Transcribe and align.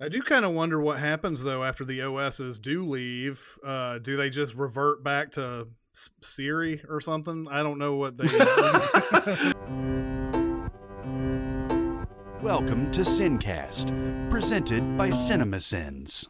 I 0.00 0.08
do 0.08 0.22
kind 0.22 0.44
of 0.44 0.52
wonder 0.52 0.80
what 0.80 1.00
happens 1.00 1.42
though 1.42 1.64
after 1.64 1.84
the 1.84 2.02
OSs 2.02 2.60
do 2.60 2.84
leave. 2.84 3.58
Uh, 3.66 3.98
do 3.98 4.16
they 4.16 4.30
just 4.30 4.54
revert 4.54 5.02
back 5.02 5.32
to 5.32 5.66
Siri 6.22 6.80
or 6.88 7.00
something? 7.00 7.48
I 7.50 7.64
don't 7.64 7.78
know 7.78 7.96
what 7.96 8.16
they. 8.16 8.28
Welcome 12.40 12.92
to 12.92 13.00
Sincast, 13.00 14.30
presented 14.30 14.96
by 14.96 15.10
CinemaSins. 15.10 16.28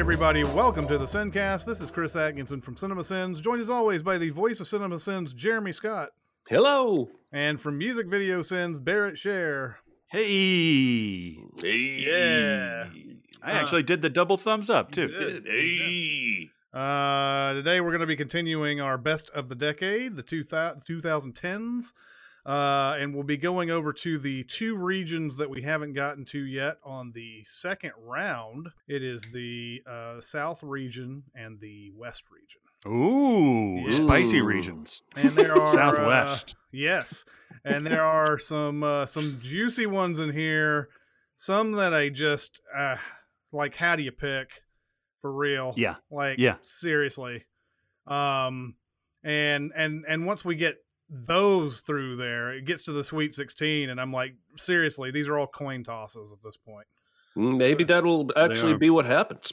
Everybody, 0.00 0.44
welcome 0.44 0.88
to 0.88 0.96
the 0.96 1.04
Sincast. 1.04 1.66
This 1.66 1.80
is 1.82 1.90
Chris 1.90 2.16
Atkinson 2.16 2.60
from 2.62 2.74
Cinema 2.76 3.04
Sins, 3.04 3.40
joined 3.40 3.60
as 3.60 3.68
always 3.68 4.02
by 4.02 4.16
the 4.16 4.30
voice 4.30 4.58
of 4.58 4.66
Cinema 4.66 4.98
Sins, 4.98 5.34
Jeremy 5.34 5.72
Scott, 5.72 6.08
Hello. 6.48 7.08
and 7.32 7.60
from 7.60 7.76
Music 7.76 8.06
Video 8.08 8.40
Sins, 8.42 8.78
Barrett 8.78 9.18
Share. 9.18 9.76
Hey, 10.08 11.34
Hey. 11.60 12.04
Yeah. 12.06 12.86
I 13.42 13.52
actually 13.52 13.82
did 13.82 14.00
the 14.02 14.08
double 14.10 14.36
thumbs 14.38 14.70
up 14.70 14.90
too. 14.90 15.08
did. 15.08 15.46
Hey. 15.46 16.50
Uh, 16.72 17.52
today 17.54 17.80
we're 17.80 17.90
going 17.90 18.00
to 18.00 18.06
be 18.06 18.16
continuing 18.16 18.80
our 18.80 18.96
best 18.96 19.28
of 19.30 19.48
the 19.48 19.54
decade, 19.54 20.16
the 20.16 20.22
two 20.22 20.44
thou- 20.44 20.74
2010s, 20.88 21.92
uh, 22.46 22.96
and 22.98 23.14
we'll 23.14 23.22
be 23.24 23.36
going 23.36 23.70
over 23.70 23.92
to 23.92 24.18
the 24.18 24.44
two 24.44 24.76
regions 24.76 25.36
that 25.36 25.50
we 25.50 25.62
haven't 25.62 25.92
gotten 25.92 26.24
to 26.26 26.38
yet 26.44 26.78
on 26.84 27.12
the 27.12 27.42
second 27.44 27.92
round. 27.98 28.68
It 28.88 29.02
is 29.02 29.22
the 29.32 29.82
uh, 29.86 30.20
South 30.20 30.62
region 30.62 31.22
and 31.34 31.60
the 31.60 31.90
West 31.96 32.24
region. 32.30 32.60
Ooh, 32.86 33.90
spicy 33.92 34.40
regions. 34.40 35.02
And 35.16 35.30
there 35.36 35.52
are 35.56 35.62
uh, 35.62 35.66
Southwest. 35.66 36.56
yes, 36.72 37.24
and 37.64 37.86
there 37.86 38.02
are 38.04 38.38
some 38.38 38.82
uh, 38.82 39.04
some 39.06 39.38
juicy 39.42 39.86
ones 39.86 40.18
in 40.18 40.32
here. 40.32 40.88
Some 41.36 41.72
that 41.72 41.92
I 41.94 42.08
just 42.08 42.60
uh, 42.74 42.96
like. 43.52 43.74
How 43.76 43.96
do 43.96 44.02
you 44.02 44.12
pick 44.12 44.48
for 45.20 45.30
real? 45.32 45.74
Yeah. 45.76 45.96
like 46.10 46.38
Yeah. 46.38 46.56
seriously. 46.62 47.44
Um, 48.06 48.76
and 49.22 49.72
and 49.76 50.04
and 50.08 50.24
once 50.26 50.44
we 50.44 50.54
get 50.54 50.78
those 51.10 51.80
through 51.80 52.16
there, 52.16 52.52
it 52.52 52.64
gets 52.64 52.84
to 52.84 52.92
the 52.92 53.04
Sweet 53.04 53.34
Sixteen, 53.34 53.90
and 53.90 54.00
I'm 54.00 54.12
like, 54.12 54.34
seriously, 54.56 55.10
these 55.10 55.28
are 55.28 55.38
all 55.38 55.46
coin 55.46 55.82
tosses 55.84 56.32
at 56.32 56.38
this 56.42 56.56
point. 56.56 56.86
Mm, 57.36 57.58
Maybe 57.58 57.84
that'll 57.84 58.30
actually 58.36 58.76
be 58.76 58.90
what 58.90 59.06
happens. 59.06 59.52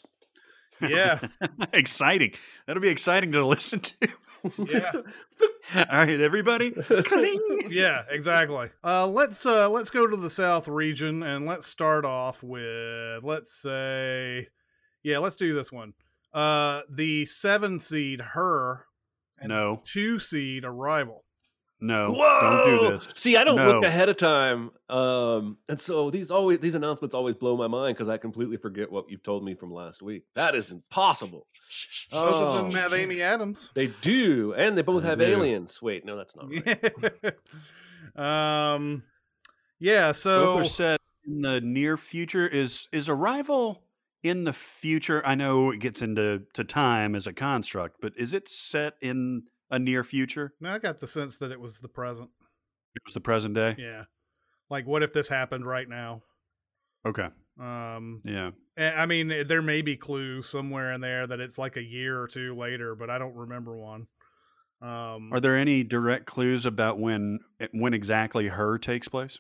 Yeah, 0.82 1.20
exciting. 1.74 2.34
That'll 2.66 2.82
be 2.82 2.90
exciting 2.90 3.32
to 3.32 3.46
listen 3.48 3.80
to. 3.80 3.96
yeah. 4.60 4.92
All 5.76 5.98
right, 5.98 6.22
everybody. 6.22 6.72
Cling. 6.72 7.68
yeah, 7.70 8.04
exactly. 8.10 8.70
Uh, 8.84 9.08
let's 9.08 9.46
uh, 9.46 9.68
let's 9.70 9.90
go 9.90 10.06
to 10.08 10.16
the 10.16 10.30
South 10.30 10.68
region 10.68 11.24
and 11.24 11.46
let's 11.48 11.66
start 11.68 12.06
off 12.06 12.44
with 12.44 13.24
let's 13.24 13.54
say, 13.56 14.48
yeah, 15.04 15.18
let's 15.18 15.36
do 15.36 15.54
this 15.54 15.72
one. 15.72 15.94
Uh, 16.34 16.82
the 16.90 17.26
seven 17.26 17.80
seed 17.80 18.22
her, 18.22 18.86
and 19.40 19.50
No, 19.50 19.82
two 19.86 20.20
seed 20.20 20.64
arrival. 20.64 21.24
No, 21.80 22.12
Whoa! 22.12 22.40
don't 22.42 22.90
do 22.90 22.98
this. 22.98 23.14
See, 23.16 23.38
I 23.38 23.44
don't 23.44 23.58
look 23.58 23.84
ahead 23.84 24.10
of 24.10 24.18
time, 24.18 24.72
um, 24.90 25.58
and 25.70 25.80
so 25.80 26.10
these 26.10 26.32
always 26.32 26.60
these 26.60 26.76
announcements 26.76 27.14
always 27.14 27.36
blow 27.36 27.56
my 27.56 27.68
mind 27.68 27.96
because 27.96 28.10
I 28.10 28.18
completely 28.18 28.58
forget 28.58 28.92
what 28.92 29.10
you've 29.10 29.22
told 29.24 29.44
me 29.44 29.54
from 29.54 29.72
last 29.72 30.02
week. 30.02 30.24
That 30.34 30.56
is 30.56 30.72
impossible. 30.72 31.46
Both 32.12 32.34
of 32.34 32.54
them 32.56 32.66
Oh, 32.68 32.72
have 32.72 32.94
Amy 32.94 33.22
Adams. 33.22 33.70
They 33.76 33.88
do, 34.02 34.54
and 34.54 34.78
they 34.78 34.82
both 34.82 35.04
have 35.04 35.22
aliens. 35.22 35.82
Wait, 35.82 36.04
no, 36.06 36.18
that's 36.18 36.36
not 36.36 36.50
right. 36.50 37.36
um, 38.76 39.04
yeah. 39.80 40.08
Both 40.08 40.18
So 40.18 40.58
are 40.60 40.66
set 40.66 41.02
in 41.28 41.42
the 41.42 41.62
near 41.62 41.98
future. 41.98 42.48
Is 42.48 42.88
is 42.92 43.08
Arrival 43.08 43.84
in 44.24 44.46
the 44.46 44.54
future? 44.54 45.22
I 45.26 45.36
know 45.36 45.72
it 45.72 45.80
gets 45.80 46.02
into 46.02 46.44
to 46.54 46.64
time 46.64 47.14
as 47.16 47.28
a 47.28 47.34
construct, 47.34 47.98
but 48.02 48.14
is 48.18 48.34
it 48.34 48.50
set 48.50 48.96
in 49.02 49.44
a 49.70 49.80
near 49.80 50.04
future? 50.04 50.54
no, 50.60 50.74
I 50.74 50.80
got 50.80 51.00
the 51.00 51.08
sense 51.08 51.38
that 51.40 51.52
it 51.52 51.60
was 51.60 51.80
the 51.80 51.88
present. 51.90 52.30
It 52.96 53.02
was 53.06 53.14
the 53.14 53.22
present 53.22 53.54
day. 53.54 53.76
Yeah, 53.78 54.04
like 54.70 54.88
what 54.88 55.04
if 55.04 55.14
this 55.14 55.28
happened 55.28 55.66
right 55.66 55.88
now? 55.88 56.22
Okay. 57.06 57.30
Um, 57.60 58.20
Yeah. 58.24 58.52
Eh, 58.78 58.92
I 58.96 59.06
mean, 59.08 59.32
eh, 59.32 59.44
there 59.44 59.62
may 59.62 59.82
be 59.82 59.96
clues 59.98 60.48
somewhere 60.48 60.94
in 60.94 61.02
there 61.02 61.26
that 61.26 61.40
it's 61.40 61.58
like 61.58 61.78
a 61.78 61.84
year 61.84 62.22
or 62.22 62.28
two 62.28 62.56
later, 62.56 62.94
but 62.96 63.10
I 63.10 63.18
don't 63.18 63.36
remember 63.36 63.76
one. 63.76 64.08
Um, 64.82 65.34
Are 65.34 65.40
there 65.40 65.58
any 65.58 65.84
direct 65.84 66.28
clues 66.28 66.66
about 66.66 67.00
when 67.00 67.40
eh, 67.60 67.68
when 67.72 67.94
exactly 67.96 68.48
her 68.48 68.78
takes 68.78 69.08
place? 69.08 69.40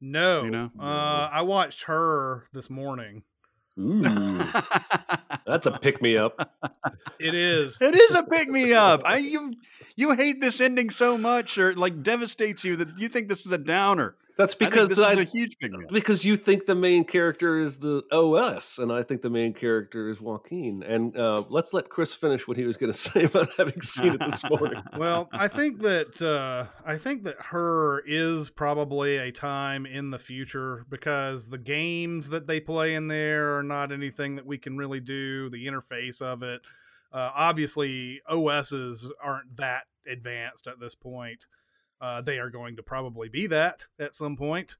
no, 0.00 0.44
you 0.44 0.50
know? 0.50 0.70
uh, 0.80 1.28
I 1.32 1.42
watched 1.42 1.84
her 1.84 2.46
this 2.52 2.68
morning. 2.70 3.22
Ooh, 3.78 4.02
that's 5.46 5.66
a 5.66 5.72
pick 5.72 6.00
me 6.02 6.16
up. 6.16 6.50
It 7.18 7.34
is. 7.34 7.78
It 7.80 7.94
is 7.94 8.14
a 8.14 8.22
pick 8.22 8.48
me 8.48 8.72
up. 8.72 9.02
I 9.04 9.18
you 9.18 9.54
you 9.96 10.12
hate 10.12 10.40
this 10.40 10.60
ending 10.60 10.90
so 10.90 11.16
much, 11.18 11.58
or 11.58 11.74
like 11.74 12.02
devastates 12.02 12.64
you 12.64 12.76
that 12.76 12.98
you 12.98 13.08
think 13.08 13.28
this 13.28 13.46
is 13.46 13.52
a 13.52 13.58
downer. 13.58 14.16
That's 14.34 14.54
I 14.54 14.58
think 14.58 14.70
because 14.70 14.88
this 14.88 14.98
I- 14.98 15.12
is 15.12 15.18
a 15.18 15.24
huge 15.24 15.58
pick 15.58 15.70
me 15.72 15.84
because 15.92 16.24
you 16.24 16.36
think 16.38 16.64
the 16.64 16.74
main 16.74 17.04
character 17.04 17.60
is 17.60 17.76
the 17.78 18.02
OS, 18.10 18.78
and 18.78 18.90
I 18.90 19.02
think 19.02 19.20
the 19.20 19.28
main 19.28 19.52
character 19.52 20.08
is 20.08 20.22
Joaquin. 20.22 20.82
And 20.82 21.14
uh, 21.14 21.44
let's 21.50 21.74
let 21.74 21.90
Chris 21.90 22.14
finish 22.14 22.48
what 22.48 22.56
he 22.56 22.64
was 22.64 22.78
going 22.78 22.90
to 22.94 22.98
say 22.98 23.24
about 23.24 23.50
having 23.58 23.82
seen 23.82 24.14
it 24.14 24.20
this 24.20 24.42
morning. 24.48 24.82
well, 24.96 25.28
I 25.32 25.48
think 25.48 25.80
that 25.80 26.22
uh, 26.22 26.66
I 26.86 26.96
think 26.96 27.24
that 27.24 27.36
her 27.38 28.02
is 28.06 28.48
probably 28.48 29.18
a 29.18 29.30
time 29.30 29.84
in 29.84 30.10
the 30.10 30.18
future 30.18 30.86
because 30.88 31.46
the 31.48 31.58
games 31.58 32.30
that 32.30 32.46
they 32.46 32.58
play 32.58 32.94
in 32.94 33.08
there 33.08 33.58
are 33.58 33.62
not 33.62 33.92
anything 33.92 34.36
that 34.36 34.46
we 34.46 34.56
can 34.56 34.78
really 34.78 35.00
do. 35.00 35.50
The 35.50 35.66
interface 35.66 36.22
of 36.22 36.42
it, 36.42 36.62
uh, 37.12 37.30
obviously, 37.34 38.20
OSs 38.28 39.06
aren't 39.22 39.56
that 39.56 39.82
advanced 40.10 40.66
at 40.66 40.80
this 40.80 40.94
point. 40.94 41.46
Uh, 42.00 42.20
they 42.20 42.38
are 42.38 42.50
going 42.50 42.76
to 42.76 42.82
probably 42.82 43.28
be 43.28 43.46
that 43.46 43.84
at 44.00 44.16
some 44.16 44.36
point, 44.36 44.76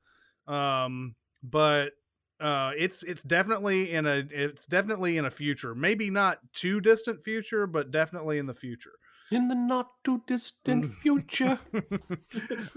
um, 0.48 1.14
but 1.42 1.92
uh, 2.40 2.72
it's 2.76 3.04
it's 3.04 3.22
definitely 3.22 3.92
in 3.92 4.06
a 4.06 4.24
it's 4.30 4.66
definitely 4.66 5.16
in 5.18 5.24
a 5.24 5.30
future. 5.30 5.74
Maybe 5.74 6.10
not 6.10 6.40
too 6.52 6.80
distant 6.80 7.22
future, 7.22 7.68
but 7.68 7.92
definitely 7.92 8.38
in 8.38 8.46
the 8.46 8.54
future. 8.54 8.94
In 9.30 9.46
the 9.46 9.54
not 9.54 10.02
too 10.02 10.22
distant 10.26 10.84
Mm. 10.84 10.94
future. 10.96 11.58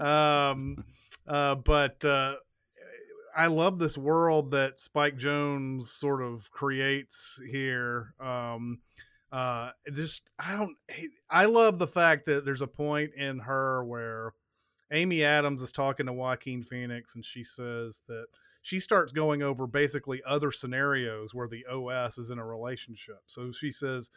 um, 0.00 0.84
uh, 1.26 1.56
but 1.56 2.04
uh, 2.04 2.36
I 3.36 3.48
love 3.48 3.78
this 3.78 3.98
world 3.98 4.52
that 4.52 4.80
Spike 4.80 5.18
Jonze 5.18 5.86
sort 5.86 6.22
of 6.22 6.50
creates 6.50 7.40
here. 7.50 8.14
Um, 8.20 8.78
uh, 9.32 9.70
just 9.92 10.22
I 10.38 10.56
don't. 10.56 10.76
I 11.30 11.46
love 11.46 11.78
the 11.78 11.86
fact 11.86 12.26
that 12.26 12.44
there's 12.44 12.62
a 12.62 12.66
point 12.66 13.10
in 13.16 13.38
her 13.40 13.84
where 13.84 14.32
Amy 14.92 15.24
Adams 15.24 15.62
is 15.62 15.72
talking 15.72 16.06
to 16.06 16.12
Joaquin 16.12 16.62
Phoenix, 16.62 17.14
and 17.14 17.24
she 17.24 17.44
says 17.44 18.02
that 18.08 18.26
she 18.62 18.80
starts 18.80 19.12
going 19.12 19.42
over 19.42 19.66
basically 19.66 20.22
other 20.26 20.52
scenarios 20.52 21.34
where 21.34 21.48
the 21.48 21.64
OS 21.66 22.18
is 22.18 22.30
in 22.30 22.38
a 22.38 22.46
relationship. 22.46 23.20
So 23.26 23.52
she 23.52 23.72
says. 23.72 24.10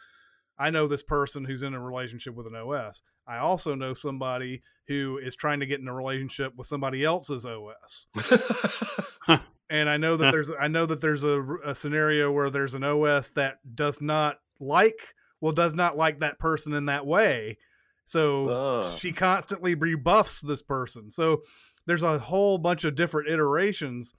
I 0.62 0.72
know 0.72 0.90
this 0.90 1.04
person 1.04 1.46
who's 1.46 1.62
in 1.62 1.74
a 1.74 1.80
relationship 1.80 2.36
with 2.36 2.46
an 2.46 2.54
OS. 2.54 3.02
I 3.26 3.38
also 3.38 3.76
know 3.76 3.94
somebody 3.94 4.62
who 4.90 5.18
is 5.24 5.38
trying 5.38 5.62
to 5.62 5.66
get 5.66 5.80
in 5.80 5.88
a 5.88 5.96
relationship 5.96 6.54
with 6.58 6.68
somebody 6.68 7.06
else's 7.06 7.46
OS. 7.46 8.08
And 9.70 9.88
I 9.88 9.98
know 9.98 10.18
that 10.18 10.32
there's 10.32 10.50
I 10.60 10.68
know 10.68 10.86
that 10.88 11.02
there's 11.02 11.24
a, 11.24 11.44
a 11.64 11.76
scenario 11.76 12.32
where 12.32 12.50
there's 12.50 12.74
an 12.74 12.84
OS 12.84 13.30
that 13.32 13.60
does 13.76 14.02
not 14.02 14.40
like 14.60 15.00
well 15.42 15.54
does 15.54 15.74
not 15.74 15.98
like 15.98 16.20
that 16.20 16.40
person 16.40 16.74
in 16.74 16.86
that 16.86 17.06
way. 17.06 17.58
So 18.06 18.50
she 18.98 19.12
constantly 19.12 19.76
rebuffs 19.76 20.42
this 20.42 20.62
person. 20.62 21.12
So 21.12 21.44
there's 21.86 22.04
a 22.04 22.20
whole 22.20 22.58
bunch 22.58 22.84
of 22.84 22.96
different 22.96 23.30
iterations. 23.30 24.14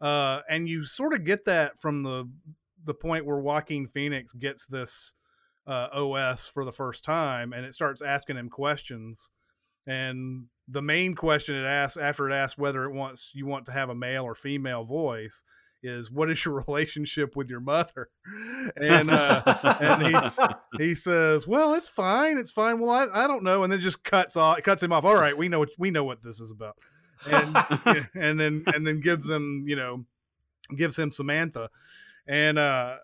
Uh, 0.00 0.40
and 0.48 0.68
you 0.68 0.84
sort 0.84 1.12
of 1.12 1.24
get 1.24 1.44
that 1.46 1.78
from 1.78 2.02
the 2.02 2.28
the 2.84 2.94
point 2.94 3.26
where 3.26 3.38
Joaquin 3.38 3.86
Phoenix 3.86 4.32
gets 4.32 4.66
this 4.66 5.14
uh, 5.66 5.88
OS 5.92 6.46
for 6.46 6.64
the 6.64 6.72
first 6.72 7.04
time, 7.04 7.52
and 7.52 7.64
it 7.64 7.74
starts 7.74 8.02
asking 8.02 8.36
him 8.36 8.48
questions. 8.48 9.30
And 9.86 10.46
the 10.68 10.82
main 10.82 11.14
question 11.14 11.56
it 11.56 11.66
asks 11.66 11.96
after 11.96 12.28
it 12.28 12.34
asks 12.34 12.58
whether 12.58 12.84
it 12.84 12.92
wants 12.92 13.32
you 13.34 13.46
want 13.46 13.66
to 13.66 13.72
have 13.72 13.90
a 13.90 13.94
male 13.94 14.24
or 14.24 14.34
female 14.34 14.84
voice 14.84 15.42
is 15.82 16.10
what 16.10 16.30
is 16.30 16.44
your 16.44 16.62
relationship 16.66 17.36
with 17.36 17.50
your 17.50 17.60
mother? 17.60 18.08
And 18.76 19.10
uh, 19.10 19.42
and 19.80 20.06
he's, 20.06 20.38
he 20.78 20.94
says, 20.94 21.48
"Well, 21.48 21.74
it's 21.74 21.88
fine, 21.88 22.38
it's 22.38 22.52
fine. 22.52 22.78
Well, 22.78 22.90
I, 22.90 23.24
I 23.24 23.26
don't 23.26 23.42
know," 23.42 23.64
and 23.64 23.72
then 23.72 23.80
just 23.80 24.04
cuts 24.04 24.36
off 24.36 24.62
cuts 24.62 24.82
him 24.82 24.92
off. 24.92 25.04
All 25.04 25.16
right, 25.16 25.36
we 25.36 25.48
know 25.48 25.58
what, 25.58 25.70
we 25.78 25.90
know 25.90 26.04
what 26.04 26.22
this 26.22 26.40
is 26.40 26.52
about, 26.52 26.76
and 27.26 27.56
and 28.14 28.38
then 28.38 28.62
and 28.68 28.86
then 28.86 29.00
gives 29.00 29.28
him 29.28 29.64
you 29.66 29.74
know 29.74 30.04
gives 30.76 30.96
him 30.96 31.10
Samantha, 31.10 31.70
and 32.28 32.56
uh 32.56 32.98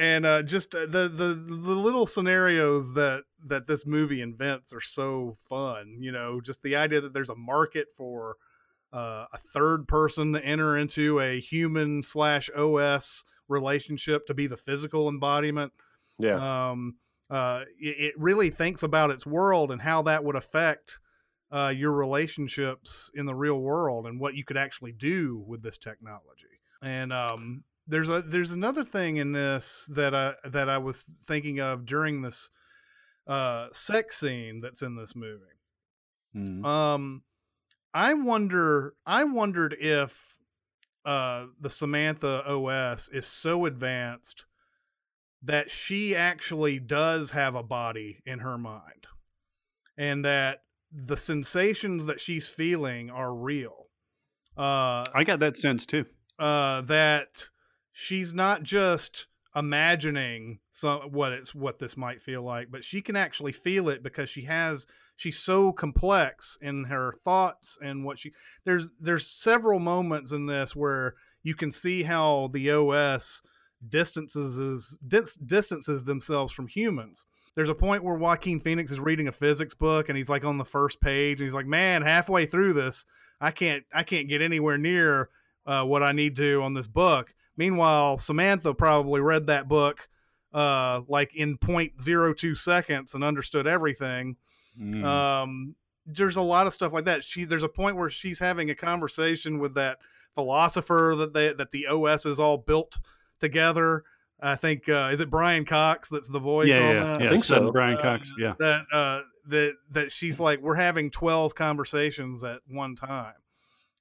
and 0.00 0.24
uh, 0.24 0.42
just 0.42 0.74
uh, 0.74 0.86
the, 0.86 1.08
the 1.08 1.34
the 1.34 1.74
little 1.74 2.06
scenarios 2.06 2.94
that 2.94 3.22
that 3.46 3.66
this 3.66 3.84
movie 3.84 4.22
invents 4.22 4.72
are 4.72 4.80
so 4.80 5.36
fun. 5.46 5.98
You 6.00 6.10
know, 6.10 6.40
just 6.40 6.62
the 6.62 6.76
idea 6.76 7.02
that 7.02 7.12
there's 7.12 7.28
a 7.28 7.34
market 7.34 7.88
for 7.96 8.36
uh, 8.92 9.26
a 9.32 9.38
third 9.52 9.86
person 9.86 10.32
to 10.32 10.44
enter 10.44 10.76
into 10.76 11.20
a 11.20 11.40
human 11.40 12.02
slash 12.02 12.50
OS 12.56 13.24
relationship 13.48 14.26
to 14.26 14.34
be 14.34 14.46
the 14.46 14.56
physical 14.56 15.08
embodiment. 15.08 15.72
Yeah. 16.18 16.70
Um, 16.70 16.96
uh, 17.30 17.64
it, 17.78 18.00
it 18.00 18.14
really 18.18 18.50
thinks 18.50 18.82
about 18.82 19.10
its 19.10 19.24
world 19.24 19.70
and 19.70 19.80
how 19.80 20.02
that 20.02 20.24
would 20.24 20.36
affect 20.36 20.98
uh, 21.52 21.68
your 21.68 21.92
relationships 21.92 23.10
in 23.14 23.26
the 23.26 23.34
real 23.34 23.60
world 23.60 24.06
and 24.06 24.20
what 24.20 24.34
you 24.34 24.44
could 24.44 24.56
actually 24.56 24.92
do 24.92 25.44
with 25.46 25.62
this 25.62 25.78
technology. 25.78 26.46
And 26.82 27.12
um, 27.12 27.64
there's 27.86 28.08
a 28.08 28.22
there's 28.22 28.52
another 28.52 28.84
thing 28.84 29.16
in 29.16 29.32
this 29.32 29.88
that 29.94 30.14
I 30.14 30.34
that 30.44 30.68
I 30.68 30.78
was 30.78 31.04
thinking 31.26 31.60
of 31.60 31.86
during 31.86 32.22
this 32.22 32.50
uh, 33.26 33.68
sex 33.72 34.18
scene 34.18 34.60
that's 34.60 34.82
in 34.82 34.96
this 34.96 35.14
movie. 35.14 35.44
Mhm. 36.34 36.64
Um, 36.64 37.22
I 37.92 38.14
wonder. 38.14 38.94
I 39.06 39.24
wondered 39.24 39.76
if 39.80 40.36
uh, 41.04 41.46
the 41.60 41.70
Samantha 41.70 42.44
OS 42.46 43.08
is 43.12 43.26
so 43.26 43.66
advanced 43.66 44.44
that 45.42 45.70
she 45.70 46.14
actually 46.14 46.78
does 46.78 47.30
have 47.30 47.54
a 47.54 47.62
body 47.62 48.22
in 48.26 48.40
her 48.40 48.58
mind, 48.58 49.06
and 49.96 50.24
that 50.24 50.62
the 50.92 51.16
sensations 51.16 52.06
that 52.06 52.20
she's 52.20 52.48
feeling 52.48 53.10
are 53.10 53.34
real. 53.34 53.86
Uh, 54.56 55.04
I 55.14 55.24
got 55.24 55.40
that 55.40 55.56
sense 55.56 55.86
too. 55.86 56.04
uh, 56.38 56.80
that 56.82 57.48
she's 57.92 58.34
not 58.34 58.62
just 58.62 59.26
imagining 59.54 60.58
some 60.70 61.00
what 61.12 61.32
it's 61.32 61.54
what 61.54 61.78
this 61.78 61.96
might 61.96 62.20
feel 62.20 62.42
like, 62.42 62.70
but 62.70 62.84
she 62.84 63.00
can 63.02 63.16
actually 63.16 63.52
feel 63.52 63.88
it 63.88 64.02
because 64.02 64.28
she 64.28 64.42
has 64.42 64.86
she's 65.20 65.38
so 65.38 65.70
complex 65.70 66.56
in 66.62 66.84
her 66.84 67.12
thoughts 67.24 67.78
and 67.82 68.02
what 68.02 68.18
she 68.18 68.32
there's 68.64 68.88
there's 68.98 69.26
several 69.26 69.78
moments 69.78 70.32
in 70.32 70.46
this 70.46 70.74
where 70.74 71.14
you 71.42 71.54
can 71.54 71.70
see 71.70 72.02
how 72.02 72.48
the 72.54 72.70
OS 72.70 73.42
distances 73.86 74.56
is 74.56 74.98
dis, 75.06 75.34
distances 75.34 76.04
themselves 76.04 76.54
from 76.54 76.66
humans. 76.66 77.26
There's 77.54 77.68
a 77.68 77.74
point 77.74 78.02
where 78.02 78.14
Joaquin 78.14 78.60
Phoenix 78.60 78.90
is 78.90 78.98
reading 78.98 79.28
a 79.28 79.32
physics 79.32 79.74
book 79.74 80.08
and 80.08 80.16
he's 80.16 80.30
like 80.30 80.44
on 80.44 80.56
the 80.56 80.64
first 80.64 81.02
page 81.02 81.38
and 81.40 81.46
he's 81.46 81.54
like, 81.54 81.66
"Man, 81.66 82.00
halfway 82.00 82.46
through 82.46 82.72
this, 82.72 83.04
I 83.42 83.50
can't 83.50 83.84
I 83.92 84.04
can't 84.04 84.28
get 84.28 84.40
anywhere 84.40 84.78
near 84.78 85.28
uh, 85.66 85.84
what 85.84 86.02
I 86.02 86.12
need 86.12 86.34
to 86.36 86.62
on 86.62 86.72
this 86.72 86.88
book." 86.88 87.34
Meanwhile, 87.58 88.20
Samantha 88.20 88.72
probably 88.72 89.20
read 89.20 89.48
that 89.48 89.68
book 89.68 90.08
uh, 90.54 91.02
like 91.08 91.34
in 91.34 91.58
0.02 91.58 92.56
seconds 92.56 93.14
and 93.14 93.22
understood 93.22 93.66
everything. 93.66 94.36
Mm. 94.78 95.04
Um, 95.04 95.74
there's 96.06 96.36
a 96.36 96.42
lot 96.42 96.66
of 96.66 96.72
stuff 96.72 96.92
like 96.92 97.04
that. 97.04 97.22
She 97.24 97.44
there's 97.44 97.62
a 97.62 97.68
point 97.68 97.96
where 97.96 98.10
she's 98.10 98.38
having 98.38 98.70
a 98.70 98.74
conversation 98.74 99.58
with 99.58 99.74
that 99.74 99.98
philosopher 100.34 101.14
that 101.18 101.32
they 101.32 101.52
that 101.52 101.72
the 101.72 101.86
OS 101.86 102.26
is 102.26 102.40
all 102.40 102.58
built 102.58 102.98
together. 103.40 104.04
I 104.42 104.56
think 104.56 104.88
uh, 104.88 105.10
is 105.12 105.20
it 105.20 105.28
Brian 105.30 105.64
Cox 105.64 106.08
that's 106.08 106.28
the 106.28 106.38
voice 106.38 106.68
yeah, 106.68 106.76
on 106.76 106.82
yeah, 106.82 107.02
that? 107.04 107.20
yeah. 107.22 107.28
think 107.30 107.44
son 107.44 107.66
so. 107.66 107.72
Brian 107.72 107.96
Uh, 107.98 108.02
Cox. 108.02 108.32
Yeah. 108.38 108.54
that 108.58 108.84
uh 108.92 109.22
that 109.48 109.74
that 109.90 110.12
she's 110.12 110.40
like 110.40 110.60
we're 110.60 110.74
having 110.76 111.10
12 111.10 111.54
conversations 111.54 112.42
at 112.44 112.60
one 112.66 112.94
time 112.96 113.34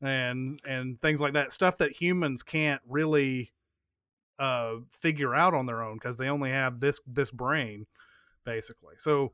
and 0.01 0.59
and 0.65 0.97
things 1.01 1.19
like 1.19 1.33
that 1.33 1.51
stuff 1.51 1.77
that 1.77 1.91
humans 1.91 2.43
can't 2.43 2.81
really 2.87 3.51
uh 4.37 4.75
figure 4.91 5.35
out 5.35 5.53
on 5.53 5.65
their 5.65 5.81
own 5.81 5.95
because 5.95 6.17
they 6.17 6.27
only 6.29 6.51
have 6.51 6.79
this 6.79 7.01
this 7.07 7.31
brain 7.31 7.85
basically 8.45 8.95
so 8.97 9.33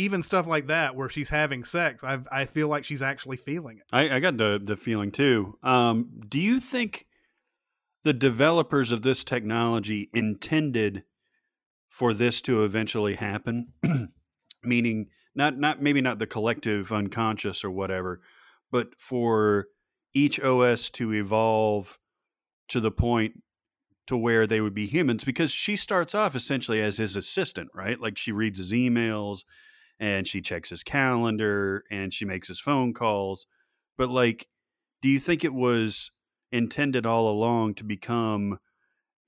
even 0.00 0.22
stuff 0.22 0.46
like 0.46 0.66
that 0.68 0.94
where 0.96 1.08
she's 1.08 1.28
having 1.28 1.64
sex 1.64 2.02
i 2.04 2.18
i 2.32 2.44
feel 2.44 2.68
like 2.68 2.84
she's 2.84 3.02
actually 3.02 3.36
feeling 3.36 3.78
it 3.78 3.84
I, 3.92 4.16
I 4.16 4.20
got 4.20 4.36
the 4.36 4.60
the 4.62 4.76
feeling 4.76 5.10
too. 5.10 5.58
Um, 5.62 6.10
do 6.28 6.38
you 6.38 6.60
think 6.60 7.06
the 8.04 8.12
developers 8.12 8.92
of 8.92 9.02
this 9.02 9.24
technology 9.24 10.10
intended 10.12 11.04
for 11.88 12.14
this 12.14 12.40
to 12.42 12.64
eventually 12.64 13.16
happen? 13.16 13.72
Meaning, 14.62 15.08
not 15.34 15.58
not 15.58 15.82
maybe 15.82 16.00
not 16.00 16.18
the 16.18 16.26
collective 16.26 16.92
unconscious 16.92 17.64
or 17.64 17.70
whatever, 17.70 18.20
but 18.70 18.88
for 18.98 19.66
each 20.14 20.40
OS 20.40 20.90
to 20.90 21.14
evolve 21.14 21.98
to 22.68 22.80
the 22.80 22.90
point 22.90 23.42
to 24.06 24.16
where 24.16 24.46
they 24.46 24.60
would 24.60 24.74
be 24.74 24.86
humans 24.86 25.24
because 25.24 25.52
she 25.52 25.76
starts 25.76 26.14
off 26.14 26.34
essentially 26.34 26.82
as 26.82 26.96
his 26.96 27.16
assistant, 27.16 27.70
right? 27.74 28.00
Like 28.00 28.18
she 28.18 28.32
reads 28.32 28.58
his 28.58 28.72
emails 28.72 29.44
and 30.00 30.26
she 30.26 30.40
checks 30.40 30.70
his 30.70 30.82
calendar 30.82 31.84
and 31.90 32.12
she 32.12 32.24
makes 32.24 32.48
his 32.48 32.58
phone 32.58 32.92
calls. 32.92 33.46
But 33.96 34.08
like, 34.08 34.48
do 35.02 35.08
you 35.08 35.20
think 35.20 35.44
it 35.44 35.54
was 35.54 36.10
intended 36.50 37.06
all 37.06 37.28
along 37.30 37.74
to 37.74 37.84
become 37.84 38.58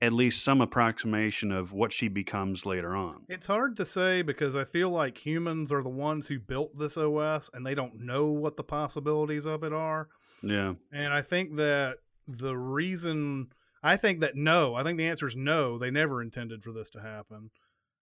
at 0.01 0.11
least 0.11 0.43
some 0.43 0.59
approximation 0.59 1.53
of 1.53 1.71
what 1.71 1.93
she 1.93 2.09
becomes 2.09 2.65
later 2.65 2.93
on? 2.93 3.21
it's 3.29 3.47
hard 3.47 3.77
to 3.77 3.85
say 3.85 4.21
because 4.21 4.53
i 4.53 4.65
feel 4.65 4.89
like 4.89 5.17
humans 5.17 5.71
are 5.71 5.81
the 5.81 5.87
ones 5.87 6.27
who 6.27 6.37
built 6.37 6.77
this 6.77 6.97
os 6.97 7.49
and 7.53 7.65
they 7.65 7.73
don't 7.73 7.97
know 7.97 8.25
what 8.25 8.57
the 8.57 8.63
possibilities 8.63 9.45
of 9.45 9.63
it 9.63 9.71
are 9.71 10.09
Yeah. 10.41 10.73
And 10.91 11.13
I 11.13 11.21
think 11.21 11.55
that 11.55 11.99
the 12.27 12.57
reason 12.57 13.47
I 13.81 13.97
think 13.97 14.21
that 14.21 14.35
no, 14.35 14.75
I 14.75 14.83
think 14.83 14.97
the 14.97 15.07
answer 15.07 15.27
is 15.27 15.35
no. 15.35 15.77
They 15.77 15.91
never 15.91 16.21
intended 16.21 16.63
for 16.63 16.71
this 16.71 16.89
to 16.91 17.01
happen. 17.01 17.49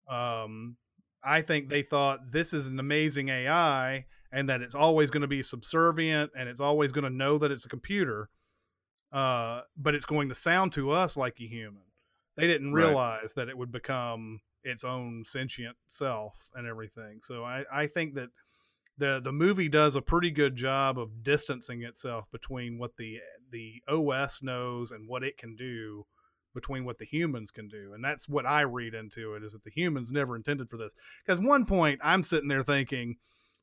Um, 0.09 0.77
I 1.23 1.43
think 1.43 1.69
they 1.69 1.83
thought 1.83 2.33
this 2.33 2.53
is 2.53 2.69
an 2.69 2.79
amazing 2.81 3.29
AI 3.29 4.07
and 4.33 4.49
that 4.49 4.63
it's 4.63 4.75
always 4.75 5.11
going 5.11 5.23
to 5.23 5.29
be 5.29 5.43
subservient 5.43 6.31
and 6.37 6.49
it's 6.49 6.61
always 6.61 6.93
going 6.93 7.05
to 7.05 7.11
know 7.11 7.39
that 7.39 7.51
it's 7.51 7.65
a 7.65 7.69
computer, 7.69 8.31
uh, 9.13 9.63
but 9.77 9.95
it's 9.95 10.05
going 10.05 10.29
to 10.29 10.35
sound 10.35 10.73
to 10.75 10.91
us 10.91 11.17
like 11.17 11.41
a 11.41 11.47
human. 11.47 11.83
They 12.37 12.47
didn't 12.47 12.73
Right. 12.73 12.85
realize 12.85 13.33
that 13.35 13.49
it 13.49 13.59
would 13.59 13.73
become 13.73 14.41
its 14.63 14.85
own 14.85 15.25
sentient 15.27 15.77
self 15.89 16.49
and 16.55 16.67
everything. 16.67 17.21
So 17.23 17.45
I, 17.45 17.65
I 17.73 17.87
think 17.87 18.15
that 18.15 18.31
the 18.99 19.21
the 19.23 19.33
movie 19.33 19.69
does 19.69 19.97
a 19.97 20.03
pretty 20.03 20.31
good 20.31 20.57
job 20.57 20.99
of 20.99 21.23
distancing 21.23 21.83
itself 21.83 22.27
between 22.31 22.79
what 22.79 22.97
the 22.97 23.21
the 23.51 23.83
OS 23.89 24.43
knows 24.43 24.91
and 24.93 25.09
what 25.09 25.25
it 25.25 25.39
can 25.39 25.57
do 25.57 26.07
between 26.55 26.85
what 26.85 26.99
the 26.99 27.05
humans 27.05 27.51
can 27.51 27.69
do 27.69 27.93
and 27.95 28.05
that's 28.05 28.29
what 28.29 28.47
I 28.47 28.63
read 28.63 28.95
into 28.95 29.35
it 29.35 29.43
is 29.45 29.53
that 29.53 29.65
the 29.65 29.71
humans 29.71 30.11
never 30.11 30.37
intended 30.37 30.69
for 30.69 30.77
this. 30.77 30.95
Because 31.25 31.41
one 31.41 31.65
point 31.65 32.01
I'm 32.03 32.23
sitting 32.23 32.49
there 32.49 32.65
thinking 32.65 33.17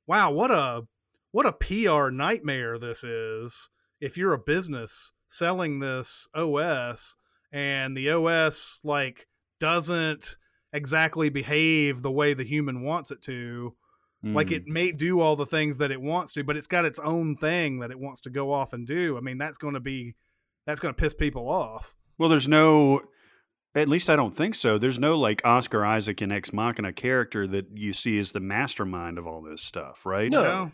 wow 0.06 0.32
what 0.32 0.52
a 0.52 0.84
what 1.32 1.46
a 1.46 1.52
PR 1.52 2.10
nightmare 2.10 2.78
this 2.80 3.04
is 3.04 3.70
if 4.00 4.18
you're 4.18 4.34
a 4.34 4.40
business 4.40 5.12
selling 5.28 5.80
this 5.80 6.28
OS 6.34 7.16
and 7.52 7.96
the 7.96 8.12
OS 8.12 8.82
like 8.84 9.28
doesn't 9.60 10.38
exactly 10.74 11.30
behave 11.30 12.02
the 12.02 12.12
way 12.12 12.34
the 12.34 12.44
human 12.44 12.84
wants 12.84 13.12
it 13.12 13.22
to. 13.24 13.76
Like 14.24 14.48
Mm. 14.48 14.52
it 14.52 14.64
may 14.66 14.92
do 14.92 15.20
all 15.20 15.36
the 15.36 15.46
things 15.46 15.78
that 15.78 15.92
it 15.92 16.02
wants 16.02 16.34
to 16.34 16.44
but 16.44 16.58
it's 16.58 16.68
got 16.68 16.86
its 16.86 17.00
own 17.00 17.36
thing 17.36 17.80
that 17.80 17.92
it 17.92 18.00
wants 18.00 18.22
to 18.22 18.30
go 18.30 18.52
off 18.52 18.74
and 18.74 18.88
do. 18.88 19.16
I 19.18 19.20
mean 19.20 19.38
that's 19.38 19.58
going 19.58 19.76
to 19.76 19.80
be 19.80 20.16
that's 20.66 20.80
going 20.80 20.94
to 20.94 21.00
piss 21.00 21.14
people 21.14 21.48
off 21.50 21.96
Well, 22.18 22.30
there's 22.30 22.48
no. 22.48 23.02
At 23.76 23.88
least 23.90 24.10
I 24.10 24.16
don't 24.16 24.36
think 24.36 24.56
so. 24.56 24.78
There's 24.80 24.98
no 24.98 25.18
like 25.20 25.42
Oscar 25.46 25.86
Isaac 25.86 26.22
and 26.22 26.34
Ex 26.34 26.52
Machina 26.52 26.92
character 26.94 27.46
that 27.48 27.68
you 27.76 27.94
see 27.94 28.18
as 28.18 28.32
the 28.32 28.40
mastermind 28.40 29.20
of 29.20 29.28
all 29.28 29.42
this 29.42 29.62
stuff, 29.62 30.04
right? 30.06 30.32
No. 30.32 30.64
You? 30.64 30.72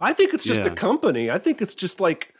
I 0.00 0.12
think 0.12 0.32
it's 0.32 0.44
just 0.44 0.60
Yeah. 0.60 0.66
a 0.66 0.74
company. 0.74 1.28
I 1.30 1.38
think 1.38 1.60
it's 1.60 1.74
just 1.74 1.98
like, 2.00 2.34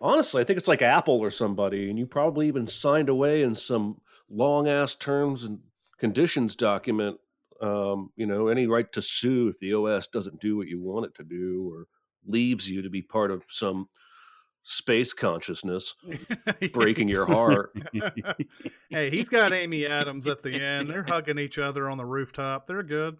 honestly, 0.00 0.40
I 0.40 0.44
think 0.44 0.58
it's 0.58 0.68
like 0.68 0.82
Apple 0.82 1.18
or 1.18 1.30
somebody, 1.32 1.90
and 1.90 1.98
you 1.98 2.06
probably 2.06 2.46
even 2.46 2.66
signed 2.68 3.08
away 3.08 3.42
in 3.42 3.54
some 3.56 4.00
long 4.28 4.68
ass 4.68 4.94
terms 4.94 5.42
and 5.42 5.60
conditions 5.98 6.54
document. 6.54 7.18
Um, 7.60 8.10
you 8.16 8.26
know, 8.26 8.46
any 8.48 8.66
right 8.66 8.90
to 8.92 9.02
sue 9.02 9.48
if 9.48 9.58
the 9.58 9.74
OS 9.74 10.06
doesn't 10.06 10.40
do 10.40 10.56
what 10.56 10.68
you 10.68 10.80
want 10.80 11.06
it 11.06 11.14
to 11.16 11.24
do 11.24 11.68
or 11.72 11.86
leaves 12.24 12.70
you 12.70 12.82
to 12.82 12.88
be 12.90 13.02
part 13.02 13.30
of 13.30 13.42
some 13.48 13.88
space 14.62 15.12
consciousness 15.12 15.94
breaking 16.72 17.08
your 17.08 17.26
heart. 17.26 17.72
hey 18.90 19.10
he's 19.10 19.28
got 19.28 19.52
amy 19.52 19.86
adams 19.86 20.26
at 20.26 20.42
the 20.42 20.52
end 20.62 20.88
they're 20.90 21.02
hugging 21.04 21.38
each 21.38 21.58
other 21.58 21.88
on 21.88 21.96
the 21.98 22.04
rooftop 22.04 22.66
they're 22.66 22.82
good 22.82 23.16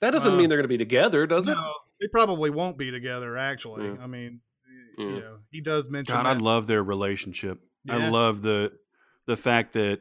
That 0.00 0.12
doesn't 0.12 0.32
Uh, 0.32 0.36
mean 0.36 0.48
they're 0.48 0.58
going 0.58 0.64
to 0.64 0.68
be 0.68 0.78
together, 0.78 1.26
does 1.26 1.46
it? 1.48 1.56
they 2.00 2.08
probably 2.08 2.50
won't 2.50 2.78
be 2.78 2.90
together 2.90 3.36
actually 3.36 3.86
Yeah. 3.86 3.96
i 4.02 4.06
mean 4.06 4.40
Yeah. 4.98 5.04
you 5.04 5.20
know 5.20 5.36
he 5.50 5.60
does 5.60 5.88
mention 5.88 6.14
God, 6.14 6.26
I 6.26 6.32
love 6.32 6.66
their 6.66 6.82
relationship. 6.82 7.60
I 7.88 8.08
love 8.08 8.42
the 8.42 8.72
the 9.26 9.36
fact 9.36 9.74
that 9.74 10.00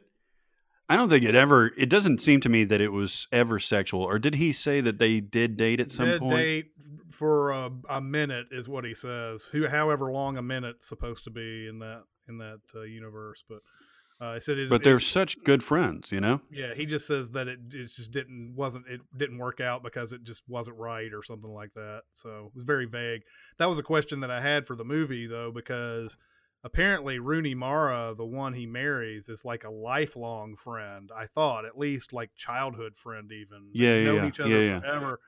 I 0.90 0.96
don't 0.96 1.08
think 1.08 1.24
it 1.24 1.36
ever. 1.36 1.72
It 1.78 1.90
doesn't 1.90 2.20
seem 2.20 2.40
to 2.42 2.50
me 2.50 2.64
that 2.66 2.82
it 2.82 2.90
was 2.92 3.28
ever 3.32 3.60
sexual. 3.60 4.02
Or 4.02 4.18
did 4.18 4.36
he 4.36 4.52
say 4.52 4.82
that 4.82 4.98
they 4.98 5.20
did 5.20 5.56
date 5.56 5.80
at 5.80 5.92
some 5.92 6.08
Dead 6.08 6.20
point? 6.20 6.38
date 6.38 6.72
for 7.12 7.52
a, 7.52 7.70
a 7.90 8.02
minute 8.02 8.48
is 8.52 8.68
what 8.68 8.84
he 8.86 8.94
says. 8.94 9.44
Who, 9.52 9.68
however 9.68 10.12
long 10.12 10.38
a 10.38 10.42
minute's 10.42 10.88
supposed 10.90 11.24
to 11.26 11.30
be 11.30 11.68
in 11.68 11.80
that 11.80 12.04
in 12.28 12.38
that 12.40 12.60
uh, 12.76 12.82
universe, 12.82 13.44
but 13.48 13.60
Uh, 14.22 14.34
he 14.34 14.40
said, 14.42 14.58
it, 14.58 14.70
but 14.70 14.84
they're 14.84 15.00
such 15.00 15.42
good 15.46 15.64
friends, 15.64 16.12
you 16.12 16.20
know. 16.20 16.42
yeah, 16.52 16.74
he 16.76 16.86
just 16.86 17.08
says 17.08 17.32
that 17.32 17.48
it, 17.48 17.58
it 17.72 17.86
just 17.86 18.12
didn't 18.12 18.54
wasn't 18.56 18.86
it 18.88 19.00
didn't 19.18 19.38
work 19.38 19.62
out 19.62 19.82
because 19.82 20.12
it 20.12 20.24
just 20.24 20.44
wasn't 20.48 20.76
right 20.78 21.14
or 21.14 21.24
something 21.24 21.52
like 21.52 21.72
that. 21.74 22.02
So 22.16 22.48
it 22.48 22.56
was 22.56 22.64
very 22.64 22.86
vague. 22.86 23.22
That 23.60 23.70
was 23.70 23.80
a 23.80 23.84
question 23.84 24.20
that 24.20 24.30
I 24.32 24.42
had 24.42 24.66
for 24.66 24.76
the 24.76 24.84
movie 24.84 25.26
though, 25.28 25.52
because 25.52 26.18
apparently 26.64 27.20
Rooney 27.20 27.56
Mara, 27.56 28.14
the 28.16 28.26
one 28.26 28.54
he 28.54 28.66
marries, 28.66 29.30
is 29.30 29.46
like 29.46 29.64
a 29.64 29.72
lifelong 29.72 30.56
friend. 30.56 31.12
I 31.16 31.26
thought 31.28 31.66
at 31.66 31.78
least 31.78 32.14
like 32.14 32.36
childhood 32.36 32.96
friend, 32.96 33.32
even. 33.32 33.72
They've 33.74 33.82
Yeah, 33.82 33.96
yeah, 33.96 34.04
known 34.06 34.16
yeah. 34.24 34.28
each 34.28 34.40
other 34.40 34.50
Yeah, 34.50 34.60
yeah. 34.62 34.80
forever, 34.80 35.20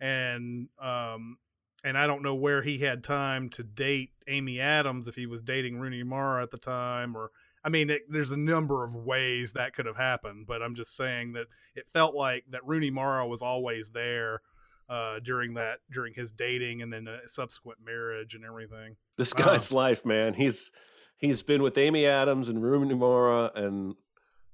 and 0.00 0.68
um. 0.80 1.38
And 1.86 1.98
I 1.98 2.06
don't 2.06 2.22
know 2.22 2.34
where 2.34 2.62
he 2.62 2.78
had 2.78 3.04
time 3.04 3.50
to 3.50 3.62
date 3.62 4.12
Amy 4.26 4.58
Adams 4.58 5.06
if 5.06 5.16
he 5.16 5.26
was 5.26 5.42
dating 5.42 5.76
Rooney 5.76 6.02
Mara 6.02 6.42
at 6.42 6.50
the 6.50 6.56
time, 6.56 7.14
or 7.14 7.30
I 7.62 7.68
mean, 7.68 7.90
it, 7.90 8.04
there's 8.08 8.30
a 8.30 8.38
number 8.38 8.84
of 8.84 8.94
ways 8.94 9.52
that 9.52 9.74
could 9.74 9.84
have 9.84 9.98
happened, 9.98 10.46
but 10.46 10.62
I'm 10.62 10.74
just 10.74 10.96
saying 10.96 11.34
that 11.34 11.46
it 11.74 11.86
felt 11.86 12.14
like 12.14 12.44
that 12.48 12.66
Rooney 12.66 12.88
Mara 12.90 13.26
was 13.26 13.42
always 13.42 13.90
there 13.90 14.40
uh, 14.88 15.18
during 15.20 15.54
that 15.54 15.78
during 15.92 16.12
his 16.14 16.30
dating 16.30 16.82
and 16.82 16.92
then 16.92 17.06
a 17.08 17.26
subsequent 17.28 17.78
marriage 17.84 18.34
and 18.34 18.44
everything. 18.44 18.96
This 19.16 19.34
Wow. 19.34 19.44
guy's 19.46 19.72
life, 19.72 20.04
man. 20.04 20.34
He's 20.34 20.70
he's 21.18 21.42
been 21.42 21.62
with 21.62 21.78
Amy 21.78 22.06
Adams 22.06 22.48
and 22.48 22.62
Rooney 22.62 22.94
Mara 22.94 23.50
and 23.54 23.94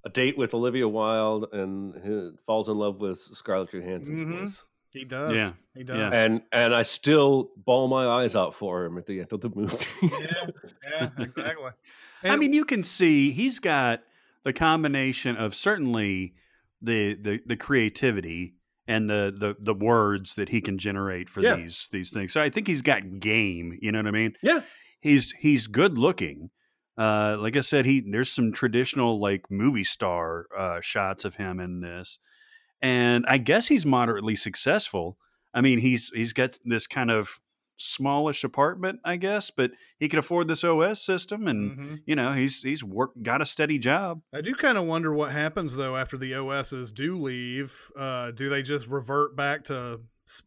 a 0.04 0.08
date 0.08 0.38
with 0.38 0.54
Olivia 0.54 0.88
Wilde 0.88 1.46
and 1.52 1.94
he 2.04 2.30
falls 2.46 2.68
in 2.68 2.76
love 2.76 3.00
with 3.00 3.18
Scarlett 3.18 3.70
Johansson's 3.72 4.60
Mhm. 4.60 4.64
He 4.92 5.04
does. 5.04 5.32
Yeah. 5.34 5.52
he 5.74 5.84
does. 5.84 5.96
Yeah. 5.98 6.10
And 6.12 6.42
and 6.52 6.74
I 6.74 6.82
still 6.82 7.50
bawl 7.56 7.86
my 7.88 8.06
eyes 8.06 8.34
out 8.34 8.54
for 8.54 8.84
him 8.84 8.98
at 8.98 9.06
the 9.06 9.20
end 9.20 9.32
of 9.32 9.40
the 9.40 9.50
movie. 9.54 9.84
yeah, 10.02 10.46
yeah, 10.90 11.08
exactly. 11.18 11.70
I 12.24 12.36
mean, 12.36 12.52
you 12.52 12.64
can 12.64 12.82
see 12.82 13.30
he's 13.30 13.58
got 13.60 14.02
the 14.42 14.52
combination 14.52 15.36
of 15.36 15.54
certainly 15.54 16.34
the 16.82 17.14
the, 17.14 17.40
the 17.46 17.56
creativity 17.56 18.54
and 18.90 19.08
the, 19.08 19.32
the 19.36 19.56
the 19.58 19.74
words 19.74 20.34
that 20.34 20.48
he 20.48 20.60
can 20.60 20.76
generate 20.78 21.30
for 21.30 21.40
Yeah. 21.40 21.56
these 21.56 21.88
these 21.92 22.10
things. 22.10 22.32
So 22.32 22.40
I 22.40 22.50
think 22.50 22.66
he's 22.66 22.82
got 22.82 23.20
game. 23.20 23.78
You 23.80 23.92
know 23.92 23.98
what 24.00 24.06
I 24.08 24.10
mean? 24.10 24.34
yeah. 24.42 24.60
He's 25.00 25.30
he's 25.32 25.66
good 25.66 25.96
looking. 25.96 26.50
Uh, 26.98 27.36
like 27.40 27.56
I 27.56 27.60
said, 27.60 27.86
he 27.86 28.00
there's 28.00 28.30
some 28.30 28.52
traditional 28.52 29.18
like 29.18 29.50
movie 29.50 29.84
star 29.84 30.46
uh, 30.56 30.80
shots 30.82 31.24
of 31.24 31.36
him 31.36 31.58
in 31.60 31.80
this, 31.80 32.18
and 32.82 33.24
I 33.26 33.38
guess 33.38 33.68
he's 33.68 33.86
moderately 33.86 34.36
successful. 34.36 35.16
I 35.54 35.60
mean, 35.62 35.78
he's 35.78 36.10
he's 36.14 36.32
got 36.34 36.58
this 36.64 36.86
kind 36.86 37.10
of 37.10 37.40
smallish 37.82 38.44
apartment, 38.44 39.00
I 39.04 39.16
guess, 39.16 39.50
but 39.50 39.70
he 39.98 40.08
can 40.08 40.18
afford 40.18 40.48
this 40.48 40.62
OS 40.64 41.02
system, 41.02 41.46
and 41.48 41.78
Mhm. 41.78 42.02
you 42.06 42.14
know 42.14 42.32
he's 42.32 42.62
he's 42.62 42.84
work 42.84 43.12
got 43.22 43.40
a 43.40 43.46
steady 43.46 43.78
job. 43.78 44.20
I 44.34 44.40
do 44.42 44.54
kind 44.54 44.76
of 44.78 44.84
wonder 44.84 45.12
what 45.14 45.32
happens 45.32 45.74
though 45.74 45.96
after 45.96 46.16
the 46.18 46.34
OSs 46.34 46.92
do 46.92 47.16
leave. 47.16 47.74
Uh, 47.98 48.30
do 48.32 48.48
they 48.50 48.62
just 48.62 48.86
revert 48.86 49.34
back 49.36 49.64
to 49.64 50.00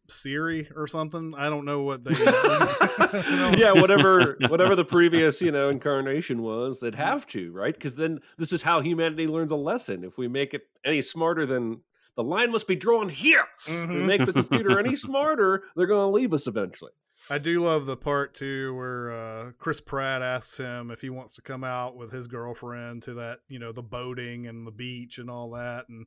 Siri 0.08 0.68
or 0.76 0.86
something? 0.86 1.34
I 1.36 1.50
don't 1.50 1.64
know 1.64 1.82
what 1.82 2.04
they. 2.04 2.12
yeah, 3.58 3.72
whatever 3.72 4.36
whatever 4.48 4.76
the 4.76 4.84
previous, 4.84 5.40
you 5.42 5.50
know, 5.50 5.68
incarnation 5.68 6.42
was, 6.42 6.80
they'd 6.80 6.94
have 6.94 7.26
to, 7.28 7.50
right? 7.52 7.74
Because 7.74 7.96
then 7.96 8.20
this 8.38 8.52
is 8.52 8.62
how 8.62 8.80
humanity 8.80 9.26
learns 9.26 9.50
a 9.52 9.56
lesson. 9.56 10.04
If 10.04 10.16
we 10.18 10.28
make 10.28 10.54
it 10.54 10.62
any 10.84 11.02
smarter 11.02 11.46
than 11.46 11.80
the 12.16 12.22
line 12.22 12.52
must 12.52 12.68
be 12.68 12.76
drawn 12.76 13.08
here. 13.08 13.42
If 13.66 13.88
we 13.88 13.96
make 13.96 14.24
the 14.24 14.32
computer 14.32 14.78
any 14.78 14.94
smarter, 15.08 15.64
they're 15.74 15.88
going 15.88 16.08
to 16.12 16.14
leave 16.14 16.32
us 16.32 16.46
eventually. 16.46 16.92
I 17.30 17.38
do 17.38 17.60
love 17.60 17.86
the 17.86 17.96
part 17.96 18.34
too 18.34 18.74
where 18.74 19.12
uh, 19.12 19.50
Chris 19.58 19.80
Pratt 19.80 20.20
asks 20.22 20.56
him 20.58 20.90
if 20.90 21.00
he 21.00 21.08
wants 21.10 21.32
to 21.34 21.42
come 21.42 21.64
out 21.64 21.96
with 21.96 22.12
his 22.12 22.26
girlfriend 22.26 23.02
to 23.04 23.14
that, 23.14 23.38
you 23.48 23.58
know, 23.58 23.72
the 23.72 23.82
boating 23.82 24.46
and 24.46 24.66
the 24.66 24.70
beach 24.70 25.18
and 25.18 25.30
all 25.30 25.50
that, 25.52 25.88
and 25.88 26.06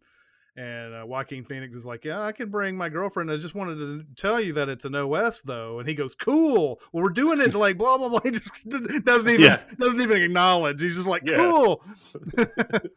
and 0.60 0.96
uh, 0.96 1.06
Joaquin 1.06 1.44
Phoenix 1.44 1.76
is 1.76 1.86
like, 1.86 2.04
"Yeah, 2.04 2.22
I 2.22 2.32
can 2.32 2.50
bring 2.50 2.76
my 2.76 2.90
girlfriend. 2.90 3.32
I 3.32 3.38
just 3.38 3.54
wanted 3.54 3.76
to 3.76 4.04
tell 4.16 4.42
you 4.42 4.54
that 4.54 4.70
it's 4.70 4.86
an 4.86 4.96
OS 4.96 5.42
though." 5.42 5.80
And 5.80 5.88
he 5.88 5.94
goes, 5.94 6.16
"Cool. 6.16 6.80
Well, 6.92 7.04
we're 7.04 7.10
doing 7.10 7.40
it 7.42 7.54
like 7.54 7.78
blah 7.78 7.98
blah 7.98 8.10
blah." 8.10 8.20
He 8.24 8.32
just 8.32 8.68
doesn't 8.68 9.30
even 9.30 9.40
Yeah. 9.46 9.62
doesn't 9.80 10.02
even 10.02 10.22
acknowledge. 10.22 10.82
He's 10.82 10.96
just 10.96 11.08
like, 11.08 11.22
Yeah. 11.26 11.36
"Cool." 11.38 11.84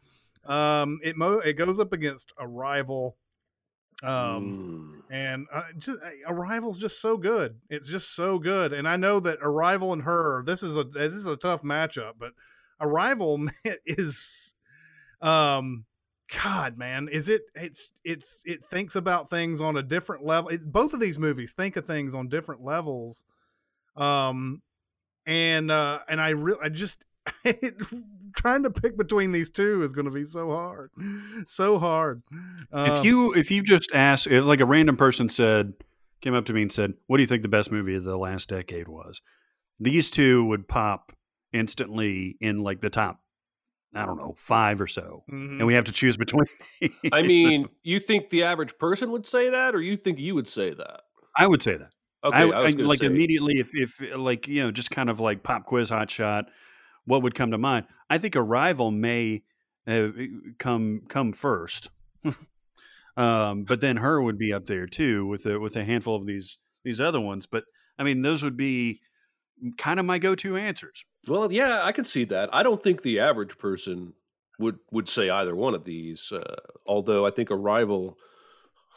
um, 0.45 0.99
it 1.03 1.15
mo- 1.17 1.39
it 1.39 1.53
goes 1.53 1.79
up 1.79 1.93
against 1.93 2.31
Arrival. 2.39 3.15
Um, 4.03 5.03
Mm. 5.09 5.13
and 5.13 5.47
uh, 5.53 5.63
just 5.77 5.99
Arrival's 6.27 6.77
just 6.77 7.01
so 7.01 7.17
good. 7.17 7.59
It's 7.69 7.87
just 7.87 8.15
so 8.15 8.39
good, 8.39 8.73
and 8.73 8.87
I 8.87 8.95
know 8.95 9.19
that 9.19 9.39
Arrival 9.41 9.93
and 9.93 10.01
her. 10.03 10.43
This 10.45 10.63
is 10.63 10.77
a 10.77 10.83
this 10.83 11.13
is 11.13 11.27
a 11.27 11.35
tough 11.35 11.61
matchup, 11.61 12.13
but 12.17 12.31
Arrival 12.79 13.37
man, 13.37 13.51
is, 13.85 14.53
um, 15.21 15.85
God, 16.43 16.77
man, 16.77 17.09
is 17.11 17.29
it? 17.29 17.43
It's 17.55 17.91
it's 18.03 18.41
it 18.45 18.65
thinks 18.65 18.95
about 18.95 19.29
things 19.29 19.61
on 19.61 19.77
a 19.77 19.83
different 19.83 20.25
level. 20.25 20.49
It, 20.49 20.71
both 20.71 20.93
of 20.93 20.99
these 20.99 21.19
movies 21.19 21.53
think 21.53 21.75
of 21.75 21.85
things 21.85 22.15
on 22.15 22.27
different 22.29 22.63
levels, 22.63 23.23
um, 23.95 24.61
and 25.25 25.69
uh, 25.69 25.99
and 26.07 26.19
I 26.19 26.29
really 26.29 26.59
I 26.63 26.69
just. 26.69 27.03
trying 28.35 28.63
to 28.63 28.69
pick 28.69 28.97
between 28.97 29.31
these 29.31 29.49
two 29.49 29.81
is 29.83 29.93
going 29.93 30.05
to 30.05 30.11
be 30.11 30.25
so 30.25 30.49
hard, 30.51 30.91
so 31.47 31.79
hard. 31.79 32.21
if 32.73 32.97
Um, 32.99 33.05
you 33.05 33.33
if 33.33 33.51
you 33.51 33.63
just 33.63 33.89
ask, 33.93 34.27
if 34.29 34.43
like 34.45 34.59
a 34.61 34.65
random 34.65 34.97
person 34.97 35.29
said, 35.29 35.73
came 36.21 36.33
up 36.33 36.45
to 36.45 36.53
me 36.53 36.61
and 36.61 36.71
said, 36.71 36.93
"What 37.07 37.17
do 37.17 37.23
you 37.23 37.27
think 37.27 37.41
the 37.43 37.49
best 37.49 37.71
movie 37.71 37.95
of 37.95 38.03
the 38.03 38.17
last 38.17 38.49
decade 38.49 38.87
was?" 38.87 39.21
These 39.79 40.11
two 40.11 40.45
would 40.45 40.67
pop 40.67 41.11
instantly 41.53 42.37
in 42.39 42.63
like 42.63 42.81
the 42.81 42.89
top. 42.89 43.19
I 43.93 44.05
don't 44.05 44.17
know, 44.17 44.35
five 44.37 44.79
or 44.79 44.87
so, 44.87 45.25
mhm. 45.29 45.57
and 45.57 45.67
we 45.67 45.73
have 45.73 45.83
to 45.83 45.91
choose 45.91 46.15
between. 46.15 46.45
I 47.11 47.23
mean, 47.23 47.67
you 47.83 47.99
think 47.99 48.29
the 48.29 48.43
average 48.43 48.77
person 48.77 49.11
would 49.11 49.27
say 49.27 49.49
that, 49.49 49.75
or 49.75 49.81
you 49.81 49.97
think 49.97 50.17
you 50.17 50.33
would 50.33 50.47
say 50.47 50.73
that? 50.73 51.01
I 51.37 51.45
would 51.45 51.61
say 51.61 51.75
that. 51.75 51.89
Okay, 52.23 52.37
I, 52.37 52.41
I, 52.43 52.61
was 52.61 52.75
I- 52.75 52.77
like 52.83 52.99
say, 52.99 53.07
immediately 53.07 53.59
if 53.59 53.71
if 53.73 53.99
like 54.15 54.47
you 54.47 54.63
know 54.63 54.71
just 54.71 54.91
kind 54.91 55.09
of 55.09 55.19
like 55.19 55.43
pop 55.43 55.65
quiz 55.65 55.89
hot 55.89 56.09
shot 56.09 56.45
what 57.05 57.21
would 57.23 57.35
come 57.35 57.51
to 57.51 57.57
mind 57.57 57.85
i 58.09 58.17
think 58.17 58.35
arrival 58.35 58.91
may 58.91 59.43
uh, 59.87 60.09
come 60.59 61.01
come 61.07 61.33
first 61.33 61.89
um 63.17 63.63
but 63.63 63.81
then 63.81 63.97
her 63.97 64.21
would 64.21 64.37
be 64.37 64.53
up 64.53 64.65
there 64.65 64.87
too 64.87 65.25
with 65.27 65.45
a 65.45 65.59
with 65.59 65.75
a 65.75 65.83
handful 65.83 66.15
of 66.15 66.25
these 66.25 66.57
these 66.83 67.01
other 67.01 67.19
ones 67.19 67.45
but 67.45 67.63
i 67.97 68.03
mean 68.03 68.21
those 68.21 68.43
would 68.43 68.57
be 68.57 69.01
kind 69.77 69.99
of 69.99 70.05
my 70.05 70.17
go-to 70.17 70.57
answers 70.57 71.05
Well, 71.27 71.51
yeah, 71.51 71.83
I 71.83 71.91
can 71.91 72.05
see 72.05 72.23
that. 72.25 72.49
I 72.53 72.63
don't 72.63 72.81
think 72.81 73.01
the 73.03 73.19
average 73.19 73.57
person 73.57 74.13
would 74.59 74.79
would 74.91 75.07
say 75.07 75.29
either 75.29 75.55
one 75.55 75.75
of 75.75 75.83
these. 75.83 76.31
Uh, 76.31 76.55
although 76.87 77.25
I 77.25 77.31
think 77.31 77.51
Arrival 77.51 78.17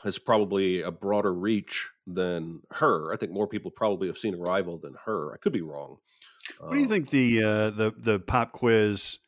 has 0.02 0.18
probably 0.18 0.82
a 0.82 0.90
broader 0.90 1.32
reach 1.32 1.88
than 2.06 2.60
her. 2.72 3.12
I 3.12 3.16
think 3.16 3.32
more 3.32 3.46
people 3.46 3.70
probably 3.70 4.08
have 4.08 4.18
seen 4.18 4.34
Arrival 4.34 4.78
than 4.78 4.94
her. 5.04 5.32
I 5.34 5.38
could 5.38 5.52
be 5.52 5.62
wrong. 5.62 5.98
What 6.58 6.70
do 6.72 6.76
you 6.78 6.82
Um, 6.84 6.88
think 6.88 7.10
the 7.10 7.42
uh 7.42 7.70
the 7.70 7.92
the 7.96 8.18
pop 8.20 8.52
quiz 8.52 9.18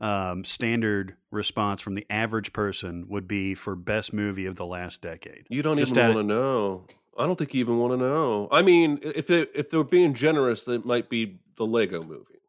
um 0.00 0.44
standard 0.44 1.16
response 1.30 1.80
from 1.80 1.94
the 1.94 2.06
average 2.10 2.52
person 2.52 3.06
would 3.08 3.26
be 3.28 3.54
for 3.54 3.74
best 3.76 4.12
movie 4.12 4.46
of 4.46 4.56
the 4.56 4.66
last 4.66 5.00
decade 5.02 5.46
You 5.48 5.62
don't 5.62 5.78
Just 5.78 5.96
even 5.96 6.14
want 6.14 6.28
to 6.28 6.34
know. 6.34 6.86
I 7.18 7.26
don't 7.26 7.36
think 7.38 7.52
you 7.54 7.60
even 7.60 7.78
want 7.78 7.92
to 7.92 7.96
know. 7.98 8.48
I 8.50 8.62
mean, 8.62 8.98
if 9.02 9.26
they 9.26 9.46
if 9.54 9.70
they're 9.70 9.84
being 9.84 10.14
generous, 10.14 10.66
it 10.68 10.84
might 10.86 11.08
be 11.10 11.38
the 11.56 11.66
Lego 11.66 12.02
movie. 12.02 12.40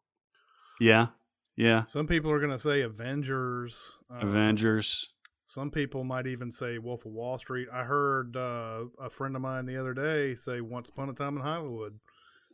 yeah 0.80 1.08
yeah 1.56 1.84
Some 1.86 2.08
people 2.08 2.32
are 2.32 2.40
going 2.40 2.52
to 2.52 2.58
say 2.58 2.82
Avengers. 2.82 3.92
uh, 4.12 4.26
avengers 4.26 5.10
Some 5.44 5.70
people 5.70 6.04
might 6.04 6.26
even 6.28 6.52
say 6.52 6.78
Wolf 6.78 7.06
of 7.06 7.12
Wall 7.12 7.38
Street. 7.38 7.68
I 7.72 7.84
heard 7.84 8.36
uh, 8.36 8.86
a 9.00 9.10
friend 9.10 9.36
of 9.36 9.42
mine 9.42 9.66
the 9.66 9.78
other 9.78 9.94
day 9.94 10.34
say 10.36 10.62
Once 10.62 10.90
Upon 10.90 11.10
a 11.10 11.14
Time 11.14 11.36
in 11.38 11.44
Hollywood 11.44 12.00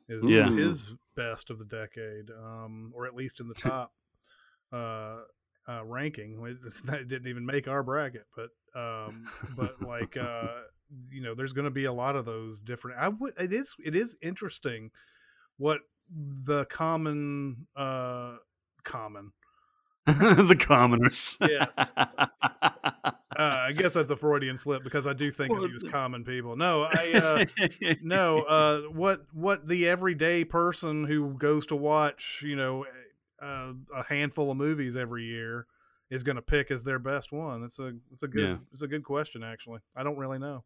is 0.10 0.24
Yeah. 0.26 0.50
his 0.50 0.94
best 1.16 1.50
of 1.50 1.60
the 1.60 1.66
decade, 1.66 2.30
um, 2.32 2.92
or 2.96 3.06
at 3.06 3.16
least 3.16 3.40
in 3.40 3.48
the 3.48 3.54
top 3.56 3.94
uh, 4.74 5.20
uh, 5.68 5.84
ranking. 5.86 6.44
It- 6.46 6.58
It's 6.66 6.84
not, 6.84 6.96
it 6.96 7.08
didn't 7.08 7.28
even 7.28 7.46
make 7.46 7.68
our 7.68 7.84
bracket, 7.84 8.26
but 8.36 8.50
um, 8.80 9.28
but 9.56 9.82
like 9.82 10.18
uh, 10.18 10.48
you 11.10 11.22
know, 11.22 11.36
there's 11.36 11.54
going 11.54 11.66
to 11.66 11.72
be 11.72 11.86
a 11.86 11.94
lot 11.94 12.16
of 12.16 12.26
those 12.26 12.60
different. 12.60 13.00
I 13.00 13.10
would. 13.10 13.34
It 13.40 13.54
is. 13.54 13.76
It 13.84 13.96
is 13.96 14.16
interesting 14.22 14.92
what 15.58 15.82
the 16.12 16.66
common 16.66 17.68
uh, 17.76 18.38
common 18.84 19.32
the 20.08 20.58
commoners. 20.60 21.38
Yes. 21.42 21.68
Uh, 23.40 23.68
I 23.68 23.72
guess 23.72 23.94
that's 23.94 24.12
a 24.12 24.18
Freudian 24.18 24.58
slip 24.58 24.84
because 24.84 25.08
I 25.08 25.14
do 25.14 25.32
think 25.32 25.54
of 25.54 25.60
Well, 25.60 25.70
you 25.70 25.76
as 25.76 25.84
common 25.84 26.26
people. 26.26 26.58
No, 26.58 26.90
I 26.92 27.48
uh, 27.80 27.94
no. 28.02 28.40
Uh, 28.40 28.82
what 28.92 29.22
what 29.32 29.66
the 29.66 29.88
everyday 29.88 30.44
person 30.44 31.06
who 31.06 31.36
goes 31.36 31.66
to 31.68 31.78
watch, 31.78 32.44
you 32.46 32.58
know, 32.58 32.86
uh, 33.42 33.72
a 33.96 34.04
handful 34.04 34.52
of 34.52 34.58
movies 34.58 34.98
every 34.98 35.24
year 35.24 35.68
is 36.10 36.22
going 36.22 36.36
to 36.36 36.42
pick 36.42 36.70
as 36.70 36.84
their 36.84 37.00
best 37.00 37.32
one? 37.32 37.64
It's 37.64 37.80
a 37.80 37.94
it's 38.12 38.24
a 38.24 38.28
good 38.28 38.50
Yeah. 38.50 38.58
it's 38.74 38.82
a 38.82 38.88
good 38.88 39.06
question 39.06 39.42
actually. 39.42 39.80
I 39.96 40.04
don't 40.04 40.18
really 40.18 40.40
know. 40.40 40.66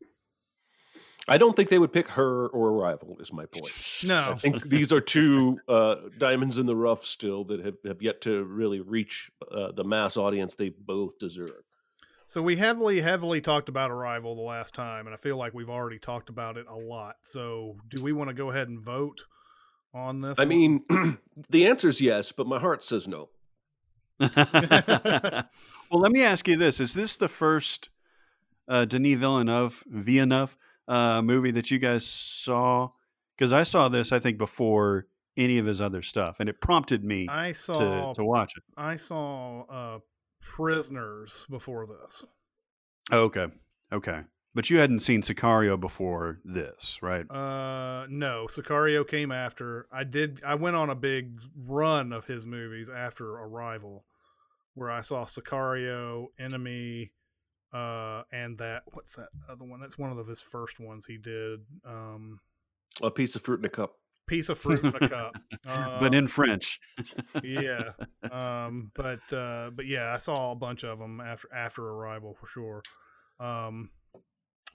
I 1.28 1.38
don't 1.38 1.56
think 1.56 1.70
they 1.70 1.80
would 1.80 1.94
pick 1.94 2.08
her 2.10 2.48
or 2.48 2.70
Arrival. 2.70 3.18
Is 3.20 3.32
my 3.32 3.46
point. 3.46 3.72
No, 4.08 4.32
I 4.32 4.36
think 4.36 4.68
these 4.68 4.92
are 4.92 5.00
two 5.00 5.60
uh, 5.68 5.96
diamonds 6.18 6.58
in 6.58 6.66
the 6.66 6.76
rough 6.76 7.06
still 7.06 7.44
that 7.46 7.64
have, 7.64 7.76
have 7.86 8.02
yet 8.02 8.22
to 8.22 8.44
really 8.44 8.80
reach 8.80 9.30
uh, 9.52 9.72
the 9.74 9.84
mass 9.84 10.18
audience 10.18 10.56
they 10.56 10.70
both 10.70 11.20
deserve. 11.20 11.62
So 12.26 12.42
we 12.42 12.56
heavily, 12.56 13.02
heavily 13.02 13.42
talked 13.42 13.70
about 13.70 13.92
Arrival 13.92 14.36
the 14.36 14.42
last 14.42 14.74
time, 14.74 15.08
and 15.08 15.14
I 15.14 15.18
feel 15.18 15.38
like 15.38 15.54
we've 15.54 15.70
already 15.70 16.00
talked 16.00 16.30
about 16.30 16.58
it 16.58 16.66
a 16.68 16.76
lot. 16.76 17.18
So 17.24 17.78
do 17.90 18.02
we 18.02 18.14
want 18.14 18.30
to 18.30 18.34
go 18.34 18.50
ahead 18.50 18.70
and 18.70 18.80
vote 18.80 19.24
on 19.94 20.22
this? 20.22 20.40
I 20.40 20.44
one? 20.44 20.50
mean, 20.50 20.84
the 21.50 21.68
answer 21.68 21.90
is 21.90 22.02
yes, 22.02 22.32
but 22.32 22.48
my 22.48 22.60
heart 22.60 22.84
says 22.84 23.08
no. 23.08 23.30
well, 24.20 24.32
let 25.92 26.12
me 26.12 26.24
ask 26.24 26.48
you 26.48 26.56
this: 26.56 26.80
Is 26.80 26.94
this 26.94 27.18
the 27.18 27.28
first 27.28 27.90
uh, 28.68 28.86
Denis 28.86 29.20
Villeneuve 29.20 29.84
Villeneuve 29.88 30.56
uh, 30.88 31.22
movie 31.22 31.52
that 31.52 31.72
you 31.72 31.80
guys 31.80 32.06
saw? 32.06 32.90
Because 33.36 33.52
I 33.52 33.64
saw 33.64 33.90
this, 33.90 34.12
I 34.12 34.20
think, 34.20 34.38
before 34.38 35.08
any 35.36 35.58
of 35.58 35.66
his 35.66 35.82
other 35.82 36.02
stuff, 36.02 36.38
and 36.40 36.48
it 36.48 36.62
prompted 36.62 37.04
me 37.04 37.28
I 37.30 37.50
to 37.50 37.56
saw, 37.56 38.14
to 38.14 38.24
watch 38.24 38.54
it. 38.56 38.64
I 38.78 38.96
saw 38.96 39.64
uh, 39.64 40.00
Prisoners 40.44 41.46
before 41.50 41.88
this. 41.88 42.24
Okay, 43.12 43.48
okay, 43.92 44.22
but 44.54 44.70
you 44.70 44.78
hadn't 44.78 45.00
seen 45.00 45.22
Sicario 45.22 45.80
before 45.80 46.40
this, 46.46 47.00
right? 47.02 47.30
Uh, 47.30 48.06
no, 48.10 48.48
Sicario 48.50 49.08
came 49.08 49.32
after. 49.32 49.88
I 49.92 50.04
did. 50.04 50.42
I 50.46 50.56
went 50.56 50.76
on 50.76 50.90
a 50.90 50.96
big 50.96 51.40
run 51.56 52.14
of 52.14 52.26
his 52.26 52.46
movies 52.46 52.90
after 52.90 53.30
Arrival, 53.32 54.06
where 54.76 54.92
I 54.92 55.02
saw 55.02 55.26
Sicario, 55.26 56.28
Enemy, 56.40 57.12
uh, 57.74 58.24
and 58.32 58.58
that 58.60 58.84
what's 58.94 59.16
that 59.16 59.30
other 59.50 59.66
one? 59.66 59.80
That's 59.82 59.98
one 59.98 60.18
of 60.18 60.28
his 60.28 60.42
first 60.42 60.80
ones 60.80 61.06
he 61.06 61.18
did. 61.18 61.60
Um, 61.86 62.40
A 63.02 63.12
piece 63.12 63.36
of 63.36 63.42
fruit 63.42 63.60
in 63.60 63.66
a 63.66 63.70
cup. 63.70 63.96
Piece 64.28 64.50
of 64.50 64.58
fruit 64.58 64.84
in 64.84 64.96
a 64.96 65.10
cup. 65.10 65.36
Uh, 65.66 66.00
but 66.00 66.14
in 66.14 66.28
French. 66.28 66.80
yeah, 67.44 67.92
um, 68.32 68.92
but 68.96 69.22
uh, 69.34 69.72
but 69.76 69.86
yeah, 69.86 70.14
I 70.14 70.18
saw 70.18 70.52
a 70.52 70.56
bunch 70.56 70.84
of 70.84 71.00
them 71.00 71.22
after 71.22 71.48
after 71.54 71.84
Arrival 71.88 72.36
for 72.40 72.48
sure. 72.48 72.82
Um, 73.40 73.90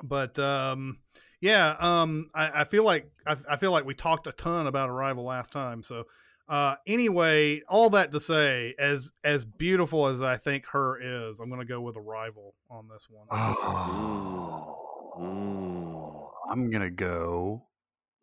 but 0.02 0.38
um, 0.38 0.98
yeah, 1.40 1.76
um, 1.78 2.30
I, 2.34 2.60
I 2.60 2.64
feel 2.64 2.84
like 2.84 3.10
I, 3.26 3.36
I 3.48 3.56
feel 3.56 3.72
like 3.72 3.84
we 3.84 3.94
talked 3.94 4.26
a 4.26 4.32
ton 4.32 4.66
about 4.66 4.90
Arrival 4.90 5.24
last 5.24 5.52
time. 5.52 5.82
So 5.82 6.04
uh, 6.48 6.76
anyway, 6.86 7.60
all 7.68 7.90
that 7.90 8.12
to 8.12 8.20
say, 8.20 8.74
as 8.78 9.12
as 9.24 9.44
beautiful 9.44 10.06
as 10.06 10.22
I 10.22 10.36
think 10.36 10.66
her 10.66 11.28
is, 11.28 11.40
I'm 11.40 11.48
going 11.48 11.60
to 11.60 11.66
go 11.66 11.80
with 11.80 11.96
Arrival 11.96 12.54
on 12.70 12.88
this 12.88 13.06
one. 13.10 13.26
Oh, 13.60 14.84
Mm. 15.18 16.28
I'm 16.48 16.70
gonna 16.70 16.90
go 16.90 17.66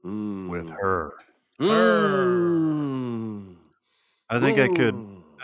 Mm. 0.05 0.49
with 0.49 0.69
her. 0.69 1.13
Mm. 1.59 3.55
I 4.29 4.39
think 4.39 4.59
I 4.59 4.67
could. 4.67 4.95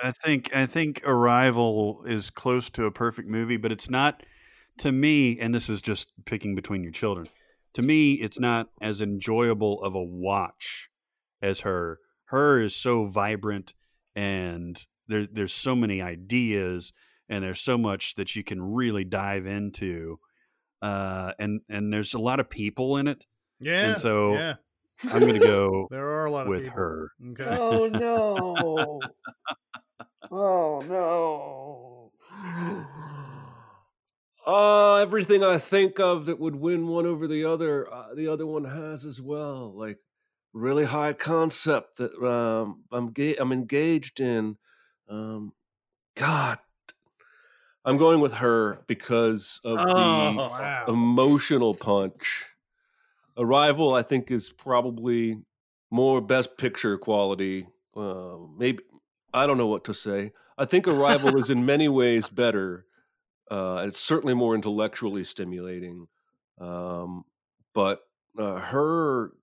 I 0.03 0.11
think 0.11 0.55
I 0.55 0.65
think 0.65 1.01
Arrival 1.05 2.03
is 2.05 2.29
close 2.29 2.69
to 2.71 2.85
a 2.85 2.91
perfect 2.91 3.27
movie, 3.27 3.57
but 3.57 3.71
it's 3.71 3.89
not 3.89 4.23
to 4.79 4.91
me. 4.91 5.39
And 5.39 5.53
this 5.53 5.69
is 5.69 5.81
just 5.81 6.11
picking 6.25 6.53
between 6.55 6.83
your 6.83 6.91
children. 6.91 7.27
To 7.73 7.81
me, 7.81 8.13
it's 8.13 8.39
not 8.39 8.67
as 8.81 9.01
enjoyable 9.01 9.81
of 9.81 9.95
a 9.95 10.03
watch 10.03 10.89
as 11.41 11.61
her. 11.61 11.99
Her 12.25 12.61
is 12.61 12.75
so 12.75 13.05
vibrant, 13.05 13.73
and 14.15 14.83
there's 15.07 15.27
there's 15.31 15.53
so 15.53 15.75
many 15.75 16.01
ideas, 16.01 16.93
and 17.29 17.43
there's 17.43 17.61
so 17.61 17.77
much 17.77 18.15
that 18.15 18.35
you 18.35 18.43
can 18.43 18.61
really 18.61 19.05
dive 19.05 19.47
into, 19.47 20.19
uh, 20.81 21.31
and 21.39 21.61
and 21.69 21.91
there's 21.91 22.13
a 22.13 22.19
lot 22.19 22.39
of 22.39 22.49
people 22.49 22.97
in 22.97 23.07
it. 23.07 23.25
Yeah, 23.61 23.87
And 23.87 23.97
so 23.97 24.13
yeah, 24.27 24.55
I'm 25.11 25.25
gonna 25.25 25.39
go 25.41 25.87
there 25.89 26.07
are 26.07 26.25
a 26.25 26.31
lot 26.31 26.53
with 26.53 26.55
people. 26.55 26.75
her. 26.75 27.11
Okay. 27.31 27.59
Oh 27.69 27.87
no! 27.89 29.15
oh 30.31 30.81
no! 30.87 32.13
Uh, 34.45 34.95
everything 34.95 35.43
I 35.43 35.57
think 35.59 35.99
of 35.99 36.25
that 36.25 36.39
would 36.39 36.55
win 36.55 36.87
one 36.87 37.05
over 37.05 37.27
the 37.27 37.45
other, 37.45 37.91
uh, 37.93 38.15
the 38.15 38.27
other 38.27 38.45
one 38.45 38.65
has 38.65 39.05
as 39.05 39.21
well. 39.21 39.71
Like 39.77 39.99
really 40.53 40.85
high 40.85 41.13
concept 41.13 41.97
that 41.97 42.13
um, 42.23 42.85
I'm 42.91 43.11
ga- 43.13 43.37
I'm 43.37 43.51
engaged 43.51 44.19
in. 44.19 44.57
Um, 45.07 45.53
God, 46.15 46.59
I'm 47.83 47.97
going 47.97 48.21
with 48.21 48.33
her 48.33 48.83
because 48.87 49.59
of 49.63 49.87
the 49.95 50.43
Wow. 50.49 50.85
emotional 50.87 51.73
punch. 51.73 52.45
Arrival, 53.37 53.93
I 53.93 54.03
think, 54.03 54.31
is 54.31 54.51
probably 54.51 55.37
more 55.89 56.21
best 56.21 56.57
picture 56.57 56.97
quality. 56.97 57.67
Uh, 57.95 58.37
maybe 58.57 58.79
I 59.33 59.47
don't 59.47 59.57
know 59.57 59.67
what 59.67 59.85
to 59.85 59.93
say. 59.93 60.31
I 60.57 60.65
think 60.65 60.87
Arrival 60.87 61.37
is 61.37 61.49
in 61.49 61.65
many 61.73 61.87
ways 61.89 62.29
better. 62.29 62.85
Uh, 63.49 63.85
it's 63.87 63.99
certainly 63.99 64.33
more 64.33 64.55
intellectually 64.55 65.23
stimulating, 65.23 66.07
um, 66.59 67.25
but 67.73 68.01
uh, 68.39 68.59
her 68.59 69.33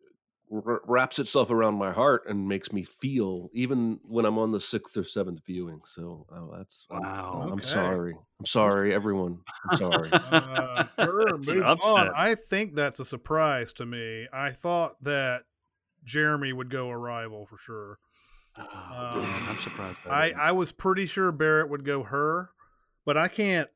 wraps 0.51 1.19
itself 1.19 1.51
around 1.51 1.75
my 1.75 1.93
heart 1.93 2.25
and 2.29 2.49
makes 2.49 2.73
me 2.73 2.83
feel, 2.83 3.51
even 3.53 4.01
when 4.03 4.25
I'm 4.25 4.39
on 4.39 4.53
the 4.53 4.61
sixth 4.61 4.97
or 4.97 5.05
seventh 5.05 5.41
viewing. 5.47 5.81
So 5.87 6.27
uh, 6.33 6.57
that's 6.57 6.87
I'm- 6.91 7.03
Wow. 7.03 7.49
I'm 7.53 7.63
sorry. 7.63 8.15
I'm 8.39 8.47
sorry, 8.47 8.95
everyone. 8.95 9.39
I'm 9.71 9.77
sorry. 9.79 10.11
uh, 10.13 10.85
her 10.99 11.37
That's 11.37 11.49
move 11.49 11.65
on. 11.83 12.11
I 12.15 12.35
think 12.35 12.75
that's 12.75 13.01
a 13.01 13.05
surprise 13.05 13.73
to 13.75 13.87
me. 13.87 14.27
I 14.33 14.51
thought 14.53 15.03
that 15.03 15.43
Jeremy 16.05 16.53
would 16.53 16.71
go 16.71 16.89
Arrival 16.91 17.47
for 17.47 17.59
sure. 17.59 17.99
Oh, 18.57 19.13
man, 19.23 19.43
I'm 19.49 19.59
surprised. 19.59 19.99
by 20.05 20.33
I. 20.33 20.49
I 20.49 20.53
was 20.53 20.73
pretty 20.73 21.07
sure 21.07 21.31
Barrett 21.31 21.69
would 21.71 21.85
go 21.85 22.03
her, 22.05 22.51
but 23.05 23.17
I 23.17 23.29
can't. 23.29 23.69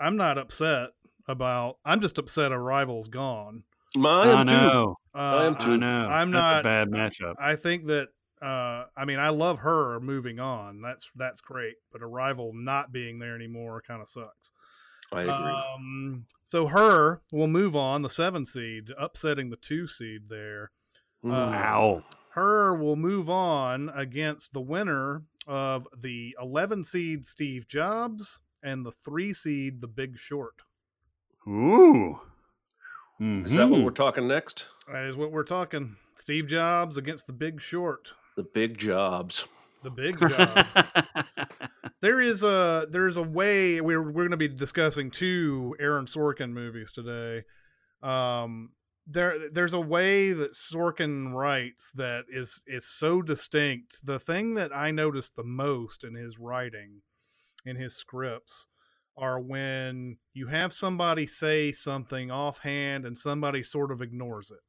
I'm 0.00 0.16
not 0.16 0.38
upset 0.38 0.90
about. 1.28 1.78
I'm 1.84 2.00
just 2.00 2.18
upset 2.18 2.52
Arrival's 2.52 3.08
gone. 3.08 3.64
I 3.96 4.00
I 4.00 4.40
am 4.40 4.46
too. 4.46 4.94
Uh. 5.14 5.18
I 5.18 5.44
am 5.46 5.56
I 5.58 5.64
too. 5.64 5.76
know. 5.78 6.08
I'm 6.08 6.30
That's 6.30 6.42
not- 6.42 6.60
a 6.60 6.62
bad 6.62 6.88
matchup. 6.90 7.34
I 7.40 7.56
think 7.56 7.86
that. 7.86 8.08
Uh, 8.40 8.86
I 8.96 9.04
mean, 9.04 9.20
I 9.20 9.28
love 9.28 9.60
her 9.60 10.00
moving 10.00 10.40
on. 10.40 10.80
That's 10.82 11.08
that's 11.14 11.40
great, 11.40 11.76
but 11.92 12.02
Arrival 12.02 12.50
not 12.52 12.90
being 12.90 13.20
there 13.20 13.36
anymore 13.36 13.80
kind 13.86 14.02
of 14.02 14.08
sucks. 14.08 14.50
I 15.12 15.20
agree. 15.20 15.30
Um, 15.32 16.24
so 16.42 16.66
her 16.66 17.20
will 17.30 17.46
move 17.46 17.76
on 17.76 18.02
the 18.02 18.10
seven 18.10 18.44
seed, 18.44 18.88
upsetting 18.98 19.50
the 19.50 19.56
two 19.56 19.86
seed 19.86 20.22
there. 20.28 20.72
Wow. 21.22 22.02
Her 22.30 22.74
will 22.74 22.96
move 22.96 23.30
on 23.30 23.90
against 23.90 24.52
the 24.54 24.60
winner 24.60 25.22
of 25.46 25.86
the 25.96 26.34
11 26.42 26.82
seed 26.82 27.24
Steve 27.24 27.68
Jobs 27.68 28.40
and 28.62 28.84
the 28.84 28.90
three 29.04 29.32
seed 29.34 29.80
The 29.82 29.86
Big 29.86 30.18
Short. 30.18 30.62
Ooh. 31.46 32.18
Is 33.22 33.54
that 33.54 33.68
what 33.68 33.78
Mhm. 33.80 33.84
we're 33.84 33.90
talking 33.92 34.26
next? 34.26 34.66
That 34.90 35.04
is 35.04 35.14
what 35.14 35.30
we're 35.30 35.44
talking. 35.44 35.96
Steve 36.16 36.48
Jobs 36.48 36.96
against 36.96 37.28
The 37.28 37.32
Big 37.32 37.60
Short. 37.60 38.12
The 38.36 38.42
big 38.42 38.78
jobs. 38.78 39.46
The 39.84 39.90
Big 39.90 40.18
Jobs. 40.18 40.68
there 42.00 42.20
is 42.20 42.42
a 42.42 42.86
there's 42.90 43.16
a 43.16 43.22
way 43.22 43.80
we're 43.80 44.02
we're 44.02 44.22
going 44.24 44.30
to 44.32 44.36
be 44.36 44.48
discussing 44.48 45.10
two 45.10 45.76
Aaron 45.78 46.06
Sorkin 46.06 46.50
movies 46.50 46.90
today. 46.90 47.44
Um, 48.02 48.70
there 49.06 49.50
there's 49.50 49.74
a 49.74 49.80
way 49.80 50.32
that 50.32 50.54
Sorkin 50.54 51.32
writes 51.32 51.92
that 51.92 52.24
is 52.28 52.62
is 52.66 52.88
so 52.88 53.22
distinct. 53.22 54.04
The 54.04 54.18
thing 54.18 54.54
that 54.54 54.74
I 54.74 54.90
noticed 54.90 55.36
the 55.36 55.44
most 55.44 56.02
in 56.02 56.14
his 56.14 56.38
writing, 56.40 57.02
in 57.64 57.76
his 57.76 57.94
scripts, 57.96 58.66
are 59.16 59.40
when 59.40 60.16
you 60.34 60.46
have 60.46 60.72
somebody 60.72 61.26
say 61.26 61.72
something 61.72 62.30
offhand 62.30 63.04
and 63.04 63.18
somebody 63.18 63.62
sort 63.62 63.90
of 63.90 64.00
ignores 64.00 64.50
it 64.50 64.60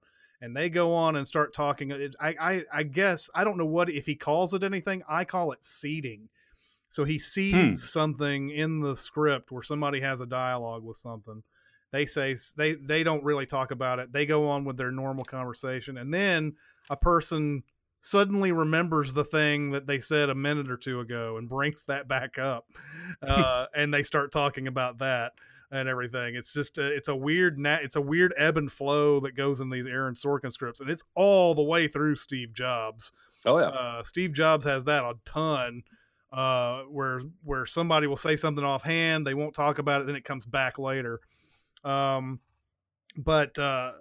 and 0.44 0.56
they 0.56 0.70
go 0.70 0.94
on 0.94 1.16
and 1.16 1.26
start 1.26 1.54
talking. 1.54 1.94
I, 2.20 2.36
I, 2.38 2.64
I 2.72 2.84
guess 2.84 3.30
I 3.34 3.46
don't 3.46 3.58
know 3.58 3.66
what 3.66 3.90
if 3.90 4.06
he 4.06 4.16
calls 4.16 4.54
it 4.54 4.62
anything. 4.62 5.02
I 5.08 5.24
call 5.24 5.54
it 5.54 5.64
seeding. 5.64 6.28
So 6.90 7.06
he 7.06 7.14
hmm. 7.14 7.20
seeds 7.20 7.90
something 7.90 8.50
in 8.50 8.82
the 8.82 8.96
script 8.96 9.54
where 9.54 9.64
somebody 9.64 10.02
has 10.02 10.20
a 10.20 10.26
dialogue 10.26 10.84
with 10.84 10.98
something. 10.98 11.44
They 11.94 12.06
say 12.06 12.36
they 12.58 12.74
they 12.74 13.04
don't 13.04 13.24
really 13.24 13.46
talk 13.46 13.72
about 13.72 14.00
it. 14.00 14.12
They 14.12 14.26
go 14.26 14.50
on 14.50 14.66
with 14.66 14.76
their 14.76 14.92
normal 14.92 15.24
conversation, 15.24 15.98
and 15.98 16.14
then 16.14 16.58
a 16.90 16.98
person 16.98 17.64
suddenly 18.04 18.52
remembers 18.52 19.14
the 19.14 19.24
thing 19.24 19.72
that 19.72 19.88
they 19.88 20.00
said 20.00 20.30
a 20.30 20.36
minute 20.36 20.70
or 20.70 20.76
two 20.76 21.00
ago 21.00 21.38
and 21.38 21.48
brings 21.48 21.86
that 21.86 22.08
back 22.08 22.38
up, 22.38 22.68
uh, 23.22 23.66
and 23.76 23.94
they 23.94 24.04
start 24.04 24.32
talking 24.32 24.68
about 24.68 25.00
that 25.00 25.32
and 25.72 25.88
everything. 25.88 26.36
It's 26.36 26.54
just 26.54 26.78
a, 26.78 26.94
it's 26.94 27.08
a 27.08 27.16
weird 27.16 27.58
na- 27.58 27.80
it's 27.82 27.96
a 27.96 28.02
weird 28.02 28.34
ebb 28.38 28.58
and 28.58 28.72
flow 28.72 29.22
that 29.22 29.36
goes 29.36 29.62
in 29.62 29.70
these 29.70 29.88
Aaron 29.88 30.16
Sorkin 30.16 30.52
scripts, 30.52 30.82
and 30.82 30.90
it's 30.90 31.04
all 31.16 31.56
the 31.56 31.64
way 31.64 31.88
through 31.88 32.18
Steve 32.18 32.54
Jobs. 32.54 33.12
Oh 33.46 33.58
yeah. 33.58 33.68
Uh, 33.68 34.04
Steve 34.04 34.34
Jobs 34.34 34.66
has 34.66 34.84
that 34.84 35.04
a 35.04 35.14
ton, 35.26 35.84
uh, 36.34 36.82
where 36.84 37.22
where 37.44 37.66
somebody 37.66 38.08
will 38.08 38.18
say 38.18 38.36
something 38.36 38.66
offhand, 38.66 39.26
they 39.26 39.34
won't 39.34 39.56
talk 39.56 39.80
about 39.80 40.02
it, 40.02 40.08
then 40.08 40.16
it 40.16 40.26
comes 40.26 40.46
back 40.46 40.78
later. 40.78 41.22
Um, 41.86 42.42
but 43.16 43.58
uh, 43.58 43.94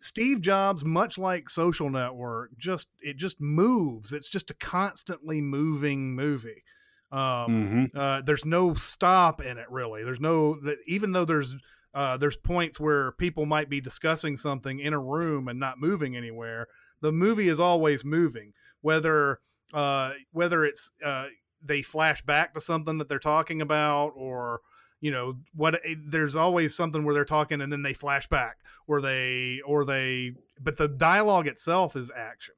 Steve 0.00 0.40
Jobs, 0.40 0.84
much 0.84 1.18
like 1.18 1.50
Social 1.50 1.90
Network, 1.90 2.56
just 2.58 2.88
it 3.00 3.16
just 3.16 3.40
moves. 3.40 4.12
It's 4.12 4.28
just 4.28 4.50
a 4.50 4.54
constantly 4.54 5.40
moving 5.40 6.14
movie. 6.14 6.62
Um, 7.10 7.88
hmm 7.92 7.98
uh, 7.98 8.22
there's 8.22 8.44
no 8.44 8.74
stop 8.74 9.40
in 9.40 9.58
it 9.58 9.70
really. 9.70 10.04
There's 10.04 10.20
no 10.20 10.58
even 10.86 11.12
though 11.12 11.24
there's 11.24 11.54
uh, 11.94 12.16
there's 12.16 12.36
points 12.36 12.78
where 12.78 13.12
people 13.12 13.46
might 13.46 13.68
be 13.70 13.80
discussing 13.80 14.36
something 14.36 14.78
in 14.80 14.92
a 14.92 14.98
room 15.00 15.48
and 15.48 15.58
not 15.58 15.80
moving 15.80 16.16
anywhere. 16.16 16.66
The 17.00 17.12
movie 17.12 17.48
is 17.48 17.60
always 17.60 18.04
moving, 18.04 18.52
whether 18.82 19.40
uh, 19.72 20.12
whether 20.32 20.64
it's 20.64 20.90
uh, 21.04 21.28
they 21.62 21.82
flash 21.82 22.22
back 22.22 22.54
to 22.54 22.60
something 22.60 22.98
that 22.98 23.08
they're 23.08 23.18
talking 23.18 23.62
about 23.62 24.12
or 24.16 24.60
you 25.00 25.10
know 25.10 25.36
what 25.54 25.74
eh, 25.84 25.94
there's 26.06 26.36
always 26.36 26.74
something 26.74 27.04
where 27.04 27.14
they're 27.14 27.24
talking 27.24 27.60
and 27.60 27.72
then 27.72 27.82
they 27.82 27.92
flash 27.92 28.26
back 28.28 28.58
or 28.86 29.00
they 29.00 29.60
or 29.64 29.84
they 29.84 30.32
but 30.60 30.76
the 30.76 30.88
dialogue 30.88 31.46
itself 31.46 31.94
is 31.96 32.10
action 32.14 32.54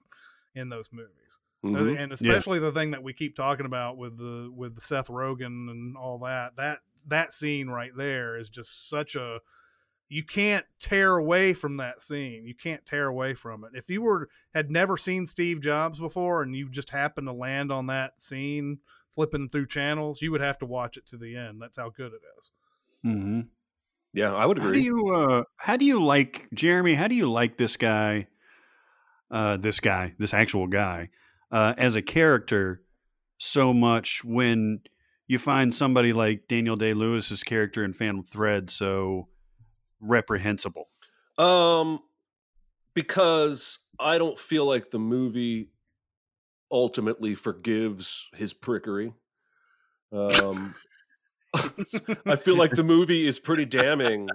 in 0.55 0.69
those 0.69 0.89
movies. 0.93 1.39
Uh, 1.63 1.69
Mhm. 1.69 1.99
and 1.99 2.13
especially 2.13 2.59
the 2.59 2.73
thing 2.73 2.91
that 2.93 3.03
we 3.03 3.13
keep 3.13 3.37
talking 3.37 3.67
about 3.67 3.99
with 3.99 4.17
the 4.17 4.51
with 4.55 4.81
Seth 4.81 5.09
Rogen 5.09 5.71
and 5.71 5.97
all 5.97 6.19
that 6.21 6.57
that 6.57 6.79
that 7.07 7.33
scene 7.35 7.69
right 7.69 7.93
there 7.95 8.39
is 8.39 8.49
just 8.49 8.89
such 8.89 9.15
a 9.17 9.41
you 10.09 10.25
can't 10.25 10.65
tear 10.81 11.17
away 11.19 11.53
from 11.53 11.77
that 11.77 12.03
scene. 12.03 12.45
You 12.45 12.55
can't 12.55 12.85
tear 12.85 13.07
away 13.07 13.33
from 13.35 13.63
it. 13.65 13.73
If 13.75 13.89
you 13.91 14.03
were 14.03 14.29
had 14.55 14.71
never 14.71 14.97
seen 14.97 15.25
Steve 15.27 15.61
Jobs 15.61 16.01
before 16.01 16.43
and 16.43 16.57
you 16.57 16.69
just 16.69 16.91
happened 16.91 17.29
to 17.29 17.33
land 17.33 17.71
on 17.71 17.87
that 17.87 18.21
scene 18.21 18.79
flipping 19.15 19.49
through 19.49 19.67
channels 19.67 20.23
you 20.23 20.31
would 20.31 20.41
have 20.41 20.59
to 20.59 20.67
watch 20.67 20.97
it 20.97 21.07
to 21.07 21.17
the 21.17 21.37
end 21.37 21.61
that's 21.61 21.77
how 21.77 21.89
good 21.91 22.13
it 22.13 22.23
is 22.39 22.51
hmm 23.03 23.41
Yeah, 24.13 24.35
I 24.35 24.47
would 24.47 24.59
agree. 24.59 24.69
How 24.69 24.73
do 24.73 24.79
agree. 24.79 24.85
you 24.85 25.15
uh, 25.15 25.45
how 25.59 25.77
do 25.77 25.85
you 25.85 26.03
like 26.03 26.49
Jeremy? 26.55 26.95
How 26.95 27.09
do 27.09 27.15
you 27.15 27.31
like 27.31 27.57
this 27.59 27.77
guy? 27.77 28.29
Uh, 29.31 29.57
this 29.57 29.79
guy, 29.79 30.13
this 30.19 30.35
actual 30.35 30.67
guy, 30.67 31.09
uh, 31.53 31.73
as 31.79 31.95
a 31.95 32.03
character, 32.03 32.83
so 33.39 33.73
much 33.73 34.25
when 34.25 34.81
you 35.29 35.39
find 35.39 35.73
somebody 35.73 36.13
like 36.13 36.49
Daniel 36.49 36.75
Day 36.75 36.95
Lewis's 36.95 37.45
character 37.45 37.85
in 37.85 37.93
Phantom 37.93 38.25
Thread 38.25 38.71
so 38.71 39.29
reprehensible. 40.01 40.89
Um, 41.39 42.01
because 42.95 43.79
I 44.01 44.19
don't 44.19 44.39
feel 44.39 44.67
like 44.67 44.91
the 44.91 44.99
movie 44.99 45.71
ultimately 46.71 47.35
forgives 47.35 48.29
his 48.35 48.53
prickery. 48.53 49.13
Um, 50.13 50.75
I 52.27 52.37
feel 52.37 52.57
like 52.57 52.73
the 52.73 52.85
movie 52.85 53.27
is 53.27 53.39
pretty 53.41 53.65
damning 53.65 54.29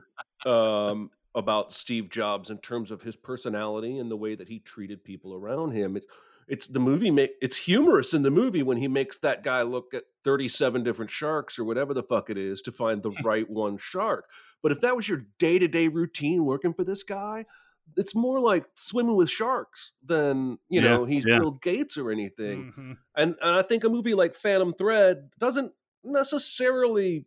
um, 0.46 1.12
about 1.34 1.74
Steve 1.74 2.10
Jobs 2.10 2.50
in 2.50 2.58
terms 2.60 2.92
of 2.92 3.02
his 3.02 3.16
personality 3.16 4.00
and 4.00 4.12
the 4.12 4.18
way 4.18 4.36
that 4.36 4.50
he 4.50 4.60
treated 4.60 5.04
people 5.04 5.34
around 5.34 5.72
him. 5.72 5.96
It's 5.96 6.08
it's 6.48 6.68
the 6.68 6.80
movie 6.80 7.10
make 7.10 7.32
it's 7.42 7.58
humorous 7.58 8.14
in 8.14 8.22
the 8.22 8.30
movie 8.30 8.62
when 8.64 8.78
he 8.78 8.88
makes 8.88 9.18
that 9.20 9.44
guy 9.44 9.64
look 9.64 9.94
at 9.94 10.04
37 10.24 10.84
different 10.84 11.10
sharks 11.10 11.58
or 11.58 11.64
whatever 11.64 11.94
the 11.94 12.04
fuck 12.04 12.30
it 12.30 12.38
is 12.38 12.62
to 12.64 12.72
find 12.72 13.02
the 13.02 13.12
right 13.24 13.50
one 13.50 13.78
shark. 13.78 14.26
But 14.62 14.72
if 14.72 14.82
that 14.82 14.96
was 14.96 15.08
your 15.08 15.26
day-to-day 15.40 15.88
routine 15.88 16.46
working 16.46 16.74
for 16.74 16.84
this 16.84 17.04
guy, 17.04 17.46
it's 17.98 18.16
more 18.16 18.40
like 18.40 18.66
swimming 18.76 19.16
with 19.16 19.30
sharks 19.30 19.92
than, 20.04 20.60
you 20.70 20.82
Yeah, 20.82 20.90
know, 20.90 21.06
he's 21.06 21.26
yeah. 21.26 21.40
Bill 21.40 21.52
Gates 21.52 21.98
or 21.98 22.12
anything 22.12 22.74
Mhm. 22.78 22.98
and 23.16 23.36
and 23.42 23.56
I 23.56 23.62
think 23.62 23.84
a 23.84 23.90
movie 23.90 24.14
like 24.14 24.36
Phantom 24.36 24.74
Thread 24.74 25.32
doesn't 25.40 25.74
necessarily 26.04 27.26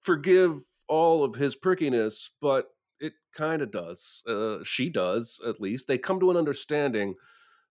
forgive 0.00 0.64
all 0.88 1.24
of 1.24 1.36
his 1.36 1.56
prickiness, 1.56 2.30
but 2.40 2.74
it 3.00 3.14
kind 3.34 3.62
of 3.62 3.70
does. 3.70 4.22
Uh, 4.26 4.58
she 4.64 4.90
does, 4.90 5.40
at 5.46 5.60
least. 5.60 5.86
They 5.86 5.98
come 5.98 6.20
to 6.20 6.30
an 6.30 6.36
understanding 6.36 7.14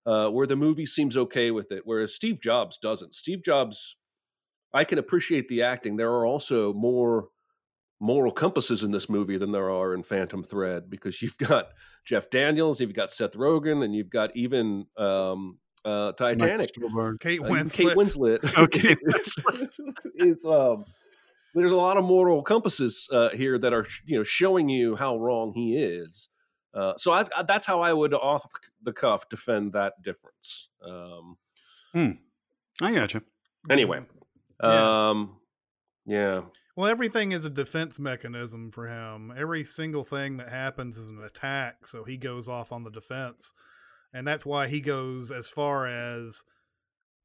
uh, 0.06 0.30
where 0.30 0.48
the 0.48 0.56
movie 0.56 0.86
seems 0.86 1.16
okay 1.18 1.52
with 1.52 1.72
it, 1.72 1.84
whereas 1.86 2.16
Steve 2.16 2.42
Jobs 2.42 2.78
doesn't. 2.78 3.14
Steve 3.14 3.44
Jobs, 3.44 3.96
I 4.74 4.84
can 4.84 4.98
appreciate 4.98 5.48
the 5.48 5.62
acting. 5.62 5.98
There 5.98 6.12
are 6.12 6.26
also 6.26 6.74
more 6.74 7.30
moral 8.04 8.32
compasses 8.32 8.82
in 8.84 8.90
this 8.92 9.08
movie 9.08 9.38
than 9.38 9.52
there 9.52 9.70
are 9.70 9.94
in 9.94 10.02
Phantom 10.04 10.44
Thread 10.44 10.90
because 10.90 11.22
you've 11.22 11.38
got 11.38 11.68
Jeff 12.04 12.30
Daniels, 12.32 12.82
you've 12.82 12.96
got 12.96 13.12
Seth 13.12 13.34
Rogen, 13.34 13.86
and 13.86 13.94
you've 13.96 14.10
got 14.10 14.36
even 14.36 14.88
um, 14.98 15.60
uh, 15.86 16.12
Titanic. 16.14 16.74
Stuhlbarg. 16.74 17.20
Kate 17.20 17.40
Uh, 17.42 17.46
Winslet. 17.46 17.72
Kate 17.74 17.88
Winslet. 17.96 18.58
Okay. 18.58 18.96
it's 20.16 20.46
um, 20.46 20.86
there's 21.54 21.72
a 21.72 21.76
lot 21.76 21.98
of 21.98 22.04
moral 22.04 22.42
compasses 22.42 23.08
uh, 23.12 23.30
here 23.30 23.58
that 23.60 23.72
are 23.74 23.86
you 24.06 24.18
know 24.18 24.24
showing 24.24 24.68
you 24.68 24.96
how 24.96 25.18
wrong 25.18 25.54
he 25.54 25.78
is. 25.78 26.30
Uh, 26.74 26.94
so 26.98 27.12
I, 27.12 27.26
I- 27.38 27.44
that's 27.44 27.68
how 27.68 27.82
I 27.82 27.94
would 27.94 28.14
off 28.14 28.50
the 28.82 28.94
cuff 28.94 29.30
defend 29.30 29.74
that 29.74 29.94
difference. 30.02 30.70
Um, 30.84 31.38
I 31.94 32.94
gotcha. 32.94 33.22
anyway, 33.70 34.00
Yeah. 34.64 35.10
um, 35.10 35.38
yeah, 36.06 36.42
Well, 36.76 36.90
everything 36.90 37.34
is 37.34 37.46
a 37.46 37.50
defense 37.50 38.00
mechanism 38.00 38.72
for 38.72 38.88
him. 38.88 39.34
Every 39.38 39.64
single 39.64 40.04
thing 40.04 40.38
that 40.38 40.50
happens 40.50 40.98
is 40.98 41.10
an 41.10 41.24
attack, 41.24 41.86
so 41.86 42.04
he 42.04 42.18
goes 42.18 42.48
off 42.48 42.72
on 42.72 42.84
the 42.84 42.90
defense. 42.90 43.54
And 44.14 44.28
that's 44.28 44.46
why 44.46 44.68
he 44.68 44.82
goes 44.82 45.32
as 45.32 45.48
far 45.48 45.88
as 45.88 46.44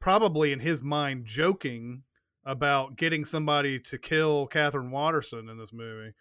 probably 0.00 0.52
in 0.52 0.60
his 0.60 0.82
mind 0.82 1.26
joking 1.26 2.02
about 2.44 2.96
getting 2.96 3.24
somebody 3.24 3.78
to 3.80 3.98
kill 3.98 4.46
Katherine 4.46 4.90
Waterston 4.90 5.48
in 5.48 5.58
this 5.58 5.72
movie. 5.72 6.12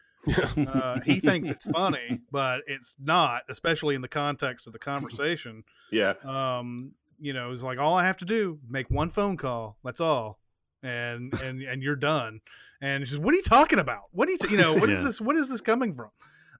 Uh, 0.57 0.99
he 1.01 1.19
thinks 1.19 1.51
it's 1.51 1.69
funny, 1.69 2.19
but 2.31 2.61
it's 2.65 2.95
not, 2.99 3.43
especially 3.49 3.93
in 3.93 4.01
the 4.01 4.07
context 4.07 4.65
of 4.65 4.73
the 4.73 4.79
conversation. 4.79 5.63
yeah, 5.91 6.13
um, 6.23 6.93
you 7.19 7.31
know, 7.33 7.51
it's 7.51 7.61
like 7.61 7.77
all 7.77 7.93
I 7.93 8.05
have 8.05 8.17
to 8.17 8.25
do 8.25 8.59
make 8.67 8.89
one 8.89 9.09
phone 9.09 9.38
call. 9.38 9.77
That's 9.83 10.01
all, 10.01 10.39
and 10.81 11.31
and 11.41 11.61
and 11.61 11.83
you're 11.83 11.95
done. 11.95 12.41
And 12.86 13.08
she's, 13.08 13.17
what 13.17 13.34
are 13.34 13.38
you 13.38 13.43
talking 13.43 13.80
about? 13.80 14.04
What 14.12 14.28
are 14.28 14.32
you, 14.32 14.38
t- 14.38 14.52
you 14.52 14.58
know, 14.58 14.74
what 14.80 14.89
is 14.89 15.00
Yeah. 15.00 15.08
this? 15.08 15.19
What 15.21 15.36
is 15.36 15.50
this 15.50 15.62
coming 15.62 15.93
from? 15.93 16.10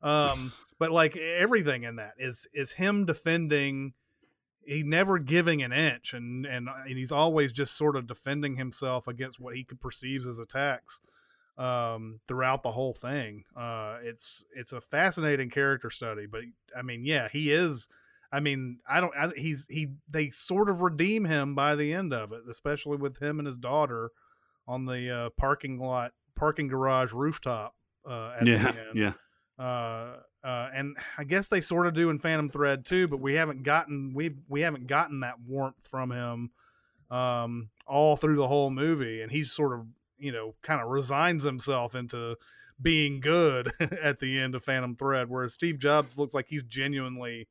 Um, 0.02 0.54
but 0.80 0.92
like 0.92 1.16
everything 1.16 1.84
in 1.84 1.98
that 1.98 2.14
is 2.18 2.48
is 2.54 2.72
him 2.72 3.06
defending. 3.06 3.94
He 4.66 4.82
never 4.82 5.20
giving 5.20 5.62
an 5.62 5.72
inch, 5.72 6.14
and 6.14 6.46
and 6.46 6.68
and 6.68 6.98
he's 6.98 7.12
always 7.12 7.54
just 7.54 7.78
sort 7.78 7.96
of 7.96 8.08
defending 8.08 8.56
himself 8.56 9.08
against 9.08 9.40
what 9.40 9.56
he 9.56 9.64
perceives 9.64 10.28
as 10.28 10.40
attacks 10.40 11.02
um 11.58 12.20
throughout 12.28 12.64
the 12.64 12.72
whole 12.72 12.94
thing 12.94 13.46
uh 13.56 13.96
it's 14.04 14.44
it's 14.58 14.74
a 14.74 14.82
fascinating 14.82 15.50
character 15.50 15.90
study 15.90 16.26
but 16.26 16.42
i 16.78 16.82
mean 16.82 17.06
yeah 17.06 17.30
he 17.32 17.50
is 17.50 17.88
I 18.32 18.42
mean, 18.42 18.80
I 18.90 19.00
don't. 19.00 19.14
I, 19.16 19.30
he's 19.38 19.66
he. 19.70 19.88
They 20.10 20.32
sort 20.32 20.70
of 20.70 20.82
redeem 20.82 21.24
him 21.24 21.56
by 21.56 21.76
the 21.76 21.94
end 21.94 22.12
of 22.12 22.34
it, 22.34 22.42
especially 22.50 22.98
with 22.98 23.18
him 23.22 23.40
and 23.40 23.46
his 23.46 23.56
daughter 23.56 24.10
on 24.68 24.86
the 24.86 25.10
uh, 25.10 25.30
parking 25.38 25.80
lot, 25.80 26.12
parking 26.36 26.68
garage 26.68 27.12
rooftop. 27.14 27.76
Uh, 28.08 28.36
at 28.40 28.48
yeah, 28.48 28.72
the 28.72 28.88
end. 28.88 28.96
yeah. 28.96 29.14
Uh, 29.58 30.18
uh, 30.44 30.70
and 30.76 30.96
I 31.18 31.24
guess 31.24 31.48
they 31.48 31.62
sort 31.62 31.88
of 31.88 31.96
do 31.96 32.12
in 32.12 32.20
Phantom 32.20 32.50
Thread 32.50 32.86
too, 32.86 33.08
but 33.08 33.20
we 33.20 33.34
haven't 33.34 33.64
gotten 33.64 34.14
we 34.14 34.36
we 34.48 34.62
haven't 34.62 34.88
gotten 34.88 35.22
that 35.22 35.40
warmth 35.48 35.88
from 35.90 36.12
him 36.12 36.52
um, 37.10 37.70
all 37.88 38.16
through 38.16 38.36
the 38.36 38.48
whole 38.48 38.70
movie, 38.70 39.22
and 39.22 39.32
he's 39.32 39.52
sort 39.52 39.74
of 39.74 39.88
you 40.20 40.32
know 40.32 40.54
kind 40.62 40.82
of 40.82 40.90
resigns 40.90 41.44
himself 41.44 41.96
into 41.96 42.36
being 42.80 43.22
good 43.22 43.72
at 44.04 44.20
the 44.20 44.40
end 44.40 44.54
of 44.54 44.64
Phantom 44.64 44.96
Thread, 44.96 45.30
whereas 45.30 45.54
Steve 45.54 45.80
Jobs 45.80 46.18
looks 46.18 46.36
like 46.36 46.48
he's 46.48 46.64
genuinely 46.64 47.48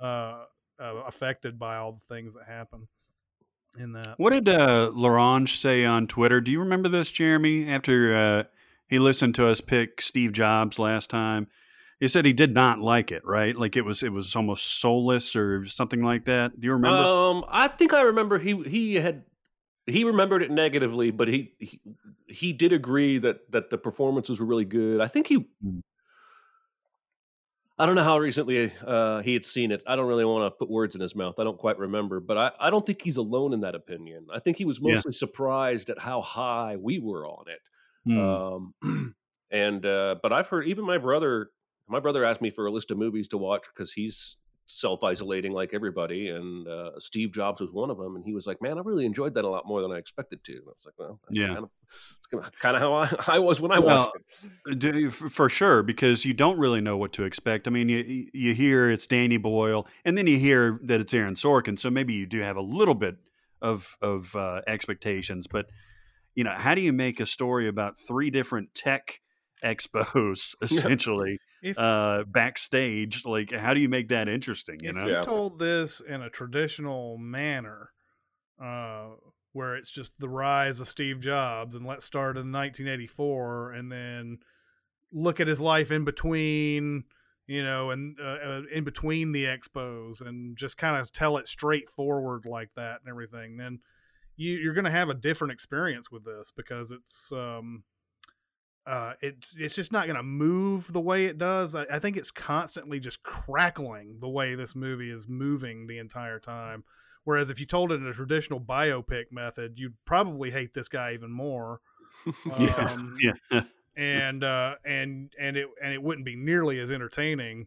uh, 0.00 0.44
uh, 0.78 0.94
affected 1.06 1.58
by 1.58 1.76
all 1.76 1.92
the 1.92 2.14
things 2.14 2.34
that 2.34 2.46
happen 2.46 2.86
in 3.78 3.92
that. 3.92 4.14
What 4.18 4.32
did 4.32 4.48
uh, 4.48 4.90
Larange 4.94 5.56
say 5.56 5.84
on 5.84 6.06
Twitter? 6.06 6.40
Do 6.40 6.50
you 6.50 6.60
remember 6.60 6.88
this, 6.88 7.10
Jeremy? 7.10 7.70
After 7.70 8.16
uh, 8.16 8.44
he 8.88 8.98
listened 8.98 9.34
to 9.36 9.48
us 9.48 9.60
pick 9.60 10.00
Steve 10.00 10.32
Jobs 10.32 10.78
last 10.78 11.10
time, 11.10 11.48
he 11.98 12.08
said 12.08 12.24
he 12.24 12.32
did 12.32 12.54
not 12.54 12.78
like 12.80 13.12
it. 13.12 13.22
Right? 13.24 13.56
Like 13.56 13.76
it 13.76 13.82
was 13.82 14.02
it 14.02 14.12
was 14.12 14.34
almost 14.34 14.80
soulless 14.80 15.36
or 15.36 15.66
something 15.66 16.02
like 16.02 16.24
that. 16.26 16.58
Do 16.58 16.66
you 16.66 16.72
remember? 16.72 16.98
Um, 16.98 17.44
I 17.48 17.68
think 17.68 17.92
I 17.92 18.02
remember 18.02 18.38
he 18.38 18.62
he 18.62 18.94
had 18.96 19.24
he 19.86 20.04
remembered 20.04 20.42
it 20.42 20.50
negatively, 20.50 21.10
but 21.10 21.28
he 21.28 21.52
he, 21.58 21.80
he 22.26 22.52
did 22.52 22.72
agree 22.72 23.18
that 23.18 23.50
that 23.52 23.70
the 23.70 23.78
performances 23.78 24.40
were 24.40 24.46
really 24.46 24.64
good. 24.64 25.00
I 25.00 25.08
think 25.08 25.26
he. 25.26 25.46
Mm. 27.80 27.82
I 27.82 27.86
don't 27.86 27.94
know 27.94 28.04
how 28.04 28.18
recently 28.18 28.72
uh, 28.86 29.22
he 29.22 29.32
had 29.32 29.44
seen 29.44 29.70
it. 29.72 29.82
I 29.86 29.96
don't 29.96 30.06
really 30.06 30.24
want 30.24 30.52
to 30.52 30.56
put 30.56 30.70
words 30.70 30.94
in 30.94 31.00
his 31.00 31.14
mouth. 31.16 31.38
I 31.38 31.44
don't 31.44 31.58
quite 31.58 31.78
remember, 31.78 32.20
but 32.20 32.36
I, 32.36 32.50
I 32.60 32.70
don't 32.70 32.84
think 32.84 33.02
he's 33.02 33.16
alone 33.16 33.52
in 33.52 33.60
that 33.62 33.74
opinion. 33.74 34.26
I 34.32 34.38
think 34.38 34.58
he 34.58 34.64
was 34.64 34.78
Yeah. 34.82 34.94
mostly 34.94 35.12
surprised 35.12 35.88
at 35.90 35.98
how 35.98 36.20
high 36.20 36.76
we 36.76 36.98
were 36.98 37.26
on 37.26 37.44
it. 37.48 37.60
Hmm. 38.04 38.18
Um, 38.18 39.14
and 39.50 39.84
uh, 39.84 40.16
but 40.22 40.32
I've 40.32 40.48
heard 40.48 40.66
even 40.68 40.84
my 40.84 40.98
brother, 40.98 41.50
my 41.88 42.00
brother 42.00 42.24
asked 42.24 42.42
me 42.42 42.50
for 42.50 42.66
a 42.66 42.70
list 42.70 42.90
of 42.90 42.98
movies 42.98 43.28
to 43.28 43.38
watch 43.38 43.64
because 43.74 43.92
he's 43.92 44.36
self 44.78 45.02
isolating 45.04 45.52
like 45.52 45.70
everybody, 45.74 46.28
and 46.28 46.66
uh, 46.68 46.92
Steve 46.98 47.32
Jobs 47.32 47.60
was 47.60 47.70
one 47.72 47.90
of 47.90 47.98
them. 47.98 48.16
And 48.16 48.24
he 48.24 48.32
was 48.32 48.46
like, 48.46 48.62
"Man, 48.62 48.78
I 48.78 48.82
really 48.82 49.06
enjoyed 49.06 49.34
that 49.34 49.44
a 49.44 49.48
lot 49.48 49.66
more 49.66 49.82
than 49.82 49.92
I 49.92 49.98
expected 49.98 50.44
to." 50.44 50.52
And 50.52 50.62
I 50.66 50.70
was 50.70 50.84
like, 50.86 50.94
"Well, 50.98 51.20
that's 51.26 51.42
Yeah. 51.42 51.54
kind 51.54 51.64
of, 51.64 51.70
it's 52.16 52.56
kind 52.60 52.76
of 52.76 52.82
how 52.82 52.94
I, 52.94 53.14
I 53.36 53.38
was 53.40 53.60
when 53.60 53.72
I 53.72 53.78
Well, 53.78 53.80
watched 53.80 54.14
it." 54.14 54.22
Do 54.78 55.10
for 55.10 55.48
sure 55.48 55.82
because 55.82 56.24
you 56.24 56.34
don't 56.34 56.58
really 56.58 56.80
know 56.80 56.96
what 56.96 57.12
to 57.14 57.24
expect. 57.24 57.68
I 57.68 57.70
mean, 57.70 57.88
you 57.88 58.28
you 58.34 58.54
hear 58.54 58.90
it's 58.90 59.06
Danny 59.06 59.38
Boyle, 59.38 59.86
and 60.04 60.18
then 60.18 60.26
you 60.26 60.38
hear 60.38 60.80
that 60.84 61.00
it's 61.00 61.14
Aaron 61.14 61.34
Sorkin, 61.34 61.78
so 61.78 61.90
maybe 61.90 62.14
you 62.14 62.26
do 62.26 62.40
have 62.40 62.56
a 62.56 62.62
little 62.62 62.94
bit 62.94 63.16
of 63.62 63.96
of 64.02 64.34
uh, 64.36 64.62
expectations. 64.66 65.46
But 65.46 65.66
you 66.34 66.44
know, 66.44 66.52
how 66.54 66.74
do 66.74 66.80
you 66.80 66.92
make 66.92 67.20
a 67.20 67.26
story 67.26 67.68
about 67.68 67.98
three 67.98 68.30
different 68.30 68.74
tech 68.74 69.20
expos 69.64 70.54
essentially 70.62 71.38
If 71.62 71.78
uh, 71.78 72.24
backstage? 72.26 73.24
Like, 73.24 73.52
how 73.52 73.74
do 73.74 73.80
you 73.80 73.88
make 73.88 74.08
that 74.08 74.28
interesting? 74.28 74.80
You 74.82 74.90
if 74.90 74.96
know, 74.96 75.06
you 75.06 75.12
Yeah. 75.14 75.22
told 75.22 75.58
this 75.58 76.00
in 76.00 76.22
a 76.22 76.30
traditional 76.30 77.18
manner, 77.18 77.90
uh, 78.62 79.10
where 79.52 79.76
it's 79.76 79.90
just 79.90 80.18
the 80.18 80.28
rise 80.28 80.80
of 80.80 80.88
Steve 80.88 81.20
Jobs, 81.20 81.74
and 81.74 81.84
let's 81.86 82.04
start 82.04 82.36
in 82.36 82.52
1984, 82.52 83.72
and 83.72 83.90
then 83.90 84.38
look 85.12 85.40
at 85.40 85.48
his 85.48 85.60
life 85.60 85.90
in 85.90 86.04
between, 86.04 87.04
you 87.46 87.62
know, 87.64 87.90
and 87.90 88.18
uh, 88.20 88.38
uh, 88.42 88.62
in 88.72 88.84
between 88.84 89.32
the 89.32 89.44
expos, 89.44 90.20
and 90.20 90.56
just 90.56 90.76
kind 90.76 90.96
of 90.96 91.12
tell 91.12 91.36
it 91.36 91.48
straightforward 91.48 92.44
like 92.46 92.70
that 92.76 93.00
and 93.00 93.08
everything, 93.10 93.56
then 93.56 93.80
you, 94.36 94.52
you're 94.52 94.74
going 94.74 94.84
to 94.84 94.90
have 94.90 95.08
a 95.08 95.14
different 95.14 95.52
experience 95.52 96.10
with 96.10 96.24
this 96.24 96.52
because 96.56 96.90
it's. 96.92 97.32
Um, 97.32 97.84
uh, 98.86 99.12
it's 99.20 99.54
it's 99.58 99.74
just 99.74 99.92
not 99.92 100.06
going 100.06 100.16
to 100.16 100.22
move 100.22 100.92
the 100.92 101.00
way 101.00 101.26
it 101.26 101.38
does. 101.38 101.74
I, 101.74 101.84
I 101.90 101.98
think 101.98 102.16
it's 102.16 102.30
constantly 102.30 102.98
just 102.98 103.22
crackling 103.22 104.16
the 104.18 104.28
way 104.28 104.54
this 104.54 104.74
movie 104.74 105.10
is 105.10 105.28
moving 105.28 105.86
the 105.86 105.98
entire 105.98 106.38
time. 106.38 106.84
Whereas 107.24 107.50
if 107.50 107.60
you 107.60 107.66
told 107.66 107.92
it 107.92 107.96
in 107.96 108.06
a 108.06 108.14
traditional 108.14 108.60
biopic 108.60 109.24
method, 109.30 109.74
you'd 109.76 109.94
probably 110.06 110.50
hate 110.50 110.72
this 110.72 110.88
guy 110.88 111.12
even 111.14 111.30
more. 111.30 111.80
Yeah. 112.58 112.74
Um, 112.74 113.16
yeah, 113.18 113.32
and 113.96 114.44
uh, 114.44 114.74
and 114.84 115.32
and 115.38 115.56
it 115.56 115.68
and 115.82 115.94
it 115.94 116.02
wouldn't 116.02 116.26
be 116.26 116.36
nearly 116.36 116.78
as 116.78 116.90
entertaining 116.90 117.66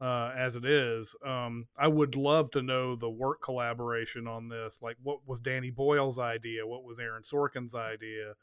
uh, 0.00 0.32
as 0.36 0.56
it 0.56 0.64
is. 0.64 1.16
Um, 1.24 1.66
I 1.76 1.88
would 1.88 2.14
love 2.14 2.50
to 2.52 2.62
know 2.62 2.94
the 2.94 3.10
work 3.10 3.42
collaboration 3.42 4.26
on 4.28 4.48
this. 4.48 4.80
Like, 4.82 4.96
what 5.02 5.20
was 5.26 5.40
Danny 5.40 5.70
Boyle's 5.70 6.18
idea? 6.18 6.66
What 6.66 6.84
was 6.84 7.00
Aaron 7.00 7.22
Sorkin's 7.22 7.74
idea? 7.74 8.34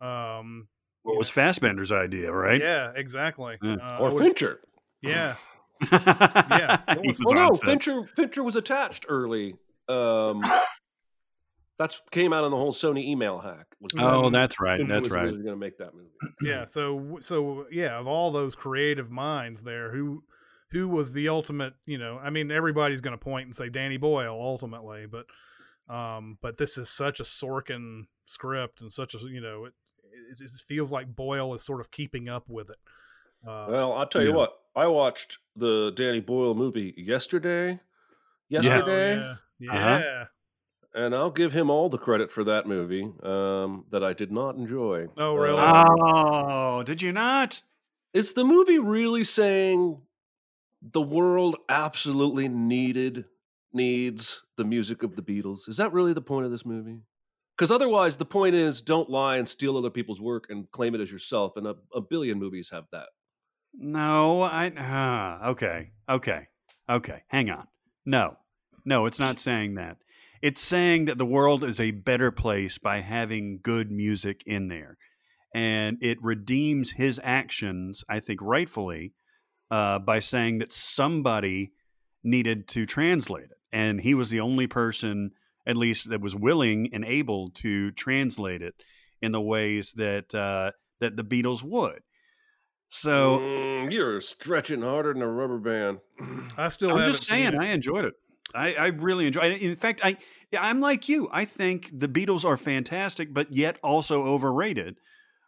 Um, 0.00 0.68
what 1.02 1.18
was 1.18 1.30
Fassbender's 1.30 1.92
idea, 1.92 2.32
right? 2.32 2.60
yeah, 2.60 2.92
exactly. 2.94 3.56
Yeah. 3.62 3.76
Uh, 3.76 3.98
or 3.98 4.10
Fincher. 4.12 4.60
Yeah, 5.02 5.36
yeah, 5.92 6.78
was- 6.88 7.18
was 7.18 7.18
Well, 7.24 7.34
no, 7.48 7.52
set. 7.52 7.64
Fincher 7.66 8.02
Fincher 8.14 8.42
was 8.42 8.56
attached 8.56 9.06
early. 9.08 9.54
Um, 9.88 10.42
that's 11.78 12.00
came 12.10 12.32
out 12.32 12.44
in 12.44 12.50
the 12.50 12.56
whole 12.56 12.72
Sony 12.72 13.04
email 13.04 13.40
hack. 13.40 13.66
Was 13.80 13.92
Oh, 13.98 14.24
that 14.24 14.32
that's 14.32 14.60
right. 14.60 14.78
Fincher 14.78 14.92
That's 14.92 15.04
was 15.08 15.10
right. 15.12 15.24
Really 15.24 15.42
going 15.42 15.54
to 15.54 15.56
make 15.56 15.78
that 15.78 15.94
movie. 15.94 16.08
yeah. 16.42 16.66
So 16.66 17.18
so 17.20 17.66
yeah, 17.70 17.98
of 17.98 18.06
all 18.06 18.30
those 18.30 18.54
creative 18.54 19.10
minds 19.10 19.62
there, 19.62 19.90
who 19.92 20.22
who 20.70 20.88
was 20.88 21.12
the 21.12 21.28
ultimate? 21.28 21.74
You 21.86 21.98
know, 21.98 22.18
I 22.22 22.30
mean, 22.30 22.50
everybody's 22.52 23.00
going 23.00 23.18
to 23.18 23.22
point 23.22 23.46
and 23.46 23.56
say 23.56 23.68
Danny 23.68 23.96
Boyle 23.96 24.36
ultimately, 24.40 25.06
but 25.06 25.26
um, 25.92 26.38
but 26.40 26.56
this 26.58 26.78
is 26.78 26.88
such 26.88 27.18
a 27.20 27.24
Sorkin 27.24 28.02
script 28.26 28.80
and 28.80 28.92
such 28.92 29.14
a 29.14 29.18
you 29.18 29.40
know 29.40 29.64
it 29.64 29.72
it, 30.30 30.40
it 30.40 30.50
feels 30.66 30.90
like 30.92 31.14
Boyle 31.14 31.54
is 31.54 31.62
sort 31.62 31.80
of 31.80 31.90
keeping 31.90 32.28
up 32.28 32.48
with 32.48 32.70
it. 32.70 32.76
Uh, 33.46 33.66
Well, 33.68 33.92
I'll 33.94 34.06
tell 34.06 34.22
you 34.22 34.30
Yeah. 34.30 34.36
what. 34.36 34.58
I 34.74 34.86
watched 34.86 35.38
the 35.54 35.92
Danny 35.94 36.20
Boyle 36.20 36.54
movie 36.54 36.94
yesterday. 36.96 37.72
oh, 37.74 37.86
Yesterday, 38.48 39.16
yeah, 39.16 39.34
yeah. 39.58 39.72
Uh-huh. 39.72 40.24
and 40.94 41.14
I'll 41.14 41.30
give 41.30 41.52
him 41.52 41.68
all 41.70 41.88
the 41.90 41.98
credit 41.98 42.30
for 42.30 42.42
that 42.44 42.66
movie 42.66 43.10
um, 43.22 43.84
that 43.90 44.02
I 44.04 44.12
did 44.14 44.30
not 44.32 44.56
enjoy. 44.56 45.08
Oh, 45.16 45.34
really? 45.34 45.58
Uh, 45.58 45.84
Oh, 45.88 46.82
did 46.84 47.02
you 47.02 47.12
not? 47.12 47.62
is 48.14 48.32
the 48.34 48.44
movie 48.44 48.78
really 48.78 49.24
saying 49.24 50.00
the 50.82 51.00
world 51.00 51.56
absolutely 51.68 52.48
needed 52.48 53.24
needs 53.72 54.42
the 54.56 54.64
music 54.64 55.02
of 55.02 55.16
the 55.16 55.22
Beatles? 55.22 55.68
Is 55.68 55.76
that 55.78 55.92
really 55.92 56.12
the 56.12 56.20
point 56.20 56.44
of 56.44 56.50
this 56.50 56.66
movie? 56.66 57.00
Because 57.62 57.70
otherwise, 57.70 58.16
the 58.16 58.24
point 58.24 58.56
is 58.56 58.82
don't 58.82 59.08
lie 59.08 59.36
and 59.36 59.48
steal 59.48 59.78
other 59.78 59.88
people's 59.88 60.20
work 60.20 60.46
and 60.50 60.68
claim 60.72 60.96
it 60.96 61.00
as 61.00 61.12
yourself. 61.12 61.56
And 61.56 61.64
a, 61.64 61.76
a 61.94 62.00
billion 62.00 62.40
movies 62.40 62.70
have 62.70 62.86
that. 62.90 63.06
No, 63.72 64.42
I. 64.42 64.66
Uh, 64.70 65.50
okay, 65.50 65.92
okay, 66.08 66.48
okay. 66.90 67.22
Hang 67.28 67.50
on. 67.50 67.68
No, 68.04 68.36
no, 68.84 69.06
it's 69.06 69.20
not 69.20 69.38
saying 69.38 69.76
that. 69.76 69.98
It's 70.42 70.60
saying 70.60 71.04
that 71.04 71.18
the 71.18 71.24
world 71.24 71.62
is 71.62 71.78
a 71.78 71.92
better 71.92 72.32
place 72.32 72.78
by 72.78 72.98
having 72.98 73.60
good 73.62 73.92
music 73.92 74.42
in 74.44 74.66
there, 74.66 74.98
and 75.54 75.98
it 76.02 76.18
redeems 76.20 76.90
his 76.90 77.20
actions. 77.22 78.02
I 78.08 78.18
think 78.18 78.40
rightfully 78.42 79.12
uh, 79.70 80.00
by 80.00 80.18
saying 80.18 80.58
that 80.58 80.72
somebody 80.72 81.70
needed 82.24 82.66
to 82.70 82.86
translate 82.86 83.52
it, 83.52 83.58
and 83.70 84.00
he 84.00 84.14
was 84.14 84.30
the 84.30 84.40
only 84.40 84.66
person, 84.66 85.30
at 85.66 85.76
least, 85.76 86.10
that 86.10 86.20
was 86.20 86.34
willing 86.34 86.90
and 86.92 87.04
able 87.04 87.50
to 87.50 87.90
translate 87.92 88.62
it 88.62 88.74
in 89.20 89.32
the 89.32 89.40
ways 89.40 89.92
that 89.92 90.34
uh, 90.34 90.72
that 91.00 91.16
the 91.16 91.24
Beatles 91.24 91.62
would. 91.62 92.00
So 92.88 93.38
Mm, 93.38 93.92
you're 93.92 94.20
stretching 94.20 94.82
harder 94.82 95.12
than 95.12 95.22
a 95.22 95.28
rubber 95.28 95.58
band. 95.58 96.00
I 96.58 96.68
still 96.68 96.96
I'm 96.96 97.04
just 97.04 97.24
saying. 97.24 97.56
I 97.58 97.68
enjoyed 97.68 98.04
it. 98.04 98.14
I, 98.54 98.74
I 98.74 98.86
really 98.88 99.26
enjoyed 99.26 99.52
it. 99.52 99.62
In 99.62 99.76
fact, 99.76 100.00
I 100.04 100.18
I'm 100.58 100.80
like 100.80 101.08
you. 101.08 101.28
I 101.32 101.44
think 101.44 101.90
the 101.92 102.08
Beatles 102.08 102.44
are 102.44 102.56
fantastic, 102.56 103.32
but 103.32 103.52
yet 103.52 103.78
also 103.82 104.24
overrated. 104.24 104.98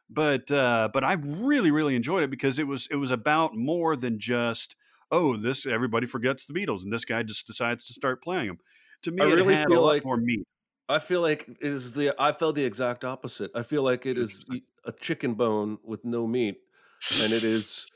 But 0.08 0.50
uh, 0.50 0.88
but 0.92 1.04
I 1.04 1.14
really 1.14 1.70
really 1.70 1.96
enjoyed 1.96 2.22
it 2.22 2.30
because 2.30 2.58
it 2.58 2.66
was 2.66 2.88
it 2.90 2.96
was 2.96 3.10
about 3.10 3.54
more 3.54 3.96
than 3.96 4.18
just 4.18 4.76
oh 5.10 5.36
this 5.36 5.66
everybody 5.66 6.06
forgets 6.06 6.46
the 6.46 6.54
Beatles 6.54 6.82
and 6.82 6.92
this 6.92 7.04
guy 7.04 7.22
just 7.22 7.46
decides 7.46 7.84
to 7.86 7.92
start 7.92 8.22
playing 8.22 8.46
them. 8.46 8.58
To 9.04 9.10
me, 9.10 9.22
I 9.22 9.26
really 9.26 9.56
feel 9.64 9.82
like- 9.82 10.04
more 10.04 10.16
meat. 10.16 10.46
I 10.86 10.98
feel 10.98 11.22
like 11.22 11.48
it 11.48 11.56
is 11.66 11.94
the. 11.94 12.14
I 12.18 12.32
felt 12.32 12.56
the 12.56 12.64
exact 12.64 13.04
opposite. 13.04 13.50
I 13.54 13.62
feel 13.62 13.82
like 13.82 14.04
it 14.04 14.18
is 14.18 14.44
a 14.84 14.92
chicken 14.92 15.32
bone 15.32 15.78
with 15.82 16.04
no 16.04 16.26
meat, 16.26 16.58
and 17.22 17.32
it 17.32 17.42
is 17.54 17.86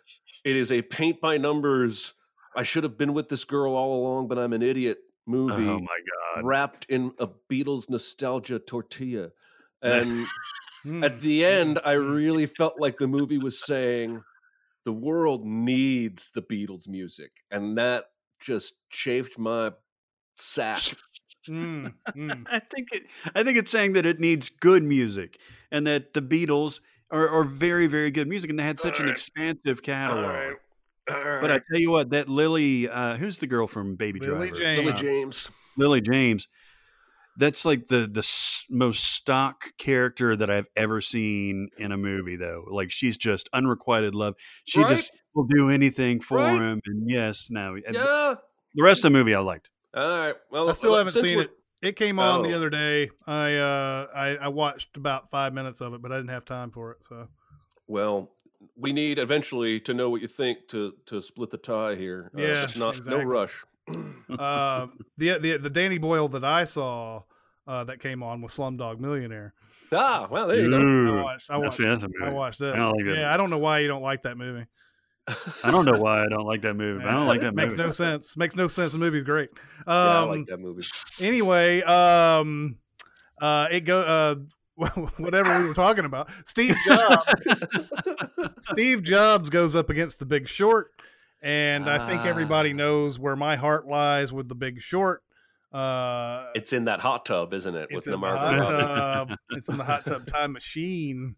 it 0.45 0.57
is 0.57 0.73
a 0.73 0.81
paint 0.81 1.21
by 1.21 1.37
numbers. 1.37 2.15
I 2.57 2.63
should 2.63 2.85
have 2.85 2.97
been 2.97 3.13
with 3.13 3.29
this 3.29 3.45
girl 3.45 3.75
all 3.75 4.01
along, 4.01 4.29
but 4.29 4.39
I'm 4.39 4.55
an 4.55 4.63
idiot. 4.63 4.99
Movie 5.27 5.69
Oh 5.69 5.81
my 5.81 5.99
god! 6.35 6.45
wrapped 6.47 6.87
in 6.89 7.13
a 7.19 7.29
Beatles 7.53 7.91
nostalgia 7.91 8.59
tortilla, 8.59 9.33
and 9.83 10.27
Hmm. 10.85 11.03
at 11.05 11.21
the 11.21 11.45
end, 11.45 11.81
I 11.85 11.93
really 11.93 12.47
felt 12.47 12.81
like 12.81 12.99
the 12.99 13.09
movie 13.09 13.37
was 13.37 13.63
saying 13.63 14.23
the 14.85 14.93
world 14.93 15.45
needs 15.45 16.31
the 16.33 16.41
Beatles 16.41 16.89
music, 16.89 17.33
and 17.51 17.77
that 17.77 18.05
just 18.41 18.75
chafed 18.89 19.39
my 19.39 19.73
sack. 20.41 20.79
Mm, 21.49 21.95
mm. 22.11 22.47
I 22.51 22.59
think 22.59 22.89
it, 22.93 23.05
I 23.35 23.43
think 23.43 23.57
it's 23.57 23.71
saying 23.71 23.95
that 23.95 24.05
it 24.05 24.21
needs 24.21 24.51
good 24.51 24.83
music 24.83 25.39
and 25.71 25.87
that 25.87 26.13
the 26.13 26.21
Beatles 26.21 26.81
are, 27.11 27.27
are 27.27 27.43
very 27.45 27.87
very 27.87 28.11
good 28.11 28.29
music 28.29 28.51
and 28.51 28.59
they 28.59 28.65
had 28.65 28.79
such 28.79 28.99
an 28.99 29.05
Alright. 29.07 29.13
expansive 29.13 29.83
catalog. 29.83 30.27
Alright, 31.11 31.41
But 31.41 31.51
I 31.51 31.61
tell 31.71 31.81
you 31.81 31.91
what, 31.91 32.11
that 32.11 32.29
Lily, 32.29 32.87
uh, 32.87 33.17
who's 33.17 33.39
the 33.39 33.47
girl 33.47 33.67
from 33.67 33.97
Baby 33.97 34.21
Lily 34.21 34.49
Driver? 34.51 34.61
James. 34.61 34.85
Lily 34.85 34.93
James. 34.93 35.51
Lily 35.79 36.01
James. 36.03 36.49
That's 37.39 37.65
like 37.65 37.87
the 37.89 38.01
the 38.07 38.29
most 38.69 39.03
stock 39.15 39.73
character 39.79 40.37
that 40.37 40.51
I've 40.51 40.67
ever 40.77 41.01
seen 41.01 41.71
in 41.79 41.93
a 41.93 41.97
movie, 41.97 42.37
though. 42.37 42.65
Like 42.71 42.91
she's 42.91 43.17
just 43.17 43.49
unrequited 43.55 44.15
love. 44.15 44.35
She 44.65 44.81
Right? 44.83 44.91
just 44.91 45.13
will 45.35 45.47
do 45.47 45.71
anything 45.71 46.21
for 46.21 46.37
Right? 46.39 46.53
him. 46.61 46.81
And 46.85 47.09
yes, 47.09 47.49
now 47.49 47.75
Yeah. 47.77 48.35
the 48.75 48.83
rest 48.83 49.05
of 49.05 49.13
the 49.13 49.19
movie 49.19 49.35
I 49.35 49.39
liked. 49.41 49.71
All 49.95 50.09
right. 50.09 50.35
Well, 50.51 50.69
I 50.69 50.73
still 50.73 50.91
well, 50.91 50.99
haven't 51.05 51.13
seen 51.15 51.37
we're- 51.37 51.45
it. 51.47 51.51
It 51.81 51.95
came 51.95 52.19
on 52.19 52.43
the 52.43 52.53
Oh. 52.55 52.57
other 52.57 52.71
day. 52.71 53.09
I 53.27 53.55
uh 53.55 54.07
I, 54.15 54.37
I 54.37 54.49
watched 54.49 54.97
about 54.97 55.31
five 55.31 55.53
minutes 55.55 55.81
of 55.81 55.95
it, 55.95 56.03
but 56.03 56.11
I 56.11 56.17
didn't 56.17 56.31
have 56.31 56.45
time 56.45 56.73
for 56.73 56.91
it. 56.93 56.99
So 57.09 57.29
Well, 57.87 58.31
we 58.77 58.93
need 58.93 59.21
eventually 59.21 59.79
to 59.81 59.95
know 59.95 60.11
what 60.11 60.21
you 60.21 60.27
think 60.27 60.67
to 60.71 60.95
to 61.07 61.23
split 61.23 61.51
the 61.51 61.57
tie 61.59 61.95
here. 61.95 62.33
Uh, 62.37 62.41
Yeah, 62.43 62.63
it's 62.65 62.77
not 62.77 62.97
exactly. 62.97 63.23
no 63.25 63.31
rush. 63.31 63.65
uh, 64.39 64.89
the 65.19 65.39
the 65.39 65.57
the 65.59 65.71
Danny 65.71 65.99
Boyle 65.99 66.29
that 66.31 66.45
I 66.45 66.65
saw 66.65 67.23
uh, 67.69 67.85
that 67.85 68.01
came 68.01 68.25
on 68.25 68.41
was 68.43 68.51
Slumdog 68.53 68.99
Millionaire. 68.99 69.55
ah, 69.93 70.27
well, 70.29 70.49
there 70.49 70.59
you 70.59 70.71
go. 70.71 71.19
I 71.19 71.23
watched. 71.23 71.51
I 71.51 71.57
watched. 71.59 71.79
that's 71.79 72.03
a 72.03 72.07
I 72.07 72.25
movie. 72.25 72.35
watched 72.35 72.59
that. 72.59 72.75
I 72.75 72.77
don't 72.79 72.97
like 72.97 73.05
that. 73.07 73.17
Yeah, 73.21 73.33
I 73.33 73.37
don't 73.37 73.51
know 73.51 73.59
why 73.59 73.79
you 73.79 73.87
don't 73.89 74.03
like 74.03 74.23
that 74.23 74.37
movie. 74.37 74.67
I 75.65 75.71
don't 75.71 75.85
know 75.85 75.99
why 75.99 76.25
I 76.25 76.29
don't 76.29 76.47
like 76.47 76.63
that 76.63 76.75
movie. 76.75 77.03
but 77.03 77.09
I 77.09 77.13
don't 77.13 77.27
like 77.27 77.41
that 77.43 77.55
Makes 77.55 77.73
movie. 77.73 77.83
Makes 77.85 77.99
no 78.01 78.05
sense. 78.05 78.37
Makes 78.37 78.57
no 78.57 78.69
sense. 78.69 78.93
The 78.93 78.99
movie's 78.99 79.25
great. 79.25 79.51
Um, 79.87 79.95
yeah, 79.95 80.19
I 80.19 80.21
like 80.23 80.47
that 80.47 80.59
movie. 80.61 80.83
anyway, 81.21 81.83
um, 81.83 82.77
uh, 83.41 83.69
it 83.71 83.81
go 83.81 84.01
uh, 84.01 84.35
whatever 85.19 85.61
we 85.61 85.69
were 85.69 85.75
talking 85.75 86.05
about. 86.05 86.31
Steve 86.47 86.77
Jobs. 86.87 87.25
Steve 88.73 89.03
Jobs 89.03 89.51
goes 89.51 89.75
up 89.77 89.91
against 89.91 90.19
The 90.19 90.27
Big 90.27 90.49
Short, 90.49 90.91
and 91.43 91.89
I 91.89 92.09
think 92.09 92.23
everybody 92.27 92.71
Ah. 92.73 92.77
knows 92.77 93.19
where 93.19 93.37
my 93.37 93.57
heart 93.57 93.87
lies 93.89 94.33
with 94.33 94.49
The 94.49 94.55
Big 94.55 94.81
Short. 94.81 95.23
Uh, 95.73 96.47
It's 96.55 96.73
in 96.73 96.87
that 96.87 97.01
hot 97.01 97.27
tub, 97.27 97.53
isn't 97.53 97.75
it? 97.75 97.85
it's 97.91 97.95
with 97.95 98.07
in 98.07 98.13
the 98.13 98.19
Margot 98.19 98.65
hot 98.65 99.29
tub. 99.29 99.39
it's 99.51 99.69
in 99.69 99.77
the 99.77 99.85
hot 99.85 100.05
tub 100.05 100.27
time 100.27 100.53
machine. 100.53 101.37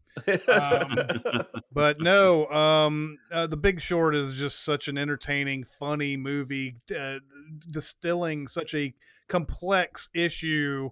um, 0.48 0.96
but 1.72 2.00
no, 2.00 2.46
um, 2.48 3.18
uh, 3.32 3.46
The 3.48 3.56
Big 3.56 3.80
Short 3.80 4.14
is 4.14 4.32
just 4.32 4.64
such 4.64 4.88
an 4.88 4.96
entertaining, 4.96 5.64
funny 5.64 6.16
movie, 6.16 6.76
uh, 6.96 7.18
distilling 7.70 8.46
such 8.46 8.74
a 8.74 8.94
complex 9.28 10.08
issue 10.14 10.90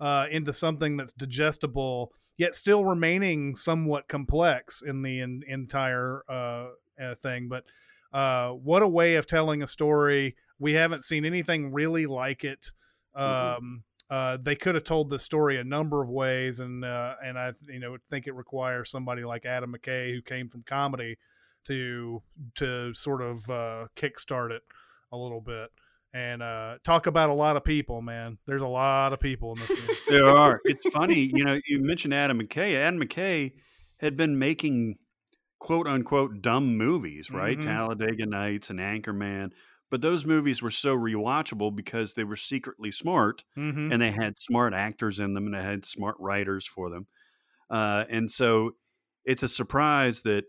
uh, 0.00 0.26
into 0.30 0.52
something 0.52 0.96
that's 0.96 1.12
digestible, 1.12 2.12
yet 2.38 2.54
still 2.54 2.84
remaining 2.84 3.54
somewhat 3.54 4.08
complex 4.08 4.82
in 4.82 5.02
the 5.02 5.20
in, 5.20 5.42
entire 5.46 6.22
uh, 6.28 6.68
uh, 7.02 7.14
thing. 7.16 7.48
But 7.48 7.64
uh, 8.12 8.52
what 8.52 8.82
a 8.82 8.88
way 8.88 9.16
of 9.16 9.26
telling 9.26 9.62
a 9.62 9.66
story! 9.66 10.36
We 10.58 10.72
haven't 10.72 11.04
seen 11.04 11.24
anything 11.24 11.72
really 11.72 12.06
like 12.06 12.44
it. 12.44 12.70
Mhm. 13.18 13.56
Um, 13.58 13.84
uh, 14.10 14.38
they 14.38 14.56
could 14.56 14.74
have 14.74 14.84
told 14.84 15.10
the 15.10 15.18
story 15.18 15.58
a 15.58 15.64
number 15.64 16.02
of 16.02 16.08
ways, 16.08 16.60
and 16.60 16.84
uh, 16.84 17.16
and 17.22 17.38
I 17.38 17.52
you 17.68 17.78
know 17.80 17.96
think 18.10 18.26
it 18.26 18.34
requires 18.34 18.90
somebody 18.90 19.24
like 19.24 19.44
Adam 19.44 19.74
McKay 19.74 20.12
who 20.14 20.22
came 20.22 20.48
from 20.48 20.62
comedy 20.62 21.18
to 21.66 22.22
to 22.56 22.94
sort 22.94 23.20
of 23.22 23.38
uh, 23.50 23.86
kickstart 23.96 24.50
it 24.52 24.62
a 25.12 25.16
little 25.16 25.40
bit 25.40 25.70
and 26.14 26.42
uh, 26.42 26.78
talk 26.84 27.06
about 27.06 27.28
a 27.28 27.34
lot 27.34 27.56
of 27.56 27.64
people. 27.64 28.00
Man, 28.00 28.38
there's 28.46 28.62
a 28.62 28.66
lot 28.66 29.12
of 29.12 29.20
people 29.20 29.52
in 29.52 29.58
this. 29.60 29.68
movie. 29.88 29.92
there 30.08 30.28
are. 30.28 30.60
It's 30.64 30.88
funny, 30.90 31.30
you 31.34 31.44
know. 31.44 31.60
You 31.66 31.80
mentioned 31.80 32.14
Adam 32.14 32.40
McKay. 32.40 32.76
Adam 32.76 33.00
McKay 33.00 33.52
had 33.98 34.16
been 34.16 34.38
making 34.38 34.96
quote 35.58 35.86
unquote 35.86 36.40
dumb 36.40 36.76
movies, 36.76 37.30
right? 37.30 37.58
Mhm. 37.58 37.62
Talladega 37.62 38.26
Nights 38.26 38.70
and 38.70 38.78
Anchorman. 38.78 39.50
But 39.90 40.02
those 40.02 40.26
movies 40.26 40.60
were 40.62 40.70
so 40.70 40.96
rewatchable 40.96 41.74
because 41.74 42.14
they 42.14 42.24
were 42.24 42.36
secretly 42.36 42.90
smart 42.90 43.44
Mhm. 43.56 43.92
and 43.92 44.02
they 44.02 44.10
had 44.12 44.38
smart 44.38 44.74
actors 44.74 45.18
in 45.20 45.34
them 45.34 45.46
and 45.46 45.54
they 45.54 45.62
had 45.62 45.84
smart 45.84 46.16
writers 46.18 46.66
for 46.66 46.90
them. 46.90 47.06
Uh, 47.70 48.04
and 48.08 48.30
so 48.30 48.72
it's 49.24 49.42
a 49.42 49.48
surprise 49.48 50.22
that 50.22 50.44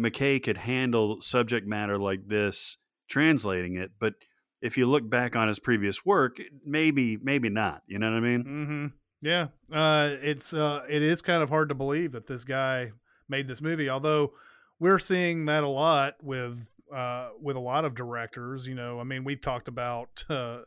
McKay 0.00 0.42
could 0.42 0.56
handle 0.56 1.20
subject 1.20 1.66
matter 1.66 1.98
like 1.98 2.26
this, 2.26 2.78
translating 3.08 3.76
it. 3.76 3.92
But 3.98 4.14
if 4.62 4.76
you 4.78 4.86
look 4.86 5.08
back 5.08 5.36
on 5.36 5.48
his 5.48 5.58
previous 5.58 6.04
work, 6.04 6.38
maybe, 6.64 7.16
maybe 7.16 7.48
not. 7.48 7.82
You 7.86 7.98
know 7.98 8.10
what 8.10 8.16
I 8.16 8.20
mean? 8.20 8.42
hmm 8.42 8.86
Yeah, 9.22 9.48
uh, 9.72 10.16
it's 10.22 10.54
uh, 10.54 10.86
it 10.88 11.02
is 11.02 11.20
kind 11.22 11.42
of 11.42 11.48
hard 11.48 11.68
to 11.68 11.74
believe 11.74 12.12
that 12.12 12.26
this 12.26 12.44
guy 12.44 12.92
made 13.28 13.48
this 13.48 13.60
movie. 13.60 13.90
Although 13.90 14.32
we're 14.78 14.98
seeing 14.98 15.44
that 15.46 15.62
a 15.64 15.68
lot 15.68 16.16
with 16.22 16.66
uh, 16.94 17.30
with 17.40 17.56
a 17.56 17.60
lot 17.60 17.84
of 17.84 17.94
directors. 17.94 18.66
You 18.66 18.74
know, 18.74 19.00
I 19.00 19.04
mean, 19.04 19.24
we 19.24 19.36
talked 19.36 19.68
about. 19.68 20.24
Uh, 20.28 20.60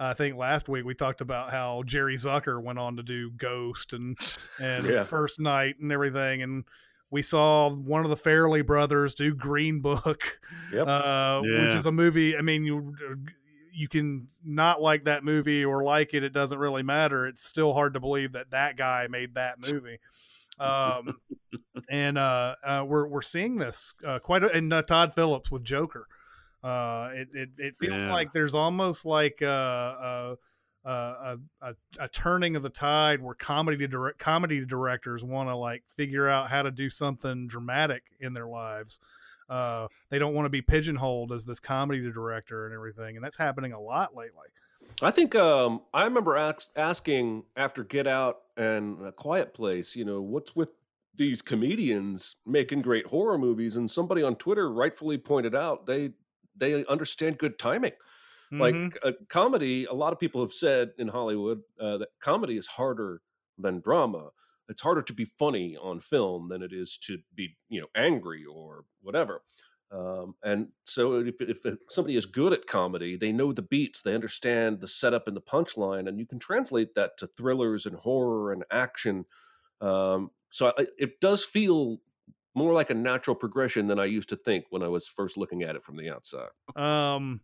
I 0.00 0.14
think 0.14 0.36
last 0.36 0.68
week 0.68 0.84
we 0.84 0.94
talked 0.94 1.20
about 1.20 1.50
how 1.50 1.82
Jerry 1.84 2.16
Zucker 2.16 2.62
went 2.62 2.78
on 2.78 2.96
to 2.98 3.02
do 3.02 3.30
Ghost 3.32 3.92
and 3.92 4.16
and 4.60 4.84
Yeah. 4.86 5.02
First 5.02 5.40
Knight 5.40 5.80
and 5.80 5.90
everything, 5.90 6.40
and 6.42 6.64
we 7.10 7.20
saw 7.22 7.68
one 7.70 8.04
of 8.04 8.10
the 8.10 8.16
Farrelly 8.16 8.64
brothers 8.64 9.14
do 9.14 9.34
Green 9.34 9.80
Book, 9.80 10.38
Yep. 10.72 10.86
uh, 10.86 11.40
which 11.40 11.74
is 11.74 11.86
a 11.86 11.90
movie. 11.92 12.36
I 12.36 12.42
mean, 12.42 12.64
you 12.64 12.94
you 13.72 13.88
can 13.88 14.28
not 14.44 14.80
like 14.80 15.04
that 15.04 15.24
movie 15.24 15.64
or 15.64 15.82
like 15.82 16.14
it; 16.14 16.22
it 16.22 16.32
doesn't 16.32 16.58
really 16.58 16.82
matter. 16.84 17.26
It's 17.26 17.44
still 17.44 17.72
hard 17.72 17.94
to 17.94 18.00
believe 18.00 18.32
that 18.32 18.50
that 18.52 18.76
guy 18.76 19.08
made 19.10 19.34
that 19.34 19.56
movie. 19.58 19.98
Um, 20.60 21.20
and 21.90 22.18
uh, 22.18 22.54
uh, 22.64 22.84
we're 22.86 23.06
we're 23.06 23.22
seeing 23.22 23.56
this 23.56 23.94
uh, 24.06 24.18
quite, 24.18 24.42
a, 24.42 24.50
and 24.50 24.72
uh, 24.72 24.82
Todd 24.82 25.12
Phillips 25.12 25.50
with 25.50 25.64
Joker. 25.64 26.06
Uh, 26.62 27.10
it, 27.12 27.28
it 27.34 27.48
it 27.58 27.74
feels 27.76 28.02
Yeah. 28.02 28.12
like 28.12 28.32
there's 28.32 28.54
almost 28.54 29.04
like 29.04 29.38
uh, 29.42 29.46
uh, 29.46 30.36
uh, 30.84 31.36
a, 31.62 31.68
a 31.68 31.74
a 32.00 32.08
turning 32.08 32.56
of 32.56 32.62
the 32.62 32.70
tide 32.70 33.22
where 33.22 33.34
comedy 33.34 33.86
direct 33.86 34.18
comedy 34.18 34.64
directors 34.64 35.22
want 35.22 35.48
to 35.48 35.54
like 35.54 35.84
figure 35.96 36.28
out 36.28 36.50
how 36.50 36.62
to 36.62 36.70
do 36.70 36.90
something 36.90 37.46
dramatic 37.46 38.02
in 38.20 38.32
their 38.32 38.46
lives. 38.48 39.00
Uh, 39.48 39.86
they 40.10 40.18
don't 40.18 40.34
want 40.34 40.46
to 40.46 40.50
be 40.50 40.60
pigeonholed 40.60 41.32
as 41.32 41.44
this 41.44 41.60
comedy 41.60 42.10
director 42.10 42.66
and 42.66 42.74
everything, 42.74 43.16
and 43.16 43.24
that's 43.24 43.38
happening 43.38 43.72
a 43.72 43.80
lot 43.80 44.14
lately. 44.14 44.48
I 45.00 45.10
think 45.10 45.34
um, 45.34 45.82
I 45.94 46.04
remember 46.04 46.36
ask, 46.36 46.68
asking 46.76 47.44
after 47.56 47.84
Get 47.84 48.06
Out 48.06 48.42
and 48.56 49.04
A 49.06 49.12
Quiet 49.12 49.54
Place, 49.54 49.94
you 49.94 50.04
know, 50.04 50.20
what's 50.20 50.56
with 50.56 50.70
these 51.14 51.40
comedians 51.42 52.36
making 52.44 52.82
great 52.82 53.06
horror 53.06 53.38
movies? 53.38 53.76
And 53.76 53.90
somebody 53.90 54.22
on 54.22 54.36
Twitter 54.36 54.70
rightfully 54.72 55.18
pointed 55.18 55.54
out 55.54 55.86
they 55.86 56.10
they 56.56 56.84
understand 56.86 57.38
good 57.38 57.58
timing. 57.58 57.92
Mhm. 58.50 58.58
Like 58.60 58.98
a 59.04 59.12
comedy, 59.28 59.84
a 59.84 59.92
lot 59.92 60.12
of 60.12 60.18
people 60.18 60.40
have 60.40 60.52
said 60.52 60.92
in 60.98 61.08
Hollywood 61.08 61.62
uh, 61.78 61.98
that 61.98 62.08
comedy 62.20 62.56
is 62.56 62.66
harder 62.66 63.22
than 63.56 63.80
drama. 63.80 64.30
It's 64.68 64.82
harder 64.82 65.02
to 65.02 65.12
be 65.14 65.24
funny 65.24 65.76
on 65.76 66.00
film 66.00 66.48
than 66.48 66.62
it 66.62 66.72
is 66.72 66.98
to 67.04 67.18
be, 67.34 67.56
you 67.68 67.80
know, 67.80 67.86
angry 67.94 68.44
or 68.44 68.84
whatever. 69.00 69.42
Um, 69.90 70.34
and 70.42 70.68
so 70.84 71.20
if, 71.20 71.40
if 71.40 71.58
somebody 71.88 72.16
is 72.16 72.26
good 72.26 72.52
at 72.52 72.66
comedy, 72.66 73.16
they 73.16 73.32
know 73.32 73.52
the 73.52 73.62
beats, 73.62 74.02
they 74.02 74.14
understand 74.14 74.80
the 74.80 74.88
setup 74.88 75.26
and 75.26 75.36
the 75.36 75.40
punchline, 75.40 76.08
and 76.08 76.18
you 76.18 76.26
can 76.26 76.38
translate 76.38 76.94
that 76.94 77.16
to 77.18 77.26
thrillers 77.26 77.86
and 77.86 77.96
horror 77.96 78.52
and 78.52 78.64
action. 78.70 79.24
Um, 79.80 80.30
so 80.50 80.72
I, 80.76 80.86
it 80.98 81.20
does 81.20 81.44
feel 81.44 81.98
more 82.54 82.74
like 82.74 82.90
a 82.90 82.94
natural 82.94 83.36
progression 83.36 83.86
than 83.86 83.98
I 83.98 84.06
used 84.06 84.28
to 84.30 84.36
think 84.36 84.66
when 84.70 84.82
I 84.82 84.88
was 84.88 85.06
first 85.06 85.36
looking 85.36 85.62
at 85.62 85.76
it 85.76 85.84
from 85.84 85.96
the 85.96 86.10
outside. 86.10 86.48
Um, 86.76 87.40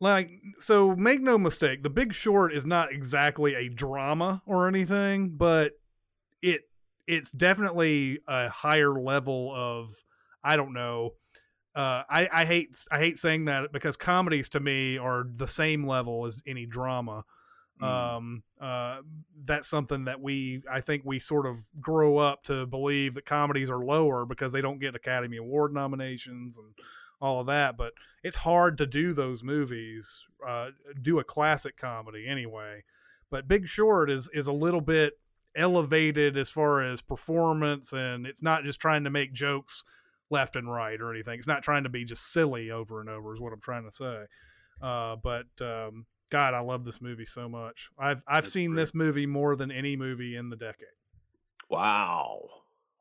like 0.00 0.30
so, 0.58 0.96
make 0.96 1.20
no 1.20 1.38
mistake, 1.38 1.82
The 1.82 1.90
Big 1.90 2.14
Short 2.14 2.54
is 2.54 2.64
not 2.64 2.90
exactly 2.90 3.54
a 3.54 3.68
drama 3.68 4.42
or 4.46 4.66
anything, 4.66 5.30
but 5.30 5.72
it 6.42 6.62
it's 7.06 7.30
definitely 7.30 8.20
a 8.26 8.48
higher 8.48 8.98
level 8.98 9.52
of 9.54 9.94
I 10.42 10.56
don't 10.56 10.72
know. 10.72 11.14
Uh, 11.74 12.02
I, 12.10 12.28
I 12.32 12.44
hate 12.44 12.84
I 12.90 12.98
hate 12.98 13.18
saying 13.18 13.44
that 13.44 13.72
because 13.72 13.96
comedies 13.96 14.48
to 14.50 14.60
me 14.60 14.98
are 14.98 15.24
the 15.36 15.46
same 15.46 15.86
level 15.86 16.26
as 16.26 16.36
any 16.46 16.66
drama. 16.66 17.24
Mm. 17.80 17.86
Um, 17.86 18.42
uh, 18.60 19.00
that's 19.44 19.68
something 19.68 20.04
that 20.04 20.20
we 20.20 20.62
I 20.70 20.80
think 20.80 21.02
we 21.04 21.20
sort 21.20 21.46
of 21.46 21.58
grow 21.80 22.18
up 22.18 22.42
to 22.44 22.66
believe 22.66 23.14
that 23.14 23.24
comedies 23.24 23.70
are 23.70 23.84
lower 23.84 24.26
because 24.26 24.52
they 24.52 24.60
don't 24.60 24.80
get 24.80 24.96
Academy 24.96 25.36
Award 25.36 25.72
nominations 25.72 26.58
and 26.58 26.74
all 27.20 27.40
of 27.40 27.46
that. 27.46 27.76
But 27.76 27.92
it's 28.24 28.36
hard 28.36 28.76
to 28.78 28.86
do 28.86 29.12
those 29.12 29.44
movies, 29.44 30.24
uh, 30.46 30.70
do 31.02 31.20
a 31.20 31.24
classic 31.24 31.76
comedy 31.76 32.26
anyway. 32.26 32.82
But 33.30 33.46
Big 33.46 33.68
Short 33.68 34.10
is 34.10 34.28
is 34.34 34.48
a 34.48 34.52
little 34.52 34.80
bit 34.80 35.14
elevated 35.54 36.36
as 36.36 36.50
far 36.50 36.82
as 36.82 37.00
performance, 37.00 37.92
and 37.92 38.26
it's 38.26 38.42
not 38.42 38.64
just 38.64 38.80
trying 38.80 39.04
to 39.04 39.10
make 39.10 39.32
jokes 39.32 39.84
left 40.30 40.56
and 40.56 40.70
right 40.70 41.00
or 41.00 41.12
anything. 41.12 41.38
It's 41.38 41.46
not 41.46 41.62
trying 41.62 41.84
to 41.84 41.88
be 41.88 42.04
just 42.04 42.32
silly 42.32 42.70
over 42.70 43.00
and 43.00 43.08
over, 43.08 43.34
is 43.34 43.40
what 43.40 43.52
I'm 43.52 43.60
trying 43.60 43.84
to 43.84 43.92
say. 43.92 44.24
Uh, 44.80 45.16
but 45.16 45.46
um, 45.60 46.06
God, 46.30 46.54
I 46.54 46.60
love 46.60 46.84
this 46.84 47.02
movie 47.02 47.26
so 47.26 47.48
much. 47.48 47.88
I've 47.98 48.22
I've 48.26 48.44
That's 48.44 48.52
seen 48.52 48.72
great. 48.72 48.82
this 48.82 48.94
movie 48.94 49.26
more 49.26 49.56
than 49.56 49.70
any 49.70 49.96
movie 49.96 50.36
in 50.36 50.48
the 50.48 50.56
decade. 50.56 50.86
Wow. 51.68 52.48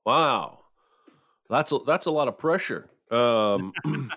Wow. 0.06 0.60
That's 1.50 1.72
a, 1.72 1.80
that's 1.86 2.06
a 2.06 2.12
lot 2.12 2.28
of 2.28 2.38
pressure. 2.38 2.90
Um, 3.10 3.74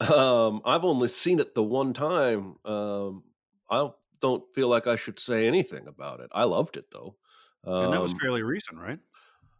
um, 0.00 0.62
I've 0.64 0.84
only 0.84 1.08
seen 1.08 1.38
it 1.38 1.54
the 1.54 1.62
one 1.62 1.92
time. 1.92 2.56
Um, 2.64 3.24
I 3.70 3.76
don't, 3.76 3.94
don't 4.20 4.44
feel 4.54 4.68
like 4.68 4.86
I 4.86 4.96
should 4.96 5.18
say 5.18 5.46
anything 5.46 5.88
about 5.88 6.20
it. 6.20 6.30
I 6.32 6.44
loved 6.44 6.76
it 6.76 6.86
though. 6.92 7.16
Um, 7.64 7.84
and 7.84 7.92
that 7.92 8.00
was 8.00 8.14
fairly 8.20 8.42
recent, 8.42 8.78
right? 8.78 8.98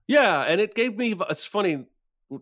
yeah, 0.06 0.42
and 0.42 0.60
it 0.60 0.74
gave 0.74 0.96
me. 0.96 1.14
It's 1.30 1.44
funny 1.44 1.76
we're 1.76 1.84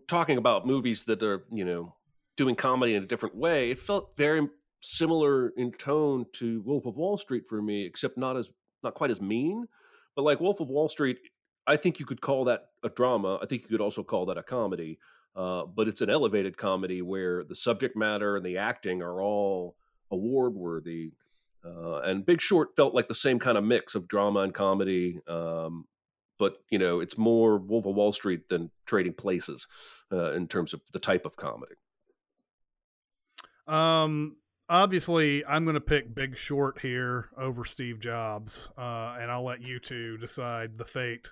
talking 0.07 0.37
about 0.37 0.65
movies 0.65 1.05
that 1.05 1.23
are 1.23 1.43
you 1.51 1.65
know 1.65 1.95
doing 2.37 2.55
comedy 2.55 2.95
in 2.95 3.03
a 3.03 3.07
different 3.07 3.35
way. 3.35 3.71
It 3.71 3.79
felt 3.79 4.15
very 4.17 4.47
similar 4.81 5.49
in 5.49 5.71
tone 5.71 6.25
to 6.33 6.61
Wolf 6.61 6.85
of 6.85 6.97
Wall 6.97 7.17
Street 7.17 7.43
for 7.47 7.61
me, 7.61 7.85
except 7.85 8.17
not 8.17 8.37
as 8.37 8.49
not 8.83 8.93
quite 8.93 9.11
as 9.11 9.21
mean. 9.21 9.67
But 10.15 10.23
like 10.23 10.39
Wolf 10.39 10.59
of 10.59 10.67
Wall 10.67 10.89
Street, 10.89 11.19
I 11.67 11.77
think 11.77 11.99
you 11.99 12.05
could 12.05 12.21
call 12.21 12.45
that 12.45 12.69
a 12.83 12.89
drama. 12.89 13.39
I 13.41 13.45
think 13.45 13.63
you 13.63 13.69
could 13.69 13.81
also 13.81 14.03
call 14.03 14.25
that 14.27 14.37
a 14.37 14.43
comedy. 14.43 14.99
Uh, 15.35 15.63
but 15.65 15.87
it's 15.87 16.01
an 16.01 16.09
elevated 16.09 16.57
comedy 16.57 17.01
where 17.01 17.43
the 17.43 17.55
subject 17.55 17.95
matter 17.95 18.35
and 18.35 18.45
the 18.45 18.57
acting 18.57 19.01
are 19.01 19.21
all 19.21 19.77
award 20.11 20.53
worthy. 20.55 21.13
Uh, 21.63 21.99
and 21.99 22.25
Big 22.25 22.41
Short 22.41 22.75
felt 22.75 22.93
like 22.93 23.07
the 23.07 23.15
same 23.15 23.39
kind 23.39 23.57
of 23.57 23.63
mix 23.63 23.95
of 23.95 24.07
drama 24.07 24.41
and 24.41 24.53
comedy. 24.53 25.19
Um, 25.27 25.85
but 26.41 26.57
you 26.71 26.79
know, 26.79 27.01
it's 27.01 27.19
more 27.19 27.59
Wolf 27.59 27.85
of 27.85 27.93
Wall 27.93 28.11
Street 28.11 28.49
than 28.49 28.71
Trading 28.87 29.13
Places 29.13 29.67
uh, 30.11 30.31
in 30.31 30.47
terms 30.47 30.73
of 30.73 30.81
the 30.91 30.97
type 30.97 31.23
of 31.23 31.35
comedy. 31.35 31.75
Um, 33.67 34.37
obviously, 34.67 35.45
I'm 35.45 35.65
going 35.65 35.75
to 35.75 35.79
pick 35.79 36.15
Big 36.15 36.35
Short 36.35 36.79
here 36.81 37.29
over 37.37 37.63
Steve 37.63 37.99
Jobs, 37.99 38.69
uh, 38.75 39.17
and 39.21 39.29
I'll 39.29 39.45
let 39.45 39.61
you 39.61 39.77
two 39.77 40.17
decide 40.17 40.79
the 40.79 40.83
fate. 40.83 41.29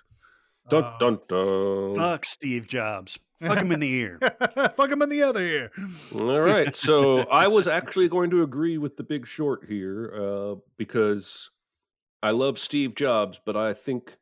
Dun 0.68 0.84
Uh, 0.84 0.98
dun 1.00 1.18
dun. 1.26 1.96
Fuck 1.96 2.24
Steve 2.24 2.68
Jobs. 2.68 3.18
Fuck 3.40 3.58
him 3.58 3.72
in 3.72 3.80
the 3.80 3.90
ear. 3.90 4.20
Fuck 4.76 4.92
him 4.92 5.02
in 5.02 5.08
the 5.08 5.24
other 5.24 5.42
ear. 5.42 5.72
All 6.14 6.40
right. 6.40 6.76
So 6.76 7.20
I 7.32 7.48
was 7.48 7.66
actually 7.66 8.08
going 8.08 8.30
to 8.30 8.44
agree 8.44 8.78
with 8.78 8.96
the 8.96 9.02
big 9.02 9.26
short 9.26 9.64
here 9.68 10.14
uh, 10.14 10.54
because 10.76 11.50
I 12.22 12.30
love 12.30 12.60
Steve 12.60 12.94
Jobs, 12.94 13.40
but 13.44 13.56
I 13.56 13.74
think 13.74 14.18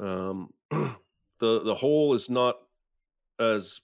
um, 0.00 0.50
the 0.70 0.96
the 1.40 1.74
whole 1.74 2.14
is 2.14 2.28
not 2.30 2.56
as 3.38 3.80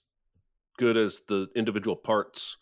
good 0.77 0.97
as 0.97 1.21
the 1.27 1.47
individual 1.55 1.95
parts. 1.95 2.57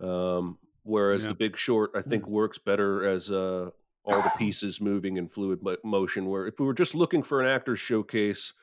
Um, 0.00 0.58
whereas 0.84 1.24
Yeah. 1.24 1.30
the 1.30 1.34
Big 1.34 1.56
Short, 1.56 1.90
I 1.94 2.02
think, 2.02 2.26
works 2.26 2.58
better 2.58 3.06
as 3.08 3.30
uh, 3.30 3.70
all 4.04 4.22
the 4.22 4.32
pieces 4.38 4.80
moving 4.80 5.16
in 5.16 5.28
fluid 5.28 5.60
motion. 5.84 6.26
Where 6.26 6.46
if 6.46 6.60
we 6.60 6.66
were 6.66 6.74
just 6.74 6.94
looking 6.94 7.22
for 7.22 7.40
an 7.42 7.48
actor's 7.48 7.80
showcase, 7.80 8.54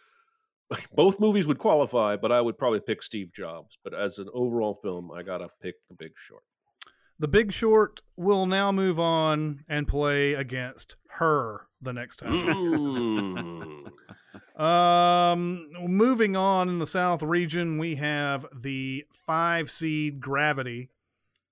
both 0.96 1.20
movies 1.20 1.46
would 1.48 1.58
qualify, 1.60 2.16
but 2.16 2.32
I 2.32 2.40
would 2.42 2.58
probably 2.58 2.80
pick 2.80 3.04
Steve 3.04 3.34
Jobs. 3.34 3.78
But 3.84 3.94
as 3.94 4.18
an 4.18 4.28
overall 4.34 4.74
film, 4.74 5.12
I 5.12 5.24
gotta 5.24 5.50
pick 5.62 5.76
The 5.90 5.96
Big 5.96 6.14
Short. 6.16 6.44
The 7.20 7.28
Big 7.30 7.52
Short 7.54 8.02
will 8.18 8.46
now 8.46 8.72
move 8.74 9.00
on 9.00 9.64
and 9.70 9.88
play 9.88 10.34
against 10.34 10.96
her 11.12 11.68
the 11.82 11.94
next 11.94 12.18
time. 12.18 12.32
Mm. 12.32 13.90
Um, 14.58 15.70
moving 15.82 16.36
on 16.36 16.70
in 16.70 16.80
the 16.80 16.88
South 16.88 17.22
region, 17.22 17.78
we 17.78 17.96
have 17.96 18.46
the 18.54 19.06
five 19.12 19.70
seed 19.70 20.20
Gravity 20.22 20.90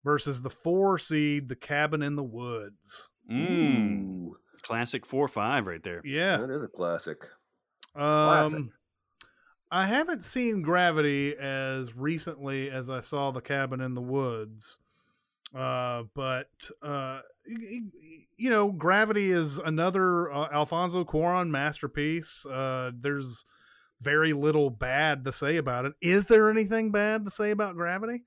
versus 0.04 0.42
the 0.42 0.50
four 0.50 0.98
seed 0.98 1.50
The 1.50 1.56
Cabin 1.56 2.02
in 2.02 2.16
the 2.16 2.24
Woods. 2.24 3.10
Mm. 3.32 4.32
Classic 4.62 5.06
four 5.06 5.28
five 5.28 5.66
right 5.66 5.84
there. 5.84 6.02
Yeah. 6.06 6.38
that 6.38 6.50
is 6.50 6.64
a 6.64 6.68
classic. 6.68 7.18
Um, 7.96 8.72
I 9.72 9.86
haven't 9.86 10.26
seen 10.26 10.62
Gravity 10.62 11.36
as 11.38 11.96
recently 11.96 12.70
as 12.70 12.90
I 12.90 13.02
saw 13.02 13.32
The 13.32 13.42
Cabin 13.42 13.82
in 13.82 13.94
the 13.94 14.02
Woods. 14.02 14.80
Uh, 15.54 16.04
but 16.16 16.50
uh, 16.82 17.20
y- 17.48 17.82
y- 17.94 18.26
you 18.38 18.50
know, 18.50 18.72
Gravity 18.72 19.32
is 19.32 19.60
another 19.60 20.32
uh, 20.32 20.48
Alfonso 20.52 21.04
Cuarón 21.04 21.50
masterpiece. 21.50 22.46
Uh, 22.46 22.92
there's 23.00 23.46
very 24.02 24.34
little 24.34 24.70
bad 24.70 25.24
to 25.26 25.32
say 25.32 25.58
about 25.58 25.86
it. 25.86 25.94
Is 26.02 26.26
there 26.26 26.50
anything 26.50 26.92
bad 26.92 27.26
to 27.26 27.32
say 27.32 27.52
about 27.52 27.76
Gravity? 27.76 28.24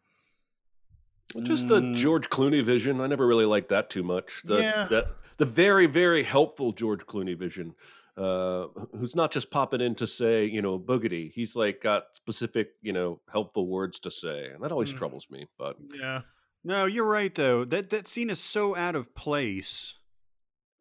Just 1.42 1.68
the 1.68 1.80
Mm. 1.80 1.96
George 1.96 2.30
Clooney 2.30 2.64
vision. 2.64 3.00
I 3.00 3.08
never 3.08 3.26
really 3.26 3.44
liked 3.44 3.68
that 3.70 3.90
too 3.90 4.02
much. 4.04 4.42
The, 4.44 4.58
Yeah. 4.58 4.86
the, 4.88 5.08
the 5.38 5.44
very, 5.44 5.86
very 5.86 6.22
helpful 6.22 6.72
George 6.72 7.04
Clooney 7.04 7.36
vision, 7.36 7.74
uh, 8.16 8.68
who's 8.96 9.16
not 9.16 9.32
just 9.32 9.50
popping 9.50 9.80
in 9.80 9.96
to 9.96 10.06
say, 10.06 10.46
you 10.46 10.62
know, 10.62 10.78
boogity. 10.78 11.32
He's 11.32 11.56
like 11.56 11.82
got 11.82 12.14
specific, 12.14 12.74
you 12.80 12.92
know, 12.92 13.20
helpful 13.30 13.66
words 13.66 13.98
to 14.00 14.10
say. 14.10 14.50
And 14.54 14.62
that 14.62 14.70
always 14.70 14.94
Mm. 14.94 14.98
troubles 14.98 15.26
me. 15.28 15.46
But 15.58 15.76
Yeah. 15.92 16.22
No, 16.66 16.84
you're 16.86 17.06
right 17.06 17.32
though. 17.32 17.64
That 17.64 17.90
that 17.90 18.08
scene 18.08 18.28
is 18.28 18.40
so 18.40 18.74
out 18.74 18.96
of 18.96 19.14
place 19.14 19.94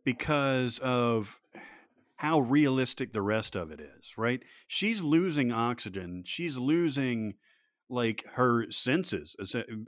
because 0.03 0.79
of 0.79 1.39
how 2.15 2.39
realistic 2.39 3.13
the 3.13 3.21
rest 3.21 3.55
of 3.55 3.69
it 3.69 3.79
is, 3.79 4.17
right? 4.17 4.41
She's 4.67 5.03
losing 5.03 5.51
oxygen. 5.51 6.23
She's 6.25 6.57
losing 6.57 7.36
like 7.88 8.25
her 8.33 8.65
senses 8.71 9.36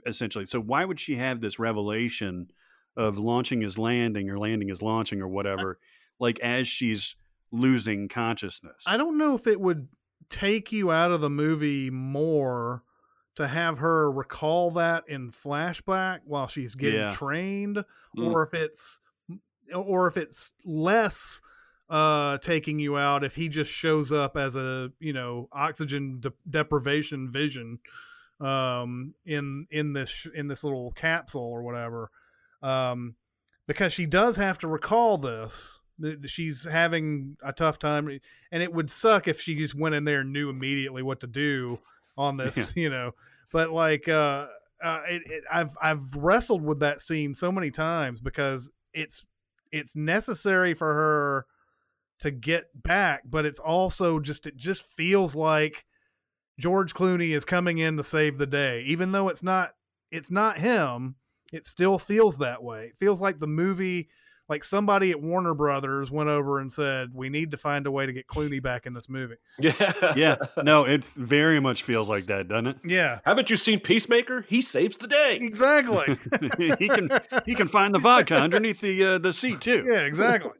essentially. 0.06 0.44
So 0.44 0.60
why 0.60 0.84
would 0.84 1.00
she 1.00 1.16
have 1.16 1.40
this 1.40 1.58
revelation 1.58 2.46
of 2.96 3.18
launching 3.18 3.62
is 3.62 3.76
landing 3.76 4.30
or 4.30 4.38
landing 4.38 4.68
is 4.70 4.80
launching 4.82 5.20
or 5.20 5.26
whatever 5.26 5.80
like 6.20 6.38
as 6.38 6.68
she's 6.68 7.16
losing 7.50 8.06
consciousness? 8.06 8.84
I 8.86 8.98
don't 8.98 9.18
know 9.18 9.34
if 9.34 9.48
it 9.48 9.60
would 9.60 9.88
take 10.30 10.70
you 10.70 10.92
out 10.92 11.10
of 11.10 11.20
the 11.20 11.30
movie 11.30 11.90
more 11.90 12.84
to 13.38 13.46
have 13.48 13.78
her 13.78 14.10
recall 14.12 14.70
that 14.72 15.04
in 15.08 15.30
flashback 15.30 16.18
while 16.24 16.46
she's 16.46 16.74
getting 16.74 17.00
Yeah. 17.00 17.10
trained 17.12 17.84
Mm. 18.16 18.32
or 18.32 18.42
if 18.42 18.52
it's 18.54 19.00
or 19.74 20.06
if 20.08 20.16
it's 20.16 20.52
less 20.64 21.40
uh 21.90 22.38
taking 22.38 22.78
you 22.78 22.96
out 22.98 23.22
if 23.24 23.34
he 23.34 23.48
just 23.48 23.70
shows 23.70 24.12
up 24.12 24.36
as 24.36 24.56
a 24.56 24.90
you 25.00 25.12
know 25.12 25.48
oxygen 25.52 26.20
de- 26.20 26.32
deprivation 26.50 27.30
vision 27.30 27.78
um 28.40 29.14
in 29.26 29.66
in 29.70 29.92
this 29.92 30.08
sh- 30.08 30.26
in 30.34 30.48
this 30.48 30.64
little 30.64 30.90
capsule 30.92 31.42
or 31.42 31.62
whatever 31.62 32.10
um 32.62 33.14
because 33.66 33.92
she 33.92 34.06
does 34.06 34.36
have 34.36 34.58
to 34.58 34.68
recall 34.68 35.18
this 35.18 35.78
she's 36.26 36.64
having 36.64 37.36
a 37.42 37.52
tough 37.52 37.78
time 37.78 38.08
and 38.52 38.62
it 38.62 38.72
would 38.72 38.90
suck 38.90 39.26
if 39.28 39.40
she 39.40 39.54
just 39.56 39.74
went 39.74 39.94
in 39.94 40.04
there 40.04 40.20
and 40.20 40.32
knew 40.32 40.48
immediately 40.50 41.02
what 41.02 41.20
to 41.20 41.26
do 41.26 41.78
on 42.18 42.36
this 42.36 42.72
you 42.76 42.90
know 42.90 43.12
but 43.50 43.70
like 43.70 44.08
uh, 44.08 44.46
uh 44.82 45.02
it, 45.08 45.22
it, 45.26 45.44
i've 45.50 45.74
i've 45.80 46.14
wrestled 46.14 46.62
with 46.62 46.80
that 46.80 47.00
scene 47.00 47.34
so 47.34 47.50
many 47.50 47.70
times 47.70 48.20
because 48.20 48.70
it's 48.92 49.24
it's 49.72 49.96
necessary 49.96 50.74
for 50.74 50.92
her 50.92 51.46
to 52.20 52.30
get 52.30 52.64
back 52.82 53.22
but 53.24 53.46
it's 53.46 53.60
also 53.60 54.18
just 54.18 54.46
it 54.46 54.56
just 54.56 54.82
feels 54.82 55.34
like 55.34 55.86
george 56.58 56.92
clooney 56.92 57.30
is 57.30 57.44
coming 57.44 57.78
in 57.78 57.96
to 57.96 58.04
save 58.04 58.38
the 58.38 58.46
day. 58.46 58.82
Even 58.82 59.12
though 59.12 59.28
it's 59.28 59.42
not 59.42 59.74
it's 60.10 60.30
not 60.30 60.58
him 60.58 61.14
it 61.52 61.66
still 61.66 61.98
feels 61.98 62.36
that 62.38 62.62
way. 62.62 62.86
It 62.86 62.94
feels 62.94 63.20
like 63.20 63.38
the 63.38 63.46
movie 63.46 64.08
like 64.48 64.64
somebody 64.64 65.10
at 65.10 65.20
warner 65.20 65.52
brothers 65.54 66.10
went 66.10 66.28
over 66.30 66.58
and 66.58 66.72
said 66.72 67.08
we 67.12 67.28
need 67.28 67.50
to 67.50 67.56
find 67.56 67.86
a 67.86 67.90
way 67.90 68.06
to 68.06 68.12
get 68.12 68.26
clooney 68.26 68.62
back 68.62 68.86
in 68.86 68.94
this 68.94 69.08
movie 69.08 69.34
yeah. 69.58 70.12
yeah, 70.16 70.36
no, 70.62 70.84
it 70.84 71.04
very 71.04 71.60
much 71.60 71.82
feels 71.82 72.08
like 72.08 72.26
that, 72.26 72.48
doesn't 72.48 72.66
it? 72.68 72.76
yeah 72.84 73.20
Haven't 73.24 73.50
you 73.50 73.56
seen 73.56 73.80
Peacemaker? 73.80 74.46
He 74.48 74.62
saves 74.62 74.96
the 74.96 75.06
day. 75.06 75.36
exactly 75.40 76.18
he 76.78 76.88
can 76.88 77.10
he 77.44 77.54
can 77.54 77.68
find 77.68 77.94
the 77.94 77.98
vodka 77.98 78.36
underneath 78.36 78.80
the 78.80 79.04
uh, 79.04 79.18
the 79.18 79.32
seat 79.32 79.60
too. 79.60 79.84
yeah 79.86 80.00
exactly 80.00 80.52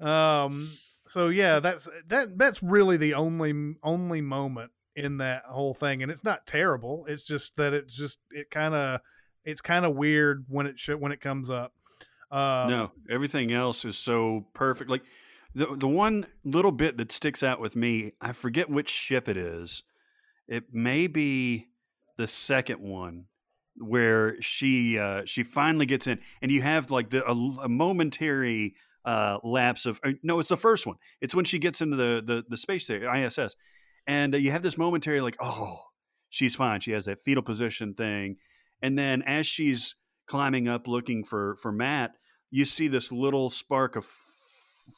um 0.00 0.70
so 1.06 1.28
yeah 1.28 1.60
that's 1.60 1.88
that 2.08 2.36
that's 2.38 2.62
really 2.62 2.96
the 2.96 3.14
only 3.14 3.74
only 3.82 4.20
moment 4.20 4.70
in 4.96 5.18
that 5.18 5.42
whole 5.44 5.74
thing 5.74 6.02
and 6.02 6.10
it's 6.10 6.24
not 6.24 6.46
terrible 6.46 7.04
it's 7.08 7.24
just 7.24 7.54
that 7.56 7.72
it's 7.74 7.94
just 7.94 8.18
it 8.30 8.50
kind 8.50 8.74
of 8.74 9.00
it's 9.44 9.60
kind 9.60 9.84
of 9.84 9.94
weird 9.94 10.46
when 10.48 10.66
it 10.66 10.78
sh- 10.78 10.90
when 10.98 11.12
it 11.12 11.20
comes 11.20 11.50
up 11.50 11.73
um, 12.34 12.68
no, 12.68 12.90
everything 13.08 13.52
else 13.52 13.84
is 13.84 13.96
so 13.96 14.46
perfect. 14.54 14.90
Like 14.90 15.04
the 15.54 15.76
the 15.76 15.86
one 15.86 16.26
little 16.44 16.72
bit 16.72 16.96
that 16.96 17.12
sticks 17.12 17.44
out 17.44 17.60
with 17.60 17.76
me, 17.76 18.12
I 18.20 18.32
forget 18.32 18.68
which 18.68 18.90
ship 18.90 19.28
it 19.28 19.36
is. 19.36 19.84
It 20.48 20.74
may 20.74 21.06
be 21.06 21.68
the 22.16 22.26
second 22.26 22.80
one 22.80 23.26
where 23.76 24.40
she 24.42 24.98
uh, 24.98 25.22
she 25.26 25.44
finally 25.44 25.86
gets 25.86 26.08
in, 26.08 26.18
and 26.42 26.50
you 26.50 26.60
have 26.60 26.90
like 26.90 27.10
the 27.10 27.24
a, 27.24 27.32
a 27.32 27.68
momentary 27.68 28.74
uh, 29.04 29.38
lapse 29.44 29.86
of 29.86 30.00
uh, 30.04 30.12
no, 30.24 30.40
it's 30.40 30.48
the 30.48 30.56
first 30.56 30.88
one. 30.88 30.96
It's 31.20 31.36
when 31.36 31.44
she 31.44 31.60
gets 31.60 31.80
into 31.80 31.96
the 31.96 32.20
the, 32.24 32.44
the 32.48 32.56
space 32.56 32.82
station 32.84 33.08
ISS, 33.08 33.54
and 34.08 34.34
uh, 34.34 34.38
you 34.38 34.50
have 34.50 34.62
this 34.62 34.76
momentary 34.76 35.20
like 35.20 35.36
oh 35.40 35.78
she's 36.30 36.56
fine. 36.56 36.80
She 36.80 36.90
has 36.90 37.04
that 37.04 37.22
fetal 37.22 37.44
position 37.44 37.94
thing, 37.94 38.38
and 38.82 38.98
then 38.98 39.22
as 39.22 39.46
she's 39.46 39.94
climbing 40.26 40.66
up 40.66 40.88
looking 40.88 41.22
for 41.22 41.54
for 41.62 41.70
Matt, 41.70 42.12
you 42.54 42.64
see 42.64 42.86
this 42.86 43.10
little 43.10 43.50
spark 43.50 43.96
of 43.96 44.06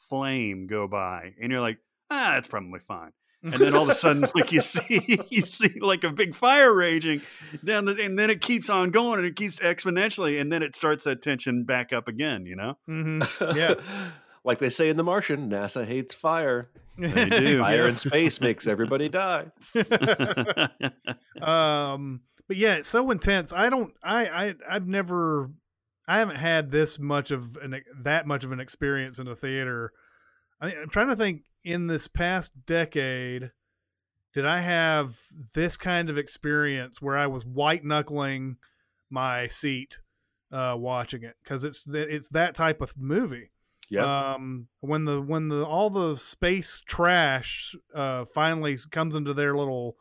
flame 0.09 0.67
go 0.67 0.87
by, 0.87 1.33
and 1.41 1.51
you're 1.51 1.61
like, 1.61 1.79
ah, 2.11 2.31
that's 2.33 2.47
probably 2.47 2.79
fine. 2.79 3.11
And 3.43 3.53
then 3.53 3.73
all 3.75 3.83
of 3.83 3.89
a 3.89 3.93
sudden, 3.95 4.25
like 4.35 4.51
you 4.51 4.61
see, 4.61 5.19
you 5.29 5.41
see 5.41 5.79
like 5.79 6.03
a 6.03 6.11
big 6.11 6.35
fire 6.35 6.73
raging 6.73 7.21
down 7.63 7.85
the, 7.85 7.97
and 8.03 8.17
then 8.17 8.29
it 8.29 8.41
keeps 8.41 8.69
on 8.69 8.91
going, 8.91 9.17
and 9.19 9.27
it 9.27 9.35
keeps 9.35 9.59
exponentially, 9.59 10.39
and 10.39 10.51
then 10.51 10.61
it 10.61 10.75
starts 10.75 11.03
that 11.05 11.21
tension 11.21 11.63
back 11.63 11.93
up 11.93 12.07
again. 12.07 12.45
You 12.45 12.55
know, 12.57 12.77
mhm. 12.87 13.55
Yeah. 13.55 13.73
like 14.43 14.59
they 14.59 14.69
say 14.69 14.89
in 14.89 14.95
The 14.97 15.03
Martian, 15.03 15.49
NASA 15.49 15.85
hates 15.85 16.13
fire. 16.13 16.69
They 16.97 17.25
do. 17.29 17.59
Fire 17.59 17.83
Yeah. 17.83 17.89
in 17.89 17.95
space 17.95 18.39
makes 18.41 18.65
everybody 18.67 19.07
die. 19.09 19.45
um 21.41 22.21
but 22.47 22.57
yeah 22.57 22.75
it's 22.75 22.89
so 22.89 23.11
intense 23.11 23.51
i 23.53 23.69
don't 23.69 23.93
i 24.03 24.25
i 24.47 24.55
i've 24.69 24.87
never 24.87 25.49
i 26.07 26.17
haven't 26.19 26.37
had 26.37 26.71
this 26.71 26.99
much 26.99 27.31
of 27.31 27.57
an 27.57 27.81
that 28.01 28.27
much 28.27 28.43
of 28.43 28.51
an 28.51 28.59
experience 28.59 29.19
in 29.19 29.27
a 29.27 29.35
theater. 29.35 29.91
I, 30.61 30.73
i'm 30.73 30.89
trying 30.89 31.09
to 31.09 31.15
think 31.15 31.43
in 31.63 31.87
this 31.87 32.07
past 32.07 32.53
decade 32.65 33.51
did 34.33 34.45
i 34.45 34.59
have 34.59 35.17
this 35.53 35.77
kind 35.77 36.09
of 36.09 36.17
experience 36.17 37.01
where 37.01 37.17
i 37.17 37.27
was 37.27 37.45
white 37.45 37.83
knuckling 37.83 38.57
my 39.09 39.47
seat 39.47 39.97
uh 40.51 40.75
watching 40.77 41.23
it? 41.23 41.35
Because 41.43 41.63
it's 41.63 41.83
th- 41.83 42.07
it's 42.09 42.27
that 42.29 42.55
type 42.55 42.81
of 42.81 42.93
movie. 42.97 43.51
Yeah. 43.89 44.33
um 44.33 44.67
when 44.81 45.05
the 45.05 45.21
when 45.21 45.47
the 45.47 45.65
all 45.65 45.89
the 45.89 46.15
space 46.17 46.81
trash 46.85 47.75
uh 47.95 48.25
finally 48.25 48.77
comes 48.91 49.15
into 49.15 49.33
their 49.33 49.55
little 49.55 49.95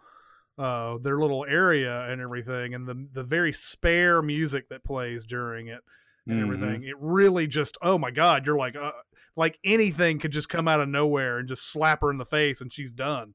uh 0.59 0.97
their 0.99 1.19
little 1.19 1.45
area 1.49 2.09
and 2.11 2.21
everything 2.21 2.75
and 2.75 2.87
the 2.89 3.07
the 3.13 3.23
very 3.23 3.53
spare 3.53 4.23
music 4.23 4.69
that 4.71 4.83
plays 4.85 5.25
during 5.25 5.69
it 5.69 5.81
and 6.27 6.39
Mhm. 6.39 6.43
everything 6.43 6.83
it 6.85 6.97
really 6.99 7.47
just 7.47 7.77
oh 7.83 7.99
my 7.99 8.11
god 8.11 8.47
you're 8.47 8.57
like 8.57 8.75
uh, 8.77 8.93
like 9.37 9.59
anything 9.65 10.19
could 10.19 10.31
just 10.33 10.49
come 10.49 10.67
out 10.67 10.81
of 10.81 10.89
nowhere 10.89 11.39
and 11.39 11.49
just 11.49 11.71
slap 11.71 12.01
her 12.01 12.11
in 12.11 12.17
the 12.19 12.25
face 12.25 12.61
and 12.63 12.73
she's 12.73 12.91
done 12.93 13.35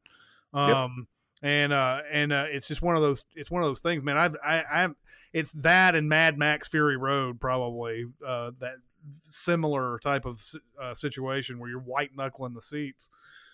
Yep. 0.55 0.65
um 0.76 1.07
and 1.43 1.74
uh, 1.74 2.01
and 2.11 2.32
uh, 2.32 2.45
it's 2.49 2.67
just 2.67 2.84
one 2.84 2.95
of 2.95 3.01
those. 3.01 3.24
It's 3.36 3.49
one 3.49 3.63
of 3.63 3.67
those 3.67 3.80
things, 3.82 4.03
man. 4.03 4.15
I've, 4.15 4.36
I, 4.45 4.61
I'm. 4.63 4.95
It's 5.34 5.51
that 5.53 5.95
and 5.95 6.07
Mad 6.07 6.38
Max 6.38 6.67
Fury 6.67 6.97
Road 6.97 7.39
probably 7.41 8.05
uh, 8.24 8.51
that 8.59 8.76
similar 9.24 9.97
type 9.99 10.26
of 10.28 10.39
uh, 10.80 10.93
situation 10.93 11.57
where 11.57 11.67
you're 11.67 11.80
white 11.80 12.11
knuckling 12.15 12.53
the 12.53 12.61
seats, 12.61 13.09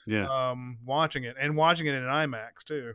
Yeah. 0.06 0.28
um, 0.28 0.80
watching 0.86 1.24
it 1.24 1.38
and 1.40 1.56
watching 1.56 1.88
it 1.88 1.94
in 1.94 2.04
IMAX 2.04 2.66
too. 2.66 2.92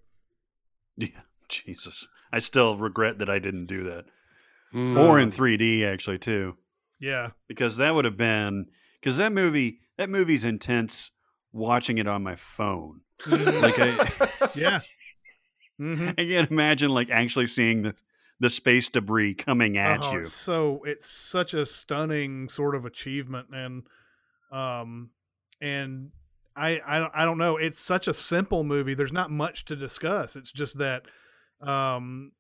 yeah. 0.97 1.09
Jesus. 1.49 2.07
I 2.33 2.39
still 2.39 2.77
regret 2.77 3.19
that 3.19 3.29
I 3.29 3.39
didn't 3.39 3.67
do 3.67 3.85
that. 3.85 4.07
Hmm. 4.73 4.97
Or 4.97 5.21
in 5.21 5.31
3D 5.31 5.85
actually 5.85 6.19
too. 6.19 6.57
Yeah, 6.99 7.31
Because 7.49 7.77
that 7.77 7.95
would 7.95 8.05
have 8.05 8.17
been 8.17 8.67
cuz 9.03 9.17
that 9.17 9.33
movie 9.33 9.81
that 9.99 10.09
movie's 10.09 10.45
intense 10.45 11.11
watching 11.53 11.99
it 11.99 12.07
on 12.07 12.23
my 12.23 12.37
phone. 12.37 13.01
Like 13.27 13.75
I 13.79 14.51
yeah. 14.55 14.81
hmm 15.79 16.11
I 16.11 16.15
can't 16.15 16.51
imagine 16.51 16.91
like 16.91 17.11
actually 17.11 17.49
seeing 17.49 17.83
the 17.83 17.95
the 18.41 18.51
space 18.51 18.89
debris 18.89 19.35
coming 19.35 19.79
at 19.79 20.05
Oh, 20.05 20.13
you. 20.13 20.19
It's 20.21 20.33
so 20.33 20.83
it's 20.85 21.09
such 21.09 21.55
a 21.55 21.65
stunning 21.67 22.49
sort 22.49 22.75
of 22.75 22.85
achievement, 22.85 23.49
and 23.53 23.85
um, 24.51 25.11
and 25.61 26.11
I 26.57 26.81
I 26.87 26.99
don't- 26.99 27.13
I 27.15 27.25
don't 27.25 27.39
know. 27.39 27.57
It's 27.57 27.79
such 27.79 28.09
a 28.09 28.15
simple 28.15 28.65
movie. 28.65 28.95
There's 28.95 29.13
not 29.13 29.31
much 29.31 29.65
to 29.67 29.77
discuss. 29.77 30.37
It's 30.37 30.53
just 30.53 30.79
that, 30.79 31.03
um, 31.61 32.33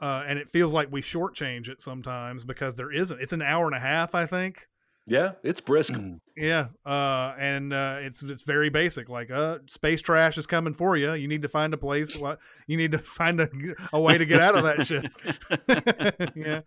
uh, 0.00 0.24
and 0.26 0.38
it 0.38 0.48
feels 0.48 0.72
like 0.72 0.90
we 0.90 1.00
shortchange 1.02 1.68
it 1.68 1.80
sometimes 1.82 2.44
because 2.44 2.76
there 2.76 2.90
isn't. 2.92 3.20
It's 3.20 3.32
an 3.32 3.42
hour 3.42 3.66
and 3.66 3.74
a 3.76 3.80
half, 3.80 4.14
I 4.14 4.26
think. 4.26 4.66
yeah, 5.06 5.32
it's 5.42 5.60
brisk. 5.60 5.92
Mm. 5.92 6.20
Yeah, 6.36 6.68
uh, 6.86 7.34
and 7.38 7.72
uh, 7.72 7.98
it's 8.00 8.22
it's 8.22 8.42
very 8.44 8.70
basic. 8.70 9.08
Like, 9.08 9.30
uh, 9.30 9.58
space 9.66 10.00
trash 10.00 10.38
is 10.38 10.46
coming 10.46 10.72
for 10.74 10.96
you. 10.96 11.12
You 11.14 11.28
need 11.28 11.42
to 11.42 11.48
find 11.48 11.74
a 11.74 11.76
place. 11.76 12.16
wha- 12.18 12.36
You 12.66 12.76
need 12.76 12.92
to 12.92 12.98
find 12.98 13.40
a, 13.40 13.48
a 13.92 14.00
way 14.00 14.16
to 14.16 14.24
get 14.24 14.40
out 14.40 14.56
of 14.56 14.62
that 14.62 14.86
shit. 14.86 16.32
yeah. 16.36 16.60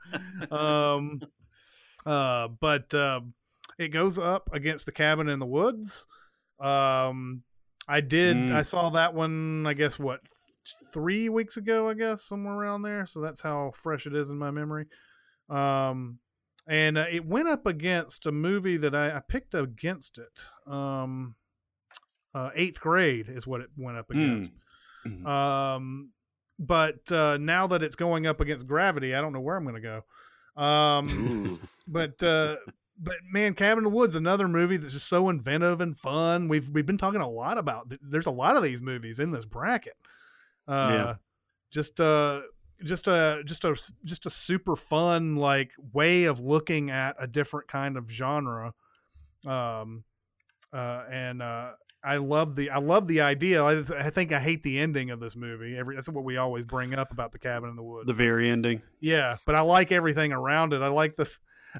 Um. 0.51 1.21
Uh. 2.05 2.49
But 2.59 2.93
um, 2.93 3.33
it 3.79 3.89
goes 3.89 4.19
up 4.19 4.49
against 4.53 4.85
the 4.85 4.91
cabin 4.91 5.27
in 5.29 5.39
the 5.39 5.45
woods. 5.45 6.05
Um. 6.59 7.43
I 7.87 8.01
did. 8.01 8.35
Mm. 8.35 8.55
I 8.55 8.63
saw 8.63 8.89
that 8.91 9.13
one. 9.13 9.65
I 9.67 9.73
guess 9.73 9.99
what 9.99 10.21
three 10.93 11.29
weeks 11.29 11.57
ago. 11.57 11.89
I 11.89 11.93
guess 11.93 12.23
somewhere 12.23 12.55
around 12.55 12.81
there. 12.81 13.05
So 13.05 13.21
that's 13.21 13.41
how 13.41 13.73
fresh 13.75 14.07
it 14.07 14.15
is 14.15 14.29
in 14.29 14.37
my 14.37 14.51
memory. 14.51 14.85
Um 15.49 16.17
and 16.67 16.97
uh, 16.97 17.05
it 17.11 17.25
went 17.25 17.47
up 17.47 17.65
against 17.65 18.25
a 18.25 18.31
movie 18.31 18.77
that 18.77 18.95
I, 18.95 19.17
I 19.17 19.21
picked 19.27 19.53
against 19.53 20.17
it. 20.17 20.45
Um, 20.71 21.35
uh, 22.33 22.49
eighth 22.55 22.79
grade 22.79 23.27
is 23.29 23.45
what 23.45 23.61
it 23.61 23.69
went 23.77 23.97
up 23.97 24.09
against. 24.09 24.51
Mm. 25.05 25.25
Um, 25.25 26.09
but 26.57 27.11
uh, 27.11 27.37
now 27.37 27.67
that 27.67 27.83
it's 27.83 27.95
going 27.95 28.25
up 28.25 28.41
against 28.41 28.65
Gravity, 28.65 29.13
I 29.13 29.21
don't 29.21 29.31
know 29.31 29.41
where 29.41 29.55
I'm 29.55 29.63
going 29.63 29.81
to 29.81 30.01
go. 30.55 30.61
Um, 30.61 31.59
but 31.87 32.21
uh, 32.23 32.55
but 32.97 33.15
man, 33.31 33.53
Cabin 33.53 33.79
in 33.79 33.83
the 33.91 33.95
Woods, 33.95 34.15
another 34.15 34.47
movie 34.47 34.77
that's 34.77 34.93
just 34.93 35.07
so 35.07 35.29
inventive 35.29 35.81
and 35.81 35.97
fun. 35.97 36.47
We've 36.47 36.67
we've 36.69 36.85
been 36.85 36.97
talking 36.97 37.21
a 37.21 37.29
lot 37.29 37.57
about. 37.57 37.89
th- 37.89 38.01
There's 38.03 38.27
a 38.27 38.31
lot 38.31 38.55
of 38.57 38.63
these 38.63 38.81
movies 38.81 39.19
in 39.19 39.31
this 39.31 39.45
bracket. 39.45 39.95
Uh, 40.67 40.87
Yeah. 40.89 41.13
Just 41.71 41.99
uh, 41.99 42.41
just 42.83 43.07
a 43.07 43.41
just 43.45 43.65
a 43.65 43.75
just 44.05 44.25
a 44.25 44.29
super 44.29 44.75
fun 44.75 45.35
like 45.35 45.71
way 45.93 46.23
of 46.25 46.39
looking 46.39 46.89
at 46.89 47.15
a 47.19 47.27
different 47.27 47.67
kind 47.67 47.97
of 47.97 48.09
genre. 48.09 48.73
Um, 49.45 50.03
uh, 50.73 51.03
and 51.11 51.41
uh, 51.41 51.71
I 52.03 52.17
love 52.17 52.55
the 52.55 52.69
I 52.69 52.77
love 52.79 53.07
the 53.07 53.21
idea. 53.21 53.63
I, 53.63 53.79
I 53.79 54.09
think 54.09 54.31
I 54.31 54.39
hate 54.39 54.63
the 54.63 54.79
ending 54.79 55.09
of 55.11 55.19
this 55.19 55.35
movie. 55.35 55.77
Every 55.77 55.95
that's 55.95 56.07
what 56.09 56.23
we 56.23 56.37
always 56.37 56.63
bring 56.65 56.93
up 56.93 57.11
about 57.11 57.31
the 57.31 57.39
Cabin 57.39 57.69
in 57.69 57.75
the 57.75 57.83
Woods. 57.83 58.07
The 58.07 58.13
very 58.13 58.49
ending. 58.49 58.81
Yeah, 59.01 59.37
but 59.45 59.55
I 59.55 59.61
like 59.61 59.91
everything 59.91 60.31
around 60.31 60.73
it. 60.73 60.81
I 60.81 60.87
like 60.87 61.15
the 61.15 61.29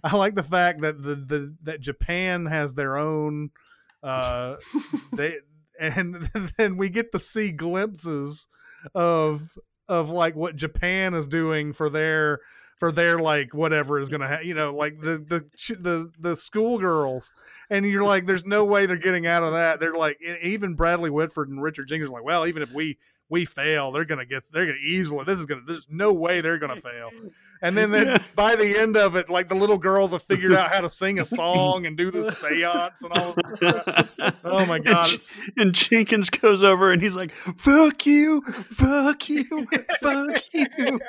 I 0.04 0.16
like 0.16 0.36
the 0.36 0.44
fact 0.44 0.82
that 0.82 1.02
the, 1.02 1.16
the 1.16 1.56
that 1.64 1.82
Japan 1.82 2.46
has 2.46 2.74
their 2.74 2.98
own 2.98 3.52
uh 4.04 4.56
they 5.14 5.38
and 5.80 6.30
then 6.58 6.78
we 6.78 6.90
get 6.90 7.12
to 7.12 7.20
see 7.20 7.52
glimpses 7.52 8.48
of 8.94 9.58
of 9.88 10.10
like 10.10 10.36
what 10.36 10.56
Japan 10.56 11.14
is 11.14 11.28
doing 11.28 11.74
for 11.74 11.90
their 11.90 12.40
for 12.78 12.92
their 12.92 13.20
like 13.20 13.54
whatever 13.54 14.00
is 14.00 14.10
gonna 14.10 14.28
ha- 14.28 14.40
you 14.44 14.54
know 14.54 14.74
like 14.74 15.00
the 15.00 15.18
the 15.18 15.76
the 15.80 16.12
the 16.20 16.36
schoolgirls. 16.36 17.34
And 17.70 17.86
you're 17.86 18.04
like 18.04 18.26
there's 18.26 18.46
no 18.46 18.66
way 18.66 18.86
they're 18.86 18.98
getting 18.98 19.26
out 19.26 19.44
of 19.44 19.54
that. 19.54 19.80
They're 19.80 19.94
like 19.94 20.20
even 20.42 20.76
Bradley 20.76 21.10
Whitford 21.10 21.50
and 21.50 21.62
Richard 21.62 21.88
Jenkins 21.88 22.12
are 22.12 22.14
like 22.14 22.24
well 22.24 22.46
even 22.46 22.62
if 22.62 22.72
we 22.72 22.98
we 23.30 23.46
fail 23.46 23.92
they're 23.92 24.06
gonna 24.06 24.26
get 24.26 24.44
they're 24.52 24.66
gonna 24.66 24.78
easily 24.78 25.24
this 25.24 25.40
is 25.40 25.46
gonna 25.46 25.62
there's 25.66 25.88
no 25.90 26.14
way 26.14 26.42
they're 26.42 26.60
gonna 26.60 26.82
fail 26.82 27.10
and 27.62 27.78
then, 27.78 27.92
then 27.92 28.22
by 28.36 28.56
the 28.56 28.78
end 28.78 28.98
of 28.98 29.16
it 29.16 29.30
like 29.30 29.50
the 29.50 29.56
little 29.56 29.78
girls 29.78 30.12
have 30.12 30.24
figured 30.24 30.54
out 30.54 30.72
how 30.72 30.82
to 30.82 30.90
sing 30.90 31.20
a 31.20 31.26
song 31.42 31.86
and 31.86 31.98
do 31.98 32.12
the 32.12 32.32
seance 32.32 32.94
and 33.02 33.12
all 33.14 33.34
this 33.34 33.60
crap. 33.60 34.36
oh 34.44 34.66
my 34.66 34.80
god 34.80 35.10
And, 35.10 35.22
and 35.58 35.74
Jenkins 35.74 36.30
goes 36.30 36.64
over 36.64 36.92
and 36.92 37.02
he's 37.02 37.16
like, 37.16 37.32
"Fuck 37.32 38.06
you, 38.06 38.42
fuck 38.42 39.30
you, 39.30 39.68
fuck 40.02 40.42
you." 40.54 41.00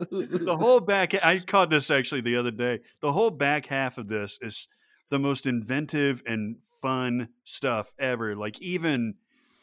the 0.00 0.56
whole 0.58 0.80
back 0.80 1.14
I 1.24 1.38
caught 1.38 1.70
this 1.70 1.90
actually 1.90 2.22
the 2.22 2.36
other 2.36 2.50
day. 2.50 2.80
The 3.00 3.12
whole 3.12 3.30
back 3.30 3.66
half 3.66 3.98
of 3.98 4.08
this 4.08 4.38
is 4.42 4.68
the 5.10 5.18
most 5.18 5.46
inventive 5.46 6.22
and 6.26 6.56
fun 6.80 7.28
stuff 7.44 7.92
ever. 7.98 8.34
Like 8.36 8.60
even 8.60 9.14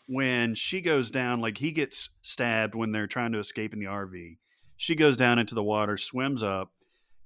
when 0.07 0.55
she 0.55 0.81
goes 0.81 1.11
down, 1.11 1.41
like 1.41 1.57
he 1.57 1.71
gets 1.71 2.09
stabbed 2.21 2.75
when 2.75 2.91
they're 2.91 3.07
trying 3.07 3.31
to 3.33 3.39
escape 3.39 3.73
in 3.73 3.79
the 3.79 3.85
RV. 3.85 4.37
She 4.81 4.95
goes 4.95 5.15
down 5.15 5.37
into 5.37 5.53
the 5.53 5.61
water, 5.61 5.95
swims 5.95 6.41
up, 6.41 6.71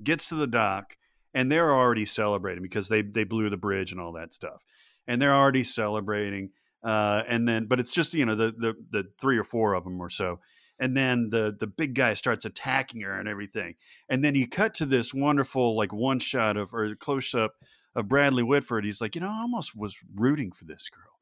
gets 0.03 0.27
to 0.27 0.35
the 0.35 0.45
dock, 0.45 0.97
and 1.33 1.49
they're 1.49 1.73
already 1.73 2.03
celebrating 2.03 2.61
because 2.61 2.89
they 2.89 3.01
they 3.01 3.23
blew 3.23 3.49
the 3.49 3.55
bridge 3.55 3.93
and 3.93 4.01
all 4.01 4.11
that 4.11 4.33
stuff. 4.33 4.65
And 5.07 5.21
they're 5.21 5.33
already 5.33 5.63
celebrating. 5.63 6.49
Uh, 6.83 7.23
and 7.29 7.47
then, 7.47 7.67
but 7.67 7.79
it's 7.79 7.93
just 7.93 8.13
you 8.13 8.25
know 8.25 8.35
the 8.35 8.51
the 8.57 8.73
the 8.91 9.03
three 9.17 9.37
or 9.37 9.45
four 9.45 9.73
of 9.73 9.85
them 9.85 10.01
or 10.01 10.09
so 10.09 10.41
and 10.79 10.97
then 10.97 11.29
the 11.29 11.55
the 11.57 11.65
big 11.65 11.93
guy 11.93 12.13
starts 12.13 12.43
attacking 12.43 12.99
her 12.99 13.17
and 13.17 13.29
everything 13.29 13.75
and 14.09 14.21
then 14.21 14.35
you 14.35 14.45
cut 14.45 14.73
to 14.73 14.85
this 14.85 15.13
wonderful 15.13 15.77
like 15.77 15.93
one 15.93 16.19
shot 16.19 16.57
of 16.57 16.73
or 16.73 16.93
close 16.95 17.33
up 17.33 17.53
of 17.95 18.09
bradley 18.09 18.43
whitford 18.43 18.83
he's 18.83 18.99
like 18.99 19.15
you 19.15 19.21
know 19.21 19.29
i 19.29 19.39
almost 19.39 19.73
was 19.73 19.95
rooting 20.13 20.51
for 20.51 20.65
this 20.65 20.89
girl 20.89 21.17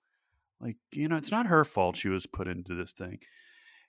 like 0.60 0.78
you 0.92 1.08
know 1.08 1.16
it's 1.16 1.30
not 1.30 1.46
her 1.46 1.64
fault 1.64 1.96
she 1.96 2.10
was 2.10 2.26
put 2.26 2.48
into 2.48 2.74
this 2.74 2.94
thing 2.94 3.20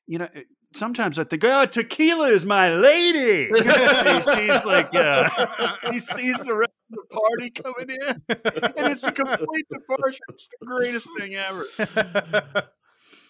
you 0.06 0.18
know 0.18 0.28
sometimes 0.72 1.18
i 1.18 1.24
think 1.24 1.44
oh 1.44 1.64
tequila 1.66 2.28
is 2.28 2.44
my 2.44 2.74
lady 2.74 3.46
he 3.54 4.22
sees 4.22 4.64
like 4.64 4.94
uh, 4.94 5.28
he 5.92 6.00
sees 6.00 6.38
the 6.44 6.54
rest 6.54 6.72
of 6.92 6.98
the 6.98 7.20
party 7.20 7.50
coming 7.50 7.90
in 7.90 8.22
and 8.76 8.92
it's 8.92 9.04
a 9.04 9.12
complete 9.12 9.66
departure 9.70 10.18
it's 10.28 10.48
the 10.60 10.66
greatest 10.66 11.08
thing 11.18 11.34
ever 11.34 11.64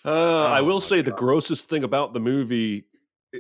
Uh, 0.06 0.44
I 0.44 0.60
Oh 0.60 0.64
will 0.64 0.80
my 0.80 0.86
say 0.86 1.00
the 1.00 1.12
grossest 1.12 1.70
thing 1.70 1.82
about 1.82 2.12
the 2.12 2.20
movie 2.20 2.84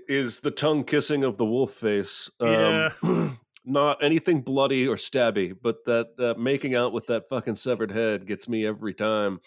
is 0.08 0.40
the 0.40 0.50
tongue 0.50 0.82
kissing 0.84 1.22
of 1.22 1.36
the 1.36 1.44
wolf 1.44 1.72
face. 1.72 2.30
Um, 2.40 2.48
Yeah. 2.50 2.90
not 3.64 4.04
anything 4.04 4.42
bloody 4.42 4.86
or 4.86 4.96
stabby, 4.96 5.54
but 5.60 5.84
that 5.86 6.08
uh, 6.18 6.38
making 6.38 6.74
out 6.74 6.92
with 6.92 7.06
that 7.06 7.28
fucking 7.28 7.56
severed 7.56 7.90
head 7.90 8.26
gets 8.26 8.48
me 8.48 8.66
every 8.66 8.94
time. 8.94 9.40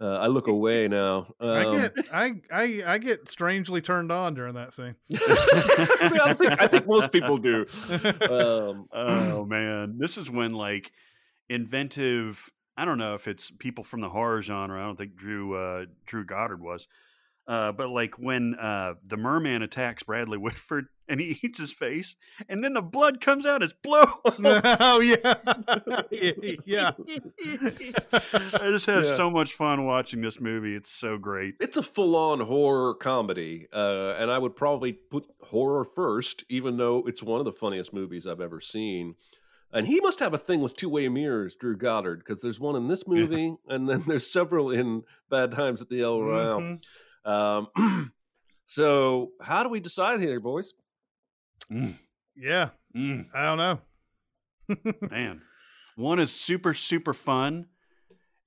Uh, 0.00 0.16
I 0.16 0.26
look 0.26 0.48
away 0.48 0.88
now. 0.88 1.28
Um, 1.38 1.50
I 1.50 1.76
get 1.76 1.92
I, 2.12 2.32
I 2.50 2.82
I 2.86 2.98
get 2.98 3.28
strangely 3.28 3.80
turned 3.80 4.10
on 4.10 4.34
during 4.34 4.54
that 4.54 4.74
scene. 4.74 4.96
I, 5.14 6.08
mean, 6.10 6.20
I 6.20 6.34
think, 6.34 6.62
I 6.62 6.66
think 6.66 6.86
most 6.88 7.12
people 7.12 7.38
do. 7.38 7.66
Um, 8.28 8.88
oh 8.92 9.44
man 9.44 9.96
this 9.98 10.18
is 10.18 10.30
when 10.30 10.52
like 10.52 10.92
inventive 11.48 12.50
i 12.76 12.84
don't 12.84 12.98
know 12.98 13.14
if 13.14 13.28
it's 13.28 13.50
people 13.50 13.84
from 13.84 14.00
the 14.00 14.08
horror 14.08 14.42
genre 14.42 14.80
i 14.80 14.84
don't 14.84 14.96
think 14.96 15.14
drew 15.16 15.54
uh 15.54 15.84
drew 16.06 16.24
goddard 16.24 16.62
was 16.62 16.88
uh 17.46 17.72
but 17.72 17.88
like 17.88 18.18
when 18.18 18.54
uh 18.54 18.94
the 19.04 19.16
merman 19.16 19.62
attacks 19.62 20.02
bradley 20.02 20.38
whitford 20.38 20.86
and 21.12 21.20
he 21.20 21.38
eats 21.42 21.58
his 21.60 21.70
face 21.70 22.16
and 22.48 22.64
then 22.64 22.72
the 22.72 22.80
blood 22.82 23.20
comes 23.20 23.44
out 23.46 23.62
as 23.62 23.72
blow 23.72 24.02
oh 24.80 25.00
yeah, 25.00 25.34
yeah. 26.64 26.92
i 26.98 28.68
just 28.70 28.86
have 28.86 29.04
Yeah. 29.04 29.14
so 29.16 29.30
much 29.30 29.52
fun 29.54 29.84
watching 29.84 30.22
this 30.22 30.40
movie 30.40 30.74
it's 30.74 30.90
so 30.90 31.18
great 31.18 31.54
it's 31.60 31.76
a 31.76 31.82
full-on 31.82 32.40
horror 32.40 32.94
comedy, 32.94 33.66
uh, 33.72 34.14
and 34.18 34.30
I 34.30 34.38
would 34.38 34.56
probably 34.56 34.92
put 34.94 35.24
horror 35.42 35.84
first, 35.84 36.44
even 36.48 36.76
though 36.78 37.04
it's 37.06 37.22
one 37.22 37.38
of 37.40 37.44
the 37.44 37.52
funniest 37.52 37.92
movies 37.92 38.26
I've 38.26 38.40
ever 38.40 38.60
seen. 38.60 39.14
And 39.72 39.86
he 39.86 40.00
must 40.00 40.20
have 40.20 40.32
a 40.34 40.38
thing 40.38 40.60
with 40.60 40.76
two-way 40.76 41.08
mirrors, 41.08 41.54
Drew 41.54 41.76
Goddard, 41.76 42.18
because 42.24 42.40
there's 42.42 42.60
one 42.60 42.76
in 42.76 42.88
this 42.88 43.06
movie, 43.06 43.54
and 43.68 43.88
then 43.88 44.04
there's 44.06 44.30
several 44.30 44.70
in 44.70 45.02
Bad 45.30 45.52
Times 45.52 45.82
at 45.82 45.88
the 45.88 46.02
El 46.02 46.20
Royale. 46.22 46.78
Mhm. 47.26 47.68
Um, 47.76 48.12
so, 48.66 49.32
how 49.40 49.62
do 49.62 49.68
we 49.68 49.80
decide 49.80 50.20
here, 50.20 50.40
boys? 50.40 50.74
Mm, 51.70 51.94
Yeah, 52.36 52.70
mm, 52.96 53.26
I 53.34 53.44
don't 53.44 53.58
know. 53.58 53.80
man 55.10 55.42
one 55.96 56.18
is 56.18 56.32
super 56.32 56.72
super 56.72 57.12
fun 57.12 57.66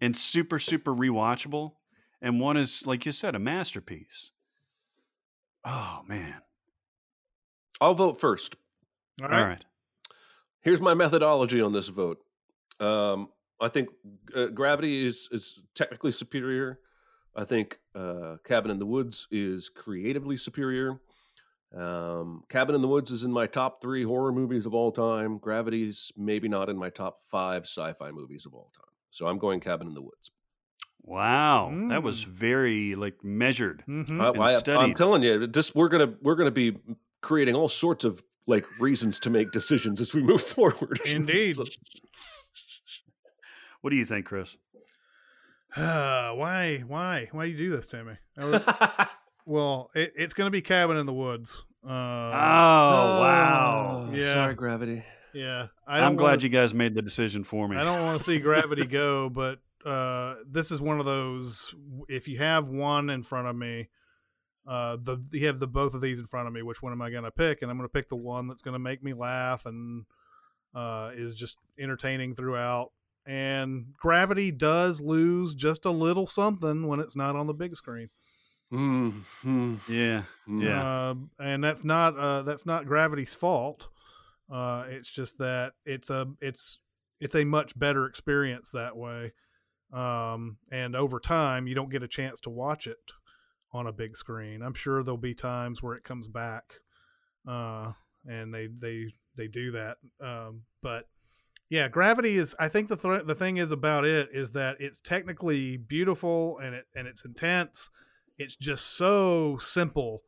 and 0.02 0.16
super 0.18 0.58
super 0.60 0.94
rewatchable 0.94 1.74
and 2.22 2.40
one 2.40 2.58
is, 2.58 2.88
like 2.88 3.06
you 3.06 3.12
said, 3.12 3.36
a 3.36 3.40
masterpiece. 3.40 4.32
Oh 5.64 6.02
man! 6.08 6.42
I'll 7.82 7.94
vote 7.94 8.20
first. 8.20 8.56
All 9.22 9.28
All 9.28 9.32
right. 9.32 9.44
right. 9.50 9.66
Here's 10.62 10.82
my 10.82 10.94
methodology 10.94 11.62
on 11.62 11.74
this 11.74 11.88
vote. 11.90 12.18
Um, 12.80 13.30
I 13.62 13.68
think 13.70 13.90
uh, 14.36 14.48
Gravity 14.48 15.06
is 15.06 15.30
is 15.32 15.60
technically 15.76 16.12
superior. 16.12 16.80
I 17.36 17.44
think 17.44 17.80
uh, 17.94 18.38
Cabin 18.46 18.72
in 18.72 18.80
the 18.80 18.86
Woods 18.86 19.28
is 19.30 19.70
creatively 19.70 20.38
superior. 20.38 21.00
Um, 21.76 22.44
Cabin 22.50 22.74
in 22.76 22.82
the 22.82 22.88
Woods 22.88 23.12
is 23.12 23.24
in 23.24 23.32
my 23.32 23.48
top 23.48 23.82
three 23.82 24.04
horror 24.04 24.32
movies 24.32 24.66
of 24.66 24.74
all 24.74 24.92
time. 24.92 25.38
Gravity's 25.38 26.12
maybe 26.16 26.48
not 26.48 26.70
in 26.70 26.78
my 26.78 26.90
top 26.90 27.20
five 27.26 27.64
sci-fi 27.64 28.12
movies 28.12 28.46
of 28.46 28.54
all 28.54 28.72
time. 28.76 28.94
So 29.10 29.28
I'm 29.28 29.38
going 29.38 29.60
Cabin 29.60 29.88
in 29.88 29.94
the 29.94 30.02
Woods. 30.02 30.32
Wow, 31.02 31.72
that 31.90 32.02
was 32.02 32.24
Mm. 32.26 32.28
very 32.30 32.96
like 32.96 33.24
measured. 33.24 33.84
Mhm. 33.88 34.22
I, 34.22 34.30
And 34.30 34.70
I, 34.80 34.82
I'm 34.84 34.96
telling 34.96 35.22
you, 35.22 35.46
this 35.48 35.76
we're 35.76 35.90
gonna 35.90 36.16
we're 36.22 36.36
gonna 36.36 36.50
be 36.50 36.78
creating 37.22 37.56
all 37.56 37.70
sorts 37.70 38.06
of 38.06 38.24
like 38.48 38.66
reasons 38.80 39.20
to 39.20 39.30
make 39.30 39.52
decisions 39.52 40.00
as 40.02 40.14
we 40.14 40.24
move 40.24 40.42
forward. 40.56 41.00
Indeed. 41.06 41.58
What 43.82 43.92
do 43.92 43.98
you 43.98 44.06
think, 44.06 44.26
Chris? 44.26 44.58
Uh, 45.76 46.32
why, 46.34 46.80
why, 46.88 47.28
why 47.32 47.44
you 47.46 47.56
do 47.58 47.70
this 47.70 47.86
to 47.88 48.04
me? 48.04 48.14
I 48.38 48.46
was- 48.46 48.64
well, 49.46 49.92
it, 49.96 50.14
it's 50.16 50.34
going 50.34 50.48
to 50.48 50.52
be 50.52 50.62
Cabin 50.62 50.98
in 50.98 51.06
the 51.06 51.14
Woods. 51.14 51.62
Uh, 51.86 51.90
Oh, 51.90 53.20
wow! 53.22 54.10
Yeah. 54.14 54.34
Sorry, 54.34 54.56
Gravity. 54.56 55.04
yeah, 55.34 55.68
I 55.88 55.98
I'm 56.00 56.04
don't 56.12 56.16
glad 56.16 56.30
wanna- 56.32 56.42
you 56.44 56.50
guys 56.50 56.74
made 56.74 56.96
the 56.96 57.02
decision 57.02 57.44
for 57.44 57.68
me. 57.68 57.78
I 57.78 57.84
don't 57.84 58.02
want 58.02 58.20
to 58.20 58.26
see 58.26 58.40
Gravity 58.40 58.86
go, 58.88 59.30
but 59.30 59.60
uh, 59.88 60.36
this 60.50 60.72
is 60.72 60.82
one 60.82 61.00
of 61.00 61.06
those. 61.06 61.74
If 62.10 62.28
you 62.28 62.40
have 62.40 62.68
one 62.68 63.10
in 63.12 63.22
front 63.22 63.48
of 63.48 63.56
me, 63.56 63.90
uh, 64.68 64.98
the 65.04 65.18
you 65.32 65.46
have 65.46 65.60
the 65.60 65.68
both 65.68 65.94
of 65.94 66.02
these 66.02 66.18
in 66.20 66.26
front 66.26 66.48
of 66.48 66.54
me. 66.54 66.64
Which 66.64 66.82
one 66.82 66.92
am 66.92 67.02
I 67.04 67.12
going 67.12 67.24
to 67.24 67.32
pick? 67.32 67.62
And 67.62 67.70
I'm 67.70 67.78
going 67.78 67.88
to 67.88 67.94
pick 67.94 68.08
the 68.08 68.16
one 68.16 68.48
that's 68.48 68.64
going 68.64 68.74
to 68.74 68.80
make 68.80 69.04
me 69.04 69.14
laugh 69.14 69.68
and 69.68 70.06
uh, 70.74 71.12
is 71.16 71.36
just 71.36 71.58
entertaining 71.80 72.34
throughout. 72.34 72.92
And 73.28 73.94
Gravity 74.00 74.50
does 74.52 75.02
lose 75.02 75.54
just 75.54 75.86
a 75.86 75.92
little 75.92 76.26
something 76.28 76.88
when 76.88 77.00
it's 77.00 77.16
not 77.16 77.36
on 77.36 77.46
the 77.48 77.54
big 77.54 77.76
screen. 77.76 78.10
Mm, 78.76 79.22
mm, 79.44 79.80
Yeah. 79.88 80.24
Yeah. 80.48 80.86
Uh, 80.86 81.16
and 81.40 81.64
that's 81.64 81.84
not 81.84 82.18
uh, 82.18 82.44
that's 82.44 82.66
not 82.66 82.86
Gravity's 82.86 83.34
fault. 83.34 83.88
Uh, 84.52 84.86
it's 84.90 85.10
just 85.10 85.38
that 85.40 85.74
it's 85.86 86.10
a 86.10 86.28
it's 86.42 86.80
it's 87.20 87.36
a 87.36 87.44
much 87.44 87.78
better 87.78 88.06
experience 88.06 88.72
that 88.72 88.96
way. 88.96 89.34
Um, 89.94 90.58
and 90.72 90.96
over 90.96 91.20
time, 91.20 91.68
you 91.68 91.76
don't 91.76 91.90
get 91.90 92.04
a 92.04 92.08
chance 92.08 92.40
to 92.42 92.50
watch 92.50 92.88
it 92.88 92.98
on 93.72 93.88
a 93.88 93.92
big 93.92 94.16
screen. 94.16 94.62
I'm 94.62 94.74
sure 94.74 95.04
there'll 95.04 95.18
be 95.18 95.34
times 95.34 95.82
where 95.82 95.96
it 95.96 96.04
comes 96.04 96.28
back, 96.28 96.64
uh, 97.48 97.92
and 98.28 98.54
they 98.54 98.68
they 98.68 99.14
they 99.36 99.48
do 99.48 99.72
that. 99.72 99.98
Um, 100.22 100.62
but 100.82 101.08
yeah, 101.70 101.88
Gravity 101.88 102.38
is. 102.38 102.56
I 102.60 102.70
think 102.70 102.88
the 102.88 102.98
th- 102.98 103.26
the 103.26 103.36
thing 103.36 103.58
is 103.58 103.72
about 103.72 104.06
it 104.06 104.30
is 104.32 104.52
that 104.52 104.78
it's 104.80 105.02
technically 105.02 105.78
beautiful 105.78 106.60
and 106.60 106.76
it 106.76 106.86
and 106.96 107.08
it's 107.08 107.26
intense. 107.26 107.90
It's 108.38 108.56
just 108.56 108.98
so 108.98 109.58
simple. 109.62 110.24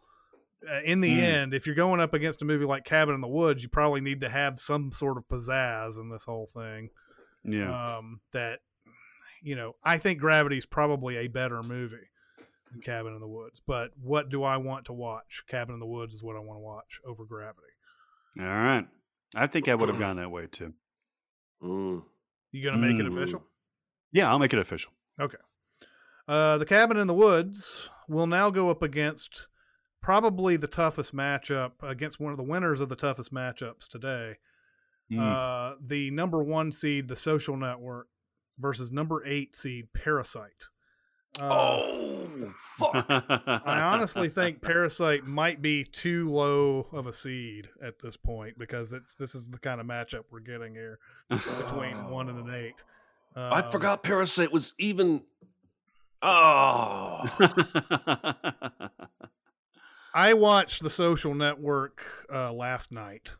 Uh, 0.67 0.81
in 0.83 1.01
the 1.01 1.09
Mm. 1.17 1.21
end, 1.21 1.53
if 1.53 1.65
you're 1.65 1.75
going 1.75 1.99
up 1.99 2.13
against 2.13 2.41
a 2.41 2.45
movie 2.45 2.65
like 2.65 2.83
Cabin 2.83 3.13
in 3.13 3.21
the 3.21 3.27
Woods, 3.27 3.61
you 3.61 3.69
probably 3.69 4.01
need 4.01 4.21
to 4.21 4.29
have 4.29 4.59
some 4.59 4.91
sort 4.91 5.17
of 5.17 5.27
pizzazz 5.27 5.99
in 5.99 6.09
this 6.09 6.23
whole 6.23 6.47
thing. 6.47 6.89
yeah. 7.43 7.97
Um, 7.97 8.19
that 8.33 8.59
you 9.43 9.55
know, 9.55 9.75
I 9.83 9.99
think 9.99 10.19
Gravity's 10.19 10.65
probably 10.65 11.15
a 11.17 11.27
better 11.27 11.61
movie 11.61 12.09
than 12.71 12.81
Cabin 12.81 13.13
in 13.13 13.19
the 13.21 13.27
Woods. 13.27 13.61
But 13.65 13.91
what 14.01 14.29
do 14.29 14.43
I 14.43 14.57
want 14.57 14.85
to 14.85 14.93
watch? 14.93 15.43
Cabin 15.47 15.75
in 15.75 15.79
the 15.79 15.85
Woods 15.85 16.15
is 16.15 16.23
what 16.23 16.35
I 16.35 16.39
want 16.39 16.57
to 16.57 16.61
watch 16.63 16.99
over 17.05 17.23
Gravity. 17.23 17.67
All 18.39 18.45
right. 18.45 18.85
I 19.35 19.45
think 19.47 19.67
I 19.67 19.75
would 19.75 19.89
have 19.89 19.99
gone 19.99 20.15
that 20.17 20.31
way 20.31 20.47
too. 20.47 20.73
Mm. 21.63 22.03
You 22.51 22.63
gonna 22.63 22.77
make 22.77 22.99
it 22.99 23.05
Mm. 23.09 23.15
official? 23.17 23.43
Yeah, 24.11 24.29
I'll 24.29 24.39
make 24.39 24.53
it 24.53 24.59
official. 24.59 24.91
Okay. 25.19 25.37
Uh, 26.27 26.57
the 26.57 26.65
Cabin 26.65 26.97
in 26.97 27.07
the 27.07 27.13
Woods 27.13 27.89
will 28.07 28.27
now 28.27 28.49
go 28.49 28.69
up 28.69 28.81
against 28.83 29.47
probably 30.01 30.55
the 30.57 30.67
toughest 30.67 31.15
matchup 31.15 31.71
against 31.83 32.19
one 32.19 32.31
of 32.31 32.37
the 32.37 32.43
winners 32.43 32.79
of 32.81 32.89
the 32.89 32.95
toughest 32.95 33.33
matchups 33.33 33.87
today. 33.89 34.35
Mm. 35.11 35.19
Uh, 35.19 35.75
the 35.85 36.11
number 36.11 36.43
one 36.43 36.71
seed, 36.71 37.07
The 37.07 37.15
Social 37.15 37.55
Network, 37.57 38.07
versus 38.59 38.91
number 38.91 39.25
eight 39.25 39.55
seed, 39.55 39.87
Parasite. 39.93 40.65
Uh, 41.39 41.49
oh, 41.51 42.53
fuck. 42.57 43.05
I 43.09 43.81
honestly 43.81 44.27
think 44.29 44.61
Parasite 44.61 45.25
might 45.25 45.61
be 45.61 45.83
too 45.83 46.29
low 46.31 46.87
of 46.91 47.05
a 47.05 47.13
seed 47.13 47.67
at 47.83 47.99
this 47.99 48.17
point 48.17 48.57
because 48.57 48.91
it's 48.93 49.13
this 49.15 49.35
is 49.35 49.49
the 49.49 49.59
kind 49.59 49.79
of 49.79 49.85
matchup 49.87 50.23
we're 50.31 50.39
getting 50.39 50.73
here 50.73 50.99
between 51.29 52.09
one 52.09 52.29
and 52.29 52.47
an 52.47 52.55
eight. 52.55 52.75
I 53.35 53.61
Um, 53.61 53.71
forgot 53.71 54.03
Parasite 54.03 54.51
was 54.51 54.73
even. 54.79 55.21
Oh. 56.21 57.23
I 60.13 60.33
watched 60.33 60.81
The 60.81 60.89
Social 60.89 61.33
Network 61.33 62.01
uh, 62.33 62.51
last 62.51 62.91
night. 62.91 63.31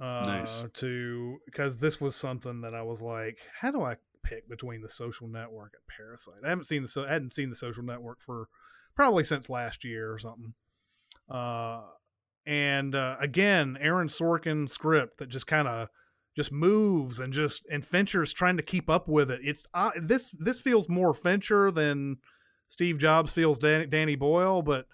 Uh, 0.00 0.22
Nice. 0.26 0.64
To 0.74 1.38
because 1.46 1.78
this 1.78 2.00
was 2.00 2.16
something 2.16 2.60
that 2.62 2.74
I 2.74 2.82
was 2.82 3.00
like, 3.00 3.38
how 3.60 3.70
do 3.70 3.82
I 3.82 3.96
pick 4.24 4.48
between 4.48 4.82
The 4.82 4.88
Social 4.88 5.28
Network 5.28 5.74
and 5.74 5.96
Parasite? 5.96 6.42
I 6.44 6.48
haven't 6.48 6.64
seen 6.64 6.82
the 6.82 6.88
so 6.88 7.04
I 7.04 7.12
hadn't 7.12 7.32
seen 7.32 7.48
The 7.48 7.54
Social 7.54 7.84
Network 7.84 8.20
for 8.20 8.48
probably 8.96 9.22
since 9.22 9.48
last 9.48 9.84
year 9.84 10.12
or 10.12 10.18
something. 10.18 10.54
Uh, 11.30 11.82
and 12.46 12.94
uh, 12.94 13.16
again, 13.20 13.78
Aaron 13.80 14.08
Sorkin 14.08 14.68
script 14.68 15.18
that 15.18 15.28
just 15.28 15.46
kind 15.46 15.68
of 15.68 15.88
just 16.36 16.50
moves 16.52 17.20
and 17.20 17.32
just 17.32 17.64
and 17.70 17.84
Fincher's 17.84 18.32
trying 18.32 18.56
to 18.56 18.62
keep 18.62 18.88
up 18.90 19.08
with 19.08 19.30
it. 19.30 19.40
It's 19.42 19.66
uh, 19.74 19.90
this 20.00 20.30
this 20.38 20.60
feels 20.60 20.88
more 20.88 21.14
Fincher 21.14 21.70
than 21.70 22.16
Steve 22.68 22.98
Jobs 22.98 23.32
feels 23.32 23.58
Dan- 23.58 23.88
Danny 23.90 24.16
Boyle, 24.16 24.62
but 24.62 24.86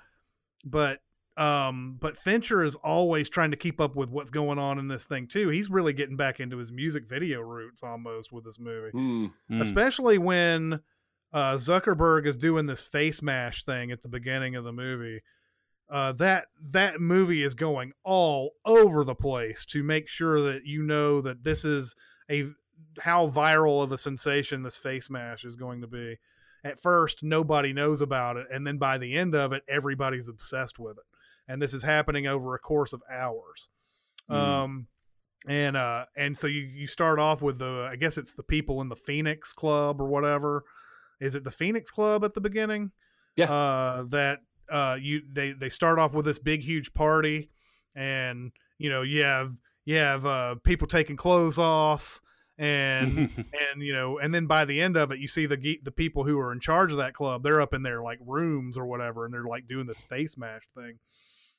but 0.65 1.01
um 1.37 1.97
but 2.01 2.17
Fincher 2.17 2.63
is 2.65 2.75
always 2.77 3.29
trying 3.31 3.53
to 3.53 3.57
keep 3.57 3.81
up 3.81 3.95
with 3.97 4.11
what's 4.11 4.31
going 4.31 4.59
on 4.59 4.79
in 4.79 4.89
this 4.89 5.07
thing 5.07 5.27
too. 5.27 5.49
He's 5.49 5.71
really 5.71 5.93
getting 5.93 6.17
back 6.17 6.41
into 6.41 6.59
his 6.59 6.71
music 6.73 7.09
video 7.09 7.41
roots 7.41 7.83
almost 7.83 8.33
with 8.33 8.45
this 8.45 8.59
movie 8.59 8.91
Mm. 8.93 9.33
Mm. 9.51 9.61
especially 9.63 10.19
when 10.19 10.81
uh, 11.33 11.55
Zuckerberg 11.55 12.27
is 12.27 12.35
doing 12.37 12.67
this 12.67 12.83
Facemash 12.83 13.65
thing 13.65 13.93
at 13.93 14.03
the 14.03 14.09
beginning 14.09 14.57
of 14.57 14.65
the 14.65 14.73
movie. 14.73 15.23
Uh, 15.91 16.13
that 16.13 16.47
that 16.71 17.01
movie 17.01 17.43
is 17.43 17.55
going 17.55 17.93
all 18.05 18.53
over 18.65 19.03
the 19.03 19.15
place 19.15 19.65
to 19.65 19.83
make 19.83 20.09
sure 20.09 20.41
that 20.41 20.65
you 20.65 20.83
know 20.83 21.21
that 21.21 21.43
this 21.43 21.65
is 21.65 21.97
a 22.31 22.45
how 23.01 23.27
viral 23.29 23.83
of 23.83 23.93
a 23.93 23.99
sensation 23.99 24.63
this 24.63 24.79
Facemash 24.79 25.45
is 25.45 25.57
going 25.57 25.81
to 25.81 25.87
be. 25.87 26.17
At 26.63 26.79
first, 26.79 27.23
nobody 27.23 27.73
knows 27.73 28.03
about 28.03 28.37
it, 28.37 28.47
and 28.53 28.67
then 28.67 28.79
by 28.79 28.99
the 28.99 29.17
end 29.17 29.35
of 29.35 29.53
it, 29.53 29.63
everybody's 29.69 30.29
obsessed 30.29 30.79
with 30.79 30.99
it. 30.99 31.05
And 31.49 31.61
this 31.61 31.75
is 31.75 31.83
happening 31.83 32.27
over 32.27 32.55
a 32.55 32.59
course 32.59 32.93
of 32.93 33.03
hours. 33.11 33.69
Mm. 34.31 34.37
Um, 34.37 34.87
and 35.49 35.77
uh, 35.77 36.05
and 36.17 36.37
so 36.37 36.47
you 36.47 36.61
you 36.61 36.87
start 36.87 37.19
off 37.19 37.43
with 37.43 37.59
the 37.59 37.89
I 37.91 37.97
guess 37.97 38.19
it's 38.19 38.35
the 38.35 38.43
people 38.43 38.81
in 38.83 38.89
the 38.89 38.97
Phoenix 38.97 39.53
Club 39.53 40.01
or 40.01 40.07
whatever. 40.07 40.65
Is 41.21 41.35
it 41.35 41.45
the 41.45 41.51
Phoenix 41.51 41.91
Club 41.91 42.25
at 42.25 42.35
the 42.35 42.41
beginning? 42.41 42.93
Yeah. 43.37 43.51
Uh, 43.51 44.05
that 44.11 44.41
uh, 44.71 44.97
you 45.01 45.23
they 45.33 45.53
they 45.53 45.69
start 45.69 45.99
off 45.99 46.13
with 46.13 46.25
this 46.25 46.39
big 46.39 46.63
huge 46.63 46.93
party, 46.95 47.51
and 47.95 48.53
you 48.79 48.91
know 48.91 49.03
you 49.03 49.23
have 49.23 49.55
you 49.85 49.97
have 49.97 50.25
uh, 50.27 50.55
people 50.65 50.87
taking 50.87 51.17
clothes 51.17 51.59
off, 51.59 52.21
and 52.61 53.17
and 53.73 53.83
you 53.83 53.93
know 53.93 54.19
and 54.19 54.33
then 54.33 54.47
by 54.47 54.65
the 54.65 54.81
end 54.81 54.97
of 54.97 55.11
it 55.11 55.19
you 55.19 55.27
see 55.27 55.47
the 55.47 55.81
the 55.83 55.91
people 55.91 56.25
who 56.25 56.39
are 56.39 56.53
in 56.53 56.61
charge 56.61 56.93
of 56.93 56.99
that 56.99 57.15
club 57.15 57.43
they're 57.43 57.61
up 57.61 57.75
in 57.75 57.83
their 57.83 58.03
like 58.03 58.19
rooms 58.25 58.77
or 58.77 58.85
whatever 58.85 59.25
and 59.25 59.33
they're 59.35 59.45
like 59.45 59.67
doing 59.67 59.87
this 59.87 60.01
Facemash 60.01 60.65
thing 60.77 60.99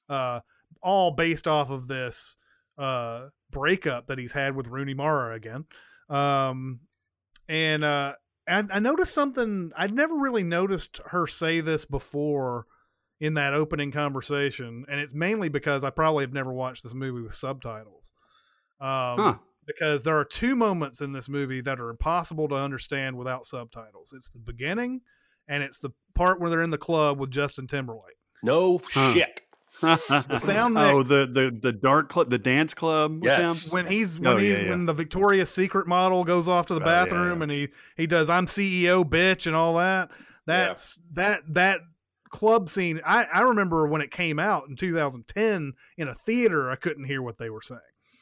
uh 0.09 0.39
all 0.82 1.12
based 1.12 1.47
off 1.47 1.72
of 1.72 1.88
this 1.88 2.38
uh 2.78 3.28
breakup 3.49 4.07
that 4.07 4.20
he's 4.20 4.32
had 4.32 4.55
with 4.55 4.68
Rooney 4.68 4.93
Mara 4.93 5.36
again 5.36 5.66
um 6.07 6.80
and 7.49 7.84
uh 7.84 8.14
I, 8.47 8.64
I 8.72 8.80
noticed 8.80 9.14
something 9.14 9.72
I'd 9.76 9.93
never 9.93 10.16
really 10.16 10.43
noticed 10.43 10.99
her 11.07 11.26
say 11.26 11.62
this 11.62 11.84
before 11.84 12.68
in 13.22 13.36
that 13.36 13.53
opening 13.53 13.91
conversation 13.91 14.84
and 14.89 14.99
it's 14.99 15.13
mainly 15.13 15.47
because 15.47 15.84
I 15.86 15.89
probably 15.91 16.24
have 16.26 16.34
never 16.34 16.51
watched 16.51 16.84
this 16.84 16.93
movie 16.93 17.22
with 17.22 17.34
subtitles 17.36 18.11
um 18.82 19.17
huh. 19.17 19.36
because 19.65 20.01
there 20.03 20.17
are 20.17 20.26
two 20.26 20.55
moments 20.55 20.99
in 21.01 21.11
this 21.13 21.30
movie 21.30 21.61
that 21.61 21.80
are 21.80 21.89
impossible 21.91 22.47
to 22.49 22.55
understand 22.55 23.15
without 23.15 23.45
subtitles. 23.45 24.11
It's 24.15 24.30
the 24.32 24.39
beginning 24.39 25.01
and 25.47 25.61
it's 25.63 25.80
the 25.80 25.91
part 26.15 26.41
where 26.41 26.49
they're 26.49 26.63
in 26.63 26.72
the 26.72 26.78
club 26.78 27.19
with 27.19 27.30
Justin 27.32 27.67
Timberlake. 27.67 28.17
No 28.43 28.80
Huh. 28.91 29.13
shit. 29.13 29.41
sound 30.39 30.78
oh, 30.78 31.03
the 31.03 31.28
the 31.32 31.57
the 31.61 31.72
dark 31.72 32.09
club, 32.09 32.30
the 32.30 32.38
dance 32.39 32.74
club. 32.74 33.13
with 33.13 33.24
Yes. 33.24 33.72
When 33.72 33.86
he's 33.86 34.19
when 34.19 34.34
Oh, 34.34 34.38
he 34.38 34.51
yeah, 34.51 34.57
yeah. 34.63 34.69
when 34.72 34.86
the 34.86 34.93
Victoria's 34.93 35.49
Secret 35.49 35.88
model 35.88 36.24
goes 36.24 36.47
off 36.47 36.65
to 36.67 36.74
the 36.74 36.82
Oh, 36.82 36.86
yeah, 36.86 37.03
bathroom 37.05 37.38
yeah. 37.39 37.43
and 37.43 37.51
he 37.51 37.67
he 37.97 38.07
does 38.07 38.30
I'm 38.30 38.47
CEO 38.47 39.03
bitch 39.05 39.47
and 39.47 39.55
all 39.55 39.76
that. 39.78 40.09
That's 40.47 40.99
that 41.13 41.41
that 41.49 41.82
club 42.32 42.70
scene. 42.70 43.00
I 43.06 43.24
I 43.26 43.42
remember 43.42 43.88
when 43.88 44.02
it 44.02 44.12
came 44.12 44.40
out 44.40 44.68
in 44.70 44.76
2010 44.76 45.74
in 45.98 46.08
a 46.08 46.16
theater. 46.16 46.72
I 46.72 46.76
couldn't 46.76 47.06
hear 47.06 47.22
what 47.22 47.38
they 47.38 47.50
were 47.50 47.62
saying. 47.62 47.80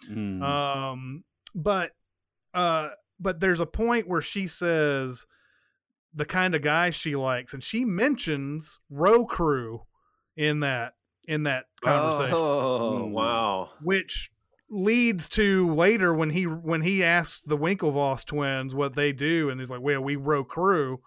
Mm. 0.09 0.41
Um, 0.43 1.23
but 1.55 1.91
uh, 2.53 2.89
but 3.19 3.39
there's 3.39 3.59
a 3.59 3.65
point 3.65 4.07
where 4.07 4.21
she 4.21 4.47
says 4.47 5.25
the 6.13 6.25
kind 6.25 6.55
of 6.55 6.61
guy 6.61 6.89
she 6.89 7.15
likes, 7.15 7.53
and 7.53 7.63
she 7.63 7.85
mentions 7.85 8.79
row 8.89 9.25
crew 9.25 9.81
in 10.37 10.61
that 10.61 10.93
in 11.27 11.43
that 11.43 11.65
conversation, 11.83 12.33
Oh, 12.33 13.03
Mm. 13.03 13.11
wow. 13.11 13.69
which 13.83 14.31
leads 14.71 15.29
to 15.29 15.71
later 15.73 16.13
when 16.13 16.29
he 16.29 16.43
when 16.45 16.81
he 16.81 17.03
asks 17.03 17.41
the 17.41 17.57
Winklevoss 17.57 18.25
twins 18.25 18.73
what 18.73 18.95
they 18.95 19.11
do, 19.11 19.49
and 19.49 19.59
he's 19.59 19.69
like, 19.69 19.81
"Well, 19.81 20.01
we 20.01 20.15
row 20.15 20.43
crew." 20.43 20.99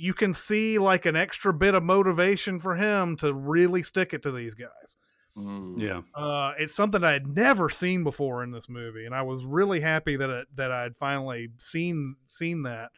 You 0.00 0.14
can 0.14 0.32
see 0.32 0.78
like 0.78 1.04
an 1.06 1.16
extra 1.16 1.52
bit 1.52 1.74
of 1.74 1.82
motivation 1.82 2.58
for 2.58 2.74
him 2.74 3.16
to 3.18 3.34
really 3.34 3.82
stick 3.82 4.14
it 4.14 4.22
to 4.22 4.32
these 4.32 4.54
guys. 4.54 4.96
Mm. 5.36 5.78
yeah. 5.78 6.00
Uh, 6.14 6.54
it's 6.58 6.74
something 6.74 7.04
I 7.04 7.12
had 7.12 7.26
never 7.26 7.70
seen 7.70 8.02
before 8.02 8.42
in 8.42 8.50
this 8.50 8.68
movie, 8.68 9.06
and 9.06 9.14
I 9.14 9.22
was 9.22 9.44
really 9.44 9.80
happy 9.80 10.16
that 10.16 10.30
it, 10.30 10.48
that 10.56 10.72
I 10.72 10.82
had 10.82 10.96
finally 10.96 11.48
seen 11.58 12.16
seen 12.26 12.62
that. 12.64 12.90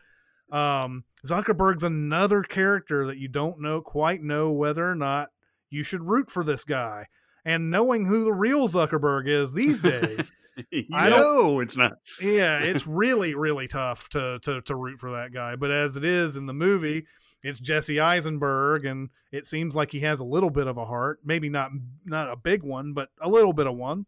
Um, 0.50 1.04
Zuckerberg's 1.26 1.84
another 1.84 2.42
character 2.42 3.06
that 3.06 3.18
you 3.18 3.28
don't 3.28 3.60
know 3.60 3.80
quite 3.80 4.22
know 4.22 4.50
whether 4.50 4.88
or 4.88 4.94
not 4.94 5.30
you 5.70 5.82
should 5.82 6.02
root 6.02 6.30
for 6.30 6.44
this 6.44 6.64
guy. 6.64 7.06
And 7.44 7.70
knowing 7.70 8.06
who 8.06 8.24
the 8.24 8.32
real 8.32 8.68
Zuckerberg 8.68 9.28
is 9.28 9.52
these 9.52 9.80
days, 9.80 10.32
I 10.92 11.08
know 11.08 11.60
it's 11.60 11.76
not. 11.76 11.94
yeah, 12.22 12.60
it's 12.60 12.86
really 12.86 13.34
really 13.34 13.66
tough 13.68 14.08
to 14.10 14.38
to 14.42 14.60
to 14.62 14.74
root 14.76 15.00
for 15.00 15.12
that 15.12 15.32
guy. 15.32 15.56
But 15.56 15.70
as 15.70 15.96
it 15.96 16.04
is 16.04 16.36
in 16.36 16.46
the 16.46 16.52
movie, 16.52 17.06
it's 17.42 17.58
Jesse 17.58 17.98
Eisenberg, 17.98 18.84
and 18.84 19.10
it 19.32 19.46
seems 19.46 19.74
like 19.74 19.90
he 19.90 20.00
has 20.00 20.20
a 20.20 20.24
little 20.24 20.50
bit 20.50 20.68
of 20.68 20.76
a 20.76 20.84
heart. 20.84 21.20
Maybe 21.24 21.48
not 21.48 21.70
not 22.04 22.30
a 22.30 22.36
big 22.36 22.62
one, 22.62 22.92
but 22.92 23.08
a 23.20 23.28
little 23.28 23.52
bit 23.52 23.66
of 23.66 23.74
one. 23.74 24.06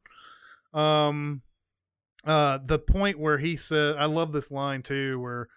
Um, 0.72 1.42
uh, 2.24 2.58
the 2.64 2.78
point 2.78 3.18
where 3.18 3.38
he 3.38 3.56
said, 3.56 3.96
I 3.96 4.06
love 4.06 4.32
this 4.32 4.50
line 4.50 4.82
too, 4.82 5.20
where 5.20 5.48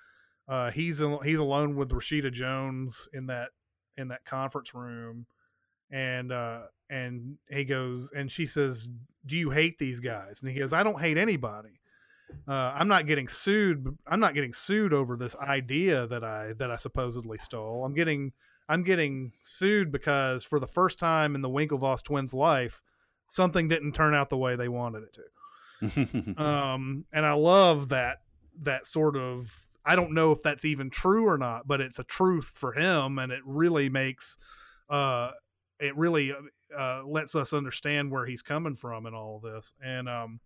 uh, 0.47 0.71
he's 0.71 1.01
he's 1.23 1.39
alone 1.39 1.75
with 1.75 1.89
Rashida 1.89 2.31
Jones 2.31 3.07
in 3.13 3.27
that 3.27 3.49
in 3.97 4.09
that 4.09 4.25
conference 4.25 4.73
room, 4.73 5.25
and 5.91 6.31
uh, 6.31 6.61
and 6.89 7.37
he 7.49 7.65
goes 7.65 8.09
and 8.15 8.31
she 8.31 8.45
says, 8.45 8.87
"Do 9.25 9.35
you 9.35 9.49
hate 9.49 9.77
these 9.77 9.99
guys?" 9.99 10.41
And 10.41 10.51
he 10.51 10.59
goes, 10.59 10.73
"I 10.73 10.83
don't 10.83 10.99
hate 10.99 11.17
anybody. 11.17 11.79
Uh, 12.47 12.73
I'm 12.75 12.87
not 12.87 13.07
getting 13.07 13.27
sued. 13.27 13.97
I'm 14.05 14.19
not 14.19 14.33
getting 14.33 14.53
sued 14.53 14.93
over 14.93 15.15
this 15.15 15.35
idea 15.37 16.07
that 16.07 16.23
I 16.23 16.53
that 16.57 16.71
I 16.71 16.75
supposedly 16.75 17.37
stole. 17.37 17.85
I'm 17.85 17.93
getting 17.93 18.31
I'm 18.69 18.83
getting 18.83 19.31
sued 19.43 19.91
because 19.91 20.43
for 20.43 20.59
the 20.59 20.67
first 20.67 20.99
time 20.99 21.35
in 21.35 21.41
the 21.41 21.49
Winklevoss 21.49 22.03
twins' 22.03 22.33
life, 22.33 22.81
something 23.27 23.67
didn't 23.67 23.93
turn 23.93 24.13
out 24.13 24.29
the 24.29 24.37
way 24.37 24.55
they 24.55 24.69
wanted 24.69 25.03
it 25.03 25.13
to." 25.13 25.23
um 26.37 27.05
and 27.13 27.23
i 27.23 27.33
love 27.33 27.89
that 27.89 28.17
that 28.63 28.85
sort 28.85 29.15
of 29.15 29.55
i 29.85 29.95
don't 29.95 30.11
know 30.11 30.31
if 30.31 30.41
that's 30.41 30.65
even 30.65 30.89
true 30.89 31.27
or 31.27 31.37
not 31.37 31.67
but 31.67 31.81
it's 31.81 31.99
a 31.99 32.03
truth 32.03 32.51
for 32.55 32.73
him 32.73 33.19
and 33.19 33.31
it 33.31 33.41
really 33.45 33.87
makes 33.87 34.39
uh 34.89 35.29
it 35.79 35.95
really 35.97 36.33
uh 36.77 37.03
lets 37.05 37.35
us 37.35 37.53
understand 37.53 38.11
where 38.11 38.25
he's 38.25 38.41
coming 38.41 38.75
from 38.75 39.05
and 39.05 39.15
all 39.15 39.39
this 39.39 39.73
and 39.83 40.09
um 40.09 40.39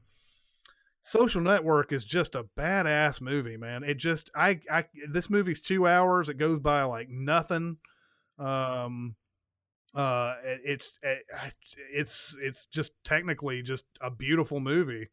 social 1.03 1.41
network 1.41 1.91
is 1.91 2.05
just 2.05 2.35
a 2.35 2.43
badass 2.57 3.21
movie 3.21 3.57
man 3.57 3.83
it 3.83 3.95
just 3.95 4.29
i 4.35 4.59
i 4.71 4.85
this 5.09 5.29
movie's 5.29 5.61
two 5.61 5.87
hours 5.87 6.29
it 6.29 6.35
goes 6.35 6.59
by 6.59 6.83
like 6.83 7.09
nothing 7.09 7.77
um 8.37 9.15
uh 9.95 10.35
it, 10.43 10.61
it's 10.63 10.93
it, 11.01 11.19
it's 11.91 12.35
it's 12.39 12.65
just 12.65 12.91
technically 13.03 13.61
just 13.61 13.85
a 13.99 14.11
beautiful 14.11 14.59
movie 14.59 15.09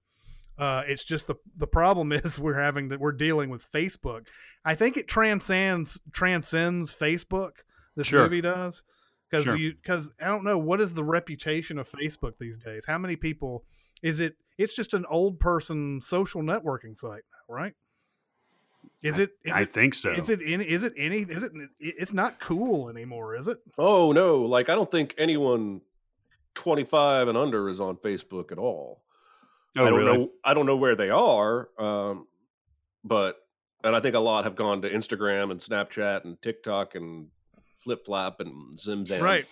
uh, 0.59 0.83
it's 0.89 1.05
just 1.05 1.29
the 1.29 1.37
the 1.57 1.66
problem 1.69 2.11
is 2.12 2.39
we're 2.39 2.61
having 2.61 2.89
that 2.89 2.99
we're 2.99 3.12
dealing 3.12 3.49
with 3.49 3.64
Facebook. 3.71 4.27
I 4.64 4.75
think 4.75 4.97
it 4.97 5.07
transcends 5.07 6.01
transcends 6.12 6.93
Facebook. 6.93 7.53
This 7.95 8.09
Sure. 8.09 8.25
movie 8.25 8.41
does 8.41 8.83
because 9.31 9.45
Sure. 9.45 9.57
you 9.57 9.74
because 9.74 10.12
I 10.20 10.26
don't 10.26 10.45
know 10.45 10.59
what 10.59 10.81
is 10.81 10.95
the 10.95 11.05
reputation 11.05 11.79
of 11.79 11.89
Facebook 11.91 12.37
these 12.39 12.57
days. 12.57 12.85
How 12.87 12.99
many 12.99 13.16
people 13.16 13.64
is 14.03 14.20
it? 14.20 14.37
It's 14.57 14.72
just 14.72 14.95
an 14.95 15.05
old 15.11 15.39
person 15.39 16.01
social 16.01 16.43
networking 16.43 16.97
site, 16.99 17.22
now, 17.49 17.55
right? 17.55 17.74
Is 19.03 19.18
it? 19.18 19.31
Is 19.45 19.53
I 19.53 19.61
it, 19.62 19.72
think 19.72 19.95
so. 19.95 20.12
is 20.12 20.29
it 20.29 20.41
any? 20.45 20.64
Is 20.64 20.83
it 20.85 20.93
any? 20.97 21.18
Is 21.18 21.43
it? 21.43 21.53
It's 21.79 22.12
not 22.12 22.41
cool 22.41 22.89
anymore, 22.89 23.37
is 23.37 23.47
it? 23.49 23.59
Oh 23.76 24.12
no! 24.12 24.43
Like 24.43 24.68
I 24.68 24.74
don't 24.74 24.91
think 24.91 25.14
anyone 25.18 25.81
twenty 26.55 26.85
five 26.85 27.29
and 27.29 27.37
under 27.39 27.68
is 27.68 27.81
on 27.81 27.97
Facebook 27.97 28.51
at 28.51 28.59
all. 28.59 29.03
oh, 29.76 29.85
I 29.85 29.91
don't 29.91 29.99
really? 29.99 30.18
know. 30.18 30.31
I 30.45 30.55
don't 30.55 30.66
know 30.66 30.76
where 30.76 30.97
they 30.97 31.11
are, 31.11 31.68
um, 31.79 32.26
but 33.05 33.37
and 33.85 33.95
I 33.95 34.01
think 34.01 34.16
a 34.16 34.20
lot 34.20 34.45
have 34.45 34.57
gone 34.57 34.83
to 34.83 34.91
Instagram 34.91 35.53
and 35.53 35.61
Snapchat 35.61 36.24
and 36.24 36.41
TikTok 36.43 36.97
and 36.97 37.29
Flip 37.89 38.05
Flap 38.05 38.41
and 38.41 38.76
Zimzam. 38.76 39.22
Right. 39.22 39.47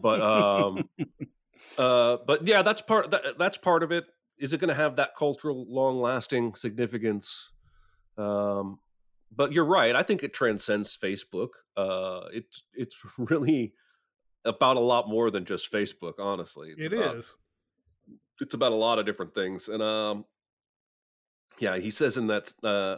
But 0.00 0.20
um, 0.20 0.88
uh, 1.78 2.18
but 2.24 2.46
yeah, 2.46 2.62
that's 2.62 2.80
part. 2.80 3.10
That, 3.10 3.36
that's 3.36 3.58
part 3.58 3.82
of 3.82 3.90
it. 3.90 4.04
Is 4.38 4.52
it 4.52 4.60
going 4.60 4.68
to 4.68 4.74
have 4.74 4.94
that 4.96 5.16
cultural, 5.18 5.66
long 5.68 6.00
lasting 6.00 6.54
significance? 6.54 7.50
Um, 8.16 8.78
but 9.34 9.52
you're 9.52 9.64
right. 9.64 9.96
I 9.96 10.04
think 10.04 10.22
it 10.22 10.32
transcends 10.32 10.96
Facebook. 10.96 11.48
Uh, 11.76 12.28
it 12.32 12.44
it's 12.74 12.94
really 13.18 13.72
about 14.44 14.76
a 14.76 14.80
lot 14.80 15.08
more 15.08 15.32
than 15.32 15.44
just 15.44 15.72
Facebook. 15.72 16.14
Honestly, 16.20 16.70
it's 16.76 16.86
It 16.86 16.92
about, 16.92 17.16
is. 17.16 17.34
it's 18.40 18.54
about 18.54 18.70
a 18.70 18.76
lot 18.76 19.00
of 19.00 19.06
different 19.06 19.34
things 19.34 19.68
and 19.68 19.82
um 19.82 20.24
yeah 21.58 21.76
he 21.76 21.90
says 21.90 22.16
in 22.16 22.28
that 22.28 22.52
uh 22.62 22.96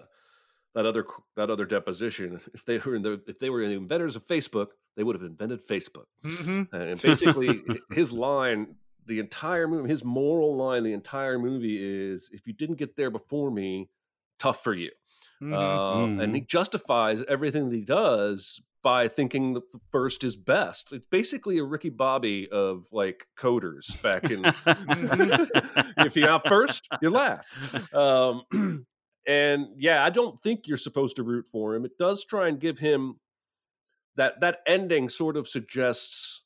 that 0.74 0.86
other 0.86 1.04
that 1.36 1.50
other 1.50 1.64
deposition 1.64 2.40
if 2.54 2.64
they 2.64 2.78
were 2.78 2.94
in 2.94 3.02
the 3.02 3.20
if 3.26 3.38
they 3.38 3.50
were 3.50 3.66
the 3.66 3.72
inventors 3.74 4.16
of 4.16 4.26
facebook 4.26 4.68
they 4.96 5.02
would 5.02 5.16
have 5.16 5.24
invented 5.24 5.66
facebook 5.66 6.06
hmm 6.24 6.62
and 6.72 7.00
basically 7.02 7.62
his 7.90 8.12
line 8.12 8.74
the 9.06 9.18
entire 9.18 9.66
movie 9.66 9.88
his 9.88 10.04
moral 10.04 10.56
line 10.56 10.84
the 10.84 10.92
entire 10.92 11.38
movie 11.38 11.78
is 11.80 12.30
if 12.32 12.46
you 12.46 12.52
didn't 12.52 12.76
get 12.76 12.96
there 12.96 13.10
before 13.10 13.50
me 13.50 13.88
tough 14.38 14.62
for 14.62 14.74
you 14.74 14.90
Mm-hmm. 15.42 16.20
uh, 16.20 16.22
and 16.22 16.34
he 16.34 16.42
justifies 16.42 17.22
everything 17.26 17.70
that 17.70 17.74
he 17.74 17.80
does 17.80 18.60
by 18.82 19.08
thinking 19.08 19.54
that 19.54 19.72
the 19.72 19.80
first 19.90 20.22
is 20.24 20.36
best. 20.36 20.92
It's 20.92 21.06
basically 21.10 21.58
a 21.58 21.64
Ricky 21.64 21.88
Bobby 21.90 22.48
of 22.50 22.86
like 22.92 23.26
coders 23.38 24.00
back 24.02 24.24
in. 24.30 24.44
if 26.04 26.16
you're 26.16 26.28
not 26.28 26.46
first, 26.46 26.86
you're 27.00 27.10
last. 27.10 27.52
Um, 27.94 28.42
and 29.30 29.68
yeah, 29.76 30.04
I 30.04 30.10
don't 30.10 30.42
think 30.42 30.66
you're 30.66 30.76
supposed 30.76 31.16
to 31.16 31.22
root 31.22 31.48
for 31.50 31.74
him. 31.74 31.84
It 31.84 31.96
does 31.98 32.24
try 32.24 32.48
and 32.48 32.58
give 32.58 32.78
him 32.78 33.20
that 34.16 34.40
that 34.40 34.58
ending 34.66 35.08
sort 35.08 35.36
of 35.36 35.48
suggests 35.48 36.42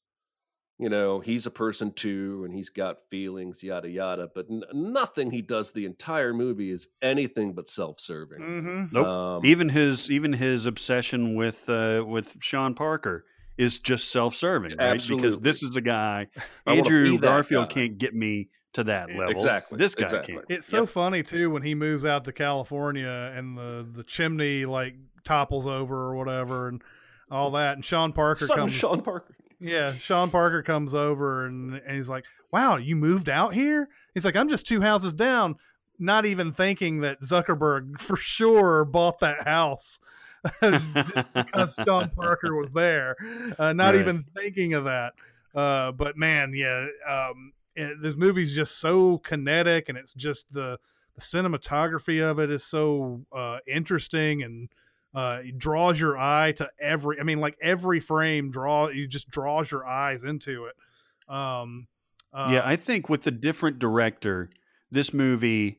you 0.78 0.88
know 0.88 1.20
he's 1.20 1.46
a 1.46 1.50
person 1.50 1.92
too 1.92 2.42
and 2.44 2.52
he's 2.54 2.68
got 2.68 2.98
feelings 3.08 3.62
yada 3.62 3.88
yada 3.88 4.28
but 4.34 4.46
n- 4.50 4.64
nothing 4.72 5.30
he 5.30 5.40
does 5.40 5.70
the 5.70 5.86
entire 5.86 6.34
movie 6.34 6.70
is 6.72 6.88
anything 7.00 7.52
but 7.52 7.68
self-serving 7.68 8.38
hmm 8.42 8.84
Nope. 8.90 9.06
um, 9.06 9.46
even 9.46 9.68
his 9.68 10.10
even 10.10 10.32
his 10.32 10.66
obsession 10.66 11.36
with 11.36 11.68
uh, 11.68 12.04
with 12.06 12.36
Sean 12.40 12.74
Parker 12.74 13.24
is 13.56 13.78
just 13.78 14.10
self 14.10 14.34
serving, 14.34 14.76
right? 14.76 15.00
Because 15.08 15.38
this 15.38 15.62
is 15.62 15.76
a 15.76 15.80
guy 15.80 16.26
Andrew 16.66 17.12
be 17.12 17.18
Garfield 17.18 17.68
guy. 17.68 17.74
can't 17.74 17.98
get 17.98 18.14
me 18.14 18.48
to 18.74 18.84
that 18.84 19.08
level. 19.10 19.30
Exactly, 19.30 19.78
This 19.78 19.94
guy 19.94 20.04
exactly. 20.06 20.34
can. 20.34 20.44
It's 20.48 20.66
so 20.66 20.80
Yep. 20.80 20.88
funny 20.90 21.22
too 21.22 21.50
when 21.50 21.62
he 21.62 21.74
moves 21.74 22.04
out 22.04 22.24
to 22.24 22.32
California 22.32 23.32
and 23.34 23.56
the 23.56 23.86
the 23.90 24.04
chimney 24.04 24.64
like 24.66 24.94
topples 25.24 25.66
over 25.66 25.96
or 26.10 26.14
whatever 26.16 26.68
and 26.68 26.82
all 27.30 27.50
that 27.52 27.74
and 27.76 27.84
Sean 27.84 28.12
Parker 28.12 28.46
Son 28.46 28.56
comes 28.58 28.72
Sean 28.74 29.00
Parker. 29.00 29.34
yeah 29.58 29.92
Sean 29.94 30.30
Parker 30.30 30.62
comes 30.62 30.94
over 30.94 31.46
and 31.46 31.74
and 31.74 31.96
he's 31.96 32.08
like 32.10 32.24
wow 32.52 32.76
you 32.76 32.94
moved 32.94 33.28
out 33.30 33.54
here 33.54 33.88
he's 34.12 34.24
like 34.24 34.36
I'm 34.36 34.48
just 34.48 34.66
two 34.66 34.80
houses 34.82 35.14
down 35.14 35.56
not 35.98 36.26
even 36.26 36.52
thinking 36.52 37.00
that 37.00 37.22
Zuckerberg 37.22 37.98
for 38.00 38.16
sure 38.16 38.84
bought 38.84 39.20
that 39.20 39.46
house 39.48 39.98
because 40.60 41.76
Sean 41.84 42.10
Parker 42.10 42.54
was 42.54 42.72
there 42.72 43.16
uh, 43.58 43.72
not 43.72 43.94
Right. 43.94 44.00
even 44.00 44.24
thinking 44.36 44.74
of 44.74 44.84
that 44.84 45.14
uh, 45.54 45.92
but 45.92 46.16
man 46.16 46.52
yeah 46.54 46.86
um, 47.08 47.52
it, 47.76 48.02
this 48.02 48.16
movie's 48.16 48.54
just 48.54 48.78
so 48.78 49.18
kinetic 49.18 49.88
and 49.88 49.98
it's 49.98 50.12
just 50.14 50.52
the 50.52 50.78
the 51.14 51.20
cinematography 51.20 52.22
of 52.22 52.40
it 52.40 52.50
is 52.50 52.64
so 52.64 53.24
uh, 53.32 53.58
interesting 53.66 54.42
and 54.42 54.68
uh, 55.14 55.40
it 55.44 55.58
draws 55.58 55.98
your 55.98 56.18
eye 56.18 56.52
to 56.52 56.68
every. 56.80 57.20
I 57.20 57.22
mean, 57.22 57.38
like 57.38 57.56
every 57.62 58.00
frame 58.00 58.50
draw 58.50 58.88
you 58.88 59.06
just 59.06 59.30
draws 59.30 59.70
your 59.70 59.86
eyes 59.86 60.24
into 60.24 60.66
it. 60.66 61.32
Um, 61.32 61.86
uh, 62.32 62.48
yeah, 62.50 62.62
I 62.64 62.74
think 62.76 63.08
with 63.08 63.26
a 63.26 63.30
different 63.30 63.78
director, 63.78 64.50
this 64.90 65.14
movie 65.14 65.78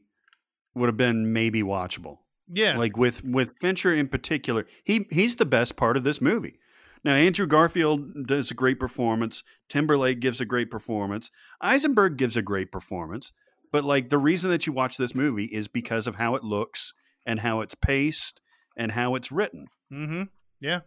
would 0.74 0.88
have 0.88 0.98
been 0.98 1.34
maybe 1.34 1.64
watchable. 1.64 2.20
Yeah. 2.52 2.78
Like 2.78 2.96
with 2.96 3.26
with 3.26 3.52
Fincher 3.60 3.93
in 3.93 4.08
particular, 4.08 4.68
he 4.84 5.06
he's 5.10 5.36
the 5.36 5.46
best 5.46 5.76
part 5.76 5.98
of 5.98 6.06
this 6.06 6.22
movie. 6.22 6.60
Now 7.06 7.14
Andrew 7.14 7.45
Garfield 7.45 8.26
does 8.26 8.49
a 8.49 8.56
great 8.56 8.80
performance. 8.80 9.43
Timberlake 9.70 10.20
gives 10.20 10.41
a 10.41 10.45
great 10.45 10.72
performance. 10.72 11.30
Eisenberg 11.62 12.18
gives 12.18 12.36
a 12.36 12.41
great 12.41 12.72
performance. 12.72 13.32
But 13.72 13.84
like 13.84 14.10
the 14.10 14.18
reason 14.18 14.49
that 14.49 14.66
you 14.66 14.74
watch 14.74 14.97
this 14.97 15.14
movie 15.14 15.45
is 15.45 15.68
because 15.68 16.08
of 16.08 16.16
how 16.16 16.34
it 16.34 16.43
looks 16.43 16.93
and 17.24 17.39
how 17.39 17.62
it's 17.62 17.76
paced 17.76 18.41
and 18.76 18.91
how 18.91 19.14
it's 19.14 19.32
written. 19.32 19.68
Mm-hmm. 19.93 20.24
Yeah. 20.60 20.80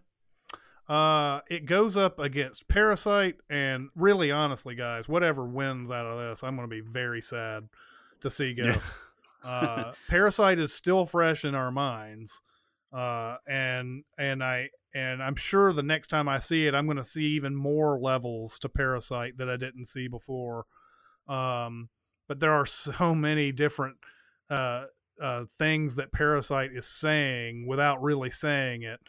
Uh, 0.88 1.40
it 1.48 1.66
goes 1.66 1.96
up 1.96 2.18
against 2.18 2.66
Parasite, 2.66 3.36
and 3.50 3.90
really, 3.94 4.32
honestly, 4.32 4.74
guys, 4.74 5.06
whatever 5.06 5.44
wins 5.44 5.90
out 5.90 6.06
of 6.06 6.18
this, 6.18 6.42
I'm 6.42 6.56
going 6.56 6.68
to 6.68 6.74
be 6.74 6.80
very 6.80 7.20
sad 7.20 7.68
to 8.22 8.30
see 8.30 8.54
go. 8.54 8.64
Yeah. 8.64 8.80
uh, 9.44 9.92
Parasite 10.08 10.58
is 10.58 10.72
still 10.72 11.04
fresh 11.04 11.44
in 11.44 11.54
our 11.54 11.70
minds, 11.70 12.40
uh, 12.92 13.36
and 13.46 14.04
and 14.18 14.42
I 14.42 14.68
and 14.94 15.22
I'm 15.22 15.36
sure 15.36 15.72
the 15.72 15.82
next 15.82 16.08
time 16.08 16.28
I 16.28 16.40
see 16.40 16.66
it, 16.66 16.74
I'm 16.74 16.86
going 16.86 16.96
to 16.96 17.04
see 17.04 17.26
even 17.36 17.54
more 17.54 17.98
levels 18.00 18.58
to 18.60 18.68
Parasite 18.68 19.36
that 19.38 19.48
I 19.48 19.56
didn't 19.56 19.86
see 19.86 20.08
before. 20.08 20.64
Um, 21.28 21.88
but 22.28 22.40
there 22.40 22.52
are 22.52 22.66
so 22.66 23.14
many 23.14 23.52
different 23.52 23.96
uh, 24.50 24.86
uh, 25.20 25.44
things 25.58 25.96
that 25.96 26.12
Parasite 26.12 26.70
is 26.74 26.86
saying 26.86 27.66
without 27.66 28.02
really 28.02 28.30
saying 28.30 28.82
it. 28.82 29.00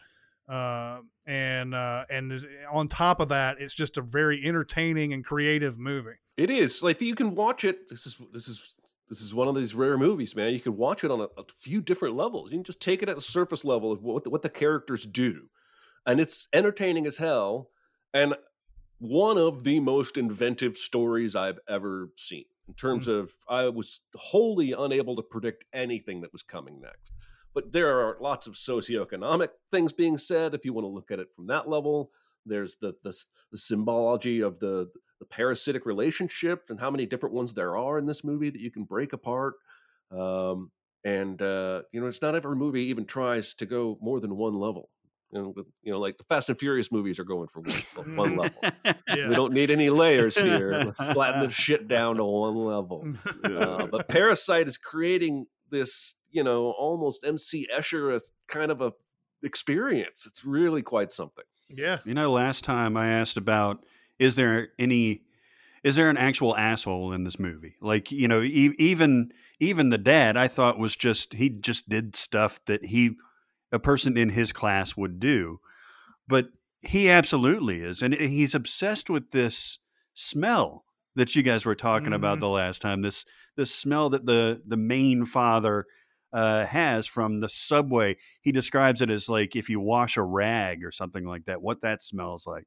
Uh, 0.48 0.98
and 1.26 1.74
uh, 1.74 2.04
and 2.10 2.44
on 2.72 2.88
top 2.88 3.20
of 3.20 3.28
that, 3.28 3.60
it's 3.60 3.74
just 3.74 3.96
a 3.96 4.02
very 4.02 4.44
entertaining 4.44 5.12
and 5.12 5.24
creative 5.24 5.78
movie. 5.78 6.18
It 6.36 6.50
is 6.50 6.82
like 6.82 7.00
you 7.00 7.14
can 7.14 7.34
watch 7.36 7.64
it. 7.64 7.88
This 7.88 8.04
is 8.04 8.16
this 8.32 8.48
is 8.48 8.74
this 9.10 9.20
is 9.20 9.34
one 9.34 9.48
of 9.48 9.56
these 9.56 9.74
rare 9.74 9.98
movies, 9.98 10.36
man. 10.36 10.54
You 10.54 10.60
can 10.60 10.76
watch 10.76 11.02
it 11.02 11.10
on 11.10 11.20
a, 11.20 11.24
a 11.36 11.44
few 11.58 11.82
different 11.82 12.16
levels. 12.16 12.50
You 12.50 12.58
can 12.58 12.64
just 12.64 12.80
take 12.80 13.02
it 13.02 13.08
at 13.08 13.16
the 13.16 13.22
surface 13.22 13.64
level 13.64 13.90
of 13.90 14.02
what 14.02 14.22
the, 14.22 14.30
what 14.30 14.42
the 14.42 14.48
characters 14.48 15.04
do, 15.04 15.48
and 16.06 16.20
it's 16.20 16.46
entertaining 16.52 17.06
as 17.06 17.18
hell. 17.18 17.70
And 18.14 18.36
one 18.98 19.36
of 19.36 19.64
the 19.64 19.80
most 19.80 20.16
inventive 20.16 20.76
stories 20.76 21.34
I've 21.34 21.58
ever 21.68 22.10
seen 22.16 22.44
in 22.68 22.74
terms 22.74 23.06
hmm. 23.06 23.12
of 23.12 23.32
I 23.48 23.68
was 23.68 24.00
wholly 24.14 24.72
unable 24.72 25.16
to 25.16 25.22
predict 25.22 25.64
anything 25.72 26.20
that 26.20 26.32
was 26.32 26.42
coming 26.42 26.80
next. 26.80 27.12
But 27.52 27.72
there 27.72 27.98
are 28.00 28.16
lots 28.20 28.46
of 28.46 28.54
socioeconomic 28.54 29.48
things 29.72 29.92
being 29.92 30.18
said 30.18 30.54
if 30.54 30.64
you 30.64 30.72
want 30.72 30.84
to 30.84 30.88
look 30.88 31.10
at 31.10 31.18
it 31.18 31.34
from 31.34 31.48
that 31.48 31.68
level. 31.68 32.12
There's 32.46 32.76
the 32.76 32.94
the, 33.02 33.12
the 33.50 33.58
symbology 33.58 34.40
of 34.40 34.60
the 34.60 34.88
the 35.20 35.26
parasitic 35.26 35.86
relationship 35.86 36.64
and 36.70 36.80
how 36.80 36.90
many 36.90 37.06
different 37.06 37.34
ones 37.34 37.52
there 37.52 37.76
are 37.76 37.98
in 37.98 38.06
this 38.06 38.24
movie 38.24 38.50
that 38.50 38.60
you 38.60 38.70
can 38.70 38.84
break 38.84 39.12
apart. 39.12 39.54
Um, 40.10 40.70
and 41.04 41.40
uh, 41.40 41.82
you 41.92 42.00
know, 42.00 42.08
it's 42.08 42.20
not 42.22 42.34
every 42.34 42.56
movie 42.56 42.84
even 42.86 43.06
tries 43.06 43.54
to 43.54 43.66
go 43.66 43.96
more 44.02 44.18
than 44.20 44.36
one 44.36 44.54
level. 44.58 44.90
You 45.32 45.40
know, 45.40 45.52
the- 45.54 45.64
you 45.82 45.92
know, 45.92 46.00
like 46.00 46.18
the 46.18 46.24
Fast 46.24 46.48
and 46.48 46.58
Furious 46.58 46.90
movies 46.90 47.18
are 47.20 47.24
going 47.24 47.46
for 47.48 47.60
one, 47.60 48.16
one 48.16 48.36
level. 48.36 48.60
Yeah. 48.84 49.28
We 49.28 49.34
don't 49.36 49.52
need 49.52 49.70
any 49.70 49.88
layers 49.88 50.36
here. 50.36 50.92
Flatten 51.12 51.40
the 51.42 51.50
shit 51.50 51.86
down 51.86 52.16
to 52.16 52.24
one 52.24 52.56
level. 52.56 53.14
Uh, 53.44 53.86
but 53.86 54.08
Parasite 54.08 54.66
is 54.66 54.76
creating 54.76 55.46
this, 55.70 56.16
you 56.30 56.42
know, 56.42 56.72
almost 56.72 57.24
MC 57.24 57.68
Escher 57.72 58.20
kind 58.48 58.72
of 58.72 58.80
a 58.80 58.92
experience. 59.44 60.26
It's 60.26 60.44
really 60.44 60.82
quite 60.82 61.12
something. 61.12 61.44
yeah. 61.68 61.98
You 62.04 62.14
know, 62.14 62.30
last 62.32 62.64
time 62.64 62.96
I 62.96 63.08
asked 63.08 63.36
about 63.36 63.84
is 64.20 64.36
there 64.36 64.68
any 64.78 65.22
is 65.82 65.96
there 65.96 66.10
an 66.10 66.18
actual 66.18 66.54
asshole 66.56 67.12
in 67.14 67.24
this 67.24 67.38
movie? 67.38 67.74
Like, 67.80 68.12
you 68.12 68.28
know, 68.28 68.42
e- 68.42 68.74
even 68.78 69.32
even 69.58 69.88
the 69.90 69.98
dad 69.98 70.36
I 70.36 70.46
thought 70.46 70.78
was 70.78 70.94
just 70.94 71.32
he 71.32 71.48
just 71.48 71.88
did 71.88 72.14
stuff 72.14 72.60
that 72.66 72.84
he 72.84 73.16
a 73.72 73.78
person 73.80 74.16
in 74.16 74.28
his 74.30 74.52
class 74.52 74.96
would 74.96 75.18
do. 75.18 75.58
But 76.28 76.50
he 76.82 77.10
absolutely 77.10 77.82
is 77.82 78.02
and 78.02 78.14
he's 78.14 78.54
obsessed 78.54 79.10
with 79.10 79.32
this 79.32 79.78
smell 80.14 80.84
that 81.16 81.34
you 81.34 81.42
guys 81.42 81.64
were 81.64 81.74
talking 81.74 82.12
about 82.12 82.38
Mhm. 82.38 82.40
the 82.42 82.48
last 82.48 82.82
time. 82.82 83.02
This 83.02 83.24
this 83.56 83.74
smell 83.74 84.10
that 84.10 84.26
the 84.26 84.62
the 84.66 84.76
main 84.76 85.24
father 85.26 85.86
uh, 86.32 86.64
has 86.66 87.08
from 87.08 87.40
the 87.40 87.48
subway. 87.48 88.16
He 88.40 88.52
describes 88.52 89.02
it 89.02 89.10
as 89.10 89.28
like 89.28 89.56
if 89.56 89.68
you 89.68 89.80
wash 89.80 90.16
a 90.16 90.22
rag 90.22 90.84
or 90.84 90.92
something 90.92 91.24
like 91.24 91.46
that, 91.46 91.60
what 91.60 91.80
that 91.80 92.04
smells 92.04 92.46
like. 92.46 92.66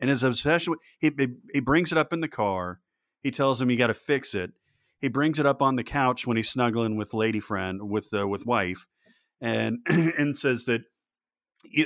And 0.00 0.10
his 0.10 0.22
obsession, 0.22 0.72
with, 0.72 0.80
he, 0.98 1.10
he 1.18 1.28
he 1.54 1.60
brings 1.60 1.90
it 1.92 1.98
up 1.98 2.12
in 2.12 2.20
the 2.20 2.28
car. 2.28 2.80
He 3.22 3.30
tells 3.30 3.60
him 3.60 3.70
you 3.70 3.76
got 3.78 3.86
to 3.88 3.94
fix 3.94 4.34
it. 4.34 4.52
He 5.00 5.08
brings 5.08 5.38
it 5.38 5.46
up 5.46 5.62
on 5.62 5.76
the 5.76 5.84
couch 5.84 6.26
when 6.26 6.36
he's 6.36 6.50
snuggling 6.50 6.96
with 6.96 7.14
lady 7.14 7.40
friend 7.40 7.88
with 7.90 8.08
uh, 8.12 8.26
with 8.28 8.44
wife, 8.46 8.86
and 9.40 9.78
and 9.86 10.36
says 10.36 10.64
that 10.66 10.82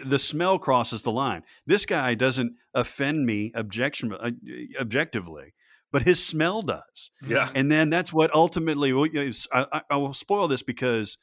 the 0.05 0.19
smell 0.19 0.59
crosses 0.59 1.03
the 1.03 1.13
line. 1.13 1.43
This 1.67 1.87
guy 1.87 2.15
doesn't 2.15 2.55
offend 2.75 3.25
me 3.25 3.51
objection 3.55 4.13
uh, 4.13 4.31
objectively, 4.79 5.55
but 5.93 6.03
his 6.03 6.25
smell 6.25 6.63
does 6.63 7.11
Yeah. 7.27 7.51
and 7.55 7.71
then 7.71 7.89
that's 7.91 8.13
what 8.13 8.35
ultimately 8.35 8.93
I, 8.93 9.33
I- 9.73 9.83
I 9.91 9.97
will 9.97 10.13
spoil 10.13 10.49
this 10.49 10.63
because 10.63 11.17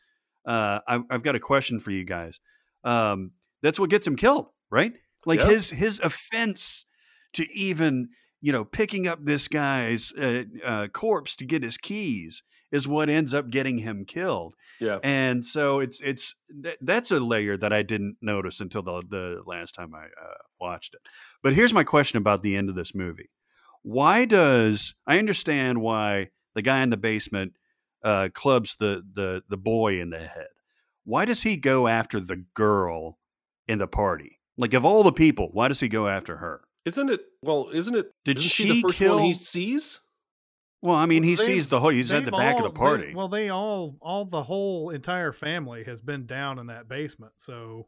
uh, 0.45 0.79
I've, 0.87 1.03
I've 1.09 1.23
got 1.23 1.35
a 1.35 1.39
question 1.39 1.79
for 1.79 1.91
you 1.91 2.03
guys 2.03 2.39
um, 2.83 3.31
that's 3.61 3.79
what 3.79 3.89
gets 3.89 4.07
him 4.07 4.15
killed 4.15 4.47
right 4.71 4.93
like 5.27 5.39
Yeah. 5.39 5.49
his 5.49 5.69
his 5.69 5.99
offense 5.99 6.85
to 7.33 7.43
even 7.53 8.09
you 8.41 8.51
know 8.51 8.65
picking 8.65 9.07
up 9.07 9.19
this 9.23 9.47
guy's 9.47 10.11
uh, 10.13 10.43
uh, 10.65 10.87
corpse 10.87 11.35
to 11.37 11.45
get 11.45 11.61
his 11.63 11.77
keys 11.77 12.41
is 12.71 12.87
what 12.87 13.09
ends 13.09 13.33
up 13.33 13.49
getting 13.49 13.77
him 13.77 14.03
killed 14.05 14.53
Yeah. 14.79 14.99
and 15.03 15.45
so 15.45 15.79
it's 15.79 16.01
it's 16.01 16.35
th- 16.63 16.77
that's 16.81 17.11
a 17.11 17.19
layer 17.19 17.55
that 17.57 17.71
I 17.73 17.81
didn't 17.83 18.17
notice 18.21 18.59
until 18.61 18.81
the 18.83 19.01
the 19.09 19.41
last 19.45 19.73
time 19.75 19.93
I 19.95 20.05
uh, 20.05 20.37
watched 20.59 20.93
it. 20.95 21.01
But 21.43 21.53
here's 21.53 21.73
my 21.73 21.83
question 21.83 22.17
about 22.17 22.41
the 22.43 22.55
end 22.57 22.69
of 22.69 22.75
this 22.75 22.93
movie: 22.95 23.29
Why 23.83 24.25
does 24.25 24.95
I 25.05 25.17
understand 25.19 25.81
why 25.81 26.29
the 26.55 26.61
guy 26.61 26.81
in 26.83 26.89
the 26.89 26.97
basement 26.97 27.53
uh, 28.03 28.29
clubs 28.33 28.75
the 28.79 29.01
the 29.13 29.43
the 29.49 29.57
boy 29.57 29.99
in 30.01 30.09
the 30.09 30.19
head? 30.19 30.47
Why 31.05 31.23
does 31.25 31.43
he 31.43 31.55
go 31.57 31.87
after 31.87 32.19
the 32.19 32.43
girl 32.53 33.17
in 33.67 33.77
the 33.79 33.87
party? 33.87 34.36
Like 34.57 34.73
of 34.73 34.85
all 34.85 35.03
the 35.03 35.11
people, 35.11 35.49
why 35.51 35.67
does 35.67 35.79
he 35.79 35.87
go 35.87 36.07
after 36.07 36.37
her? 36.37 36.61
Isn't 36.85 37.09
it? 37.09 37.21
Well, 37.41 37.69
isn't 37.73 37.95
it? 37.95 38.07
Did 38.25 38.37
isn't 38.37 38.49
she 38.49 38.69
the 38.69 38.81
first 38.83 38.95
kill? 38.95 39.15
one 39.17 39.25
he 39.25 39.33
sees? 39.33 39.99
well, 40.81 40.95
I 40.95 41.05
mean, 41.05 41.23
he 41.23 41.35
They've- 41.35 41.45
sees 41.45 41.67
the 41.69 41.79
whole. 41.79 41.89
He's 41.89 42.11
at 42.13 42.25
the 42.25 42.31
They've 42.31 42.39
back 42.39 42.57
of 42.57 42.63
the 42.63 42.69
party. 42.71 43.07
They, 43.07 43.13
well, 43.15 43.27
they 43.27 43.49
all, 43.49 43.97
all 44.01 44.25
the 44.25 44.43
whole 44.43 44.89
entire 44.91 45.31
family 45.31 45.83
has 45.85 46.01
been 46.01 46.25
down 46.25 46.59
in 46.59 46.67
that 46.67 46.87
basement. 46.87 47.33
So, 47.37 47.87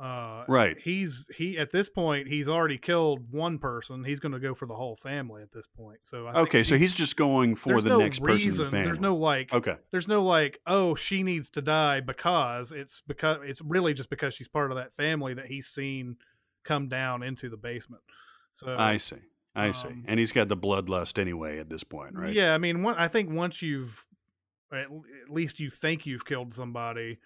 uh, 0.00 0.44
Right. 0.48 0.76
He's 0.80 1.28
he 1.36 1.58
at 1.58 1.70
this 1.72 1.88
point 1.90 2.26
he's 2.26 2.48
already 2.48 2.78
killed 2.78 3.30
one 3.30 3.58
person. 3.58 4.02
He's 4.02 4.18
going 4.20 4.32
to 4.32 4.38
go 4.38 4.54
for 4.54 4.66
the 4.66 4.74
whole 4.74 4.96
family 4.96 5.42
at 5.42 5.52
this 5.52 5.66
point. 5.76 5.98
So, 6.04 6.26
I 6.26 6.32
think 6.32 6.48
okay, 6.48 6.62
so 6.62 6.76
he's 6.76 6.94
just 6.94 7.16
going 7.16 7.54
for 7.54 7.80
the 7.82 7.90
no 7.90 7.98
next 7.98 8.20
person 8.20 8.40
in 8.40 8.46
reason. 8.46 8.64
the 8.64 8.70
family. 8.70 8.86
There's 8.86 9.00
no 9.00 9.16
like. 9.16 9.52
okay. 9.52 9.76
There's 9.90 10.08
no 10.08 10.22
like. 10.22 10.58
Oh, 10.66 10.94
she 10.94 11.22
needs 11.22 11.50
to 11.50 11.62
die 11.62 12.00
because 12.00 12.72
it's 12.72 13.02
because 13.06 13.40
it's 13.44 13.60
really 13.60 13.92
just 13.92 14.08
because 14.10 14.32
she's 14.34 14.48
part 14.48 14.70
of 14.72 14.76
that 14.78 14.92
family 14.94 15.34
that 15.34 15.46
he's 15.46 15.66
seen 15.68 16.16
come 16.64 16.88
down 16.88 17.22
into 17.22 17.48
the 17.50 17.56
basement. 17.56 18.02
So 18.54 18.74
I 18.78 18.96
see. 18.96 19.16
I 19.54 19.72
see. 19.72 19.88
um, 19.88 20.04
And 20.06 20.18
he's 20.20 20.32
got 20.32 20.48
the 20.48 20.56
bloodlust 20.56 21.18
anyway 21.18 21.58
at 21.58 21.68
this 21.68 21.82
point, 21.84 22.14
right? 22.14 22.32
Yeah, 22.32 22.54
I 22.54 22.58
mean, 22.58 22.82
one, 22.82 22.94
I 22.96 23.08
think 23.08 23.30
once 23.30 23.60
you've, 23.60 24.04
at, 24.72 24.84
at 24.84 25.30
least 25.30 25.58
you 25.58 25.70
think 25.70 26.06
you've 26.06 26.24
killed 26.24 26.54
somebody 26.54 27.18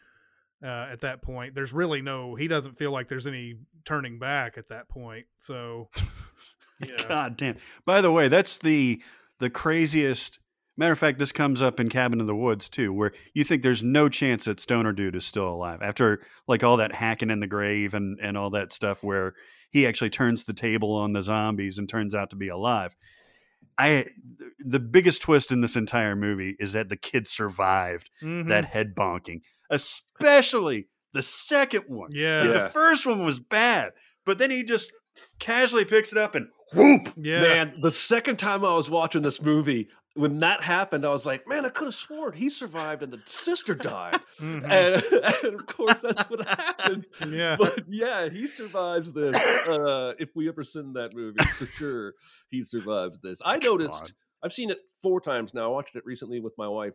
uh, 0.62 0.88
at 0.90 1.00
that 1.00 1.22
point, 1.22 1.54
there's 1.54 1.72
really 1.72 2.02
no. 2.02 2.34
He 2.34 2.48
doesn't 2.48 2.76
feel 2.76 2.92
like 2.92 3.08
there's 3.08 3.26
any 3.26 3.54
turning 3.84 4.18
back 4.18 4.56
at 4.58 4.68
that 4.68 4.88
point. 4.88 5.26
So, 5.38 5.88
yeah. 6.80 7.06
God 7.08 7.36
damn. 7.36 7.56
By 7.84 8.00
the 8.00 8.12
way, 8.12 8.28
that's 8.28 8.58
the 8.58 9.02
the 9.40 9.50
craziest. 9.50 10.38
Matter 10.76 10.92
of 10.92 10.98
fact, 10.98 11.20
this 11.20 11.30
comes 11.30 11.62
up 11.62 11.78
in 11.78 11.88
Cabin 11.88 12.20
in 12.20 12.26
the 12.26 12.34
Woods 12.34 12.68
too, 12.68 12.92
where 12.92 13.12
you 13.32 13.44
think 13.44 13.62
there's 13.62 13.82
no 13.84 14.08
chance 14.08 14.46
that 14.46 14.58
Stoner 14.58 14.92
Dude 14.92 15.14
is 15.14 15.24
still 15.24 15.48
alive 15.48 15.80
after 15.82 16.20
like 16.48 16.64
all 16.64 16.78
that 16.78 16.92
hacking 16.92 17.30
in 17.30 17.40
the 17.40 17.46
grave 17.46 17.94
and 17.94 18.18
and 18.20 18.36
all 18.36 18.50
that 18.50 18.72
stuff, 18.72 19.04
where 19.04 19.34
he 19.70 19.86
actually 19.86 20.10
turns 20.10 20.44
the 20.44 20.54
table 20.54 20.94
on 20.94 21.12
the 21.12 21.22
zombies 21.22 21.78
and 21.78 21.88
turns 21.88 22.14
out 22.14 22.30
to 22.30 22.36
be 22.36 22.48
alive. 22.48 22.96
I 23.78 24.06
the 24.58 24.80
biggest 24.80 25.22
twist 25.22 25.50
in 25.52 25.60
this 25.60 25.76
entire 25.76 26.14
movie 26.16 26.56
is 26.58 26.72
that 26.72 26.88
the 26.88 26.96
kid 26.96 27.26
survived 27.28 28.10
Mhm. 28.22 28.48
that 28.48 28.64
head 28.66 28.94
bonking, 28.94 29.40
especially 29.70 30.88
the 31.12 31.22
second 31.22 31.84
one. 31.88 32.10
yeah, 32.12 32.42
Like, 32.42 32.54
Yeah. 32.54 32.62
The 32.64 32.68
first 32.70 33.06
one 33.06 33.24
was 33.24 33.38
bad, 33.38 33.92
but 34.24 34.38
then 34.38 34.50
he 34.50 34.64
just 34.64 34.92
casually 35.38 35.84
picks 35.84 36.12
it 36.12 36.18
up 36.18 36.34
and 36.34 36.48
whoop. 36.74 37.12
yeah, 37.16 37.40
Man, 37.42 37.80
the 37.80 37.90
second 37.90 38.38
time 38.38 38.64
I 38.64 38.74
was 38.74 38.90
watching 38.90 39.22
this 39.22 39.40
movie, 39.40 39.88
when 40.14 40.38
that 40.38 40.62
happened, 40.62 41.04
I 41.04 41.10
was 41.10 41.26
like, 41.26 41.46
man, 41.48 41.66
I 41.66 41.70
could 41.70 41.86
have 41.86 41.94
sworn 41.94 42.34
he 42.34 42.48
survived 42.48 43.02
and 43.02 43.12
the 43.12 43.20
sister 43.24 43.74
died. 43.74 44.20
Mhm. 44.40 44.64
and, 44.64 45.02
and 45.44 45.60
of 45.60 45.66
course, 45.66 46.00
that's 46.00 46.28
what 46.30 46.46
happened. 46.48 47.06
yeah. 47.28 47.56
But 47.58 47.84
yeah, 47.88 48.28
he 48.28 48.46
survives 48.46 49.12
this. 49.12 49.34
Uh, 49.68 50.12
if 50.18 50.30
we 50.34 50.48
ever 50.48 50.62
seen 50.64 50.92
that 50.94 51.14
movie, 51.14 51.44
for 51.56 51.66
sure, 51.66 52.14
he 52.50 52.62
survives 52.62 53.20
this. 53.20 53.38
I 53.44 53.58
noticed. 53.58 54.12
I've 54.42 54.52
seen 54.52 54.70
it 54.70 54.78
four 55.02 55.20
times 55.20 55.54
now. 55.54 55.64
I 55.64 55.68
watched 55.68 55.96
it 55.96 56.04
recently 56.04 56.40
with 56.40 56.52
my 56.58 56.68
wife. 56.68 56.92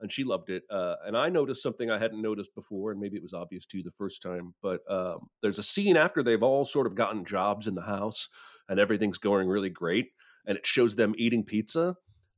and 0.00 0.12
she 0.12 0.24
loved 0.24 0.50
it. 0.50 0.64
Uh, 0.70 0.96
and 1.06 1.16
I 1.16 1.28
noticed 1.30 1.62
something 1.62 1.90
I 1.90 1.98
hadn't 1.98 2.20
noticed 2.20 2.54
before, 2.54 2.90
and 2.90 3.00
maybe 3.00 3.16
it 3.16 3.22
was 3.22 3.32
obvious 3.32 3.64
to 3.66 3.78
you 3.78 3.84
the 3.84 3.92
first 3.92 4.20
time. 4.22 4.54
But 4.62 4.80
um, 4.90 5.28
there's 5.42 5.58
a 5.60 5.62
scene 5.62 5.96
after 5.96 6.22
they've 6.22 6.42
all 6.42 6.64
sort 6.64 6.86
of 6.88 6.94
gotten 6.96 7.24
jobs 7.24 7.66
in 7.68 7.74
the 7.76 7.82
house, 7.82 8.28
and 8.68 8.78
everything's 8.80 9.18
going 9.18 9.48
really 9.48 9.70
great, 9.70 10.06
and 10.46 10.58
it 10.58 10.66
shows 10.66 10.96
them 10.96 11.14
eating 11.16 11.44
pizza 11.44 11.94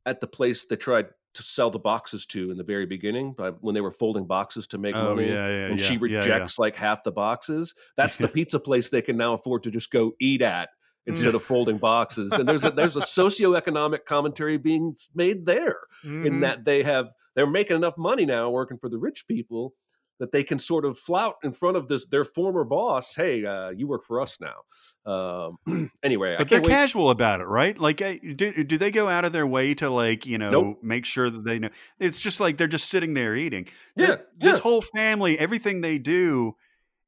at 0.06 0.20
the 0.20 0.26
place 0.26 0.64
they 0.66 0.76
tried 0.76 1.06
to 1.34 1.42
sell 1.42 1.70
the 1.70 1.78
boxes 1.78 2.24
to 2.24 2.50
in 2.50 2.56
the 2.56 2.64
very 2.64 2.86
beginning, 2.86 3.34
when 3.60 3.74
they 3.74 3.82
were 3.82 3.90
folding 3.92 4.26
boxes 4.26 4.66
to 4.68 4.78
make 4.78 4.94
Oh 4.94 5.14
money, 5.14 5.28
yeah, 5.28 5.48
yeah, 5.48 5.66
and 5.66 5.78
yeah, 5.78 5.86
she 5.86 5.98
rejects 5.98 6.58
like 6.58 6.76
half 6.76 7.04
the 7.04 7.12
boxes. 7.12 7.74
That's 7.96 8.16
the 8.16 8.28
pizza 8.36 8.58
place 8.58 8.88
they 8.88 9.02
can 9.02 9.18
now 9.18 9.34
afford 9.34 9.62
to 9.64 9.70
just 9.70 9.90
go 9.90 10.12
eat 10.18 10.40
at 10.40 10.70
instead 11.06 11.34
of 11.34 11.42
folding 11.42 11.78
boxes. 11.78 12.32
And 12.32 12.48
there's 12.48 12.64
a 12.64 12.70
there's 12.70 12.96
a 12.96 13.00
socioeconomic 13.00 14.06
commentary 14.06 14.56
being 14.56 14.94
made 15.14 15.44
there 15.46 15.76
in 16.04 16.34
Mhm. 16.34 16.40
that 16.40 16.64
they 16.64 16.82
have 16.82 17.10
they're 17.34 17.46
making 17.46 17.76
enough 17.76 17.98
money 17.98 18.24
now 18.24 18.48
working 18.50 18.78
for 18.78 18.88
the 18.88 18.98
rich 18.98 19.26
people 19.28 19.74
that 20.18 20.32
they 20.32 20.42
can 20.42 20.58
sort 20.58 20.84
of 20.84 20.98
flout 20.98 21.34
in 21.44 21.52
front 21.52 21.76
of 21.76 21.88
this 21.88 22.06
their 22.06 22.24
former 22.24 22.64
boss. 22.64 23.14
Hey, 23.14 23.44
uh, 23.44 23.70
you 23.70 23.86
work 23.86 24.04
for 24.04 24.20
us 24.20 24.38
now. 24.40 25.10
Um, 25.10 25.90
anyway, 26.02 26.34
I 26.34 26.38
But 26.38 26.48
they're 26.48 26.60
wait. 26.60 26.68
casual 26.70 27.10
about 27.10 27.40
it, 27.40 27.44
right? 27.44 27.78
Like, 27.78 28.00
eh, 28.02 28.18
do 28.34 28.64
do 28.64 28.78
they 28.78 28.90
go 28.90 29.08
out 29.08 29.24
of 29.24 29.32
their 29.32 29.46
way 29.46 29.74
to 29.74 29.90
like 29.90 30.26
you 30.26 30.38
know 30.38 30.50
Nope. 30.50 30.78
make 30.82 31.04
sure 31.04 31.28
that 31.30 31.44
they 31.44 31.58
know? 31.58 31.68
It's 31.98 32.20
just 32.20 32.40
like 32.40 32.56
they're 32.58 32.66
just 32.66 32.88
sitting 32.88 33.14
there 33.14 33.34
eating. 33.36 33.68
Yeah, 33.94 34.06
Th- 34.06 34.20
this 34.38 34.58
whole 34.58 34.82
family, 34.82 35.38
everything 35.38 35.80
they 35.80 35.98
do 35.98 36.56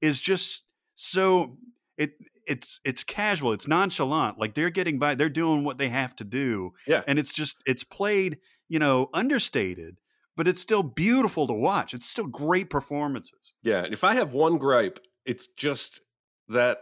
is 0.01 0.21
just 0.21 0.65
so 0.95 1.57
it 1.97 2.13
it's 2.47 2.81
it's 2.85 3.05
casual, 3.05 3.53
it's 3.53 3.67
nonchalant. 3.69 4.39
Like 4.39 4.55
they're 4.55 4.71
getting 4.71 4.99
by, 4.99 5.15
they're 5.15 5.29
doing 5.29 5.65
what 5.65 5.79
they 5.79 5.89
have 5.89 6.15
to 6.17 6.25
do, 6.25 6.73
Yeah. 6.87 7.03
and 7.07 7.19
it's 7.19 7.33
just 7.33 7.63
it's 7.67 7.85
played, 7.85 8.39
you 8.69 8.79
know, 8.79 9.09
understated, 9.13 9.99
but 10.39 10.49
it's 10.49 10.61
still 10.61 10.83
beautiful 10.85 11.47
to 11.49 11.53
watch. 11.53 11.93
It's 11.93 12.09
still 12.09 12.27
great 12.29 12.71
performances. 12.71 13.53
Yeah, 13.63 13.85
and 13.85 13.93
if 13.93 14.05
I 14.05 14.15
have 14.15 14.33
one 14.33 14.57
gripe, 14.57 15.01
it's 15.27 15.49
just 15.49 16.01
that 16.49 16.79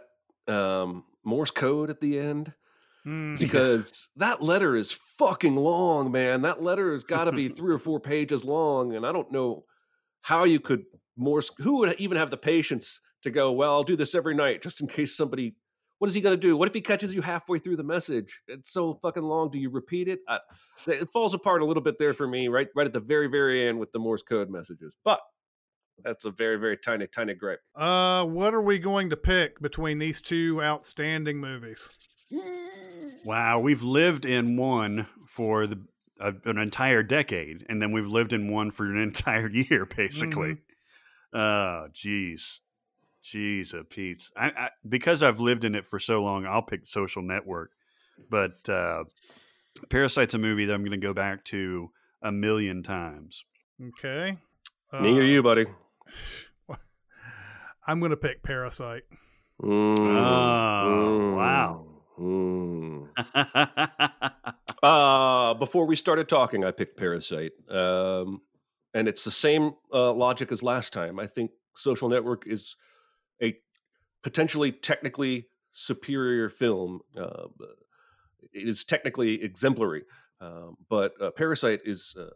um, 0.47 1.03
Morse 1.25 1.51
code 1.51 1.89
at 1.89 1.99
the 1.99 2.17
end 2.17 2.53
Mm. 3.05 3.39
because 3.39 4.09
that 4.17 4.43
letter 4.43 4.75
is 4.75 4.91
fucking 4.91 5.55
long, 5.55 6.11
man. 6.11 6.41
That 6.41 6.61
letter 6.61 6.91
has 6.91 7.05
got 7.05 7.23
to 7.25 7.31
be 7.31 7.47
three 7.47 7.73
or 7.73 7.79
four 7.79 8.01
pages 8.01 8.43
long, 8.43 8.95
and 8.95 9.05
I 9.05 9.13
don't 9.13 9.31
know 9.31 9.63
how 10.23 10.43
you 10.43 10.59
could 10.59 10.83
Morse. 11.15 11.49
Who 11.59 11.77
would 11.77 11.95
even 11.99 12.17
have 12.17 12.31
the 12.31 12.37
patience 12.37 12.99
to 13.23 13.29
go? 13.31 13.53
Well, 13.53 13.71
I'll 13.71 13.83
do 13.85 13.95
this 13.95 14.13
every 14.13 14.35
night 14.35 14.61
just 14.61 14.81
in 14.81 14.87
case 14.87 15.15
somebody. 15.15 15.55
What 15.99 16.09
is 16.09 16.13
he 16.13 16.21
going 16.21 16.39
to 16.39 16.41
do? 16.41 16.55
What 16.55 16.67
if 16.67 16.73
he 16.73 16.81
catches 16.81 17.13
you 17.13 17.21
halfway 17.21 17.59
through 17.59 17.77
the 17.77 17.83
message? 17.83 18.39
It's 18.47 18.71
so 18.71 18.93
fucking 19.01 19.23
long. 19.23 19.49
Do 19.49 19.57
you 19.57 19.69
repeat 19.69 20.07
it? 20.07 20.19
I, 20.27 20.39
it 20.87 21.09
falls 21.11 21.33
apart 21.33 21.61
a 21.61 21.65
little 21.65 21.81
bit 21.81 21.97
there 21.97 22.13
for 22.13 22.27
me, 22.27 22.47
right? 22.49 22.67
Right 22.75 22.85
at 22.85 22.93
the 22.93 22.99
very, 22.99 23.27
very 23.27 23.67
end 23.67 23.79
with 23.79 23.91
the 23.91 23.99
Morse 23.99 24.21
code 24.21 24.49
messages. 24.49 24.95
But 25.03 25.19
that's 26.03 26.25
a 26.25 26.31
very, 26.31 26.57
very 26.57 26.77
tiny, 26.77 27.07
tiny 27.07 27.33
gripe. 27.33 27.61
Uh, 27.75 28.25
what 28.25 28.53
are 28.53 28.61
we 28.61 28.77
going 28.77 29.09
to 29.09 29.17
pick 29.17 29.59
between 29.59 29.97
these 29.97 30.21
two 30.21 30.61
outstanding 30.61 31.39
movies? 31.39 31.87
Wow, 33.23 33.59
we've 33.59 33.83
lived 33.83 34.25
in 34.25 34.57
one 34.57 35.07
for 35.27 35.65
the 35.65 35.79
uh, 36.19 36.31
an 36.45 36.57
entire 36.57 37.03
decade, 37.03 37.65
and 37.69 37.81
then 37.81 37.91
we've 37.91 38.07
lived 38.07 38.33
in 38.33 38.51
one 38.51 38.71
for 38.71 38.85
an 38.85 38.97
entire 39.01 39.49
year, 39.49 39.85
basically. 39.85 40.57
Oh, 41.33 41.87
jeez, 41.93 42.59
jeez, 43.33 43.73
uh, 43.73 43.83
Pete. 43.89 44.23
I, 44.35 44.47
I 44.47 44.69
because 44.87 45.21
I've 45.23 45.39
lived 45.39 45.63
in 45.63 45.75
it 45.75 45.85
for 45.85 45.99
so 45.99 46.21
long, 46.23 46.45
I'll 46.45 46.61
pick 46.61 46.87
Social 46.87 47.21
Network, 47.21 47.71
but 48.29 48.67
uh, 48.69 49.03
Parasite's 49.89 50.33
a 50.33 50.37
movie 50.37 50.65
that 50.65 50.73
I'm 50.73 50.81
going 50.81 50.99
to 50.99 51.05
go 51.05 51.13
back 51.13 51.43
to 51.45 51.89
a 52.21 52.31
million 52.31 52.83
times. 52.83 53.43
Okay. 53.89 54.37
Me 54.93 55.17
or 55.17 55.21
Uh, 55.21 55.25
you, 55.25 55.43
buddy? 55.43 55.65
I'm 57.87 57.99
going 57.99 58.11
to 58.11 58.17
pick 58.17 58.43
Parasite. 58.43 59.03
Mm, 59.61 60.17
Oh, 60.17 61.35
wow. 61.35 61.85
mm. 62.19 63.07
Uh, 64.83 65.55
before 65.55 65.87
we 65.87 65.95
started 65.95 66.29
talking, 66.29 66.63
I 66.63 66.69
picked 66.69 66.97
Parasite. 66.97 67.51
Um, 67.67 68.41
and 68.93 69.07
it's 69.07 69.23
the 69.23 69.31
same 69.31 69.71
uh, 69.91 70.13
logic 70.13 70.51
as 70.51 70.61
last 70.61 70.93
time. 70.93 71.19
I 71.19 71.25
think 71.25 71.49
Social 71.75 72.07
Network 72.09 72.45
is 72.45 72.75
a 73.41 73.57
potentially 74.23 74.71
technically 74.71 75.47
superior 75.71 76.49
film. 76.49 77.01
Uh, 77.15 77.47
it 78.53 78.67
is 78.67 78.83
technically 78.83 79.43
exemplary, 79.43 80.03
um, 80.41 80.77
but 80.89 81.13
uh, 81.21 81.31
Parasite 81.31 81.81
is 81.85 82.15
uh, 82.19 82.29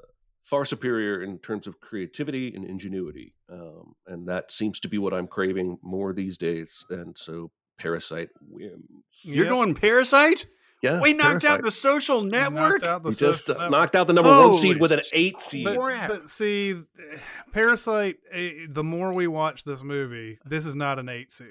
far 0.43 0.65
superior 0.65 1.23
in 1.23 1.37
terms 1.39 1.67
of 1.67 1.79
creativity 1.79 2.53
and 2.53 2.65
ingenuity. 2.65 3.35
Um, 3.51 3.93
and 4.07 4.27
that 4.27 4.51
seems 4.51 4.79
to 4.81 4.87
be 4.87 4.97
what 4.97 5.13
I'm 5.13 5.27
craving 5.27 5.77
more 5.81 6.13
these 6.13 6.37
days. 6.37 6.85
And 6.89 7.17
so 7.17 7.51
Parasite 7.77 8.29
wins. 8.41 9.23
You're 9.25 9.45
Yep. 9.45 9.51
going 9.51 9.75
Parasite? 9.75 10.47
Yeah, 10.81 10.99
we 10.99 11.13
knocked 11.13 11.45
out 11.45 11.61
the 11.61 11.69
Social 11.71 12.21
Network. 12.21 12.81
Knocked 12.81 12.85
out 12.85 13.03
the 13.03 13.09
We 13.09 13.15
just 13.15 13.49
uh, 13.49 13.53
Network. 13.53 13.71
knocked 13.71 13.95
out 13.95 14.07
the 14.07 14.13
number 14.13 14.31
one 14.31 14.39
Holy 14.49 14.59
seed 14.61 14.79
with 14.79 14.91
an 14.91 15.01
eight 15.13 15.39
seed. 15.41 15.65
But, 15.65 15.77
but 16.07 16.29
see, 16.29 16.81
Parasite. 17.53 18.17
eh, 18.31 18.65
The 18.69 18.83
more 18.83 19.13
we 19.13 19.27
watch 19.27 19.63
this 19.63 19.83
movie, 19.83 20.39
this 20.45 20.65
is 20.65 20.73
not 20.75 20.97
an 20.99 21.09
eight 21.09 21.31
seed. 21.31 21.47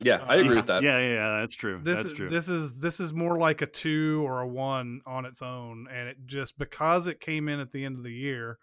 yeah, 0.00 0.24
I 0.28 0.36
agree 0.36 0.50
yeah, 0.50 0.54
with 0.56 0.66
that. 0.66 0.82
Yeah, 0.82 0.98
yeah, 0.98 1.14
yeah, 1.14 1.40
that's 1.40 1.54
true. 1.54 1.80
This 1.82 1.96
that's 1.96 2.06
is 2.08 2.12
true. 2.12 2.28
this 2.30 2.48
is 2.48 2.76
this 2.76 3.00
is 3.00 3.12
more 3.12 3.38
like 3.38 3.62
a 3.62 3.66
two 3.66 4.22
or 4.26 4.40
a 4.42 4.46
one 4.48 5.00
on 5.06 5.24
its 5.24 5.42
own, 5.42 5.86
and 5.92 6.08
it 6.08 6.16
just 6.26 6.56
because 6.58 7.06
it 7.06 7.20
came 7.20 7.48
in 7.48 7.58
at 7.60 7.70
the 7.70 7.84
end 7.84 7.96
of 7.96 8.04
the 8.04 8.12
year, 8.12 8.58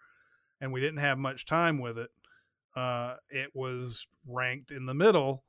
and 0.60 0.72
we 0.72 0.80
didn't 0.80 1.00
have 1.00 1.18
much 1.18 1.44
time 1.46 1.78
with 1.80 1.98
it. 1.98 2.10
Uh, 2.74 3.16
it 3.28 3.50
was 3.54 4.06
ranked 4.26 4.70
in 4.70 4.86
the 4.86 4.94
middle, 4.94 5.42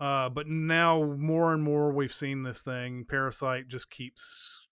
uh, 0.00 0.28
but 0.28 0.46
now 0.46 1.02
more 1.18 1.52
and 1.52 1.62
more 1.62 1.92
we've 1.92 2.12
seen 2.12 2.42
this 2.42 2.62
thing. 2.62 3.04
Parasite 3.08 3.68
just 3.68 3.90
keeps 3.90 4.66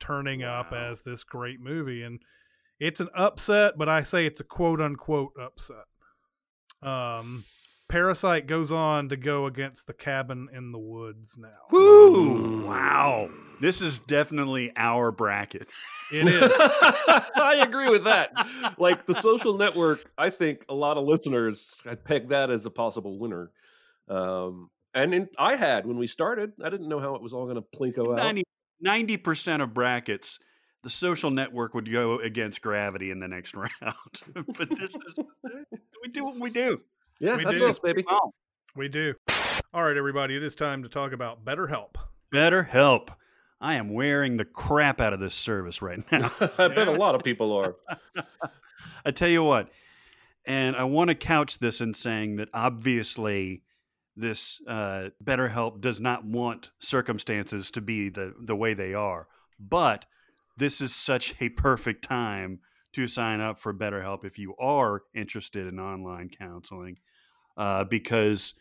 turning 0.00 0.42
up 0.42 0.72
as 0.72 1.02
this 1.02 1.24
great 1.24 1.60
movie, 1.60 2.02
and 2.02 2.20
it's 2.78 3.00
an 3.00 3.08
upset, 3.14 3.74
but 3.78 3.88
I 3.88 4.02
say 4.02 4.26
it's 4.26 4.40
a 4.40 4.44
quote 4.44 4.80
unquote 4.80 5.32
upset. 5.40 5.86
Um, 6.82 7.44
Parasite 7.88 8.48
goes 8.48 8.72
on 8.72 9.10
to 9.10 9.16
go 9.16 9.46
against 9.46 9.86
the 9.86 9.92
cabin 9.92 10.48
in 10.52 10.72
the 10.72 10.78
woods 10.78 11.36
now. 11.38 11.50
Woo! 11.70 12.62
Mm. 12.62 12.66
Wow. 12.66 13.30
This 13.60 13.80
is 13.80 14.00
definitely 14.00 14.72
our 14.76 15.12
bracket. 15.12 15.68
It 16.12 16.26
is. 16.26 16.52
I 17.36 17.62
agree 17.66 17.88
with 17.88 18.04
that. 18.04 18.32
Like 18.76 19.06
the 19.06 19.14
social 19.20 19.56
network, 19.56 20.04
I 20.18 20.30
think 20.30 20.64
a 20.68 20.74
lot 20.74 20.96
of 20.96 21.04
listeners 21.04 21.78
had 21.84 22.04
pegged 22.04 22.30
that 22.30 22.50
as 22.50 22.66
a 22.66 22.70
possible 22.70 23.18
winner. 23.18 23.50
Um, 24.08 24.70
and 24.94 25.12
in, 25.14 25.28
I 25.38 25.56
had 25.56 25.86
when 25.86 25.98
we 25.98 26.06
started, 26.06 26.52
I 26.64 26.70
didn't 26.70 26.88
know 26.88 27.00
how 27.00 27.14
it 27.14 27.22
was 27.22 27.32
all 27.32 27.44
going 27.44 27.56
to 27.56 27.62
plinko 27.78 28.18
out. 28.18 28.36
90 28.80 29.16
percent 29.18 29.62
of 29.62 29.72
brackets, 29.74 30.38
the 30.82 30.90
social 30.90 31.30
network 31.30 31.74
would 31.74 31.90
go 31.90 32.18
against 32.20 32.60
gravity 32.62 33.10
in 33.10 33.20
the 33.20 33.28
next 33.28 33.54
round. 33.56 33.70
but 34.34 34.68
this 34.78 34.94
is 34.94 35.16
we 36.02 36.08
do 36.10 36.24
what 36.24 36.38
we 36.38 36.50
do. 36.50 36.80
Yeah, 37.18 37.36
We 37.36 37.44
that's 37.44 37.60
do. 37.60 37.68
us, 37.68 37.78
baby. 37.78 38.04
We 38.74 38.88
do. 38.88 39.14
All 39.72 39.82
right, 39.82 39.96
everybody, 39.96 40.36
it 40.36 40.42
is 40.42 40.54
time 40.54 40.82
to 40.82 40.88
talk 40.88 41.12
about 41.12 41.44
BetterHelp. 41.44 41.94
better 42.30 42.62
help. 42.62 43.10
I 43.58 43.74
am 43.74 43.88
wearing 43.94 44.36
the 44.36 44.44
crap 44.44 45.00
out 45.00 45.14
of 45.14 45.20
this 45.20 45.34
service 45.34 45.80
right 45.80 46.00
now. 46.12 46.30
I 46.58 46.68
bet 46.68 46.88
a 46.88 46.92
lot 46.92 47.14
of 47.14 47.22
people 47.22 47.52
are. 47.56 47.76
I 49.04 49.10
tell 49.12 49.28
you 49.28 49.42
what, 49.42 49.70
and 50.46 50.76
I 50.76 50.84
want 50.84 51.08
to 51.08 51.14
couch 51.14 51.58
this 51.58 51.80
in 51.80 51.94
saying 51.94 52.36
that 52.36 52.50
obviously 52.52 53.62
this 54.16 54.60
uh, 54.66 55.10
BetterHelp 55.22 55.80
does 55.80 56.00
not 56.00 56.24
want 56.24 56.70
circumstances 56.78 57.70
to 57.72 57.80
be 57.80 58.08
the, 58.08 58.34
the 58.40 58.56
way 58.56 58.74
they 58.74 58.94
are, 58.94 59.28
but 59.60 60.06
this 60.56 60.80
is 60.80 60.94
such 60.94 61.34
a 61.40 61.50
perfect 61.50 62.02
time 62.02 62.60
to 62.94 63.06
sign 63.06 63.40
up 63.40 63.58
for 63.58 63.74
BetterHelp 63.74 64.24
if 64.24 64.38
you 64.38 64.56
are 64.56 65.02
interested 65.14 65.66
in 65.66 65.78
online 65.78 66.30
counseling 66.30 66.96
uh, 67.56 67.84
because 67.84 68.54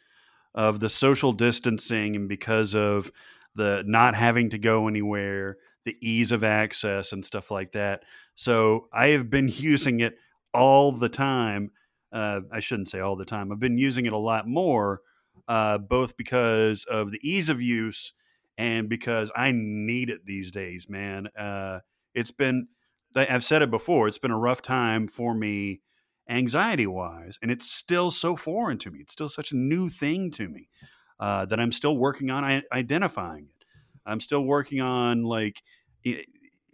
of 0.54 0.80
the 0.80 0.90
social 0.90 1.32
distancing 1.32 2.16
and 2.16 2.28
because 2.28 2.76
of 2.76 3.12
the 3.56 3.84
not 3.86 4.16
having 4.16 4.50
to 4.50 4.58
go 4.58 4.88
anywhere, 4.88 5.58
the 5.86 5.96
ease 6.02 6.32
of 6.32 6.44
access 6.44 7.12
and 7.12 7.26
stuff 7.26 7.52
like 7.52 7.72
that. 7.74 8.04
So 8.36 8.88
I 8.92 9.08
have 9.08 9.30
been 9.30 9.48
using 9.56 10.02
it 10.02 10.18
all 10.54 10.92
the 10.92 11.10
time. 11.10 11.72
Uh, 12.12 12.42
I 12.52 12.60
shouldn't 12.60 12.90
say 12.90 13.00
all 13.00 13.16
the 13.16 13.26
time. 13.26 13.52
I've 13.52 13.60
been 13.60 13.78
using 13.78 14.06
it 14.06 14.14
a 14.14 14.18
lot 14.18 14.48
more, 14.48 15.02
uh, 15.48 15.78
both 15.78 16.18
because 16.18 16.86
of 16.86 17.12
the 17.12 17.20
ease 17.22 17.50
of 17.50 17.62
use 17.62 18.14
and 18.58 18.90
because 18.90 19.32
I 19.36 19.52
need 19.54 20.10
it 20.10 20.26
these 20.26 20.52
days, 20.52 20.90
man. 20.90 21.28
Uh, 21.38 21.80
it's 22.14 22.32
been, 22.32 22.68
I've 23.16 23.44
said 23.44 23.62
it 23.62 23.72
before, 23.72 24.08
it's 24.08 24.18
been 24.18 24.32
a 24.32 24.38
rough 24.38 24.62
time 24.62 25.08
for 25.08 25.34
me 25.34 25.82
anxiety 26.30 26.88
wise, 26.88 27.38
and 27.42 27.52
it's 27.52 27.70
still 27.70 28.12
so 28.12 28.36
foreign 28.36 28.78
to 28.80 28.92
me. 28.92 29.00
It's 29.00 29.14
still 29.14 29.30
such 29.30 29.52
a 29.52 29.56
new 29.56 29.90
thing 29.90 30.32
to 30.32 30.48
me 30.48 30.70
uh, 31.20 31.46
that 31.46 31.60
I'm 31.60 31.72
still 31.72 31.98
working 31.98 32.32
on 32.32 32.64
identifying 32.72 33.46
it. 33.46 33.66
I'm 34.06 34.20
still 34.20 34.42
working 34.42 34.82
on 34.82 35.24
like 35.24 35.62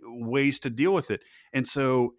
ways 0.03 0.59
to 0.61 0.69
deal 0.69 0.93
with 0.93 1.11
it. 1.11 1.21
And 1.53 1.67
so 1.67 2.15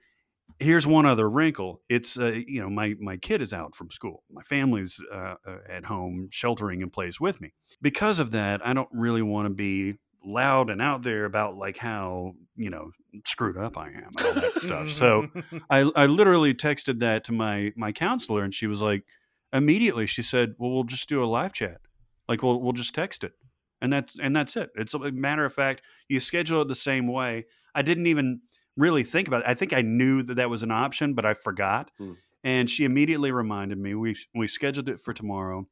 here's 0.58 0.86
one 0.86 1.06
other 1.06 1.28
wrinkle. 1.28 1.80
It's 1.88 2.18
uh, 2.18 2.40
you 2.46 2.60
know 2.60 2.70
my 2.70 2.94
my 3.00 3.16
kid 3.16 3.42
is 3.42 3.52
out 3.52 3.74
from 3.74 3.90
school. 3.90 4.22
My 4.30 4.42
family's 4.42 5.00
uh, 5.12 5.34
uh, 5.46 5.58
at 5.68 5.84
home 5.84 6.28
sheltering 6.30 6.80
in 6.80 6.90
place 6.90 7.20
with 7.20 7.40
me. 7.40 7.52
Because 7.80 8.18
of 8.18 8.30
that, 8.32 8.64
I 8.66 8.72
don't 8.72 8.88
really 8.92 9.22
want 9.22 9.46
to 9.46 9.50
be 9.54 9.94
loud 10.24 10.70
and 10.70 10.80
out 10.80 11.02
there 11.02 11.24
about 11.24 11.56
like 11.56 11.76
how 11.76 12.32
you 12.56 12.70
know 12.70 12.90
screwed 13.26 13.56
up 13.56 13.76
I 13.76 13.88
am 13.88 14.10
and 14.18 14.26
all 14.26 14.34
that 14.34 14.58
stuff. 14.58 14.88
So 14.90 15.28
I 15.70 15.90
I 15.96 16.06
literally 16.06 16.54
texted 16.54 17.00
that 17.00 17.24
to 17.24 17.32
my 17.32 17.72
my 17.76 17.92
counselor, 17.92 18.42
and 18.42 18.54
she 18.54 18.66
was 18.66 18.80
like, 18.80 19.04
immediately 19.52 20.06
she 20.06 20.22
said, 20.22 20.54
"Well, 20.58 20.70
we'll 20.70 20.84
just 20.84 21.08
do 21.08 21.22
a 21.22 21.26
live 21.26 21.52
chat. 21.52 21.80
Like 22.28 22.42
we'll 22.42 22.60
we'll 22.60 22.72
just 22.72 22.94
text 22.94 23.24
it." 23.24 23.32
And 23.80 23.92
that's 23.92 24.18
and 24.18 24.34
that's 24.34 24.56
it. 24.56 24.70
It's 24.76 24.94
a 24.94 25.10
matter 25.10 25.44
of 25.44 25.52
fact, 25.52 25.82
you 26.08 26.20
schedule 26.20 26.62
it 26.62 26.68
the 26.68 26.74
same 26.74 27.08
way. 27.08 27.46
I 27.74 27.82
didn't 27.82 28.06
even 28.06 28.42
really 28.76 29.04
think 29.04 29.28
about 29.28 29.42
it. 29.42 29.48
I 29.48 29.54
think 29.54 29.72
I 29.72 29.82
knew 29.82 30.22
that 30.22 30.34
that 30.34 30.50
was 30.50 30.62
an 30.62 30.70
option, 30.70 31.14
but 31.14 31.24
I 31.24 31.34
forgot. 31.34 31.90
Hmm. 31.98 32.12
And 32.44 32.68
she 32.68 32.84
immediately 32.84 33.30
reminded 33.30 33.78
me. 33.78 33.94
We 33.94 34.16
we 34.34 34.48
scheduled 34.48 34.88
it 34.88 35.00
for 35.00 35.14
tomorrow, 35.14 35.68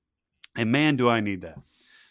and 0.56 0.70
man, 0.70 0.94
do 0.96 1.08
I 1.08 1.20
need 1.20 1.40
that. 1.40 1.58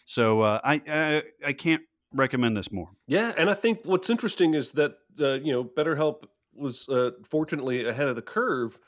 So 0.04 0.42
uh, 0.42 0.60
I, 0.62 0.82
I 0.86 1.22
I 1.46 1.52
can't 1.54 1.82
recommend 2.12 2.58
this 2.58 2.70
more. 2.70 2.90
Yeah, 3.06 3.32
and 3.38 3.48
I 3.48 3.54
think 3.54 3.80
what's 3.84 4.10
interesting 4.10 4.52
is 4.52 4.72
that 4.72 4.96
uh, 5.18 5.34
you 5.34 5.52
know 5.52 5.64
BetterHelp 5.64 6.24
was 6.54 6.86
uh, 6.90 7.12
fortunately 7.28 7.88
ahead 7.88 8.08
of 8.08 8.16
the 8.16 8.22
curve 8.22 8.78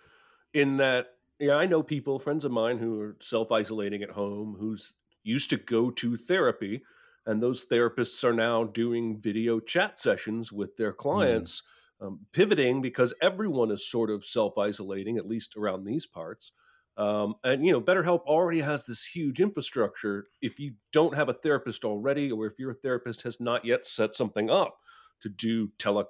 in 0.53 0.77
that 0.77 1.07
yeah, 1.39 1.55
I 1.55 1.67
know 1.67 1.83
people, 1.83 2.19
friends 2.19 2.45
of 2.45 2.53
mine, 2.53 2.79
who 2.79 3.01
are 3.01 3.17
self 3.21 3.51
isolating 3.51 4.03
at 4.03 4.11
home, 4.11 4.57
who's 4.61 4.93
used 5.25 5.51
to 5.51 5.57
go 5.57 5.91
to 5.91 6.17
therapy, 6.17 6.83
and 7.27 7.43
those 7.43 7.65
therapists 7.65 8.23
are 8.25 8.33
now 8.33 8.65
doing 8.65 9.19
video 9.21 9.59
chat 9.59 9.99
sessions 9.99 10.53
with 10.53 10.77
their 10.77 10.93
clients 10.93 11.63
um, 12.03 12.27
pivoting 12.33 12.83
because 12.83 13.15
everyone 13.23 13.71
is 13.71 13.89
sort 13.89 14.11
of 14.11 14.25
self 14.25 14.59
isolating, 14.59 15.17
at 15.17 15.29
least 15.29 15.57
around 15.57 15.85
these 15.85 16.07
parts. 16.07 16.53
Um, 16.97 17.37
and 17.43 17.65
you 17.65 17.73
know, 17.73 17.81
BetterHelp 17.81 18.23
already 18.27 18.61
has 18.61 18.85
this 18.85 19.05
huge 19.07 19.41
infrastructure. 19.41 20.27
If 20.43 20.59
you 20.59 20.75
don't 20.93 21.15
have 21.15 21.29
a 21.29 21.35
therapist 21.35 21.85
already, 21.85 22.31
or 22.31 22.47
if 22.47 22.59
your 22.59 22.75
therapist 22.75 23.23
has 23.23 23.41
not 23.41 23.65
yet 23.65 23.87
set 23.87 24.15
something 24.15 24.51
up 24.51 24.79
to 25.23 25.29
do 25.29 25.69
tele 25.79 26.05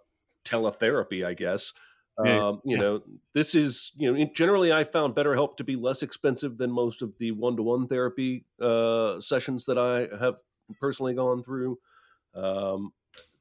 teletherapy, 0.45 1.25
I 1.25 1.35
guess. 1.35 1.73
Yeah, 2.25 2.49
Um, 2.49 2.61
you 2.65 2.77
yeah. 2.77 2.83
know, 2.83 3.03
this 3.33 3.55
is 3.55 3.93
you 3.97 4.13
know, 4.13 4.31
generally 4.35 4.73
I 4.73 4.85
found 4.85 5.15
BetterHelp 5.15 5.57
to 5.59 5.65
be 5.65 5.77
less 5.77 6.03
expensive 6.03 6.59
than 6.59 6.71
most 6.71 7.01
of 7.01 7.17
the 7.19 7.31
one-to-one 7.31 7.87
therapy 7.89 8.45
uh, 8.61 9.21
sessions 9.21 9.65
that 9.67 9.79
I 9.79 10.09
have 10.19 10.37
personally 10.81 11.15
gone 11.15 11.43
through. 11.43 11.79
Um, 12.35 12.93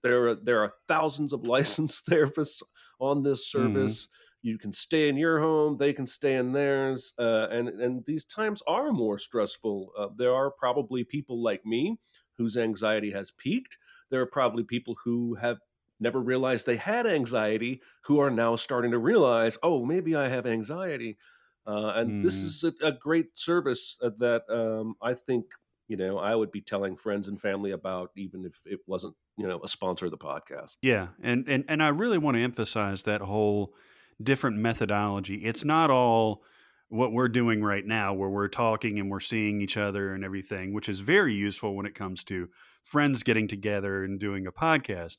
there 0.04 0.28
are 0.30 0.36
there 0.36 0.60
are 0.64 0.74
thousands 0.88 1.34
of 1.34 1.47
licensed 1.47 2.06
therapists 2.08 2.62
on 2.99 3.24
this 3.24 3.47
Mm-hmm. 3.56 3.91
service. 3.91 4.08
You 4.41 4.58
can 4.58 4.72
stay 4.74 5.08
in 5.10 5.18
your 5.18 5.39
home; 5.39 5.78
they 5.78 5.93
can 5.93 6.08
stay 6.08 6.36
in 6.36 6.54
theirs, 6.54 7.14
uh, 7.20 7.47
and 7.52 7.70
and 7.70 8.06
these 8.06 8.26
times 8.26 8.62
are 8.68 8.91
more 8.91 9.18
stressful. 9.18 9.91
Uh, 9.97 10.08
there 10.16 10.34
are 10.34 10.52
probably 10.52 11.04
people 11.04 11.41
like 11.41 11.66
me 11.66 11.99
whose 12.38 12.58
anxiety 12.58 13.12
has 13.12 13.32
peaked. 13.32 13.78
There 14.10 14.22
are 14.22 14.26
probably 14.26 14.64
people 14.64 14.95
who 15.04 15.36
have 15.36 15.60
never 15.99 16.20
realized 16.20 16.66
they 16.66 16.78
had 16.78 17.06
anxiety 17.06 17.82
who 18.04 18.20
are 18.20 18.32
now 18.32 18.56
starting 18.56 18.91
to 18.91 18.97
realize, 18.97 19.58
oh, 19.62 19.86
maybe 19.86 20.16
I 20.16 20.28
have 20.30 20.47
anxiety. 20.47 21.18
Uh, 21.66 21.93
and 21.95 22.16
this 22.22 22.41
Mhm. 22.41 22.43
is 22.43 22.64
a, 22.64 22.74
a 22.84 22.91
great 22.91 23.38
service 23.38 23.97
uh, 24.02 24.10
that 24.18 24.49
um, 24.49 24.95
I 25.02 25.14
think 25.14 25.45
you 25.88 25.97
know 25.97 26.18
I 26.18 26.34
would 26.36 26.52
be 26.52 26.62
telling 26.62 26.95
friends 26.97 27.28
and 27.28 27.39
family 27.39 27.72
about, 27.72 28.12
even 28.16 28.45
if 28.45 28.62
it 28.66 28.80
wasn't 28.88 29.16
you 29.42 29.48
know 29.48 29.60
a 29.64 29.68
sponsor 29.68 30.06
of 30.06 30.12
the 30.12 30.18
podcast. 30.18 30.76
Yeah, 30.82 31.08
and 31.22 31.48
and 31.48 31.66
and 31.68 31.82
I 31.82 31.88
really 31.89 32.18
want 32.18 32.38
to 32.38 32.44
emphasize 32.44 33.04
that 33.04 33.22
whole 33.22 33.74
different 34.22 34.58
methodology. 34.58 35.36
It's 35.38 35.66
not 35.66 35.89
all 35.89 36.44
what 36.89 37.12
we're 37.12 37.30
doing 37.30 37.64
right 37.64 37.86
now 37.86 38.14
where 38.14 38.30
we're 38.30 38.50
talking 38.50 39.00
and 39.00 39.10
we're 39.10 39.22
seeing 39.22 39.62
each 39.62 39.78
other 39.78 40.14
and 40.14 40.24
everything, 40.24 40.74
which 40.74 40.89
is 40.89 41.00
very 41.00 41.34
useful 41.34 41.76
when 41.76 41.86
it 41.86 41.96
comes 41.96 42.24
to 42.26 42.50
friends 42.84 43.24
getting 43.24 43.48
together 43.48 44.04
and 44.04 44.20
doing 44.20 44.46
a 44.46 44.52
podcast. 44.52 45.18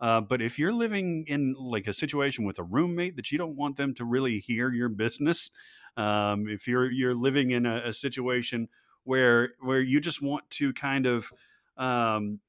Uh, 0.00 0.20
but 0.20 0.42
if 0.42 0.58
you're 0.58 0.72
living 0.72 1.24
in 1.28 1.54
like 1.56 1.86
a 1.86 1.92
situation 1.92 2.44
with 2.44 2.58
a 2.58 2.64
roommate 2.64 3.14
that 3.14 3.30
you 3.30 3.38
don't 3.38 3.56
want 3.56 3.76
them 3.76 3.94
to 3.94 4.04
really 4.04 4.40
hear 4.40 4.72
your 4.72 4.88
business, 4.88 5.50
um, 5.96 6.48
if 6.48 6.66
you're 6.66 6.90
you're 6.90 7.14
living 7.14 7.52
in 7.52 7.64
a, 7.64 7.82
a 7.86 7.92
situation 7.92 8.68
where 9.04 9.54
where 9.60 9.80
you 9.80 10.00
just 10.00 10.20
want 10.20 10.48
to 10.50 10.72
kind 10.72 11.06
of 11.06 11.32
um, 11.76 12.40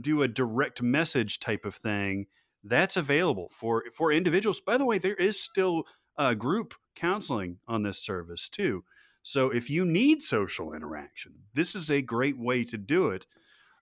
do 0.00 0.22
a 0.22 0.28
direct 0.28 0.82
message 0.82 1.40
type 1.40 1.64
of 1.64 1.74
thing 1.74 2.26
that's 2.64 2.96
available 2.96 3.50
for 3.52 3.84
for 3.94 4.12
individuals. 4.12 4.60
By 4.60 4.76
the 4.76 4.84
way 4.84 4.98
there 4.98 5.14
is 5.14 5.40
still 5.40 5.84
uh, 6.16 6.34
group 6.34 6.74
counseling 6.94 7.58
on 7.68 7.82
this 7.82 7.98
service 7.98 8.48
too. 8.48 8.84
So 9.22 9.50
if 9.50 9.70
you 9.70 9.84
need 9.84 10.22
social 10.22 10.72
interaction 10.72 11.34
this 11.54 11.74
is 11.74 11.90
a 11.90 12.02
great 12.02 12.38
way 12.38 12.64
to 12.64 12.76
do 12.76 13.10
it. 13.10 13.26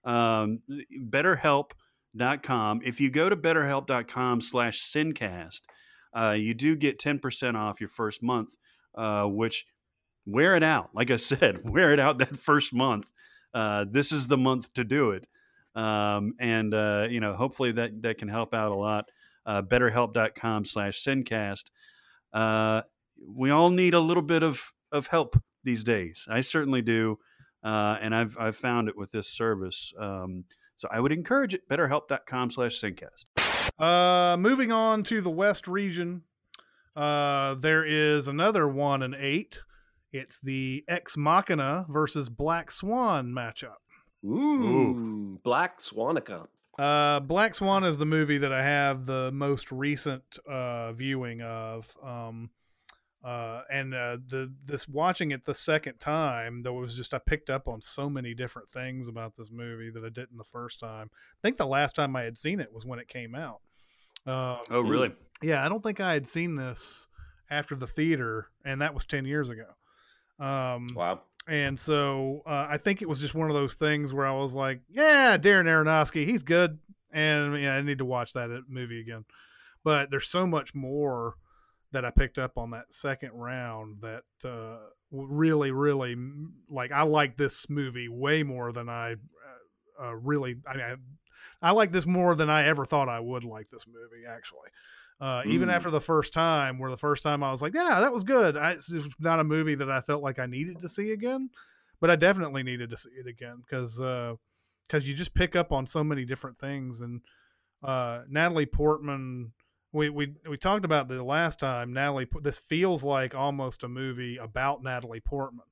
Um, 0.03 0.59
betterhelp.com 1.09 2.81
if 2.83 3.01
you 3.01 3.09
go 3.09 3.29
to 3.29 3.35
betterhelp.com 3.35 4.41
slash 4.41 4.81
sincast 4.81 5.61
uh, 6.13 6.35
you 6.37 6.53
do 6.53 6.75
get 6.75 6.99
10% 6.99 7.55
off 7.55 7.81
your 7.81 7.89
first 7.89 8.23
month 8.23 8.55
uh, 8.95 9.25
which 9.25 9.65
wear 10.25 10.55
it 10.55 10.63
out. 10.63 10.89
Like 10.93 11.11
i 11.11 11.17
said 11.17 11.59
wear 11.69 11.91
it 11.91 11.99
out 11.99 12.19
that 12.19 12.35
first 12.35 12.73
month. 12.73 13.07
Uh, 13.53 13.85
this 13.89 14.11
is 14.11 14.27
the 14.27 14.37
month 14.37 14.71
to 14.73 14.83
do 14.83 15.11
it 15.11 15.27
um, 15.77 16.33
and 16.39 16.73
uh, 16.73 17.07
you 17.09 17.19
know 17.19 17.33
hopefully 17.35 17.71
that 17.71 18.01
that 18.01 18.17
can 18.17 18.27
help 18.27 18.53
out 18.53 18.71
a 18.71 18.75
lot 18.75 19.05
uh, 19.45 19.61
betterhelp.com 19.61 20.65
slash 20.65 21.01
sincast 21.03 21.65
uh, 22.33 22.81
we 23.25 23.49
all 23.51 23.69
need 23.69 23.93
a 23.93 23.99
little 23.99 24.23
bit 24.23 24.43
of 24.43 24.73
of 24.91 25.07
help 25.07 25.35
these 25.63 25.83
days 25.83 26.25
i 26.29 26.41
certainly 26.41 26.81
do 26.81 27.17
uh, 27.63 27.97
and 28.01 28.15
i've 28.15 28.35
i've 28.39 28.55
found 28.55 28.89
it 28.89 28.97
with 28.97 29.11
this 29.11 29.29
service 29.29 29.93
um, 29.99 30.43
so 30.75 30.87
i 30.91 30.99
would 30.99 31.11
encourage 31.11 31.53
it 31.53 31.67
betterhelp.com 31.69 32.49
slash 32.49 32.81
sincast 32.81 33.25
Uh, 33.79 34.35
moving 34.39 34.71
on 34.71 35.03
to 35.03 35.21
the 35.21 35.29
West 35.29 35.67
region, 35.67 36.23
uh, 36.95 37.53
there 37.55 37.85
is 37.85 38.27
another 38.27 38.67
one 38.67 39.03
and 39.03 39.13
eight. 39.13 39.61
It's 40.11 40.39
the 40.39 40.83
Ex 40.87 41.15
Machina 41.15 41.85
versus 41.87 42.27
Black 42.29 42.71
Swan 42.71 43.27
matchup. 43.31 43.77
Ooh, 44.27 45.39
Black 45.43 45.79
Swanica. 45.79 46.47
Uh, 46.77 47.19
Black 47.21 47.53
Swan 47.53 47.83
is 47.83 47.97
the 47.97 48.05
movie 48.05 48.37
that 48.37 48.53
I 48.53 48.63
have 48.63 49.05
the 49.05 49.31
most 49.31 49.71
recent 49.71 50.23
uh, 50.47 50.91
viewing 50.91 51.41
of. 51.41 51.91
Um, 52.03 52.49
uh, 53.23 53.63
and 53.71 53.93
uh, 53.93 54.17
the 54.27 54.53
this 54.63 54.87
watching 54.87 55.31
it 55.31 55.43
the 55.43 55.53
second 55.53 55.99
time, 55.99 56.61
there 56.61 56.71
was 56.71 56.95
just 56.95 57.13
I 57.13 57.19
picked 57.19 57.49
up 57.49 57.67
on 57.67 57.81
so 57.81 58.09
many 58.09 58.33
different 58.33 58.69
things 58.69 59.07
about 59.07 59.35
this 59.35 59.49
movie 59.51 59.89
that 59.89 60.03
I 60.03 60.09
didn't 60.09 60.37
the 60.37 60.43
first 60.43 60.79
time. 60.79 61.09
I 61.13 61.39
think 61.41 61.57
the 61.57 61.65
last 61.65 61.95
time 61.95 62.15
I 62.15 62.23
had 62.23 62.37
seen 62.37 62.59
it 62.59 62.71
was 62.71 62.85
when 62.85 62.99
it 62.99 63.07
came 63.07 63.33
out. 63.33 63.61
Uh, 64.25 64.57
oh 64.69 64.81
really 64.81 65.13
yeah, 65.41 65.65
I 65.65 65.69
don't 65.69 65.81
think 65.81 65.99
I 65.99 66.13
had 66.13 66.27
seen 66.27 66.55
this 66.55 67.07
after 67.49 67.75
the 67.75 67.87
theater, 67.87 68.47
and 68.63 68.81
that 68.81 68.93
was 68.93 69.05
ten 69.05 69.25
years 69.25 69.49
ago. 69.49 69.65
Um, 70.39 70.87
Wow. 70.95 71.21
And 71.47 71.79
so 71.79 72.41
uh, 72.45 72.67
I 72.69 72.77
think 72.77 73.01
it 73.01 73.09
was 73.09 73.19
just 73.19 73.35
one 73.35 73.49
of 73.49 73.55
those 73.55 73.75
things 73.75 74.13
where 74.13 74.27
I 74.27 74.33
was 74.33 74.53
like, 74.53 74.81
"Yeah, 74.89 75.37
Darren 75.37 75.65
Aronofsky, 75.65 76.25
he's 76.25 76.43
good," 76.43 76.77
and 77.11 77.55
I 77.55 77.81
need 77.81 77.99
to 77.99 78.05
watch 78.05 78.33
that 78.33 78.51
uh, 78.51 78.61
movie 78.67 78.99
again. 78.99 79.25
But 79.83 80.11
there's 80.11 80.27
so 80.27 80.45
much 80.45 80.75
more 80.75 81.35
that 81.91 82.03
I 82.03 82.11
picked 82.11 82.37
up 82.37 82.57
on 82.57 82.71
that 82.71 82.93
second 82.93 83.31
round 83.31 84.01
that 84.01 84.23
uh, 84.43 84.77
really, 85.11 85.71
really 85.71 86.15
like. 86.69 86.91
I 86.91 87.03
like 87.03 87.37
this 87.37 87.69
movie 87.69 88.09
way 88.09 88.43
more 88.43 88.71
than 88.71 88.89
I 88.89 89.13
uh, 89.13 90.07
uh, 90.07 90.15
really. 90.15 90.57
I, 90.67 90.81
I 90.81 90.95
I 91.61 91.71
like 91.71 91.91
this 91.91 92.05
more 92.05 92.35
than 92.35 92.49
I 92.49 92.67
ever 92.67 92.85
thought 92.85 93.09
I 93.09 93.19
would 93.19 93.43
like 93.43 93.69
this 93.69 93.85
movie. 93.87 94.25
Actually, 94.27 94.69
uh, 95.19 95.41
even 95.45 95.69
Mm. 95.69 95.73
after 95.73 95.89
the 95.89 96.01
first 96.01 96.33
time, 96.33 96.77
where 96.77 96.91
the 96.91 96.97
first 96.97 97.23
time 97.23 97.43
I 97.43 97.51
was 97.51 97.61
like, 97.61 97.73
"Yeah, 97.73 97.99
that 98.01 98.13
was 98.13 98.23
good." 98.23 98.55
I, 98.55 98.71
it's 98.71 98.91
not 99.19 99.39
a 99.39 99.43
movie 99.43 99.75
that 99.75 99.89
I 99.89 100.01
felt 100.01 100.21
like 100.21 100.39
I 100.39 100.45
needed 100.45 100.81
to 100.81 100.89
see 100.89 101.11
again, 101.11 101.49
but 101.99 102.11
I 102.11 102.15
definitely 102.15 102.63
needed 102.63 102.89
to 102.91 102.97
see 102.97 103.09
it 103.11 103.27
again 103.27 103.61
because 103.61 103.97
because 104.87 105.07
you 105.07 105.13
just 105.13 105.33
pick 105.33 105.55
up 105.55 105.71
on 105.71 105.85
so 105.85 106.03
many 106.03 106.23
different 106.23 106.59
things. 106.59 107.01
And 107.01 107.21
uh, 107.83 108.21
Natalie 108.29 108.65
Portman, 108.65 109.51
we, 109.91 110.09
we 110.09 110.33
we 110.47 110.57
talked 110.57 110.85
about 110.85 111.07
the 111.07 111.23
last 111.23 111.59
time. 111.59 111.93
Natalie, 111.93 112.27
this 112.41 112.57
feels 112.57 113.03
like 113.03 113.33
almost 113.35 113.83
a 113.83 113.87
movie 113.87 114.37
about 114.37 114.83
Natalie 114.83 115.19
Portman, 115.19 115.65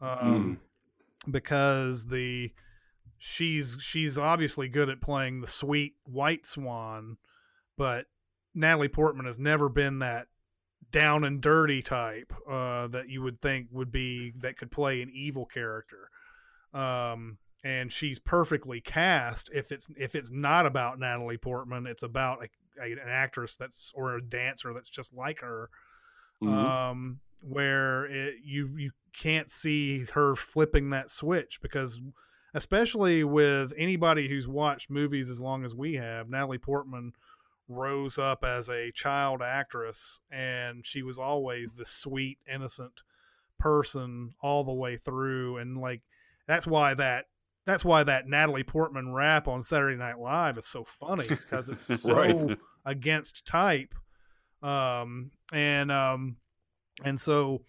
um, 0.00 0.58
because 1.30 2.06
the 2.06 2.50
she's 3.18 3.76
she's 3.80 4.16
obviously 4.16 4.68
good 4.68 4.88
at 4.88 5.00
playing 5.00 5.40
the 5.42 5.46
sweet 5.46 5.94
white 6.04 6.46
swan, 6.46 7.18
but 7.76 8.06
Natalie 8.54 8.88
Portman 8.88 9.26
has 9.26 9.38
never 9.38 9.68
been 9.68 10.00
that 10.00 10.26
down 10.92 11.24
and 11.24 11.40
dirty 11.40 11.82
type 11.82 12.32
uh, 12.48 12.88
that 12.88 13.08
you 13.08 13.22
would 13.22 13.40
think 13.40 13.68
would 13.70 13.92
be 13.92 14.32
that 14.40 14.56
could 14.56 14.70
play 14.70 15.02
an 15.02 15.10
evil 15.12 15.46
character. 15.46 16.10
Um, 16.74 17.38
and 17.62 17.92
she's 17.92 18.18
perfectly 18.18 18.80
cast. 18.80 19.50
If 19.52 19.70
it's 19.70 19.88
if 19.96 20.14
it's 20.14 20.30
not 20.30 20.66
about 20.66 20.98
Natalie 20.98 21.36
Portman, 21.36 21.86
it's 21.86 22.02
about 22.02 22.42
a, 22.42 22.82
a, 22.82 22.92
an 22.92 22.98
actress 23.06 23.56
that's 23.56 23.92
or 23.94 24.16
a 24.16 24.22
dancer 24.22 24.72
that's 24.72 24.88
just 24.88 25.12
like 25.14 25.40
her. 25.40 25.68
Mhm. 26.42 26.48
Um, 26.48 27.20
where 27.42 28.06
it, 28.06 28.36
you 28.42 28.70
you 28.76 28.90
can't 29.18 29.50
see 29.50 30.04
her 30.14 30.34
flipping 30.34 30.90
that 30.90 31.10
switch 31.10 31.60
because 31.62 32.00
especially 32.54 33.24
with 33.24 33.72
anybody 33.76 34.28
who's 34.28 34.48
watched 34.48 34.90
movies 34.90 35.30
as 35.30 35.40
long 35.40 35.64
as 35.64 35.74
we 35.74 35.94
have, 35.94 36.28
Natalie 36.28 36.58
Portman 36.58 37.12
rose 37.70 38.18
up 38.18 38.44
as 38.44 38.68
a 38.68 38.90
child 38.92 39.40
actress 39.42 40.20
and 40.32 40.84
she 40.84 41.02
was 41.02 41.18
always 41.18 41.72
the 41.72 41.84
sweet 41.84 42.36
innocent 42.52 43.02
person 43.58 44.34
all 44.42 44.64
the 44.64 44.72
way 44.72 44.96
through 44.96 45.56
and 45.58 45.78
like 45.78 46.02
that's 46.46 46.66
why 46.66 46.94
that 46.94 47.26
that's 47.66 47.84
why 47.84 48.02
that 48.02 48.26
Natalie 48.26 48.64
Portman 48.64 49.12
rap 49.12 49.46
on 49.46 49.62
Saturday 49.62 49.96
Night 49.96 50.18
Live 50.18 50.58
is 50.58 50.66
so 50.66 50.82
funny 50.82 51.28
because 51.28 51.68
it's 51.68 51.84
so 52.02 52.14
Right. 52.14 52.58
against 52.84 53.46
type 53.46 53.94
um 54.62 55.30
and 55.52 55.92
um 55.92 56.36
and 57.04 57.20
so 57.20 57.62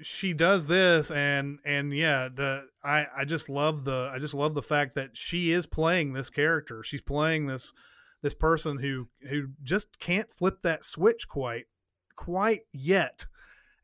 she 0.00 0.32
does 0.32 0.66
this 0.66 1.10
and 1.10 1.58
and 1.64 1.92
yeah 1.92 2.28
the 2.32 2.64
i 2.84 3.06
i 3.16 3.24
just 3.24 3.48
love 3.48 3.84
the 3.84 4.10
i 4.12 4.18
just 4.18 4.34
love 4.34 4.54
the 4.54 4.62
fact 4.62 4.94
that 4.94 5.16
she 5.16 5.50
is 5.50 5.66
playing 5.66 6.12
this 6.12 6.30
character 6.30 6.82
she's 6.84 7.02
playing 7.02 7.46
this 7.46 7.72
this 8.22 8.34
person 8.34 8.78
who 8.78 9.08
who 9.28 9.48
just 9.62 9.98
can't 10.00 10.30
flip 10.30 10.58
that 10.62 10.84
switch 10.84 11.28
quite 11.28 11.66
quite 12.16 12.62
yet. 12.72 13.26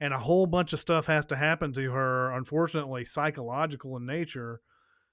And 0.00 0.12
a 0.12 0.18
whole 0.18 0.46
bunch 0.46 0.72
of 0.72 0.80
stuff 0.80 1.06
has 1.06 1.24
to 1.26 1.36
happen 1.36 1.72
to 1.74 1.90
her 1.92 2.32
unfortunately 2.32 3.04
psychological 3.04 3.96
in 3.96 4.06
nature 4.06 4.60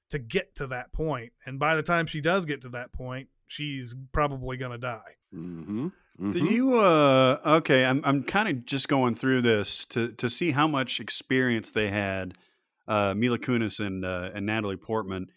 to 0.09 0.19
get 0.19 0.55
to 0.55 0.67
that 0.67 0.91
point. 0.91 1.31
And 1.45 1.59
by 1.59 1.75
the 1.75 1.83
time 1.83 2.07
she 2.07 2.19
does 2.19 2.45
get 2.45 2.61
to 2.61 2.69
that 2.69 2.91
point 2.91 3.29
she's 3.47 3.93
probably 4.11 4.57
going 4.57 4.71
to 4.71 4.77
die. 4.77 5.15
Mm-hmm. 5.35 5.87
Do 6.31 6.45
you 6.45 6.79
uh 6.79 7.39
okay, 7.45 7.85
I'm 7.85 8.01
I'm 8.03 8.23
kind 8.23 8.47
of 8.47 8.65
just 8.65 8.87
going 8.87 9.15
through 9.15 9.41
this 9.41 9.85
to 9.85 10.11
to 10.13 10.29
see 10.29 10.51
how 10.51 10.67
much 10.67 10.99
experience 10.99 11.71
they 11.71 11.89
had 11.89 12.33
uh 12.87 13.13
Mila 13.15 13.39
Kunis 13.39 13.79
and 13.79 14.05
uh, 14.05 14.29
and 14.33 14.45
Natalie 14.45 14.77
Portman 14.77 15.27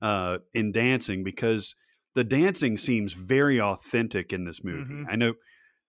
uh 0.00 0.38
in 0.54 0.70
dancing 0.70 1.24
because 1.24 1.74
the 2.18 2.24
dancing 2.24 2.76
seems 2.76 3.12
very 3.12 3.60
authentic 3.60 4.32
in 4.32 4.44
this 4.44 4.64
movie. 4.64 4.92
Mhm. 4.92 5.06
I 5.08 5.14
know 5.16 5.34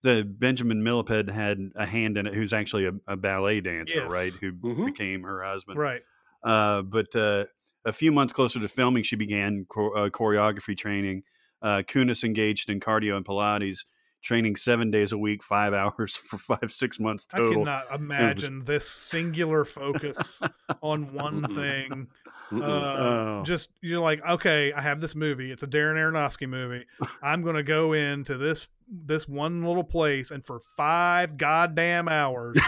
the 0.03 0.23
Benjamin 0.23 0.84
Millepied 0.84 1.27
had 1.30 1.57
a 1.76 1.85
hand 1.88 2.18
in 2.19 2.27
it 2.27 2.35
who's 2.35 2.53
actually 2.53 2.85
a, 2.85 2.93
a 3.07 3.18
ballet 3.18 3.61
dancer, 3.61 3.95
Yes. 4.03 4.11
right? 4.11 4.34
Who 4.41 4.51
Mhm. 4.53 4.85
became 4.85 5.23
her 5.23 5.43
husband. 5.43 5.80
right 5.80 6.01
Uh, 6.43 6.81
but 6.84 7.14
uh, 7.15 7.45
a 7.84 7.91
few 7.91 8.11
months 8.11 8.31
closer 8.31 8.60
to 8.61 8.68
filming, 8.69 9.03
she 9.03 9.15
began 9.18 9.65
cho- 9.73 9.93
uh, 9.93 10.10
choreography 10.10 10.77
training. 10.77 11.23
Uh, 11.61 11.81
Kunis 11.85 12.23
engaged 12.23 12.69
in 12.69 12.80
cardio 12.80 13.18
and 13.18 13.26
Pilates, 13.26 13.80
training 14.21 14.55
seven 14.55 14.91
days 14.91 15.11
a 15.11 15.17
week, 15.17 15.43
five 15.43 15.73
hours 15.73 16.15
for 16.15 16.37
five, 16.37 16.71
six 16.71 16.99
months 16.99 17.25
total. 17.25 17.63
I 17.67 17.81
cannot 17.81 17.95
imagine 17.95 18.65
this 18.65 18.89
singular 18.89 19.65
focus 19.65 20.41
on 20.81 21.13
one 21.13 21.43
thing. 21.55 22.07
Uh, 22.51 22.89
Oh. 22.99 23.43
Just 23.45 23.69
you're 23.81 23.99
like, 23.99 24.25
okay, 24.25 24.73
I 24.73 24.81
have 24.81 25.01
this 25.01 25.13
movie. 25.13 25.51
It's 25.51 25.61
a 25.61 25.67
Darren 25.67 25.95
Aronofsky 25.95 26.49
movie. 26.49 26.85
I'm 27.21 27.43
gonna 27.43 27.63
go 27.63 27.93
into 27.93 28.37
this 28.37 28.67
this 28.91 29.27
one 29.27 29.63
little 29.63 29.83
place, 29.83 30.31
and 30.31 30.43
for 30.43 30.59
five 30.75 31.37
goddamn 31.37 32.07
hours, 32.07 32.59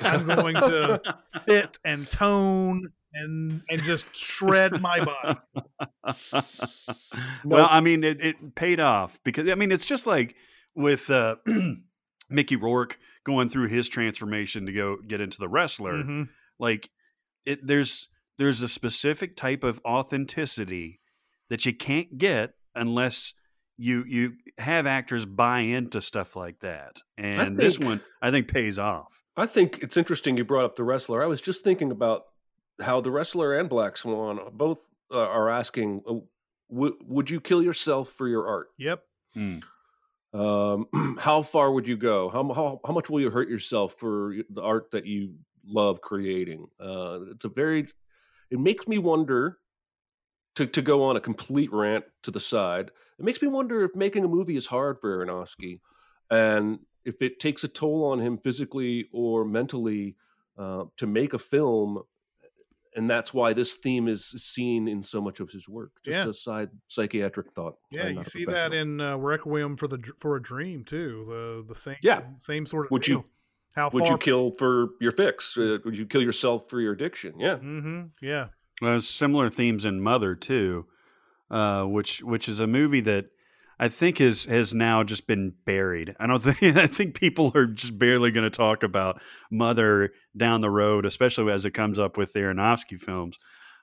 I'm 0.00 0.26
going 0.26 0.54
to 0.54 1.00
fit 1.44 1.78
and 1.84 2.08
tone 2.08 2.92
and 3.14 3.62
and 3.68 3.82
just 3.82 4.14
shred 4.16 4.80
my 4.80 5.04
body. 5.04 5.38
well, 7.44 7.66
I 7.70 7.80
mean, 7.80 8.04
it, 8.04 8.20
it 8.20 8.54
paid 8.54 8.80
off 8.80 9.18
because 9.24 9.48
I 9.48 9.54
mean, 9.54 9.72
it's 9.72 9.84
just 9.86 10.06
like 10.06 10.36
with 10.78 11.10
uh, 11.10 11.36
Mickey 12.30 12.56
Rourke 12.56 12.98
going 13.24 13.48
through 13.48 13.68
his 13.68 13.88
transformation 13.88 14.64
to 14.66 14.72
go 14.72 14.96
get 15.06 15.20
into 15.20 15.38
the 15.38 15.48
wrestler. 15.48 15.94
Mhm. 16.02 16.28
Like, 16.58 16.88
it 17.44 17.66
there's 17.66 18.08
there's 18.38 18.62
a 18.62 18.68
specific 18.68 19.36
type 19.36 19.64
of 19.64 19.80
authenticity 19.84 21.00
that 21.50 21.66
you 21.66 21.74
can't 21.74 22.16
get 22.18 22.54
unless 22.74 23.34
you 23.76 24.04
you 24.06 24.34
have 24.58 24.86
actors 24.86 25.26
buy 25.26 25.60
into 25.60 26.00
stuff 26.00 26.36
like 26.36 26.60
that. 26.60 27.02
And 27.16 27.56
this 27.58 27.78
one, 27.78 28.00
I 28.22 28.30
think, 28.30 28.48
pays 28.48 28.78
off. 28.78 29.22
I 29.36 29.46
think 29.46 29.78
it's 29.82 29.96
interesting 29.96 30.36
you 30.36 30.44
brought 30.44 30.64
up 30.64 30.76
the 30.76 30.84
wrestler. 30.84 31.22
I 31.22 31.26
was 31.26 31.40
just 31.40 31.62
thinking 31.64 31.90
about 31.92 32.22
how 32.80 33.00
the 33.00 33.10
wrestler 33.10 33.56
and 33.58 33.68
Black 33.68 33.96
Swan 33.96 34.40
both 34.52 34.78
uh, 35.12 35.18
are 35.18 35.48
asking, 35.48 36.02
uh, 36.08 36.14
w- 36.70 36.98
"Would 37.06 37.30
you 37.30 37.40
kill 37.40 37.62
yourself 37.62 38.10
for 38.10 38.28
your 38.28 38.46
art? 38.46 38.68
Yep. 38.78 39.02
Hmm. 39.34 39.58
Um, 40.32 40.86
how 41.18 41.42
far 41.42 41.72
would 41.72 41.86
you 41.86 41.96
go? 41.96 42.28
How, 42.28 42.42
how 42.52 42.80
how 42.84 42.92
much 42.92 43.10
will 43.10 43.20
you 43.20 43.30
hurt 43.30 43.48
yourself 43.48 43.94
for 43.98 44.34
the 44.50 44.62
art 44.62 44.90
that 44.92 45.06
you 45.06 45.34
love 45.66 46.00
creating?" 46.00 46.66
Uh, 46.80 47.20
it's 47.32 47.44
a 47.44 47.48
very. 47.48 47.88
It 48.50 48.58
makes 48.58 48.88
me 48.88 48.98
wonder. 48.98 49.58
To 50.56 50.66
to 50.66 50.82
go 50.82 51.04
on 51.04 51.16
a 51.16 51.20
complete 51.20 51.72
rant 51.72 52.04
to 52.24 52.32
the 52.32 52.40
side, 52.40 52.90
it 53.18 53.24
makes 53.24 53.40
me 53.40 53.46
wonder 53.46 53.84
if 53.84 53.94
making 53.94 54.24
a 54.24 54.28
movie 54.28 54.56
is 54.56 54.66
hard 54.66 54.98
for 55.00 55.24
Aronofsky, 55.24 55.78
and 56.30 56.80
if 57.04 57.22
it 57.22 57.38
takes 57.38 57.62
a 57.62 57.68
toll 57.68 58.04
on 58.04 58.18
him 58.20 58.38
physically 58.38 59.08
or 59.12 59.44
mentally 59.44 60.16
uh, 60.58 60.84
to 60.96 61.06
make 61.06 61.32
a 61.32 61.38
film, 61.38 62.02
and 62.98 63.08
that's 63.08 63.32
why 63.32 63.52
this 63.52 63.74
theme 63.74 64.08
is 64.08 64.26
seen 64.26 64.88
in 64.88 65.02
so 65.02 65.20
much 65.20 65.38
of 65.40 65.48
his 65.50 65.68
work. 65.68 65.92
Just 66.04 66.18
Yeah. 66.18 66.28
a 66.28 66.34
side 66.34 66.70
psychiatric 66.88 67.52
thought. 67.54 67.76
Yeah, 67.90 68.08
you 68.08 68.24
see 68.24 68.44
that 68.44 68.74
in 68.74 69.00
uh, 69.00 69.16
Requiem 69.16 69.76
for 69.76 69.86
the 69.88 69.98
for 70.18 70.36
a 70.36 70.42
Dream 70.42 70.84
too. 70.84 71.24
The 71.28 71.72
the 71.72 71.78
same 71.78 71.96
Yeah. 72.02 72.20
same 72.36 72.66
sort 72.66 72.86
of 72.86 72.90
Would 72.90 73.06
you- 73.08 73.24
How 73.76 73.88
Would 73.92 74.04
far? 74.04 74.12
you 74.12 74.18
kill 74.18 74.50
for 74.58 74.88
your 75.00 75.12
fix? 75.12 75.56
Uh, 75.56 75.78
would 75.84 75.96
you 75.96 76.04
kill 76.06 76.22
yourself 76.22 76.68
for 76.68 76.80
your 76.80 76.92
addiction? 76.94 77.38
Yeah. 77.38 77.56
hmm 77.58 78.00
Yeah. 78.20 78.48
There's 78.80 79.08
similar 79.08 79.48
themes 79.50 79.84
in 79.84 80.00
Mother 80.00 80.34
too, 80.34 80.86
uh, 81.50 81.84
which 81.84 82.22
which 82.22 82.48
is 82.48 82.58
a 82.60 82.66
movie 82.66 83.00
that 83.02 83.26
I 83.80 83.88
think 83.88 84.20
is 84.20 84.44
has 84.46 84.74
now 84.74 85.04
just 85.04 85.26
been 85.26 85.54
buried. 85.64 86.16
I 86.18 86.26
don't 86.26 86.42
think 86.42 86.76
I 86.76 86.86
think 86.86 87.14
people 87.14 87.52
are 87.54 87.66
just 87.66 87.98
barely 87.98 88.30
going 88.30 88.50
to 88.50 88.56
talk 88.56 88.82
about 88.82 89.20
Mother 89.50 90.10
down 90.36 90.60
the 90.60 90.70
road, 90.70 91.06
especially 91.06 91.52
as 91.52 91.64
it 91.64 91.72
comes 91.72 91.98
up 91.98 92.16
with 92.16 92.32
the 92.32 92.40
Aronofsky 92.40 92.98
films. 92.98 93.38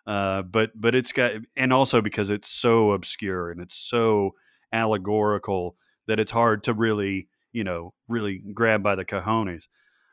Uh, 0.05 0.43
but 0.43 0.71
but 0.75 0.93
it's 0.95 1.11
got 1.11 1.31
and 1.55 1.73
also 1.73 2.01
because 2.01 2.29
it's 2.29 2.49
so 2.49 2.91
obscure 2.91 3.49
and 3.49 3.61
it's 3.61 3.77
so 3.77 4.31
allegorical 4.71 5.75
that 6.07 6.19
it's 6.19 6.31
hard 6.31 6.63
to 6.63 6.73
really 6.73 7.27
you 7.53 7.63
know 7.63 7.93
really 8.07 8.41
grab 8.53 8.83
by 8.83 8.95
the 8.95 9.05
cojones. 9.05 9.67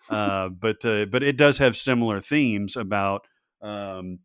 Uh, 0.09 0.49
but 0.61 0.85
uh, 0.85 1.07
but 1.07 1.23
it 1.23 1.37
does 1.37 1.59
have 1.59 1.77
similar 1.77 2.21
themes 2.21 2.77
about 2.77 3.27
um, 3.61 4.21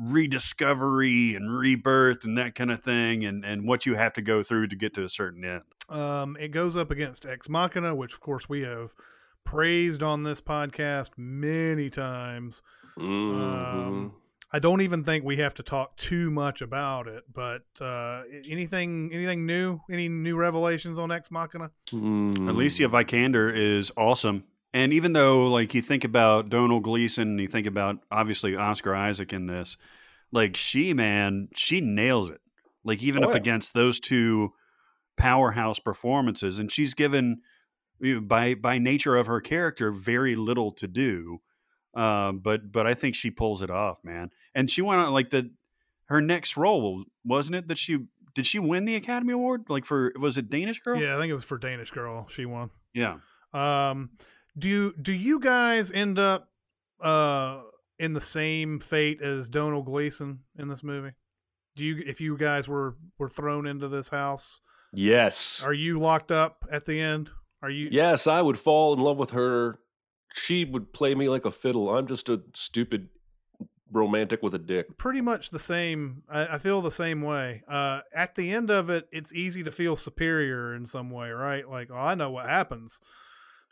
rediscovery 0.00 1.34
and 1.34 1.50
rebirth 1.58 2.24
and 2.24 2.38
that 2.38 2.54
kind 2.54 2.70
of 2.70 2.82
thing 2.82 3.24
and 3.24 3.44
and 3.44 3.66
what 3.66 3.84
you 3.86 3.94
have 3.94 4.12
to 4.14 4.22
go 4.22 4.42
through 4.42 4.66
to 4.68 4.76
get 4.76 4.94
to 4.94 5.04
a 5.04 5.08
certain 5.08 5.44
end 5.44 5.62
Um, 5.88 6.36
it 6.40 6.48
goes 6.48 6.76
up 6.76 6.90
against 6.90 7.26
Ex 7.26 7.48
Machina, 7.48 7.94
which 7.94 8.12
of 8.14 8.20
course 8.20 8.48
we 8.48 8.62
have 8.62 8.92
praised 9.44 10.02
on 10.02 10.22
this 10.22 10.40
podcast 10.40 11.10
many 11.16 11.90
times. 11.90 12.62
Mhm. 12.98 13.34
Um, 13.34 14.12
I 14.52 14.58
don't 14.58 14.80
even 14.80 15.04
think 15.04 15.24
we 15.24 15.36
have 15.36 15.54
to 15.54 15.62
talk 15.62 15.96
too 15.96 16.30
much 16.30 16.60
about 16.60 17.06
it, 17.06 17.24
but 17.32 17.62
uh, 17.80 18.22
anything 18.48 19.10
anything 19.12 19.46
new? 19.46 19.80
Any 19.90 20.08
new 20.08 20.36
revelations 20.36 20.98
on 20.98 21.10
Ex 21.12 21.30
Machina? 21.30 21.70
Mm. 21.92 22.48
alicia 22.48 22.88
vikander 22.88 23.52
is 23.54 23.90
awesome 23.96 24.44
and 24.72 24.92
even 24.92 25.12
though 25.12 25.48
like 25.48 25.74
you 25.74 25.82
think 25.82 26.04
about 26.04 26.48
donald 26.48 26.82
gleeson 26.84 27.38
you 27.38 27.48
think 27.48 27.66
about 27.66 27.96
obviously 28.10 28.54
oscar 28.56 28.94
isaac 28.94 29.32
in 29.32 29.46
this 29.46 29.76
like 30.32 30.56
she 30.56 30.94
man 30.94 31.48
she 31.54 31.80
nails 31.80 32.30
it 32.30 32.40
like 32.84 33.02
even 33.02 33.24
Oh, 33.24 33.28
up 33.28 33.34
yeah. 33.34 33.40
against 33.40 33.74
those 33.74 33.98
two 34.00 34.52
powerhouse 35.16 35.78
performances 35.78 36.58
and 36.58 36.70
she's 36.72 36.94
given 36.94 37.40
you 38.00 38.14
know, 38.16 38.20
by 38.20 38.54
by 38.54 38.78
nature 38.78 39.16
of 39.16 39.26
her 39.26 39.40
character 39.40 39.90
very 39.90 40.34
little 40.36 40.72
to 40.72 40.86
do 40.88 41.40
um, 41.94 42.38
but 42.38 42.70
but 42.72 42.86
i 42.86 42.94
think 42.94 43.14
she 43.14 43.30
pulls 43.30 43.60
it 43.62 43.70
off 43.70 43.98
man 44.04 44.30
and 44.54 44.70
she 44.70 44.80
went 44.82 45.00
on 45.00 45.12
like 45.12 45.30
the 45.30 45.50
her 46.06 46.20
next 46.22 46.56
role 46.56 47.04
wasn't 47.24 47.54
it 47.54 47.68
that 47.68 47.76
she 47.78 47.98
did 48.34 48.46
she 48.46 48.58
win 48.58 48.84
the 48.84 48.94
academy 48.94 49.32
award 49.32 49.64
like 49.68 49.84
for 49.84 50.12
was 50.18 50.38
it 50.38 50.48
danish 50.48 50.80
girl 50.80 50.98
Yeah, 50.98 51.16
I 51.16 51.18
think 51.20 51.30
it 51.30 51.34
was 51.34 51.44
for 51.44 51.58
Danish 51.58 51.90
Girl. 51.90 52.26
She 52.30 52.46
won. 52.46 52.70
yeah 52.94 53.16
Um, 53.52 54.10
do 54.58 54.92
do 55.00 55.12
you 55.12 55.40
guys 55.40 55.90
end 55.92 56.18
up 56.18 56.48
uh 57.00 57.62
in 57.98 58.12
the 58.12 58.20
same 58.20 58.80
fate 58.80 59.20
as 59.22 59.48
Donald 59.48 59.86
Gleeson 59.86 60.40
in 60.58 60.68
this 60.68 60.82
movie? 60.82 61.12
Do 61.76 61.84
you 61.84 62.02
if 62.06 62.20
you 62.20 62.36
guys 62.36 62.66
were 62.68 62.96
were 63.18 63.28
thrown 63.28 63.66
into 63.66 63.88
this 63.88 64.08
house, 64.08 64.60
Yes. 64.92 65.62
are 65.64 65.72
you 65.72 65.98
locked 65.98 66.32
up 66.32 66.64
at 66.70 66.84
the 66.84 66.98
end? 67.00 67.30
Are 67.62 67.70
you 67.70 67.88
Yes, 67.92 68.26
I 68.26 68.42
would 68.42 68.58
fall 68.58 68.92
in 68.94 69.00
love 69.00 69.18
with 69.18 69.30
her. 69.30 69.78
She 70.34 70.64
would 70.64 70.92
play 70.92 71.14
me 71.14 71.28
like 71.28 71.44
a 71.44 71.50
fiddle. 71.50 71.90
I'm 71.94 72.06
just 72.06 72.28
a 72.28 72.40
stupid 72.54 73.08
romantic 73.92 74.42
with 74.42 74.54
a 74.54 74.58
dick. 74.58 74.96
pretty 74.98 75.20
much 75.20 75.50
the 75.50 75.58
same. 75.58 76.22
I, 76.28 76.54
I 76.54 76.58
feel 76.58 76.80
the 76.80 76.90
same 76.92 77.22
way. 77.22 77.62
Uh, 77.68 78.00
at 78.14 78.34
the 78.36 78.52
end 78.52 78.70
of 78.70 78.88
it, 78.88 79.08
it's 79.10 79.32
easy 79.34 79.64
to 79.64 79.70
feel 79.72 79.96
superior 79.96 80.74
in 80.76 80.86
some 80.86 81.10
way, 81.10 81.30
right? 81.30 81.68
Like, 81.68 81.88
oh, 81.90 81.96
I 81.96 82.14
know 82.14 82.30
what 82.30 82.46
happens. 82.46 83.00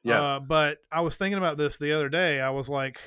Yeah. 0.04 0.22
Uh, 0.22 0.40
but 0.40 0.78
I 0.90 1.00
was 1.00 1.16
thinking 1.16 1.38
about 1.38 1.58
this 1.58 1.78
the 1.78 1.92
other 1.92 2.08
day. 2.08 2.40
I 2.40 2.50
was 2.50 2.68
like, 2.68 2.98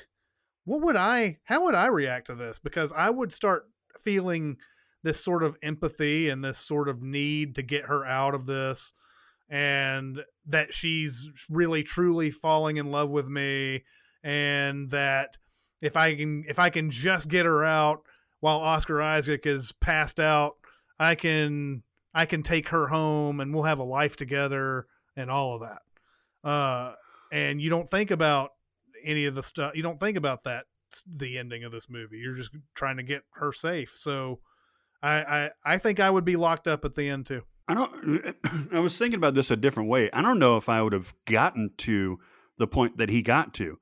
what 0.64 0.82
would 0.82 0.96
I, 0.96 1.38
how 1.44 1.64
would 1.64 1.74
I 1.74 1.86
react 1.86 2.26
to 2.26 2.34
this? 2.34 2.58
Because 2.58 2.92
I 2.92 3.10
would 3.10 3.32
start 3.32 3.64
feeling 4.00 4.56
this 5.02 5.22
sort 5.22 5.42
of 5.42 5.56
empathy 5.62 6.28
and 6.28 6.44
this 6.44 6.58
sort 6.58 6.88
of 6.88 7.02
need 7.02 7.56
to 7.56 7.62
get 7.62 7.84
her 7.84 8.06
out 8.06 8.34
of 8.34 8.46
this 8.46 8.92
and 9.50 10.20
that 10.46 10.72
she's 10.72 11.28
really 11.50 11.82
truly 11.82 12.30
falling 12.30 12.76
in 12.76 12.90
love 12.90 13.10
with 13.10 13.26
me 13.26 13.82
and 14.22 14.88
that 14.90 15.36
if 15.80 15.96
I 15.96 16.14
can 16.14 16.44
if 16.48 16.58
I 16.58 16.70
can 16.70 16.90
just 16.90 17.28
get 17.28 17.44
her 17.44 17.64
out 17.64 18.02
while 18.40 18.58
Oscar 18.58 19.02
Isaac 19.02 19.46
is 19.46 19.72
passed 19.72 20.20
out, 20.20 20.54
I 20.98 21.14
can 21.16 21.82
I 22.14 22.24
can 22.26 22.42
take 22.42 22.68
her 22.68 22.88
home 22.88 23.40
and 23.40 23.52
we'll 23.52 23.64
have 23.64 23.80
a 23.80 23.84
life 23.84 24.16
together 24.16 24.86
and 25.16 25.30
all 25.30 25.54
of 25.54 25.60
that. 25.62 25.82
Uh, 26.44 26.92
and 27.30 27.60
you 27.60 27.70
don't 27.70 27.88
think 27.88 28.10
about 28.10 28.50
any 29.04 29.26
of 29.26 29.34
the 29.34 29.42
stuff. 29.42 29.74
You 29.74 29.82
don't 29.82 29.98
think 30.00 30.16
about 30.16 30.44
that 30.44 30.64
the 31.06 31.38
ending 31.38 31.64
of 31.64 31.72
this 31.72 31.88
movie. 31.88 32.18
You're 32.18 32.36
just 32.36 32.50
trying 32.74 32.98
to 32.98 33.02
get 33.02 33.22
her 33.34 33.52
safe. 33.52 33.94
So 33.96 34.40
I 35.02 35.14
I, 35.22 35.50
I 35.64 35.78
think 35.78 36.00
I 36.00 36.10
would 36.10 36.24
be 36.24 36.36
locked 36.36 36.68
up 36.68 36.84
at 36.84 36.94
the 36.94 37.08
end 37.08 37.26
too. 37.26 37.42
I 37.68 37.74
don't. 37.74 38.36
I 38.72 38.80
was 38.80 38.96
thinking 38.98 39.18
about 39.18 39.34
this 39.34 39.50
a 39.50 39.56
different 39.56 39.88
way. 39.88 40.10
I 40.12 40.20
don't 40.22 40.38
know 40.38 40.56
if 40.56 40.68
I 40.68 40.82
would 40.82 40.92
have 40.92 41.14
gotten 41.26 41.70
to 41.78 42.18
the 42.58 42.66
point 42.66 42.98
that 42.98 43.08
he 43.08 43.22
got 43.22 43.54
to, 43.54 43.78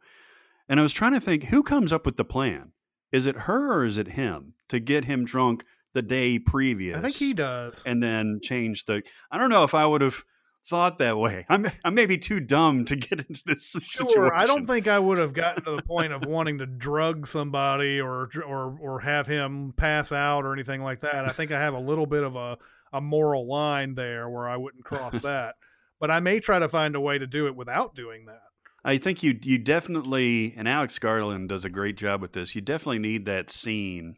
and 0.69 0.79
I 0.79 0.83
was 0.83 0.93
trying 0.93 1.13
to 1.13 1.21
think 1.21 1.45
who 1.45 1.63
comes 1.63 1.93
up 1.93 2.07
with 2.07 2.17
the 2.17 2.25
plan. 2.25 2.73
Is 3.11 3.27
it 3.27 3.37
her 3.37 3.73
or 3.73 3.85
is 3.85 3.99
it 3.99 4.09
him 4.09 4.55
to 4.69 4.79
get 4.79 5.07
him 5.07 5.25
drunk 5.25 5.65
the 5.95 6.03
day 6.03 6.39
previous? 6.39 6.97
I 6.97 7.01
think 7.01 7.17
he 7.17 7.35
does. 7.35 7.83
and 7.85 8.01
then 8.03 8.39
change 8.43 8.85
the. 8.85 9.03
I 9.33 9.39
don't 9.39 9.51
know 9.51 9.65
if 9.65 9.75
I 9.75 9.85
would 9.85 10.03
have 10.03 10.25
thought 10.67 10.99
that 10.99 11.19
way. 11.19 11.47
I'm 11.49 11.67
I'm 11.85 11.95
maybe 11.95 12.19
too 12.19 12.41
dumb 12.41 12.85
to 12.87 12.97
get 12.97 13.21
into 13.29 13.43
this 13.47 13.67
situation. 13.67 14.13
Sure, 14.13 14.37
I 14.37 14.47
don't 14.47 14.67
think 14.67 14.89
I 14.89 14.99
would 14.99 15.19
have 15.19 15.33
gotten 15.33 15.65
to 15.65 15.77
the 15.77 15.83
point 15.83 16.13
of 16.13 16.25
wanting 16.27 16.59
to 16.59 16.67
drug 16.67 17.27
somebody 17.27 18.01
or 18.01 18.31
or 18.47 18.77
or 18.81 19.01
have 19.01 19.27
him 19.27 19.73
pass 19.77 20.13
out 20.13 20.45
or 20.45 20.53
anything 20.53 20.83
like 20.83 21.01
that. 21.01 21.27
I 21.27 21.33
think 21.33 21.53
I 21.53 21.61
have 21.61 21.75
a 21.75 21.81
little 21.81 22.07
bit 22.07 22.23
of 22.23 22.37
a 22.37 22.59
a 22.93 23.01
moral 23.01 23.49
line 23.49 23.95
there 23.95 24.29
where 24.29 24.49
I 24.49 24.57
wouldn't 24.57 24.85
cross 24.85 25.19
that. 25.23 25.57
But 25.99 26.11
I 26.11 26.21
may 26.21 26.41
try 26.41 26.59
to 26.59 26.69
find 26.69 26.97
a 26.97 27.01
way 27.01 27.19
to 27.19 27.27
do 27.27 27.47
it 27.47 27.55
without 27.55 27.95
doing 27.95 28.27
that. 28.27 28.41
I 28.83 28.97
think 28.97 29.23
you 29.23 29.39
you 29.43 29.59
definitely 29.59 30.55
and 30.57 30.67
Alex 30.67 30.99
Garland 30.99 31.49
does 31.49 31.65
a 31.65 31.71
great 31.71 31.97
job 31.97 32.23
with 32.23 32.33
this. 32.33 32.55
You 32.55 32.63
definitely 32.63 33.01
need 33.01 33.27
that 33.27 33.51
scene 33.51 34.17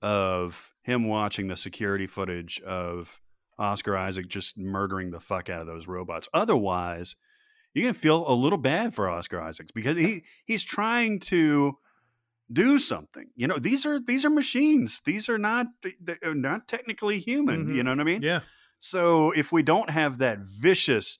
of 0.00 0.74
him 0.82 1.06
watching 1.06 1.48
the 1.48 1.56
security 1.56 2.06
footage 2.06 2.60
of 2.60 3.20
Oscar 3.60 3.96
Isaac 3.96 4.28
just 4.28 4.58
murdering 4.58 5.10
the 5.10 5.20
fuck 5.20 5.48
out 5.50 5.60
of 5.60 5.66
those 5.66 5.86
robots. 5.86 6.28
Otherwise, 6.34 7.14
you're 7.74 7.84
gonna 7.84 7.94
feel 7.94 8.28
a 8.28 8.34
little 8.34 8.58
bad 8.58 8.94
for 8.94 9.08
Oscar 9.08 9.40
Isaacs 9.40 9.70
because 9.70 9.96
he 9.96 10.24
he's 10.44 10.64
trying 10.64 11.20
to 11.20 11.76
do 12.52 12.78
something. 12.78 13.28
You 13.36 13.46
know, 13.46 13.58
these 13.58 13.86
are 13.86 14.00
these 14.00 14.24
are 14.24 14.30
machines. 14.30 15.00
These 15.04 15.28
are 15.28 15.38
not 15.38 15.66
they're 16.00 16.34
not 16.34 16.66
technically 16.66 17.20
human. 17.20 17.66
Mhm. 17.66 17.76
You 17.76 17.82
know 17.84 17.90
what 17.92 18.00
I 18.00 18.04
mean? 18.04 18.22
Yeah. 18.22 18.40
So 18.80 19.30
if 19.32 19.52
we 19.52 19.62
don't 19.62 19.90
have 19.90 20.18
that 20.18 20.38
vicious 20.40 21.18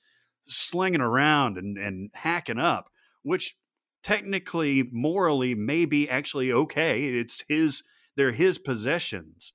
slinging 0.48 1.02
around 1.02 1.58
and, 1.58 1.76
and 1.78 2.10
hacking 2.14 2.58
up, 2.58 2.90
which 3.22 3.54
technically, 4.02 4.88
morally, 4.90 5.54
may 5.54 5.84
be 5.84 6.08
actually 6.08 6.50
okay, 6.50 7.04
it's 7.18 7.44
his, 7.48 7.82
they're 8.16 8.32
his 8.32 8.58
possessions. 8.58 9.52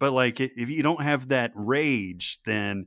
But 0.00 0.12
like, 0.12 0.40
if 0.40 0.70
you 0.70 0.82
don't 0.82 1.02
have 1.02 1.28
that 1.28 1.52
rage, 1.54 2.40
then 2.46 2.86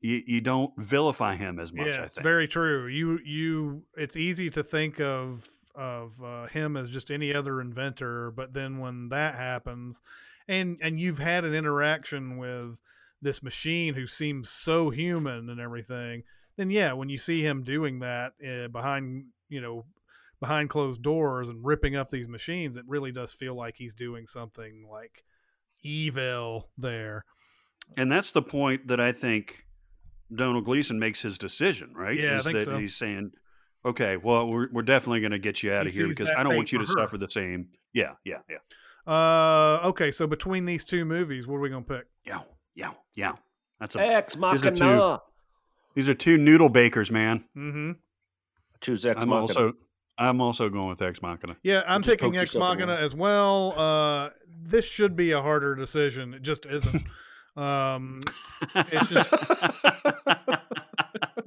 you, 0.00 0.22
you 0.26 0.40
don't 0.40 0.72
vilify 0.78 1.36
him 1.36 1.60
as 1.60 1.72
much. 1.72 1.86
yeah, 1.86 2.08
very 2.22 2.48
true. 2.48 2.88
You 2.88 3.20
you 3.24 3.84
it's 3.96 4.16
easy 4.16 4.50
to 4.50 4.64
think 4.64 4.98
of 4.98 5.46
of 5.74 6.20
uh, 6.24 6.46
him 6.46 6.76
as 6.76 6.88
just 6.88 7.10
any 7.10 7.34
other 7.34 7.60
inventor, 7.60 8.30
but 8.30 8.54
then 8.54 8.78
when 8.78 9.10
that 9.10 9.34
happens, 9.34 10.00
and 10.48 10.78
and 10.80 10.98
you've 10.98 11.18
had 11.18 11.44
an 11.44 11.54
interaction 11.54 12.38
with 12.38 12.80
this 13.20 13.42
machine 13.42 13.92
who 13.94 14.06
seems 14.06 14.48
so 14.48 14.88
human 14.88 15.50
and 15.50 15.60
everything, 15.60 16.22
then 16.56 16.70
yeah, 16.70 16.94
when 16.94 17.10
you 17.10 17.18
see 17.18 17.42
him 17.42 17.62
doing 17.62 17.98
that 17.98 18.32
uh, 18.42 18.68
behind 18.68 19.26
you 19.50 19.60
know 19.60 19.84
behind 20.40 20.70
closed 20.70 21.02
doors 21.02 21.50
and 21.50 21.62
ripping 21.62 21.94
up 21.94 22.10
these 22.10 22.28
machines, 22.28 22.78
it 22.78 22.84
really 22.88 23.12
does 23.12 23.34
feel 23.34 23.54
like 23.54 23.76
he's 23.76 23.94
doing 23.94 24.26
something 24.26 24.86
like 24.90 25.24
evil 25.84 26.68
there. 26.78 27.24
and 27.96 28.10
that's 28.10 28.32
the 28.32 28.42
point 28.42 28.88
that 28.88 28.98
I 29.00 29.12
think 29.12 29.66
Donald 30.34 30.64
Gleeson 30.64 30.98
makes 30.98 31.20
his 31.22 31.38
decision, 31.38 31.92
right? 31.94 32.18
Yeah, 32.18 32.32
I 32.32 32.36
Is 32.36 32.44
think 32.44 32.58
that 32.58 32.64
so. 32.64 32.78
he's 32.78 32.96
saying, 32.96 33.32
okay, 33.84 34.16
well, 34.16 34.48
we're, 34.48 34.68
we're 34.72 34.82
definitely 34.82 35.20
going 35.20 35.32
to 35.32 35.38
get 35.38 35.62
you 35.62 35.72
out 35.72 35.84
He 35.86 35.90
of 35.90 35.94
here 35.94 36.08
because 36.08 36.30
I 36.36 36.42
don't 36.42 36.56
want 36.56 36.72
you 36.72 36.78
to 36.78 36.86
her. 36.86 36.92
suffer 36.92 37.18
the 37.18 37.28
same. 37.30 37.68
Yeah, 37.92 38.12
yeah, 38.24 38.38
yeah. 38.48 38.56
Uh, 39.06 39.80
okay, 39.84 40.10
so 40.10 40.26
between 40.26 40.64
these 40.64 40.84
two 40.84 41.04
movies, 41.04 41.46
what 41.46 41.56
are 41.56 41.60
we 41.60 41.68
gonna 41.68 41.82
pick? 41.84 42.06
Yeah, 42.24 42.40
yeah, 42.74 42.92
yeah. 43.14 43.32
That's 43.78 43.94
a 43.96 44.00
Ex 44.00 44.34
These 44.34 44.42
are 44.64 44.70
two. 44.70 44.84
Machina. 44.84 45.20
These 45.94 46.08
are 46.08 46.14
two 46.14 46.38
noodle 46.38 46.70
bakers, 46.70 47.10
man. 47.10 47.44
Mm-hmm. 47.54 47.92
Choose 48.80 49.04
Ex 49.04 49.16
I'm 49.20 49.28
Machina. 49.28 49.40
also 49.42 49.72
I'm 50.18 50.40
also 50.40 50.68
going 50.68 50.88
with 50.88 51.02
Ex 51.02 51.20
Machina. 51.22 51.56
Yeah, 51.62 51.82
I'm 51.86 52.02
picking 52.02 52.36
Ex 52.36 52.54
yourself 52.54 52.74
in 52.74 52.80
the 52.80 52.86
Machina 52.86 53.04
as 53.04 53.14
well. 53.14 53.74
Uh, 53.76 54.30
this 54.62 54.86
should 54.86 55.16
be 55.16 55.32
a 55.32 55.42
harder 55.42 55.74
decision. 55.74 56.34
It 56.34 56.42
just 56.42 56.66
isn't. 56.66 57.02
um, 57.56 58.20
It's 58.74 59.10
just- 59.10 59.30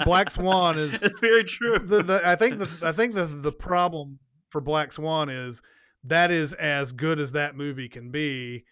Black 0.06 0.30
Swan 0.30 0.78
is 0.78 1.02
It's 1.02 1.20
very 1.20 1.44
true. 1.44 1.80
the, 1.80 2.04
the 2.04 2.22
I 2.24 2.36
think 2.36 2.60
the 2.60 2.70
I 2.84 2.92
think 2.92 3.14
the 3.14 3.26
the 3.26 3.52
problem 3.52 4.20
for 4.50 4.62
Black 4.62 4.92
Swan 4.92 5.30
is 5.30 5.62
that 6.04 6.32
is 6.32 6.54
as 6.54 6.92
good 6.92 7.20
as 7.20 7.32
that 7.34 7.56
movie 7.56 7.90
can 7.90 8.12
be, 8.12 8.64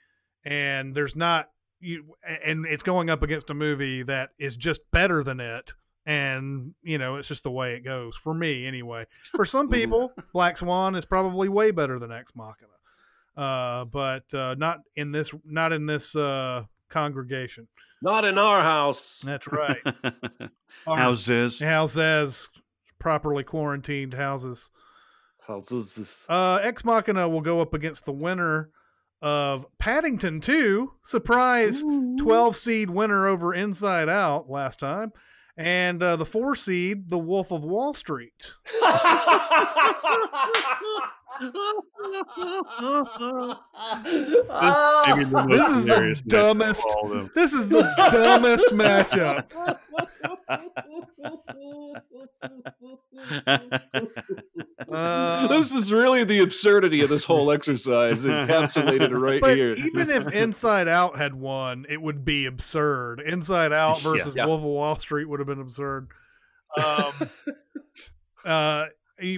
and 0.46 0.96
there's 0.96 1.16
not 1.16 1.50
you 1.80 2.06
and 2.44 2.66
it's 2.66 2.84
going 2.84 3.10
up 3.10 3.24
against 3.24 3.50
a 3.50 3.54
movie 3.54 4.04
that 4.04 4.30
is 4.40 4.56
just 4.56 4.82
better 4.92 5.24
than 5.24 5.40
it. 5.40 5.74
And 6.06 6.74
you 6.84 6.98
know, 6.98 7.16
it's 7.16 7.28
just 7.28 7.44
the 7.44 7.52
way 7.52 7.74
it 7.74 7.84
goes 7.84 8.16
for 8.16 8.34
me, 8.34 8.66
anyway. 8.68 9.06
For 9.36 9.46
some 9.46 9.70
people, 9.70 10.14
Black 10.34 10.58
Swan 10.58 10.96
is 10.96 11.06
probably 11.06 11.50
way 11.50 11.72
better 11.72 11.98
than 12.00 12.12
Ex 12.12 12.34
Machina, 12.36 12.70
uh, 13.36 13.86
but 13.86 14.32
uh, 14.34 14.56
not 14.58 14.82
in 14.96 15.12
this 15.12 15.34
not 15.46 15.74
in 15.74 15.86
this 15.86 16.16
uh, 16.16 16.64
congregation. 16.90 17.68
Not 18.02 18.24
in 18.26 18.38
our 18.38 18.62
house. 18.62 19.22
That's 19.26 19.48
right. 19.48 19.82
Our 20.88 20.98
Houses. 20.98 21.60
houses, 21.60 22.50
properly 23.00 23.44
quarantined 23.44 24.14
houses. 24.14 24.70
houses? 25.48 26.26
Uh, 26.30 26.60
Ex 26.62 26.84
Machina 26.86 27.28
will 27.28 27.42
go 27.42 27.62
up 27.62 27.74
against 27.74 28.06
the 28.06 28.12
winner 28.12 28.70
of 29.22 29.66
Paddington 29.80 30.42
2. 30.42 30.92
Surprise 31.04 31.82
12 32.20 32.56
seed 32.56 32.90
winner 32.92 33.26
over 33.28 33.56
Inside 33.56 34.10
Out 34.10 34.50
last 34.52 34.80
time. 34.80 35.12
And 35.58 36.04
uh, 36.04 36.18
the 36.18 36.26
four 36.26 36.56
seed, 36.56 37.10
The 37.10 37.18
Wolf 37.18 37.52
of 37.52 37.64
Wall 37.64 37.94
Street. 37.94 38.52
Maybe 45.08 45.24
the 45.26 45.46
most 45.48 45.50
This 45.50 45.68
is 45.70 45.84
the 45.84 45.94
hilarious 45.94 46.22
match 46.22 46.26
of 46.26 46.28
dumbest- 46.28 46.86
all 46.98 47.12
of 47.12 47.18
them. 47.18 47.32
This 47.36 47.54
is 47.54 47.68
the 47.70 47.82
dumbest 48.12 48.68
matchup. 48.68 49.78
Uh, 50.48 50.58
this 55.48 55.72
is 55.72 55.92
really 55.92 56.24
the 56.24 56.40
absurdity 56.40 57.02
of 57.02 57.10
this 57.10 57.26
whole 57.26 57.52
exercise 57.52 58.24
encapsulated 58.24 59.20
right 59.20 59.42
but 59.42 59.58
here. 59.58 59.76
even 59.76 60.10
if 60.10 60.32
Inside 60.32 60.88
Out 60.88 61.18
had 61.18 61.34
won, 61.34 61.86
it 61.90 62.02
would 62.02 62.24
be 62.24 62.46
absurd. 62.46 63.22
Inside 63.22 63.74
Out 63.74 64.02
versus 64.02 64.36
Yeah. 64.36 64.46
Wolf 64.46 64.60
of 64.60 64.66
Wall 64.66 65.00
Street 65.00 65.26
would 65.26 65.40
have 65.40 65.48
been 65.48 65.62
absurd. 65.62 66.10
Um, 66.78 67.30
uh, 68.46 68.86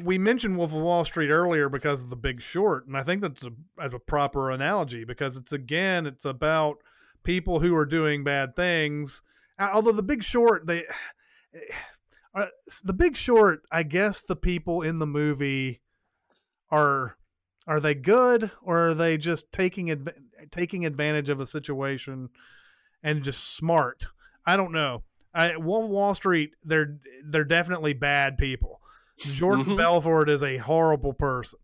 we 0.04 0.18
mentioned 0.18 0.58
Wolf 0.58 0.74
of 0.74 0.82
Wall 0.82 1.06
Street 1.06 1.30
earlier 1.30 1.70
because 1.70 2.02
of 2.02 2.10
The 2.10 2.16
Big 2.16 2.42
Short, 2.42 2.88
and 2.88 2.98
I 2.98 3.04
think 3.04 3.22
that's 3.22 3.46
a, 3.46 3.52
that's 3.78 3.94
a 3.94 4.00
proper 4.00 4.52
analogy 4.52 5.06
because 5.06 5.38
it's 5.38 5.54
again 5.54 6.06
it's 6.08 6.26
about 6.26 6.78
people 7.24 7.60
who 7.60 7.76
are 7.76 7.86
doing 7.86 8.24
bad 8.24 8.56
things. 8.56 9.22
Although 9.60 9.94
The 9.94 10.04
Big 10.04 10.24
Short, 10.24 10.66
they 10.68 10.86
uh, 12.36 12.48
The 12.84 12.94
Big 12.94 13.16
Short, 13.18 13.62
I 13.72 13.84
guess 13.84 14.22
the 14.22 14.36
people 14.36 14.82
in 14.82 15.00
the 15.00 15.08
movie 15.08 15.82
are 16.72 17.18
are 17.66 17.80
they 17.80 17.96
good 17.96 18.50
or 18.62 18.90
are 18.90 18.94
they 18.94 19.18
just 19.18 19.52
taking 19.52 19.92
adv- 19.92 20.08
taking 20.52 20.86
advantage 20.86 21.30
of 21.30 21.40
a 21.40 21.46
situation 21.48 22.30
and 23.04 23.24
just 23.24 23.56
smart? 23.56 24.06
I 24.46 24.56
don't 24.56 24.72
know. 24.72 25.04
I, 25.34 25.58
of 25.58 25.90
Wall 25.90 26.16
Street, 26.16 26.52
they're 26.64 26.98
they're 27.26 27.44
definitely 27.44 27.94
bad 27.94 28.38
people. 28.38 28.80
Jordan 29.20 29.66
Mhm. 29.66 29.78
Belfort 29.78 30.30
is 30.30 30.44
a 30.44 30.58
horrible 30.58 31.14
person. 31.14 31.60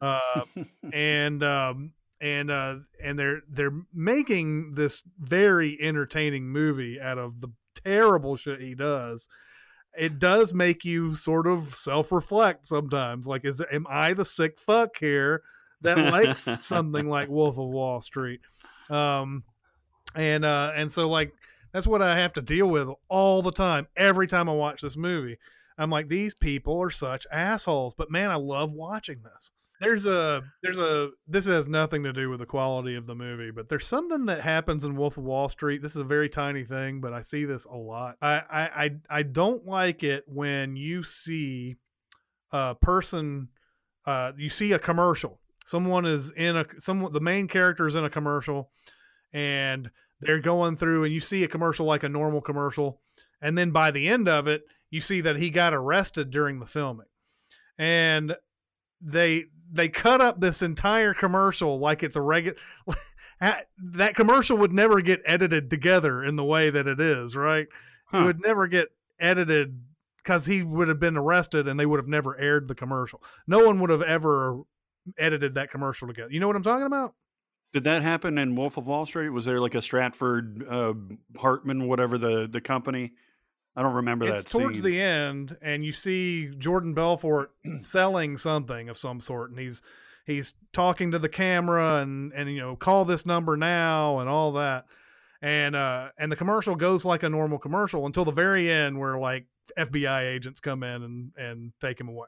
uh, 0.00 0.42
and 0.92 1.42
um, 1.42 1.92
and 2.20 2.50
uh, 2.50 2.76
and 3.02 3.18
they're 3.18 3.40
they're 3.48 3.72
making 3.94 4.74
this 4.74 5.02
very 5.18 5.78
entertaining 5.80 6.48
movie 6.48 7.00
out 7.00 7.18
of 7.18 7.40
the 7.40 7.48
terrible 7.84 8.36
shit 8.36 8.60
he 8.60 8.74
does. 8.74 9.28
It 9.98 10.18
does 10.18 10.54
make 10.54 10.84
you 10.84 11.14
sort 11.14 11.46
of 11.46 11.74
self 11.74 12.12
reflect 12.12 12.68
sometimes. 12.68 13.26
Like, 13.26 13.44
is 13.44 13.62
am 13.72 13.86
I 13.88 14.14
the 14.14 14.24
sick 14.24 14.58
fuck 14.58 14.98
here 14.98 15.42
that 15.80 16.12
likes 16.12 16.42
something 16.64 17.08
like 17.08 17.28
Wolf 17.28 17.58
of 17.58 17.68
Wall 17.68 18.02
Street? 18.02 18.40
Um, 18.88 19.44
and 20.14 20.44
uh, 20.44 20.72
and 20.74 20.90
so 20.92 21.08
like 21.08 21.32
that's 21.72 21.86
what 21.86 22.02
I 22.02 22.18
have 22.18 22.32
to 22.34 22.42
deal 22.42 22.66
with 22.66 22.88
all 23.08 23.42
the 23.42 23.52
time. 23.52 23.86
Every 23.96 24.26
time 24.26 24.48
I 24.48 24.52
watch 24.52 24.82
this 24.82 24.96
movie, 24.96 25.38
I'm 25.78 25.90
like, 25.90 26.08
these 26.08 26.34
people 26.34 26.80
are 26.82 26.90
such 26.90 27.26
assholes. 27.32 27.94
But 27.94 28.10
man, 28.10 28.30
I 28.30 28.36
love 28.36 28.72
watching 28.72 29.22
this 29.22 29.52
there's 29.80 30.04
a 30.04 30.42
there's 30.62 30.78
a 30.78 31.10
this 31.26 31.46
has 31.46 31.66
nothing 31.66 32.02
to 32.02 32.12
do 32.12 32.28
with 32.28 32.40
the 32.40 32.46
quality 32.46 32.94
of 32.94 33.06
the 33.06 33.14
movie 33.14 33.50
but 33.50 33.68
there's 33.68 33.86
something 33.86 34.26
that 34.26 34.40
happens 34.40 34.84
in 34.84 34.94
wolf 34.94 35.16
of 35.16 35.24
wall 35.24 35.48
street. 35.48 35.82
This 35.82 35.96
is 35.96 36.02
a 36.02 36.04
very 36.04 36.28
tiny 36.28 36.64
thing 36.64 37.00
but 37.00 37.12
i 37.12 37.22
see 37.22 37.44
this 37.44 37.64
a 37.64 37.74
lot. 37.74 38.16
I 38.20 38.42
i 38.78 38.90
i, 39.08 39.22
don't 39.22 39.66
like 39.66 40.02
it 40.02 40.24
when 40.26 40.76
you 40.76 41.02
see 41.02 41.76
a 42.52 42.74
person 42.74 43.48
uh 44.06 44.32
you 44.36 44.50
see 44.50 44.72
a 44.72 44.78
commercial. 44.78 45.40
Someone 45.64 46.04
is 46.04 46.30
in 46.32 46.56
a 46.56 46.66
someone 46.78 47.12
the 47.12 47.20
main 47.20 47.48
character 47.48 47.86
is 47.86 47.94
in 47.94 48.04
a 48.04 48.10
commercial 48.10 48.70
and 49.32 49.90
they're 50.20 50.40
going 50.40 50.76
through 50.76 51.04
and 51.04 51.14
you 51.14 51.20
see 51.20 51.44
a 51.44 51.48
commercial 51.48 51.86
like 51.86 52.02
a 52.02 52.08
normal 52.08 52.42
commercial 52.42 53.00
and 53.40 53.56
then 53.56 53.70
by 53.70 53.90
the 53.90 54.08
end 54.08 54.28
of 54.28 54.46
it 54.46 54.62
you 54.90 55.00
see 55.00 55.22
that 55.22 55.36
he 55.36 55.48
got 55.50 55.72
arrested 55.72 56.30
during 56.30 56.58
the 56.58 56.66
filming. 56.66 57.06
And 57.78 58.34
they 59.00 59.44
they 59.72 59.88
cut 59.88 60.20
up 60.20 60.40
this 60.40 60.62
entire 60.62 61.14
commercial 61.14 61.78
like 61.78 62.02
it's 62.02 62.16
a 62.16 62.20
regular 62.20 62.56
that 63.40 64.14
commercial 64.14 64.56
would 64.56 64.72
never 64.72 65.00
get 65.00 65.22
edited 65.24 65.70
together 65.70 66.24
in 66.24 66.36
the 66.36 66.44
way 66.44 66.70
that 66.70 66.86
it 66.86 67.00
is 67.00 67.36
right? 67.36 67.68
Huh. 68.06 68.18
it 68.18 68.24
would 68.24 68.40
never 68.40 68.66
get 68.66 68.88
edited 69.18 69.80
because 70.16 70.44
he 70.44 70.62
would 70.62 70.88
have 70.88 71.00
been 71.00 71.16
arrested 71.16 71.68
and 71.68 71.78
they 71.78 71.86
would 71.86 71.98
have 71.98 72.08
never 72.08 72.38
aired 72.38 72.68
the 72.68 72.74
commercial. 72.74 73.22
No 73.46 73.64
one 73.64 73.80
would 73.80 73.90
have 73.90 74.02
ever 74.02 74.60
edited 75.18 75.54
that 75.54 75.70
commercial 75.70 76.08
together. 76.08 76.30
You 76.30 76.40
know 76.40 76.46
what 76.46 76.56
i'm 76.56 76.62
talking 76.62 76.86
about? 76.86 77.14
Did 77.72 77.84
that 77.84 78.02
happen 78.02 78.36
in 78.36 78.56
wolf 78.56 78.76
of 78.76 78.86
wall 78.86 79.06
street? 79.06 79.28
Was 79.30 79.44
there 79.44 79.60
like 79.60 79.74
a 79.76 79.82
stratford 79.82 80.66
uh, 80.68 80.94
hartman 81.36 81.86
whatever 81.86 82.18
the 82.18 82.48
the 82.50 82.60
company 82.60 83.12
I 83.76 83.82
don't 83.82 83.94
remember 83.94 84.26
it's 84.26 84.44
that. 84.44 84.58
Towards 84.58 84.80
scene. 84.80 84.90
the 84.90 85.00
end, 85.00 85.56
and 85.62 85.84
you 85.84 85.92
see 85.92 86.50
Jordan 86.58 86.94
Belfort 86.94 87.52
selling 87.82 88.36
something 88.36 88.88
of 88.88 88.98
some 88.98 89.20
sort, 89.20 89.50
and 89.50 89.58
he's 89.58 89.82
he's 90.26 90.54
talking 90.72 91.10
to 91.12 91.18
the 91.18 91.28
camera 91.28 92.02
and 92.02 92.32
and 92.32 92.52
you 92.52 92.60
know 92.60 92.76
call 92.76 93.04
this 93.04 93.24
number 93.24 93.56
now 93.56 94.18
and 94.18 94.28
all 94.28 94.52
that, 94.52 94.86
and 95.42 95.76
uh 95.76 96.08
and 96.18 96.30
the 96.30 96.36
commercial 96.36 96.74
goes 96.74 97.04
like 97.04 97.22
a 97.22 97.28
normal 97.28 97.58
commercial 97.58 98.06
until 98.06 98.24
the 98.24 98.32
very 98.32 98.70
end 98.70 98.98
where 98.98 99.18
like 99.18 99.46
FBI 99.78 100.22
agents 100.34 100.60
come 100.60 100.82
in 100.82 101.02
and 101.02 101.32
and 101.36 101.72
take 101.80 102.00
him 102.00 102.08
away. 102.08 102.26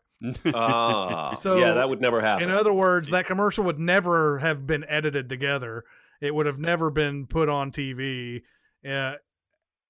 uh, 0.54 1.34
so 1.34 1.58
yeah, 1.58 1.72
that 1.74 1.88
would 1.88 2.00
never 2.00 2.20
happen. 2.20 2.48
In 2.48 2.54
other 2.54 2.72
words, 2.72 3.08
that 3.10 3.26
commercial 3.26 3.64
would 3.64 3.78
never 3.78 4.38
have 4.38 4.66
been 4.66 4.84
edited 4.88 5.28
together. 5.28 5.84
It 6.20 6.32
would 6.34 6.46
have 6.46 6.60
never 6.60 6.90
been 6.90 7.26
put 7.26 7.48
on 7.48 7.72
TV. 7.72 8.42
Uh, 8.88 9.14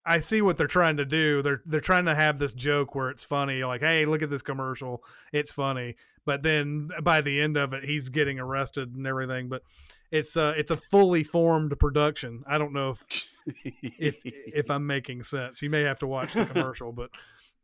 I 0.04 0.20
see 0.20 0.42
what 0.42 0.56
they're 0.56 0.66
trying 0.66 0.96
to 0.96 1.04
do. 1.04 1.42
They're 1.42 1.62
they're 1.66 1.80
trying 1.80 2.06
to 2.06 2.14
have 2.14 2.38
this 2.38 2.52
joke 2.52 2.94
where 2.94 3.10
it's 3.10 3.22
funny, 3.22 3.62
like, 3.64 3.80
"Hey, 3.80 4.04
look 4.04 4.22
at 4.22 4.30
this 4.30 4.42
commercial. 4.42 5.04
It's 5.32 5.52
funny." 5.52 5.96
But 6.24 6.42
then 6.42 6.90
by 7.02 7.20
the 7.20 7.40
end 7.40 7.56
of 7.56 7.72
it, 7.72 7.84
he's 7.84 8.08
getting 8.08 8.38
arrested 8.38 8.94
and 8.94 9.06
everything. 9.06 9.48
But 9.48 9.62
it's 10.10 10.36
uh 10.36 10.54
it's 10.56 10.70
a 10.70 10.76
fully 10.76 11.22
formed 11.22 11.78
production. 11.78 12.44
I 12.46 12.58
don't 12.58 12.72
know 12.72 12.90
if 12.90 13.26
if 13.64 14.18
if 14.24 14.70
I'm 14.70 14.86
making 14.86 15.22
sense. 15.22 15.62
You 15.62 15.70
may 15.70 15.82
have 15.82 15.98
to 16.00 16.06
watch 16.06 16.34
the 16.34 16.46
commercial, 16.46 16.92
but 16.92 17.10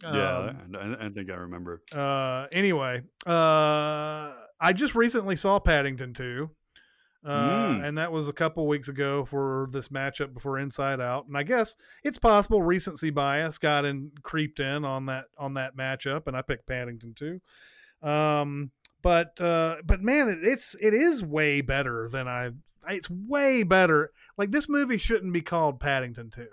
um, 0.04 0.14
yeah, 0.14 0.52
I, 0.78 1.06
I, 1.06 1.08
think 1.10 1.30
I 1.30 1.34
remember. 1.34 1.82
Uh, 1.92 2.46
anyway, 2.52 3.02
uh, 3.26 4.32
I 4.60 4.72
just 4.72 4.94
recently 4.94 5.34
saw 5.34 5.58
Paddington 5.58 6.14
2. 6.14 6.48
Uh, 7.24 7.68
mm. 7.68 7.84
and 7.84 7.98
that 7.98 8.12
was 8.12 8.28
a 8.28 8.32
couple 8.32 8.66
weeks 8.66 8.88
ago 8.88 9.24
for 9.24 9.68
this 9.72 9.88
matchup 9.88 10.32
before 10.32 10.58
Inside 10.58 11.00
Out. 11.00 11.26
And 11.26 11.36
I 11.36 11.42
guess 11.42 11.76
it's 12.04 12.18
possible 12.18 12.62
recency 12.62 13.10
bias 13.10 13.58
got 13.58 13.84
in 13.84 14.12
creeped 14.22 14.60
in 14.60 14.84
on 14.84 15.06
that 15.06 15.24
on 15.36 15.54
that 15.54 15.76
matchup, 15.76 16.26
and 16.26 16.36
I 16.36 16.42
picked 16.42 16.66
Paddington 16.66 17.14
too. 17.14 17.40
Um, 18.08 18.70
but 19.02 19.40
uh, 19.40 19.76
but 19.84 20.00
man, 20.00 20.28
it, 20.28 20.38
it's 20.42 20.76
it 20.80 20.94
is 20.94 21.22
way 21.22 21.60
better 21.60 22.08
than 22.08 22.28
I. 22.28 22.50
It's 22.88 23.10
way 23.10 23.64
better. 23.64 24.12
Like 24.36 24.50
this 24.50 24.68
movie 24.68 24.96
shouldn't 24.96 25.32
be 25.32 25.42
called 25.42 25.80
Paddington 25.80 26.30
Two. 26.30 26.48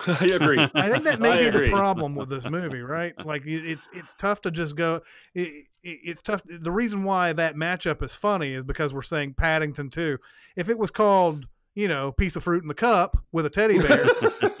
I 0.06 0.26
agree. 0.26 0.58
I 0.74 0.90
think 0.90 1.04
that 1.04 1.20
may 1.20 1.38
be 1.38 1.50
the 1.50 1.70
problem 1.70 2.14
with 2.14 2.28
this 2.28 2.48
movie, 2.48 2.80
right? 2.80 3.14
Like 3.24 3.42
it's 3.46 3.88
it's 3.92 4.14
tough 4.14 4.40
to 4.42 4.50
just 4.50 4.76
go. 4.76 5.02
It, 5.34 5.66
it's 5.82 6.22
tough. 6.22 6.42
The 6.46 6.70
reason 6.70 7.04
why 7.04 7.32
that 7.32 7.54
matchup 7.54 8.02
is 8.02 8.14
funny 8.14 8.54
is 8.54 8.64
because 8.64 8.94
we're 8.94 9.02
saying 9.02 9.34
Paddington 9.34 9.90
Two. 9.90 10.18
If 10.56 10.68
it 10.68 10.78
was 10.78 10.90
called, 10.90 11.46
you 11.74 11.88
know, 11.88 12.12
piece 12.12 12.36
of 12.36 12.44
fruit 12.44 12.62
in 12.62 12.68
the 12.68 12.74
cup 12.74 13.16
with 13.32 13.46
a 13.46 13.50
teddy 13.50 13.78
bear, 13.78 14.06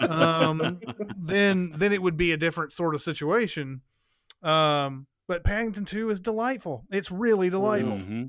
um, 0.10 0.80
then 1.18 1.72
then 1.76 1.92
it 1.92 2.02
would 2.02 2.16
be 2.16 2.32
a 2.32 2.36
different 2.36 2.72
sort 2.72 2.94
of 2.94 3.02
situation. 3.02 3.82
Um, 4.42 5.06
but 5.28 5.44
Paddington 5.44 5.84
2 5.84 6.10
is 6.10 6.20
delightful. 6.20 6.84
It's 6.90 7.10
really 7.10 7.48
delightful. 7.48 7.94
Mm-hmm. 7.94 8.24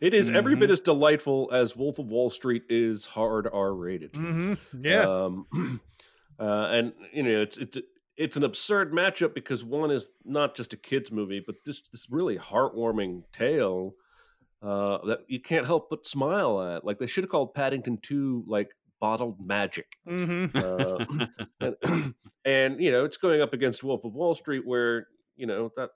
It 0.00 0.14
is 0.14 0.26
mm-hmm. 0.26 0.36
every 0.36 0.54
bit 0.54 0.66
mm-hmm. 0.66 0.72
as 0.72 0.80
delightful 0.80 1.48
as 1.52 1.74
Wolf 1.74 1.98
of 1.98 2.06
Wall 2.06 2.30
Street 2.30 2.64
is 2.68 3.06
hard 3.06 3.48
R 3.52 3.74
rated. 3.74 4.12
Mm-hmm. 4.12 4.84
Yeah. 4.84 5.02
Um, 5.02 5.80
uh, 6.38 6.42
and 6.44 6.92
you 7.12 7.22
know, 7.22 7.40
it's 7.40 7.56
it's 7.56 7.78
it's 8.16 8.36
an 8.36 8.44
absurd 8.44 8.92
matchup 8.92 9.34
because 9.34 9.64
one 9.64 9.90
is 9.90 10.10
not 10.24 10.54
just 10.54 10.72
a 10.72 10.76
kids 10.76 11.10
movie, 11.10 11.42
but 11.44 11.56
this 11.64 11.82
this 11.92 12.10
really 12.10 12.36
heartwarming 12.36 13.22
tale 13.32 13.94
uh, 14.62 14.98
that 15.06 15.20
you 15.26 15.40
can't 15.40 15.66
help 15.66 15.90
but 15.90 16.06
smile 16.06 16.62
at. 16.62 16.84
Like 16.84 16.98
they 16.98 17.06
should 17.06 17.24
have 17.24 17.30
called 17.30 17.54
Paddington 17.54 17.98
Two 18.02 18.44
like 18.46 18.70
bottled 19.00 19.36
magic. 19.44 19.86
Mm-hmm. 20.08 20.56
Uh, 20.56 21.74
and, 21.82 22.14
and, 22.44 22.80
you 22.80 22.90
know, 22.90 23.04
it's 23.04 23.18
going 23.18 23.42
up 23.42 23.52
against 23.52 23.84
Wolf 23.84 24.04
of 24.04 24.14
Wall 24.14 24.34
Street, 24.34 24.62
where 24.64 25.08
you 25.36 25.46
know 25.46 25.70
that 25.76 25.90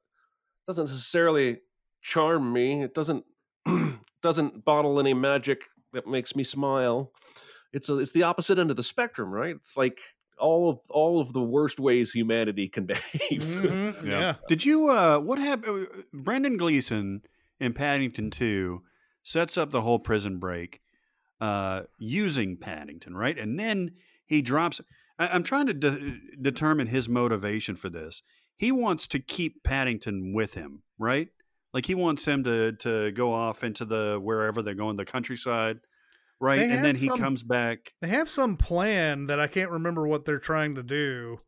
doesn't 0.67 0.87
necessarily 0.87 1.59
charm 2.03 2.53
me. 2.53 2.83
It 2.83 2.95
doesn't 2.95 3.25
doesn't 4.23 4.65
bottle 4.65 4.99
any 5.01 5.15
magic 5.15 5.63
that 5.93 6.07
makes 6.07 6.35
me 6.37 6.43
smile. 6.43 7.13
It's 7.73 7.89
a, 7.89 7.99
it's 7.99 8.13
the 8.13 8.25
opposite 8.25 8.59
end 8.59 8.71
of 8.71 8.77
the 8.77 8.83
spectrum, 8.83 9.31
right? 9.31 9.55
It's 9.55 9.77
like 9.77 10.01
all 10.39 10.71
of 10.71 10.79
all 10.91 11.21
of 11.21 11.33
the 11.33 11.43
worst 11.43 11.79
ways 11.79 12.11
humanity 12.11 12.69
can 12.69 12.87
behave. 12.87 13.43
Mm-hmm. 13.43 14.07
yeah. 14.07 14.21
yeah. 14.21 14.35
Did 14.49 14.65
you 14.65 14.91
uh 14.91 15.19
what 15.19 15.39
happened 15.39 15.89
uh, 15.91 16.03
Brendan 16.13 16.57
Gleeson 16.57 17.23
in 17.61 17.73
Paddington 17.73 18.31
2 18.31 18.83
sets 19.23 19.59
up 19.59 19.71
the 19.71 19.83
whole 19.83 19.99
prison 19.99 20.39
break 20.39 20.81
uh 21.41 21.83
using 21.99 22.57
Paddington, 22.57 23.17
right? 23.17 23.39
And 23.39 23.59
then 23.59 23.93
he 24.27 24.43
drops 24.43 24.81
I, 25.19 25.35
am 25.35 25.43
trying 25.43 25.67
to 25.67 25.75
de- 25.75 26.19
determine 26.41 26.87
his 26.87 27.09
motivation 27.09 27.77
for 27.77 27.91
this. 27.91 28.23
He 28.57 28.73
wants 28.73 29.07
to 29.09 29.19
keep 29.19 29.63
Paddington 29.65 30.33
with 30.35 30.55
him, 30.55 30.83
right? 30.99 31.29
Like 31.73 31.87
he 31.87 31.95
wants 31.95 32.27
him 32.27 32.45
to 32.45 32.73
to 32.73 33.13
go 33.13 33.33
off 33.33 33.63
into 33.63 33.85
the 33.85 34.19
wherever 34.21 34.63
they're 34.63 34.75
going, 34.75 34.97
the 34.97 35.05
countryside 35.05 35.81
right? 36.41 36.61
and 36.61 36.85
then 36.85 36.97
he 36.97 37.09
some, 37.09 37.19
comes 37.19 37.43
back. 37.43 37.93
They 38.01 38.09
have 38.09 38.29
some 38.29 38.57
plan 38.57 39.27
that 39.27 39.41
I 39.41 39.47
can't 39.47 39.71
remember 39.71 40.07
what 40.07 40.25
they're 40.25 40.39
trying 40.39 40.75
to 40.77 40.83
do. 40.83 41.41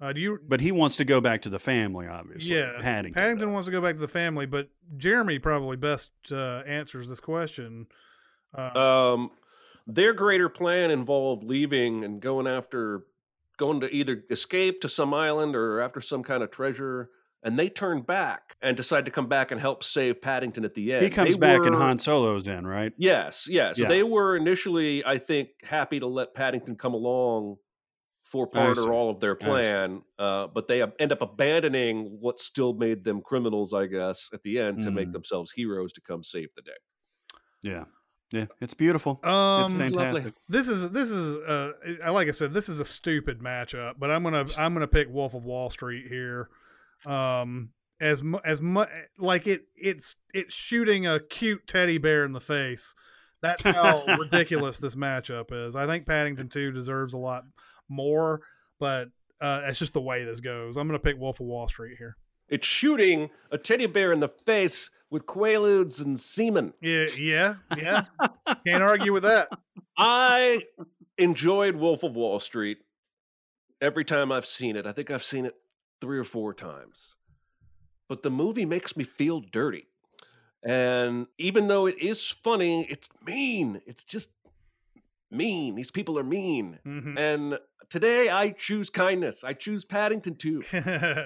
Uh, 0.00 0.12
do 0.12 0.20
you? 0.20 0.38
But 0.46 0.60
he 0.60 0.72
wants 0.72 0.96
to 0.96 1.04
go 1.04 1.20
back 1.20 1.42
to 1.42 1.48
the 1.48 1.58
family, 1.58 2.06
obviously. 2.06 2.54
Yeah, 2.54 2.72
Paddington. 2.80 3.14
Paddington 3.14 3.52
wants 3.52 3.66
to 3.66 3.72
go 3.72 3.80
back 3.80 3.94
to 3.94 4.00
the 4.00 4.08
family, 4.08 4.44
but 4.44 4.68
Jeremy 4.96 5.38
probably 5.38 5.76
best 5.76 6.10
uh, 6.30 6.62
answers 6.66 7.08
this 7.08 7.20
question. 7.20 7.86
Uh, 8.56 8.78
um, 8.78 9.30
their 9.86 10.12
greater 10.12 10.48
plan 10.48 10.90
involved 10.90 11.44
leaving 11.44 12.04
and 12.04 12.20
going 12.20 12.46
after, 12.46 13.04
going 13.56 13.80
to 13.80 13.90
either 13.90 14.22
escape 14.30 14.82
to 14.82 14.88
some 14.88 15.14
island 15.14 15.56
or 15.56 15.80
after 15.80 16.00
some 16.00 16.22
kind 16.22 16.42
of 16.42 16.50
treasure 16.50 17.10
and 17.46 17.56
they 17.56 17.68
turn 17.68 18.02
back 18.02 18.56
and 18.60 18.76
decide 18.76 19.04
to 19.04 19.10
come 19.12 19.28
back 19.28 19.52
and 19.52 19.60
help 19.60 19.84
save 19.84 20.20
Paddington 20.20 20.64
at 20.64 20.74
the 20.74 20.92
end. 20.92 21.04
He 21.04 21.10
comes 21.10 21.34
they 21.34 21.40
back 21.40 21.60
were, 21.60 21.68
and 21.68 21.76
Han 21.76 22.00
Solo's 22.00 22.48
in, 22.48 22.66
right? 22.66 22.92
Yes, 22.98 23.46
yes. 23.48 23.78
Yeah. 23.78 23.86
They 23.86 24.02
were 24.02 24.36
initially, 24.36 25.04
I 25.04 25.18
think, 25.18 25.50
happy 25.62 26.00
to 26.00 26.08
let 26.08 26.34
Paddington 26.34 26.74
come 26.74 26.92
along 26.92 27.56
for 28.24 28.48
part 28.48 28.78
or 28.78 28.92
all 28.92 29.08
of 29.10 29.20
their 29.20 29.36
plan, 29.36 30.02
uh, 30.18 30.48
but 30.48 30.66
they 30.66 30.82
end 30.98 31.12
up 31.12 31.22
abandoning 31.22 32.18
what 32.20 32.40
still 32.40 32.74
made 32.74 33.04
them 33.04 33.22
criminals, 33.22 33.72
I 33.72 33.86
guess, 33.86 34.28
at 34.34 34.42
the 34.42 34.58
end 34.58 34.78
mm. 34.78 34.82
to 34.82 34.90
make 34.90 35.08
mm. 35.08 35.12
themselves 35.12 35.52
heroes 35.52 35.92
to 35.92 36.00
come 36.00 36.24
save 36.24 36.48
the 36.56 36.62
day. 36.62 36.72
Yeah. 37.62 37.84
Yeah, 38.32 38.46
it's 38.60 38.74
beautiful. 38.74 39.20
Um, 39.22 39.66
it's 39.66 39.72
fantastic. 39.72 40.34
This 40.48 40.66
is 40.66 40.90
this 40.90 41.10
is 41.10 41.36
uh, 41.46 41.74
like 42.10 42.26
I 42.26 42.32
said, 42.32 42.52
this 42.52 42.68
is 42.68 42.80
a 42.80 42.84
stupid 42.84 43.38
matchup, 43.38 43.94
but 44.00 44.10
I'm 44.10 44.24
gonna 44.24 44.44
I'm 44.58 44.74
gonna 44.74 44.88
pick 44.88 45.08
Wolf 45.08 45.34
of 45.34 45.44
Wall 45.44 45.70
Street 45.70 46.06
here. 46.08 46.48
Um, 47.06 47.70
as 48.00 48.22
mu- 48.22 48.40
as 48.44 48.60
much 48.60 48.90
like 49.18 49.46
it 49.46 49.62
it's 49.74 50.16
it's 50.34 50.54
shooting 50.54 51.06
a 51.06 51.18
cute 51.20 51.66
teddy 51.66 51.98
bear 51.98 52.24
in 52.24 52.32
the 52.32 52.40
face. 52.40 52.94
That's 53.42 53.64
how 53.64 54.04
ridiculous 54.18 54.78
this 54.78 54.94
matchup 54.94 55.52
is. 55.52 55.76
I 55.76 55.86
think 55.86 56.06
Paddington 56.06 56.48
2 56.48 56.72
deserves 56.72 57.12
a 57.12 57.18
lot 57.18 57.44
more, 57.88 58.40
but 58.78 59.08
uh, 59.40 59.62
it's 59.64 59.78
just 59.78 59.92
the 59.92 60.00
way 60.00 60.24
this 60.24 60.40
goes. 60.40 60.76
I'm 60.76 60.88
going 60.88 60.98
to 60.98 61.02
pick 61.02 61.18
Wolf 61.18 61.40
of 61.40 61.46
Wall 61.46 61.68
Street 61.68 61.96
here. 61.98 62.16
It's 62.48 62.66
shooting 62.66 63.30
a 63.50 63.58
teddy 63.58 63.86
bear 63.86 64.12
in 64.12 64.20
the 64.20 64.28
face 64.28 64.90
with 65.10 65.26
quaaludes 65.26 66.00
and 66.00 66.18
semen. 66.18 66.72
Yeah, 66.80 67.06
yeah, 67.18 67.54
yeah. 67.76 68.04
Can't 68.66 68.82
argue 68.82 69.12
with 69.12 69.24
that. 69.24 69.48
I 69.96 70.62
enjoyed 71.18 71.76
Wolf 71.76 72.02
of 72.02 72.16
Wall 72.16 72.40
Street 72.40 72.78
every 73.80 74.04
time 74.04 74.32
I've 74.32 74.46
seen 74.46 74.76
it. 74.76 74.86
I 74.86 74.92
think 74.92 75.10
I've 75.10 75.24
seen 75.24 75.46
it 75.46 75.54
three 76.00 76.18
or 76.18 76.24
four 76.24 76.54
times. 76.54 77.16
But 78.08 78.22
the 78.22 78.30
movie 78.30 78.64
makes 78.66 78.96
me 78.96 79.04
feel 79.04 79.40
dirty. 79.40 79.88
And 80.62 81.26
even 81.38 81.68
though 81.68 81.86
it 81.86 81.98
is 82.00 82.26
funny, 82.28 82.86
it's 82.90 83.08
mean. 83.24 83.80
It's 83.86 84.04
just 84.04 84.30
mean. 85.30 85.74
These 85.74 85.90
people 85.90 86.18
are 86.18 86.24
mean. 86.24 86.78
Mhm. 86.86 87.18
And 87.18 87.58
today 87.88 88.30
I 88.30 88.50
choose 88.50 88.90
kindness. 88.90 89.42
I 89.44 89.52
choose 89.52 89.84
Paddington 89.84 90.36
2. 90.36 90.62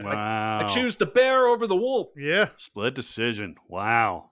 Wow. 0.04 0.60
I 0.64 0.68
choose 0.68 0.96
the 0.96 1.06
bear 1.06 1.46
over 1.46 1.66
the 1.66 1.76
wolf. 1.76 2.08
yeah. 2.16 2.48
Split 2.56 2.94
decision. 2.94 3.56
Wow. 3.68 4.30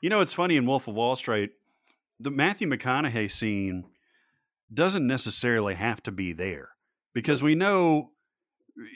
You 0.00 0.10
know, 0.10 0.20
it's 0.20 0.32
funny 0.32 0.56
in 0.56 0.66
Wolf 0.66 0.88
of 0.88 0.94
Wall 0.94 1.14
Street, 1.16 1.50
the 2.18 2.30
Matthew 2.30 2.68
McConaughey 2.68 3.30
scene 3.30 3.84
doesn't 4.72 5.06
necessarily 5.06 5.74
have 5.74 6.02
to 6.04 6.10
be 6.12 6.32
there 6.32 6.70
because 7.12 7.42
we 7.42 7.54
know 7.54 8.12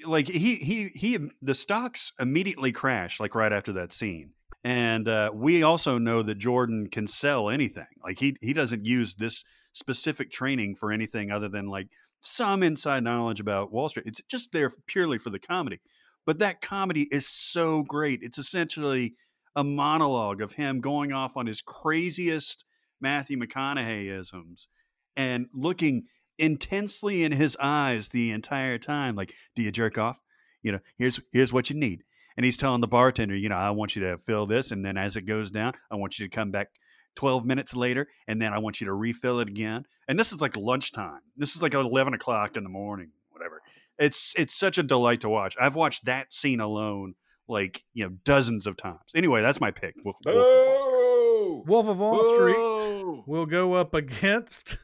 like 0.06 0.28
he 0.28 0.56
he 0.56 0.88
he 0.94 1.18
the 1.42 1.54
stocks 1.54 2.12
immediately 2.18 2.72
crash 2.72 3.20
like 3.20 3.34
right 3.34 3.52
after 3.52 3.72
that 3.72 3.92
scene. 3.92 4.30
And 4.62 5.08
uh, 5.08 5.30
we 5.34 5.62
also 5.62 5.98
know 5.98 6.22
that 6.22 6.38
Jordan 6.38 6.88
can 6.90 7.06
sell 7.06 7.50
anything. 7.50 7.86
Like 8.02 8.18
he 8.18 8.36
he 8.40 8.52
doesn't 8.52 8.86
use 8.86 9.14
this 9.14 9.44
specific 9.72 10.30
training 10.30 10.76
for 10.76 10.90
anything 10.90 11.30
other 11.30 11.48
than 11.48 11.66
like 11.66 11.88
some 12.20 12.62
inside 12.62 13.04
knowledge 13.04 13.40
about 13.40 13.72
Wall 13.72 13.88
Street. 13.88 14.06
It's 14.06 14.20
just 14.30 14.52
there 14.52 14.70
purely 14.86 15.18
for 15.18 15.30
the 15.30 15.38
comedy. 15.38 15.80
But 16.26 16.38
that 16.38 16.62
comedy 16.62 17.06
is 17.10 17.28
so 17.28 17.82
great. 17.82 18.20
It's 18.22 18.38
essentially 18.38 19.14
a 19.54 19.62
monologue 19.62 20.40
of 20.40 20.52
him 20.52 20.80
going 20.80 21.12
off 21.12 21.36
on 21.36 21.46
his 21.46 21.60
craziest 21.60 22.64
Matthew 23.00 23.38
McConaughey 23.38 24.10
isms 24.10 24.68
and 25.16 25.46
looking 25.52 26.04
intensely 26.38 27.24
in 27.24 27.32
his 27.32 27.56
eyes 27.60 28.08
the 28.08 28.30
entire 28.32 28.78
time. 28.78 29.14
Like, 29.16 29.32
do 29.54 29.62
you 29.62 29.70
jerk 29.72 29.98
off? 29.98 30.20
You 30.62 30.72
know, 30.72 30.80
here's 30.96 31.20
here's 31.32 31.52
what 31.52 31.70
you 31.70 31.76
need. 31.76 32.02
And 32.36 32.44
he's 32.44 32.56
telling 32.56 32.80
the 32.80 32.88
bartender, 32.88 33.36
you 33.36 33.48
know, 33.48 33.56
I 33.56 33.70
want 33.70 33.94
you 33.94 34.02
to 34.02 34.18
fill 34.18 34.46
this, 34.46 34.70
and 34.72 34.84
then 34.84 34.96
as 34.96 35.14
it 35.16 35.22
goes 35.22 35.50
down, 35.50 35.74
I 35.90 35.94
want 35.96 36.18
you 36.18 36.26
to 36.26 36.34
come 36.34 36.50
back 36.50 36.68
12 37.14 37.44
minutes 37.44 37.76
later, 37.76 38.08
and 38.26 38.42
then 38.42 38.52
I 38.52 38.58
want 38.58 38.80
you 38.80 38.88
to 38.88 38.92
refill 38.92 39.38
it 39.38 39.48
again. 39.48 39.84
And 40.08 40.18
this 40.18 40.32
is 40.32 40.40
like 40.40 40.56
lunchtime. 40.56 41.20
This 41.36 41.54
is 41.54 41.62
like 41.62 41.74
11 41.74 42.12
o'clock 42.14 42.56
in 42.56 42.64
the 42.64 42.70
morning, 42.70 43.10
whatever. 43.30 43.62
It's 43.98 44.34
it's 44.36 44.54
such 44.54 44.78
a 44.78 44.82
delight 44.82 45.20
to 45.20 45.28
watch. 45.28 45.54
I've 45.60 45.76
watched 45.76 46.06
that 46.06 46.32
scene 46.32 46.60
alone 46.60 47.14
like 47.46 47.84
you 47.92 48.04
know 48.04 48.10
dozens 48.24 48.66
of 48.66 48.76
times. 48.76 48.98
Anyway, 49.14 49.42
that's 49.42 49.60
my 49.60 49.70
pick. 49.70 49.94
Wolf- 50.04 50.16
Wolf 50.24 50.36
of 50.36 50.42
Wall 50.58 50.82
Street. 50.82 51.66
Wolf 51.68 51.86
of 51.86 51.98
Wall 51.98 52.24
Street 52.34 53.22
will 53.26 53.46
go 53.46 53.74
up 53.74 53.94
against 53.94 54.78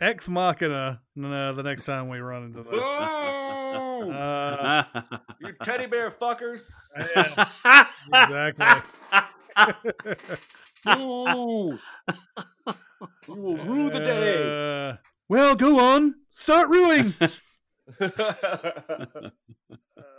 Ex 0.00 0.28
Machina 0.28 1.00
uh, 1.22 1.52
the 1.52 1.62
next 1.62 1.82
time 1.82 2.08
we 2.08 2.18
run 2.20 2.44
into 2.44 2.62
Boo! 2.62 2.70
that. 2.70 3.20
Uh, 4.00 4.82
you 5.40 5.52
teddy 5.62 5.84
bear 5.84 6.10
fuckers. 6.10 6.62
exactly. 8.08 8.66
Boo! 10.84 11.78
you 13.28 13.34
will 13.34 13.56
rue 13.58 13.90
the 13.90 13.98
day. 14.00 14.88
Uh, 14.88 14.96
well, 15.28 15.54
go 15.54 15.78
on. 15.78 16.14
Start 16.30 16.70
ruining. 16.70 17.14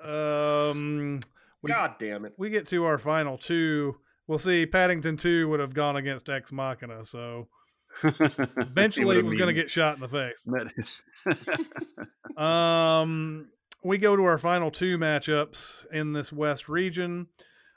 um, 0.06 1.20
we, 1.64 1.68
God 1.68 1.95
damn 1.98 2.26
it. 2.26 2.34
we 2.38 2.52
get 2.52 2.68
to 2.68 2.86
our 2.86 2.99
final 2.99 3.38
two. 3.38 3.98
We'll 4.28 4.40
see. 4.40 4.66
Paddington 4.68 5.18
2 5.18 5.49
would 5.49 5.60
have 5.60 5.74
gone 5.74 5.95
against 5.95 6.30
Ex 6.30 6.52
Machina, 6.52 7.03
so 7.03 7.48
eventually 8.03 9.18
he 9.18 9.22
was 9.22 9.35
going 9.35 9.47
to 9.47 9.53
get 9.53 9.69
shot 9.69 9.95
in 9.95 10.01
the 10.01 10.07
face. 10.07 10.43
Um, 12.38 13.49
we 13.84 13.97
go 13.97 14.15
to 14.15 14.23
our 14.23 14.38
final 14.38 14.72
two 14.72 14.97
matchups 14.97 15.85
in 15.91 16.13
this 16.13 16.31
West 16.31 16.69
region. 16.69 17.27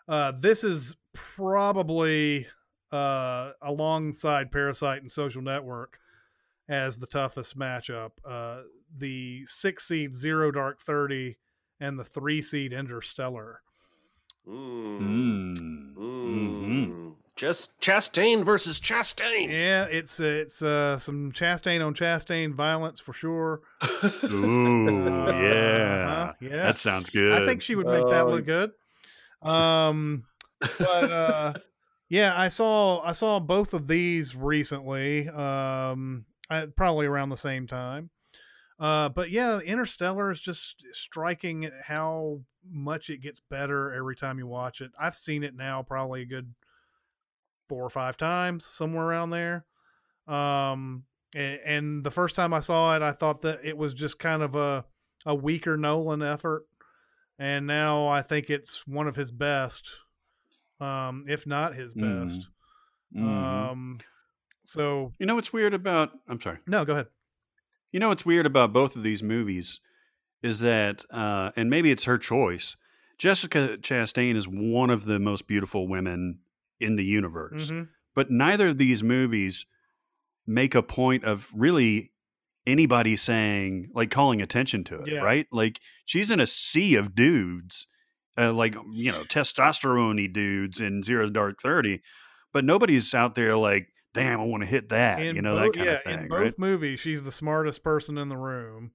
Uh, 0.09 0.33
this 0.39 0.63
is 0.65 0.95
probably 1.13 2.47
uh, 2.93 3.51
alongside 3.61 4.53
Parasite 4.53 5.03
and 5.03 5.11
Social 5.11 5.43
Network 5.43 5.99
as 6.69 6.99
the 6.99 7.07
toughest 7.07 7.59
matchup. 7.59 8.13
Uh, 8.25 8.63
the 8.97 9.45
six 9.47 9.89
seed 9.89 10.15
Zero 10.15 10.51
Dark 10.53 10.81
Thirty 10.81 11.37
and 11.81 11.99
the 11.99 12.05
three 12.05 12.41
seed 12.41 12.73
Interstellar. 12.73 13.61
Mm. 14.49 15.95
Mm. 15.95 15.95
Mhm. 15.97 17.14
Just 17.37 17.79
Chastain 17.81 18.45
versus 18.45 18.79
Chastain. 18.79 19.51
Yeah, 19.51 19.85
it's 19.87 20.21
it's 20.21 20.63
uh, 20.63 20.99
some 20.99 21.33
Chastain 21.33 21.85
on 21.85 21.93
Chastain 21.93 22.55
violence 22.55 23.01
for 23.01 23.13
sure. 23.13 23.61
Ooh, 24.25 24.89
Uh, 25.29 25.33
yeah. 25.33 26.33
yeah. 26.41 26.49
That 26.67 26.79
sounds 26.79 27.11
good. 27.11 27.33
I 27.43 27.45
think 27.45 27.61
she 27.61 27.75
would 27.75 27.87
make 27.87 28.05
that 28.05 28.27
Uh, 28.27 28.31
look 28.31 28.47
good. 28.47 28.71
Um, 29.43 30.23
but 30.61 31.11
uh, 31.11 31.53
yeah, 32.09 32.39
I 32.39 32.49
saw 32.49 33.01
I 33.03 33.13
saw 33.13 33.41
both 33.41 33.75
of 33.75 33.89
these 33.89 34.37
recently. 34.37 35.29
Um, 35.29 36.27
I, 36.49 36.67
probably 36.67 37.07
around 37.07 37.31
the 37.31 37.37
same 37.37 37.67
time. 37.67 38.11
Uh, 38.79 39.09
but 39.09 39.31
yeah, 39.31 39.59
Interstellar 39.61 40.31
is 40.31 40.41
just 40.41 40.77
striking 40.93 41.65
at 41.65 41.73
how 41.85 42.41
much 42.71 43.11
it 43.11 43.19
gets 43.23 43.41
better 43.51 43.93
every 43.93 44.15
time 44.17 44.39
you 44.39 44.47
watch 44.47 44.81
it. 44.81 44.91
I've 45.01 45.17
seen 45.17 45.43
it 45.45 45.55
now 45.57 45.83
probably 45.83 46.23
a 46.23 46.27
good 46.27 46.53
four 47.69 47.85
or 47.85 47.91
five 47.91 48.17
times, 48.17 48.65
somewhere 48.67 49.05
around 49.05 49.31
there. 49.31 49.65
Um, 50.27 51.05
and, 51.35 51.61
and 51.65 52.05
the 52.05 52.11
first 52.11 52.37
time 52.37 52.53
I 52.55 52.61
saw 52.61 52.95
it, 52.97 53.03
I 53.03 53.13
thought 53.13 53.43
that 53.43 53.61
it 53.65 53.77
was 53.77 53.95
just 53.95 54.19
kind 54.19 54.43
of 54.43 54.55
a 54.55 54.85
a 55.27 55.35
weaker 55.35 55.77
Nolan 55.79 56.23
effort, 56.23 56.67
and 57.39 57.67
now 57.67 58.07
I 58.09 58.21
think 58.21 58.51
it's 58.51 58.87
one 58.87 59.09
of 59.09 59.17
his 59.17 59.31
best, 59.31 59.89
um, 60.81 61.25
if 61.29 61.47
not 61.47 61.75
his 61.75 61.95
Mhm. 61.95 62.01
best. 62.27 62.49
Mhm. 63.15 63.71
Um, 63.73 64.01
so 64.65 65.13
you 65.19 65.27
know 65.27 65.35
what's 65.37 65.53
weird 65.53 65.73
about? 65.75 66.13
I'm 66.29 66.41
sorry. 66.41 66.59
no, 66.67 66.85
go 66.85 66.93
ahead. 66.93 67.07
You 67.93 68.01
know 68.01 68.09
what's 68.09 68.27
weird 68.27 68.45
about 68.45 68.73
both 68.73 68.97
of 68.97 69.03
these 69.03 69.23
movies 69.23 69.81
is 70.43 70.59
that, 70.59 71.05
uh, 71.11 71.53
and 71.57 71.71
maybe 71.71 71.91
it's 71.91 72.05
her 72.05 72.19
choice. 72.19 72.77
Jessica 73.17 73.79
Chastain 73.81 74.37
is 74.37 74.47
one 74.49 74.91
of 74.91 75.05
the 75.05 75.19
most 75.19 75.47
beautiful 75.47 75.87
women 75.89 76.41
in 76.81 76.97
the 76.97 77.05
universe, 77.05 77.71
Mhm. 77.71 77.89
but 78.15 78.31
neither 78.31 78.69
of 78.69 78.79
these 78.79 79.03
movies 79.03 79.67
make 80.47 80.75
a 80.75 80.83
point 80.83 81.25
of 81.25 81.51
really 81.55 82.13
anybody 82.67 83.17
saying 83.17 83.91
like 83.95 84.11
calling 84.11 84.41
attention 84.43 84.85
to 84.85 85.01
it, 85.03 85.09
Yeah. 85.09 85.21
right? 85.21 85.47
Like 85.53 85.81
she's 86.05 86.31
in 86.31 86.41
a 86.41 86.47
sea 86.47 86.95
of 86.97 87.15
dudes, 87.15 87.87
uh, 88.39 88.53
like 88.53 88.75
you 88.93 89.13
know 89.13 89.25
testosterone 89.25 90.33
dudes 90.33 90.81
in 90.81 91.03
Zero 91.03 91.29
Dark 91.29 91.61
Thirty, 91.61 92.03
but 92.53 92.65
nobody's 92.65 93.15
out 93.15 93.35
there 93.35 93.57
like, 93.57 93.89
damn, 94.15 94.41
I 94.41 94.45
want 94.45 94.63
to 94.63 94.67
hit 94.69 94.89
that, 94.91 95.21
In 95.21 95.37
you 95.37 95.43
know 95.43 95.57
both- 95.57 95.73
that 95.73 95.79
kind 95.79 95.87
yeah, 95.87 95.93
of 95.97 96.03
thing, 96.03 96.19
in 96.23 96.29
both 96.29 96.41
right? 96.41 96.59
movies, 96.59 97.01
she's 97.01 97.23
the 97.23 97.33
smartest 97.33 97.83
person 97.83 98.17
in 98.19 98.29
the 98.29 98.37
room, 98.37 98.93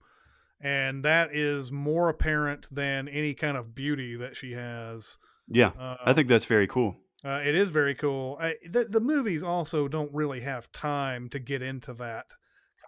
and 0.61 1.03
that 1.05 1.35
is 1.35 1.71
more 1.71 2.09
apparent 2.09 2.67
than 2.73 3.07
any 3.07 3.33
kind 3.33 3.55
of 3.57 3.73
beauty 3.75 4.15
that 4.17 4.35
she 4.35 4.51
has. 4.53 5.17
Yeah, 5.47 5.69
Uh, 5.79 5.97
I 6.05 6.13
think 6.13 6.27
that's 6.27 6.45
very 6.45 6.67
cool. 6.67 6.97
Uh, 7.23 7.41
it 7.45 7.53
is 7.55 7.69
very 7.69 7.95
cool. 7.95 8.37
I, 8.39 8.55
the, 8.67 8.85
the 8.85 9.01
movies 9.01 9.43
also 9.43 9.87
don't 9.87 10.13
really 10.13 10.39
have 10.41 10.71
time 10.71 11.29
to 11.29 11.39
get 11.39 11.61
into 11.61 11.93
that 11.95 12.27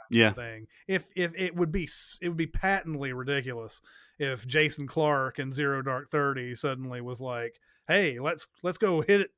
Yeah, 0.09 0.31
thing. 0.33 0.67
If 0.87 1.07
if 1.15 1.33
it 1.35 1.55
would 1.55 1.71
be 1.71 1.89
it 2.21 2.29
would 2.29 2.37
be 2.37 2.47
patently 2.47 3.13
ridiculous 3.13 3.81
if 4.19 4.47
Jason 4.47 4.87
Clarke 4.87 5.39
in 5.39 5.51
Zero 5.51 5.81
Dark 5.81 6.09
Thirty 6.09 6.55
suddenly 6.55 7.01
was 7.01 7.19
like, 7.19 7.59
"Hey, 7.87 8.19
let's 8.19 8.47
let's 8.63 8.77
go 8.77 9.01
hit 9.01 9.21
it, 9.21 9.31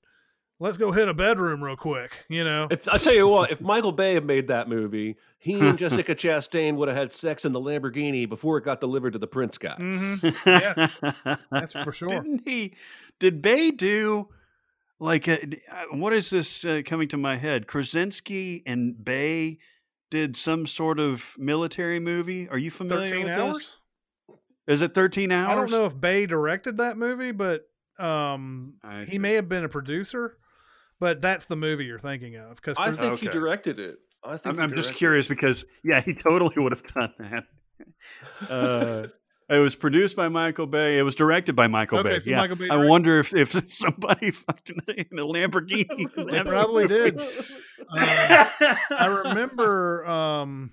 let's 0.59 0.77
go 0.77 0.91
hit 0.91 1.07
a 1.07 1.13
bedroom 1.13 1.63
real 1.63 1.75
quick," 1.75 2.11
you 2.29 2.43
know. 2.43 2.67
If 2.69 2.87
I 2.87 2.97
tell 2.97 3.13
you 3.13 3.27
what, 3.27 3.51
if 3.51 3.61
Michael 3.61 3.91
Bay 3.91 4.13
had 4.13 4.25
made 4.25 4.47
that 4.47 4.69
movie, 4.69 5.17
he 5.39 5.67
and 5.67 5.77
Jessica 5.77 6.15
Chastain 6.15 6.75
would 6.75 6.87
have 6.87 6.97
had 6.97 7.13
sex 7.13 7.45
in 7.45 7.51
the 7.53 7.59
Lamborghini 7.61 8.27
before 8.27 8.57
it 8.57 8.63
got 8.63 8.79
delivered 8.79 9.13
to 9.13 9.19
the 9.19 9.27
Prince 9.27 9.57
guy. 9.57 9.75
hmm 9.77 10.15
Yeah, 10.45 10.87
that's 11.51 11.73
for 11.73 11.91
sure. 11.91 12.09
Didn't 12.09 12.43
he? 12.45 12.73
Did 13.19 13.41
Bay 13.41 13.71
do 13.71 14.27
like 15.03 15.27
uh, 15.27 15.37
what 15.91 16.13
is 16.13 16.29
this 16.29 16.63
uh, 16.63 16.81
coming 16.85 17.09
to 17.09 17.17
my 17.17 17.35
head? 17.35 17.67
Krasinski 17.67 18.63
and 18.65 19.03
Bay 19.03 19.59
did 20.09 20.37
some 20.37 20.65
sort 20.65 20.99
of 20.99 21.35
military 21.37 21.99
movie. 21.99 22.47
Are 22.47 22.57
you 22.57 22.71
familiar 22.71 23.19
with 23.19 23.37
hours. 23.37 23.57
this? 23.57 24.37
Is 24.65 24.81
it 24.81 24.93
thirteen 24.93 25.31
hours? 25.31 25.51
I 25.51 25.55
don't 25.55 25.71
know 25.71 25.85
if 25.85 25.99
Bay 25.99 26.25
directed 26.25 26.77
that 26.77 26.97
movie, 26.97 27.31
but 27.31 27.67
um, 27.99 28.75
he 29.07 29.19
may 29.19 29.33
have 29.33 29.49
been 29.49 29.65
a 29.65 29.69
producer, 29.69 30.37
but 31.01 31.19
that's 31.19 31.45
the 31.45 31.57
movie 31.57 31.83
you're 31.83 31.99
thinking 31.99 32.37
of. 32.37 32.55
Because 32.55 32.77
I 32.79 32.93
think 32.93 33.19
he 33.19 33.27
directed 33.27 33.79
it. 33.79 33.97
I 34.23 34.37
think 34.37 34.55
I'm, 34.55 34.61
I'm 34.61 34.69
just 34.69 34.89
directed 34.89 34.97
curious 34.99 35.27
because 35.27 35.65
yeah, 35.83 35.99
he 35.99 36.13
totally 36.13 36.55
would 36.63 36.71
have 36.71 36.83
done 36.83 37.13
that. 37.19 37.45
Uh, 38.49 39.07
it 39.49 39.57
was 39.59 39.75
produced 39.75 40.15
by 40.15 40.29
Michael 40.29 40.67
Bay. 40.67 40.97
It 40.97 41.03
was 41.03 41.15
directed 41.15 41.55
by 41.55 41.67
Michael 41.67 41.99
Okay, 41.99 42.09
Bay. 42.13 42.19
so 42.19 42.29
yeah, 42.29 42.37
Michael 42.37 42.55
Bay 42.55 42.65
I 42.65 42.75
directed- 42.75 42.89
wonder 42.89 43.19
if, 43.19 43.35
if 43.35 43.51
somebody 43.69 44.31
fucking 44.31 44.77
in 44.87 45.19
a 45.19 45.23
Lamborghini. 45.25 46.07
They 46.31 46.43
probably 46.43 46.87
did. 46.87 47.21
I 47.89 49.21
remember 49.25 50.05
um 50.07 50.71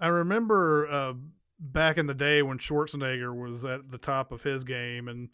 I 0.00 0.08
remember 0.08 0.88
uh 0.90 1.12
back 1.58 1.98
in 1.98 2.06
the 2.06 2.14
day 2.14 2.42
when 2.42 2.58
Schwarzenegger 2.58 3.34
was 3.34 3.64
at 3.64 3.90
the 3.90 3.98
top 3.98 4.32
of 4.32 4.42
his 4.42 4.64
game 4.64 5.08
and 5.08 5.28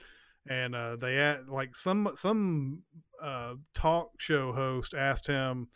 and 0.48 0.74
uh 0.74 0.96
they 0.96 1.16
had 1.16 1.48
like 1.48 1.76
some 1.76 2.10
some 2.14 2.82
uh 3.22 3.54
talk 3.74 4.10
show 4.18 4.52
host 4.52 4.94
asked 4.94 5.26
him 5.26 5.68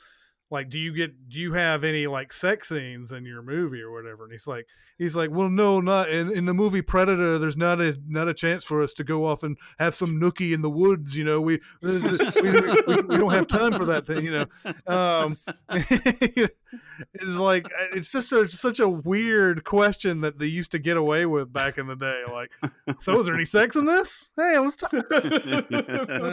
like 0.50 0.68
do 0.68 0.78
you 0.78 0.94
get 0.94 1.28
do 1.28 1.38
you 1.38 1.52
have 1.54 1.84
any 1.84 2.06
like 2.06 2.32
sex 2.32 2.68
scenes 2.68 3.12
in 3.12 3.24
your 3.24 3.42
movie 3.42 3.80
or 3.80 3.92
whatever? 3.92 4.24
And 4.24 4.32
he's 4.32 4.46
like 4.46 4.66
he's 4.98 5.16
like 5.16 5.30
well 5.30 5.48
no 5.48 5.80
not 5.80 6.08
in, 6.08 6.30
in 6.30 6.44
the 6.44 6.54
movie 6.54 6.82
predator 6.82 7.38
there's 7.38 7.56
not 7.56 7.80
a 7.80 7.96
not 8.06 8.28
a 8.28 8.34
chance 8.34 8.64
for 8.64 8.82
us 8.82 8.92
to 8.94 9.04
go 9.04 9.26
off 9.26 9.42
and 9.42 9.56
have 9.78 9.94
some 9.94 10.20
nookie 10.20 10.52
in 10.52 10.62
the 10.62 10.70
woods 10.70 11.16
you 11.16 11.24
know 11.24 11.40
we 11.40 11.60
we, 11.82 12.00
we, 12.00 12.52
we, 12.86 12.96
we 13.02 13.16
don't 13.16 13.32
have 13.32 13.46
time 13.46 13.72
for 13.72 13.84
that 13.84 14.06
thing 14.06 14.24
you 14.24 14.30
know? 14.38 14.46
Um 14.86 15.36
it's 15.70 17.32
like 17.32 17.66
uh, 17.66 17.86
it's 17.92 18.10
just 18.10 18.32
a, 18.32 18.40
it's 18.40 18.58
such 18.58 18.80
a 18.80 18.88
weird 18.88 19.64
question 19.64 20.20
that 20.22 20.38
they 20.38 20.46
used 20.46 20.70
to 20.70 20.78
get 20.78 20.96
away 20.96 21.26
with 21.26 21.52
back 21.52 21.78
in 21.78 21.86
the 21.86 21.96
day 21.96 22.22
like 22.32 22.52
so 23.00 23.18
is 23.18 23.26
there 23.26 23.34
any 23.34 23.44
sex 23.44 23.76
in 23.76 23.84
this? 23.84 24.30
Hey 24.36 24.58
let's 24.58 24.76
talk. 24.76 24.92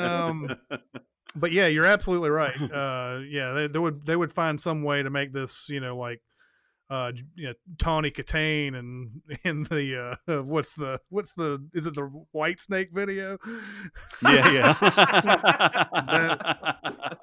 Um, 0.03 0.55
but 1.35 1.51
yeah 1.51 1.67
you're 1.67 1.85
absolutely 1.85 2.29
right 2.29 2.55
uh 2.71 3.19
yeah 3.29 3.53
they, 3.53 3.67
they 3.67 3.79
would 3.79 4.05
they 4.05 4.15
would 4.15 4.31
find 4.31 4.59
some 4.59 4.83
way 4.83 5.03
to 5.03 5.09
make 5.09 5.33
this 5.33 5.67
you 5.69 5.79
know 5.79 5.97
like 5.97 6.21
uh 6.89 7.11
you 7.35 7.47
know, 7.47 7.53
Tawny 7.77 8.11
Kitaen 8.11 8.75
and 8.75 9.21
in 9.43 9.63
the 9.63 10.17
uh 10.27 10.41
what's 10.43 10.73
the 10.73 10.99
what's 11.09 11.33
the 11.33 11.65
is 11.73 11.85
it 11.85 11.95
the 11.95 12.09
Whitesnake 12.35 12.91
video 12.93 13.37
yeah, 14.23 14.51
yeah. 14.51 14.73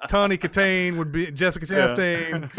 Tawny 0.07 0.37
Kitaen 0.37 0.97
would 0.97 1.11
be 1.11 1.31
Jessica 1.31 1.65
Chastain 1.65 2.49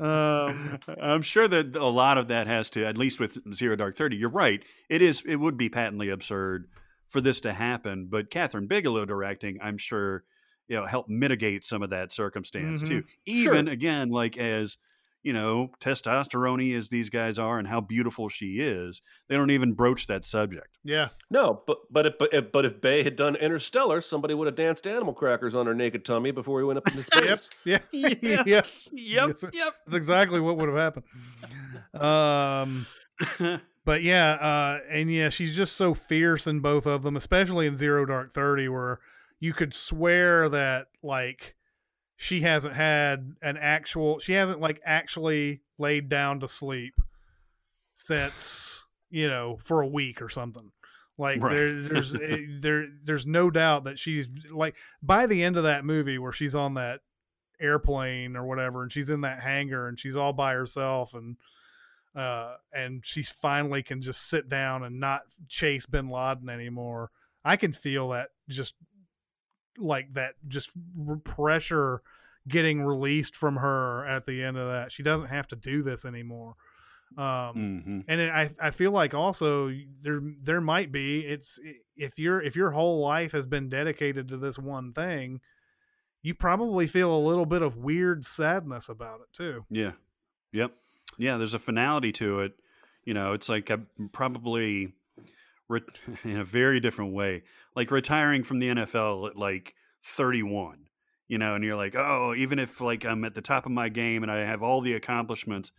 um 0.00 0.78
I'm 1.00 1.22
sure 1.22 1.48
that 1.48 1.76
a 1.76 1.84
lot 1.86 2.18
of 2.18 2.28
that 2.28 2.46
has 2.46 2.70
to, 2.70 2.84
at 2.84 2.96
least 2.96 3.20
with 3.20 3.38
Zero 3.54 3.76
Dark 3.76 3.96
Thirty. 3.96 4.16
You're 4.16 4.30
right. 4.30 4.62
It 4.88 5.02
is. 5.02 5.22
It 5.26 5.36
would 5.36 5.56
be 5.56 5.68
patently 5.68 6.08
absurd 6.08 6.68
for 7.08 7.20
this 7.20 7.40
to 7.42 7.52
happen. 7.52 8.08
But 8.10 8.30
Kathryn 8.30 8.68
Bigelow 8.68 9.04
directing, 9.04 9.58
I'm 9.62 9.78
sure, 9.78 10.24
you 10.68 10.76
know, 10.76 10.86
help 10.86 11.08
mitigate 11.08 11.64
some 11.64 11.82
of 11.82 11.90
that 11.90 12.12
circumstance 12.12 12.82
Mhm. 12.82 12.86
too. 12.88 13.04
Even 13.26 13.68
again, 13.68 14.08
like 14.10 14.36
as 14.38 14.76
you 15.24 15.32
know, 15.32 15.70
testosterone 15.80 16.76
as 16.76 16.88
these 16.88 17.08
guys 17.08 17.38
are, 17.38 17.56
and 17.60 17.68
how 17.68 17.80
beautiful 17.80 18.28
she 18.28 18.58
is, 18.58 19.00
they 19.28 19.36
don't 19.36 19.52
even 19.52 19.72
broach 19.72 20.08
that 20.08 20.24
subject. 20.24 20.76
yeah 20.82 21.10
No, 21.30 21.62
but 21.64 21.78
but 21.92 22.06
if, 22.06 22.18
but 22.18 22.34
if 22.34 22.50
but 22.50 22.64
if 22.64 22.80
Bay 22.80 23.04
had 23.04 23.14
done 23.14 23.36
Interstellar, 23.36 24.00
somebody 24.00 24.34
would 24.34 24.46
have 24.48 24.56
danced 24.56 24.84
animal 24.84 25.14
crackers 25.14 25.54
on 25.54 25.66
her 25.66 25.74
naked 25.74 26.04
tummy 26.04 26.32
before 26.32 26.58
he 26.58 26.64
went 26.64 26.78
up 26.78 26.88
into 26.88 27.02
space. 27.12 27.48
yep 27.64 27.84
yeah 27.92 28.08
Yeah. 28.20 28.42
yeah 28.46 28.62
Yep. 28.90 29.28
Yes, 29.30 29.40
that's 29.86 29.94
exactly 29.96 30.40
what 30.40 30.56
would 30.56 30.68
have 30.68 30.78
happened 30.78 31.04
um 31.94 32.86
but 33.84 34.02
yeah, 34.02 34.32
uh, 34.32 34.80
and 34.90 35.12
yeah, 35.12 35.28
she's 35.28 35.54
just 35.56 35.76
so 35.76 35.92
fierce 35.94 36.46
in 36.46 36.60
both 36.60 36.86
of 36.86 37.02
them, 37.02 37.16
especially 37.16 37.66
in 37.66 37.76
Zero 37.76 38.04
Dark 38.06 38.32
Thirty, 38.32 38.68
where 38.68 38.98
you 39.42 39.52
could 39.52 39.74
swear 39.74 40.48
that 40.48 40.86
like 41.02 41.56
she 42.16 42.42
hasn't 42.42 42.74
had 42.74 43.34
an 43.42 43.56
actual, 43.56 44.20
she 44.20 44.34
hasn't 44.34 44.60
like 44.60 44.80
actually 44.84 45.62
laid 45.78 46.08
down 46.08 46.38
to 46.38 46.46
sleep 46.46 46.94
since 47.96 48.84
you 49.10 49.28
know 49.28 49.58
for 49.64 49.80
a 49.80 49.86
week 49.86 50.22
or 50.22 50.28
something. 50.28 50.70
Like 51.18 51.42
Right. 51.42 51.54
there, 51.54 51.82
there's 51.82 52.14
eh, 52.22 52.36
there, 52.60 52.86
there's 53.02 53.26
no 53.26 53.50
doubt 53.50 53.82
that 53.84 53.98
she's 53.98 54.28
like 54.52 54.76
by 55.02 55.26
the 55.26 55.42
end 55.42 55.56
of 55.56 55.64
that 55.64 55.84
movie 55.84 56.18
where 56.18 56.30
she's 56.30 56.54
on 56.54 56.74
that 56.74 57.00
airplane 57.60 58.36
or 58.36 58.46
whatever, 58.46 58.84
and 58.84 58.92
she's 58.92 59.08
in 59.08 59.22
that 59.22 59.42
hangar 59.42 59.88
and 59.88 59.98
she's 59.98 60.14
all 60.14 60.32
by 60.32 60.52
herself 60.52 61.14
and 61.14 61.36
uh, 62.14 62.54
and 62.72 63.04
she 63.04 63.24
finally 63.24 63.82
can 63.82 64.02
just 64.02 64.28
sit 64.28 64.48
down 64.48 64.84
and 64.84 65.00
not 65.00 65.22
chase 65.48 65.84
Bin 65.84 66.08
Laden 66.08 66.48
anymore. 66.48 67.10
I 67.44 67.56
can 67.56 67.72
feel 67.72 68.10
that 68.10 68.28
just 68.48 68.74
like 69.78 70.12
that 70.14 70.34
just 70.48 70.70
pressure 71.24 72.02
getting 72.48 72.82
released 72.82 73.36
from 73.36 73.56
her 73.56 74.06
at 74.06 74.26
the 74.26 74.42
end 74.42 74.56
of 74.56 74.68
that. 74.70 74.92
She 74.92 75.02
doesn't 75.02 75.28
have 75.28 75.48
to 75.48 75.56
do 75.56 75.82
this 75.82 76.04
anymore. 76.04 76.54
Um, 77.16 77.82
hmm 77.84 78.00
and 78.08 78.20
it, 78.20 78.32
I 78.32 78.50
I 78.60 78.70
feel 78.70 78.90
like 78.90 79.14
also 79.14 79.70
there 80.00 80.20
there 80.42 80.60
might 80.60 80.90
be 80.90 81.20
it's 81.20 81.60
if 81.96 82.18
your 82.18 82.42
if 82.42 82.56
your 82.56 82.70
whole 82.70 83.00
life 83.00 83.32
has 83.32 83.46
been 83.46 83.68
dedicated 83.68 84.28
to 84.28 84.38
this 84.38 84.58
one 84.58 84.92
thing, 84.92 85.40
you 86.22 86.34
probably 86.34 86.86
feel 86.86 87.14
a 87.14 87.18
little 87.18 87.46
bit 87.46 87.62
of 87.62 87.76
weird 87.76 88.24
sadness 88.24 88.88
about 88.88 89.20
it 89.20 89.32
too. 89.32 89.64
Yeah. 89.70 89.92
Yep. 90.52 90.72
Yeah, 91.18 91.36
there's 91.36 91.54
a 91.54 91.58
finality 91.58 92.12
to 92.12 92.40
it. 92.40 92.52
You 93.04 93.14
know, 93.14 93.32
it's 93.32 93.48
like 93.48 93.70
I'm 93.70 93.86
probably 94.12 94.92
re- 95.72 95.80
in 96.24 96.38
a 96.38 96.44
very 96.44 96.80
different 96.80 97.12
way, 97.12 97.42
like 97.74 97.90
retiring 97.90 98.44
from 98.44 98.58
the 98.58 98.68
NFL 98.68 99.30
at 99.30 99.36
like 99.36 99.74
31. 100.04 100.78
You 101.28 101.38
know, 101.38 101.54
and 101.54 101.64
you're 101.64 101.76
like, 101.76 101.94
oh, 101.94 102.34
even 102.36 102.58
if 102.58 102.80
like 102.80 103.06
I'm 103.06 103.24
at 103.24 103.34
the 103.34 103.40
top 103.40 103.64
of 103.64 103.72
my 103.72 103.88
game 103.88 104.22
and 104.22 104.30
I 104.30 104.38
have 104.38 104.62
all 104.62 104.82
the 104.82 104.92
accomplishments, 104.94 105.72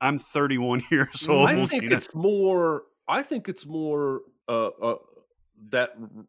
I'm 0.00 0.18
31 0.18 0.84
years 0.90 1.26
old. 1.28 1.48
I 1.48 1.66
think 1.66 1.82
you 1.82 1.90
know? 1.90 1.96
it's 1.96 2.14
more. 2.14 2.82
I 3.08 3.22
think 3.22 3.48
it's 3.48 3.66
more 3.66 4.20
uh, 4.48 4.68
uh, 4.68 4.96
that 5.70 5.90
r- 5.98 6.24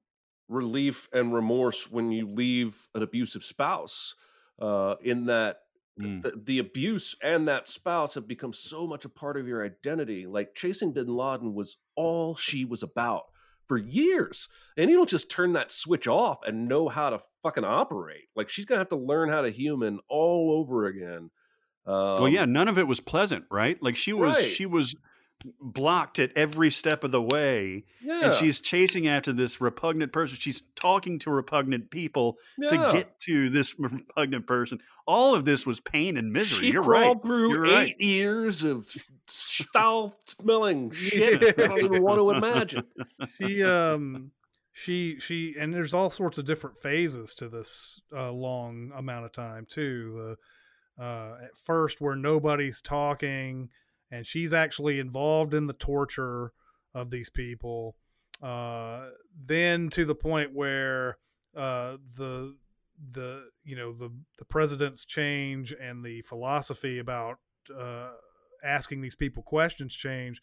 relief 0.49 1.07
and 1.13 1.33
remorse 1.33 1.91
when 1.91 2.11
you 2.11 2.27
leave 2.27 2.89
an 2.95 3.03
abusive 3.03 3.43
spouse. 3.43 4.15
Uh, 4.57 4.95
in 5.03 5.25
that 5.25 5.64
Mm. 6.01 6.23
the, 6.23 6.33
the 6.43 6.59
abuse 6.59 7.15
and 7.23 7.47
that 7.47 7.69
spouse 7.69 8.15
have 8.15 8.27
become 8.27 8.51
so 8.51 8.85
much 8.85 9.05
a 9.05 9.09
part 9.09 9.37
of 9.37 9.47
your 9.47 9.63
identity. 9.63 10.25
Like 10.27 10.53
chasing 10.53 10.91
Bin 10.91 11.07
Laden 11.07 11.53
was 11.53 11.77
all 11.95 12.35
she 12.35 12.65
was 12.65 12.83
about 12.83 13.23
for 13.67 13.77
years, 13.77 14.49
and 14.77 14.89
you 14.89 14.97
don't 14.97 15.09
just 15.09 15.31
turn 15.31 15.53
that 15.53 15.71
switch 15.71 16.05
off 16.07 16.39
and 16.45 16.67
know 16.67 16.89
how 16.89 17.11
to 17.11 17.19
fucking 17.43 17.63
operate. 17.63 18.25
Like 18.35 18.49
she's 18.49 18.65
gonna 18.65 18.79
have 18.79 18.89
to 18.89 18.97
learn 18.97 19.29
how 19.29 19.41
to 19.41 19.49
human 19.49 19.99
all 20.09 20.51
over 20.59 20.85
again. 20.85 21.31
Um, 21.87 21.93
well, 22.19 22.27
yeah, 22.27 22.45
none 22.45 22.67
of 22.67 22.77
it 22.77 22.87
was 22.87 22.99
pleasant, 22.99 23.45
right? 23.49 23.81
Like 23.81 23.95
she 23.95 24.11
was, 24.11 24.35
Right. 24.35 24.51
she 24.51 24.65
was 24.65 24.95
blocked 25.61 26.19
at 26.19 26.31
every 26.35 26.71
step 26.71 27.03
of 27.03 27.11
the 27.11 27.21
way 27.21 27.83
yeah, 28.01 28.25
and 28.25 28.33
she's 28.33 28.59
chasing 28.59 29.07
after 29.07 29.33
this 29.33 29.61
repugnant 29.61 30.11
person. 30.11 30.37
She's 30.39 30.61
talking 30.75 31.19
to 31.19 31.31
repugnant 31.31 31.91
people 31.91 32.37
yeah. 32.57 32.69
to 32.69 32.77
get 32.91 33.19
to 33.21 33.49
this 33.49 33.75
repugnant 33.79 34.47
person. 34.47 34.79
All 35.05 35.35
of 35.35 35.45
this 35.45 35.65
was 35.65 35.79
pain 35.79 36.17
and 36.17 36.31
misery. 36.31 36.67
She 36.67 36.73
You're 36.73 36.83
crawled 36.83 37.17
right. 37.17 37.25
through 37.25 37.49
You're 37.49 37.65
eight 37.65 37.73
right. 37.73 37.95
years 37.99 38.63
of 38.63 38.91
foul 39.27 40.15
smelling 40.25 40.91
shit. 40.91 41.59
I 41.59 41.67
don't 41.67 41.83
even 41.83 42.03
want 42.03 42.19
to 42.19 42.31
imagine. 42.31 42.83
she 43.37 43.63
um 43.63 44.31
she 44.73 45.19
she 45.19 45.55
and 45.59 45.73
there's 45.73 45.93
all 45.93 46.09
sorts 46.09 46.37
of 46.37 46.45
different 46.45 46.77
phases 46.77 47.33
to 47.35 47.49
this 47.49 48.01
uh, 48.15 48.31
long 48.31 48.91
amount 48.95 49.25
of 49.25 49.31
time 49.31 49.65
too 49.69 50.35
the 50.97 51.03
uh 51.03 51.37
at 51.43 51.57
first 51.57 52.01
where 52.01 52.15
nobody's 52.15 52.81
talking 52.81 53.69
and 54.11 54.25
she's 54.25 54.53
actually 54.53 54.99
involved 54.99 55.53
in 55.53 55.67
the 55.67 55.73
torture 55.73 56.51
of 56.93 57.09
these 57.09 57.29
people 57.29 57.95
uh 58.41 59.07
then 59.45 59.89
to 59.89 60.05
the 60.05 60.15
point 60.15 60.53
where 60.53 61.17
uh 61.55 61.97
the 62.17 62.55
the 63.13 63.47
you 63.63 63.75
know 63.75 63.93
the 63.93 64.09
the 64.39 64.45
president's 64.45 65.05
change 65.05 65.73
and 65.73 66.03
the 66.03 66.21
philosophy 66.23 66.99
about 66.99 67.37
uh 67.77 68.09
asking 68.63 69.01
these 69.01 69.15
people 69.15 69.43
questions 69.43 69.93
change 69.93 70.41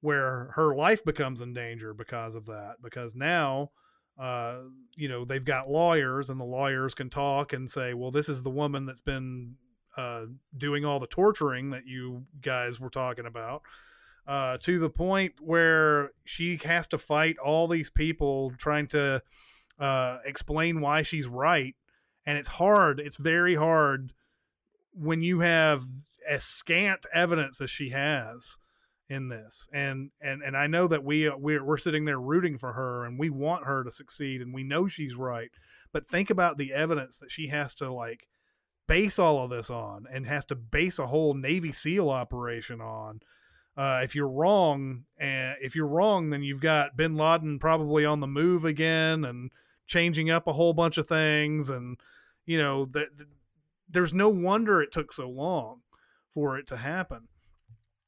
where 0.00 0.50
her 0.54 0.74
life 0.76 1.04
becomes 1.04 1.40
in 1.40 1.52
danger 1.52 1.92
because 1.92 2.34
of 2.34 2.46
that 2.46 2.74
because 2.82 3.14
now 3.14 3.70
uh 4.18 4.60
you 4.96 5.08
know 5.08 5.24
they've 5.24 5.44
got 5.44 5.68
lawyers 5.68 6.30
and 6.30 6.40
the 6.40 6.44
lawyers 6.44 6.94
can 6.94 7.10
talk 7.10 7.52
and 7.52 7.70
say 7.70 7.94
well 7.94 8.10
this 8.10 8.28
is 8.28 8.42
the 8.42 8.50
woman 8.50 8.86
that's 8.86 9.00
been 9.00 9.54
uh 9.96 10.24
doing 10.56 10.84
all 10.84 11.00
the 11.00 11.06
torturing 11.06 11.70
that 11.70 11.86
you 11.86 12.24
guys 12.40 12.78
were 12.78 12.90
talking 12.90 13.26
about 13.26 13.62
uh 14.26 14.58
to 14.58 14.78
the 14.78 14.90
point 14.90 15.32
where 15.40 16.10
she 16.24 16.56
has 16.64 16.86
to 16.86 16.98
fight 16.98 17.36
all 17.38 17.66
these 17.66 17.90
people 17.90 18.52
trying 18.58 18.86
to 18.86 19.22
uh 19.78 20.18
explain 20.24 20.80
why 20.80 21.02
she's 21.02 21.26
right. 21.28 21.74
And 22.26 22.36
it's 22.36 22.48
hard 22.48 23.00
it's 23.00 23.16
very 23.16 23.54
hard 23.54 24.12
when 24.92 25.22
you 25.22 25.40
have 25.40 25.86
as 26.28 26.44
scant 26.44 27.06
evidence 27.14 27.60
as 27.60 27.70
she 27.70 27.90
has 27.90 28.58
in 29.08 29.28
this. 29.28 29.66
And 29.72 30.10
and 30.20 30.42
and 30.42 30.56
i 30.56 30.66
know 30.66 30.86
that 30.86 31.02
we 31.02 31.30
we're, 31.30 31.64
we're 31.64 31.78
sitting 31.78 32.04
there 32.04 32.20
rooting 32.20 32.58
for 32.58 32.72
her 32.72 33.06
and 33.06 33.18
we 33.18 33.30
want 33.30 33.64
her 33.64 33.82
to 33.84 33.90
succeed 33.90 34.42
and 34.42 34.52
we 34.52 34.62
know 34.62 34.86
she's 34.86 35.14
right. 35.14 35.50
But 35.92 36.08
think 36.08 36.28
about 36.28 36.58
the 36.58 36.74
evidence 36.74 37.18
that 37.20 37.30
she 37.30 37.46
has 37.48 37.74
to 37.76 37.90
like 37.90 38.28
base 38.88 39.18
all 39.18 39.44
of 39.44 39.50
this 39.50 39.70
on 39.70 40.06
and 40.12 40.26
has 40.26 40.44
to 40.46 40.54
base 40.54 40.98
a 40.98 41.06
whole 41.06 41.34
navy 41.34 41.72
seal 41.72 42.10
operation 42.10 42.80
on 42.80 43.20
uh, 43.76 44.00
if 44.02 44.14
you're 44.14 44.28
wrong 44.28 45.04
and 45.20 45.56
if 45.60 45.76
you're 45.76 45.86
wrong 45.86 46.30
then 46.30 46.42
you've 46.42 46.60
got 46.60 46.96
bin 46.96 47.14
laden 47.14 47.58
probably 47.58 48.04
on 48.04 48.20
the 48.20 48.26
move 48.26 48.64
again 48.64 49.24
and 49.24 49.50
changing 49.86 50.30
up 50.30 50.46
a 50.46 50.52
whole 50.52 50.72
bunch 50.72 50.98
of 50.98 51.06
things 51.06 51.70
and 51.70 51.96
you 52.46 52.58
know 52.58 52.84
th- 52.86 53.08
th- 53.16 53.28
there's 53.90 54.12
no 54.12 54.28
wonder 54.28 54.82
it 54.82 54.92
took 54.92 55.12
so 55.12 55.28
long 55.28 55.80
for 56.30 56.58
it 56.58 56.66
to 56.66 56.76
happen 56.76 57.28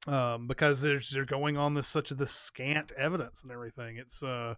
um, 0.06 0.46
because 0.46 0.80
there's 0.80 1.10
they're 1.10 1.24
going 1.24 1.56
on 1.56 1.74
this 1.74 1.88
such 1.88 2.10
this 2.10 2.30
scant 2.30 2.92
evidence 2.92 3.42
and 3.42 3.52
everything. 3.52 3.96
It's 3.96 4.22
uh, 4.22 4.54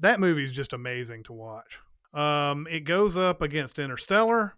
that 0.00 0.20
movie 0.20 0.44
is 0.44 0.52
just 0.52 0.72
amazing 0.72 1.24
to 1.24 1.32
watch. 1.32 1.78
Um, 2.12 2.66
it 2.70 2.80
goes 2.80 3.16
up 3.16 3.42
against 3.42 3.78
Interstellar. 3.78 4.54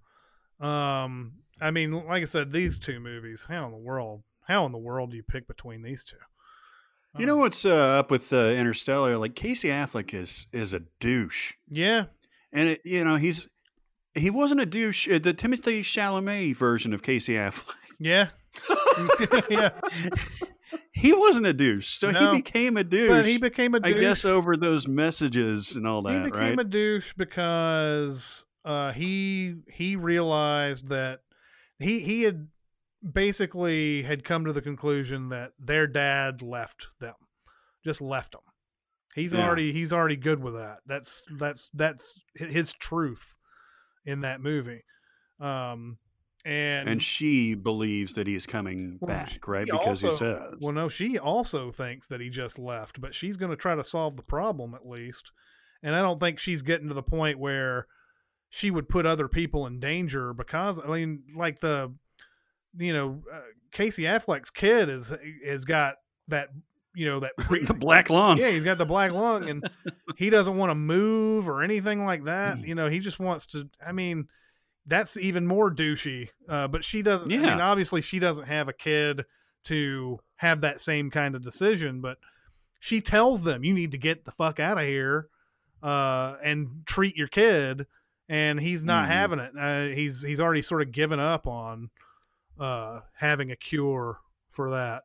Um, 0.62 1.32
I 1.60 1.70
mean, 1.70 1.92
like 1.92 2.22
I 2.22 2.26
said, 2.26 2.52
these 2.52 2.78
two 2.78 3.00
movies. 3.00 3.46
How 3.48 3.66
in 3.66 3.72
the 3.72 3.78
world? 3.78 4.22
How 4.46 4.66
in 4.66 4.72
the 4.72 4.78
world 4.78 5.10
do 5.10 5.16
you 5.16 5.22
pick 5.22 5.46
between 5.46 5.82
these 5.82 6.04
two? 6.04 6.16
You 7.18 7.26
know 7.26 7.36
what's 7.36 7.66
uh, 7.66 7.70
up 7.70 8.10
with 8.10 8.32
uh, 8.32 8.36
Interstellar? 8.36 9.18
Like 9.18 9.34
Casey 9.34 9.68
Affleck 9.68 10.14
is 10.14 10.46
is 10.50 10.72
a 10.72 10.80
douche, 10.98 11.52
Yeah, 11.68 12.06
and 12.52 12.70
it, 12.70 12.80
you 12.86 13.04
know 13.04 13.16
he's 13.16 13.50
he 14.14 14.30
wasn't 14.30 14.62
a 14.62 14.66
douche. 14.66 15.06
Uh, 15.08 15.18
the 15.18 15.34
Timothée 15.34 15.80
Chalamet 15.80 16.56
version 16.56 16.94
of 16.94 17.02
Casey 17.02 17.34
Affleck, 17.34 17.74
yeah, 17.98 18.28
yeah. 19.50 19.70
he 20.92 21.12
wasn't 21.12 21.44
a 21.44 21.52
douche, 21.52 21.98
so 21.98 22.10
No, 22.10 22.32
he 22.32 22.38
became 22.38 22.78
a 22.78 22.84
douche. 22.84 23.10
But 23.10 23.26
he 23.26 23.36
became 23.36 23.74
a 23.74 23.78
I 23.82 23.90
douche. 23.90 23.96
I 23.96 24.00
guess 24.00 24.24
over 24.24 24.56
those 24.56 24.88
messages 24.88 25.76
and 25.76 25.86
all 25.86 26.00
that. 26.02 26.14
he 26.14 26.30
became 26.30 26.56
right? 26.56 26.60
a 26.60 26.64
douche 26.64 27.12
because 27.14 28.46
uh, 28.64 28.92
he 28.92 29.56
he 29.68 29.96
realized 29.96 30.88
that 30.88 31.20
he 31.78 32.00
he 32.00 32.22
had 32.22 32.48
basically 33.12 34.02
had 34.02 34.24
come 34.24 34.44
to 34.44 34.52
the 34.52 34.62
conclusion 34.62 35.28
that 35.30 35.52
their 35.58 35.86
dad 35.86 36.42
left 36.42 36.88
them, 37.00 37.14
just 37.84 38.00
left 38.00 38.32
them. 38.32 38.42
He's 39.14 39.34
Yeah. 39.34 39.46
already 39.46 39.72
he's 39.72 39.92
already 39.92 40.16
good 40.16 40.42
with 40.42 40.54
that. 40.54 40.78
That's 40.86 41.24
that's 41.38 41.68
that's 41.74 42.20
his 42.34 42.72
truth 42.74 43.34
in 44.06 44.20
that 44.20 44.40
movie. 44.40 44.82
Um, 45.40 45.98
and 46.44 46.88
and 46.88 47.02
she 47.02 47.54
believes 47.54 48.14
that 48.14 48.26
he's 48.26 48.46
coming 48.46 48.98
Well, 49.00 49.16
back, 49.16 49.46
right? 49.46 49.66
Because 49.66 50.00
he 50.00 50.10
says, 50.10 50.54
Well, 50.60 50.72
no, 50.72 50.88
she 50.88 51.18
also 51.18 51.70
thinks 51.70 52.06
that 52.08 52.20
he 52.20 52.30
just 52.30 52.58
left, 52.58 53.00
but 53.00 53.14
she's 53.14 53.36
going 53.36 53.50
to 53.50 53.56
try 53.56 53.74
to 53.74 53.84
solve 53.84 54.16
the 54.16 54.22
problem 54.22 54.74
at 54.74 54.86
least. 54.86 55.30
And 55.82 55.94
I 55.94 56.02
don't 56.02 56.20
think 56.20 56.38
she's 56.38 56.62
getting 56.62 56.88
to 56.88 56.94
the 56.94 57.02
point 57.02 57.38
where 57.38 57.86
she 58.54 58.70
would 58.70 58.86
put 58.86 59.06
other 59.06 59.28
people 59.28 59.66
in 59.66 59.80
danger 59.80 60.34
because 60.34 60.78
I 60.78 60.86
mean, 60.86 61.22
like 61.34 61.58
the, 61.60 61.90
you 62.76 62.92
know, 62.92 63.22
uh, 63.32 63.40
Casey 63.70 64.02
Affleck's 64.02 64.50
kid 64.50 64.90
is 64.90 65.10
has 65.46 65.64
got 65.64 65.94
that, 66.28 66.48
you 66.94 67.06
know, 67.06 67.20
that 67.20 67.32
the 67.66 67.72
black 67.74 68.10
lung. 68.10 68.36
yeah, 68.36 68.50
he's 68.50 68.62
got 68.62 68.76
the 68.76 68.84
black 68.84 69.10
lung, 69.12 69.48
and 69.48 69.64
he 70.18 70.28
doesn't 70.28 70.58
want 70.58 70.68
to 70.68 70.74
move 70.74 71.48
or 71.48 71.62
anything 71.62 72.04
like 72.04 72.24
that. 72.24 72.62
You 72.62 72.74
know, 72.74 72.90
he 72.90 72.98
just 72.98 73.18
wants 73.18 73.46
to. 73.46 73.70
I 73.84 73.92
mean, 73.92 74.28
that's 74.86 75.16
even 75.16 75.46
more 75.46 75.70
douchey. 75.74 76.28
Uh, 76.46 76.68
but 76.68 76.84
she 76.84 77.00
doesn't. 77.00 77.32
I 77.32 77.34
Yeah. 77.36 77.40
mean, 77.52 77.60
obviously, 77.60 78.02
she 78.02 78.18
doesn't 78.18 78.44
have 78.44 78.68
a 78.68 78.74
kid 78.74 79.24
to 79.64 80.18
have 80.36 80.60
that 80.60 80.82
same 80.82 81.10
kind 81.10 81.34
of 81.34 81.42
decision. 81.42 82.02
But 82.02 82.18
she 82.80 83.00
tells 83.00 83.40
them, 83.40 83.64
"You 83.64 83.72
need 83.72 83.92
to 83.92 83.98
get 83.98 84.26
the 84.26 84.30
fuck 84.32 84.60
out 84.60 84.76
of 84.76 84.84
here 84.84 85.28
uh, 85.82 86.36
and 86.44 86.82
treat 86.84 87.16
your 87.16 87.28
kid." 87.28 87.86
And 88.32 88.58
he's 88.58 88.82
not 88.82 89.04
Mhm. 89.08 89.12
having 89.12 89.38
it. 89.40 89.52
Uh, 89.58 89.94
he's 89.94 90.22
he's 90.22 90.40
already 90.40 90.62
sort 90.62 90.80
of 90.82 90.90
given 90.90 91.20
up 91.20 91.46
on 91.46 91.90
uh, 92.58 93.00
having 93.14 93.50
a 93.50 93.56
cure 93.56 94.18
for 94.50 94.70
that. 94.70 95.02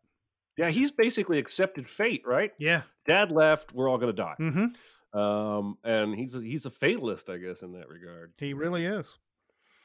Yeah, 0.57 0.69
he's 0.69 0.91
basically 0.91 1.37
accepted 1.37 1.89
fate, 1.89 2.21
right? 2.25 2.51
Yeah. 2.57 2.83
Dad 3.05 3.31
left, 3.31 3.73
we're 3.73 3.89
all 3.89 3.97
going 3.97 4.15
to 4.15 4.21
die. 4.21 4.35
hmm 4.37 5.17
Um, 5.19 5.77
and 5.83 6.15
he's 6.15 6.35
a, 6.35 6.39
he's 6.41 6.65
a 6.65 6.69
fatalist, 6.71 7.29
I 7.29 7.37
guess, 7.37 7.61
in 7.61 7.73
that 7.73 7.89
regard. 7.89 8.33
He 8.37 8.53
really 8.53 8.85
is. 8.85 9.17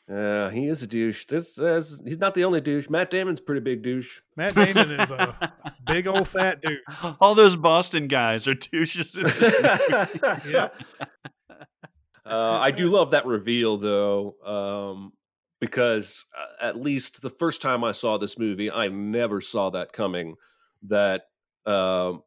Yeah, 0.08 0.50
he 0.50 0.66
is 0.66 0.82
a 0.82 0.86
douche. 0.86 1.26
This, 1.26 1.54
this 1.54 2.00
he's 2.04 2.18
not 2.18 2.34
the 2.34 2.44
only 2.44 2.60
douche. 2.60 2.88
Matt 2.90 3.10
Damon's 3.10 3.38
a 3.38 3.42
pretty 3.42 3.60
big 3.60 3.82
douche. 3.82 4.20
Matt 4.36 4.54
Damon 4.54 4.90
is 5.00 5.10
a 5.10 5.52
big 5.86 6.06
old 6.06 6.26
fat 6.28 6.60
dude. 6.62 6.78
All 7.20 7.34
those 7.34 7.54
Boston 7.56 8.08
guys 8.08 8.46
are 8.48 8.54
douches. 8.54 9.14
in 9.16 9.22
this 9.24 9.52
movie. 9.90 10.50
Yep. 10.52 10.74
Uh, 12.32 12.58
I 12.60 12.70
do 12.70 12.88
love 12.88 13.10
that 13.12 13.26
reveal 13.26 13.76
though, 13.76 14.36
um, 14.44 15.12
because 15.60 16.24
uh, 16.36 16.64
at 16.64 16.76
least 16.80 17.22
the 17.22 17.30
first 17.30 17.60
time 17.62 17.84
I 17.84 17.92
saw 17.92 18.18
this 18.18 18.38
movie, 18.38 18.70
I 18.70 18.88
never 18.88 19.40
saw 19.40 19.70
that 19.70 19.92
coming. 19.92 20.36
That 20.84 21.24
um, 21.66 22.22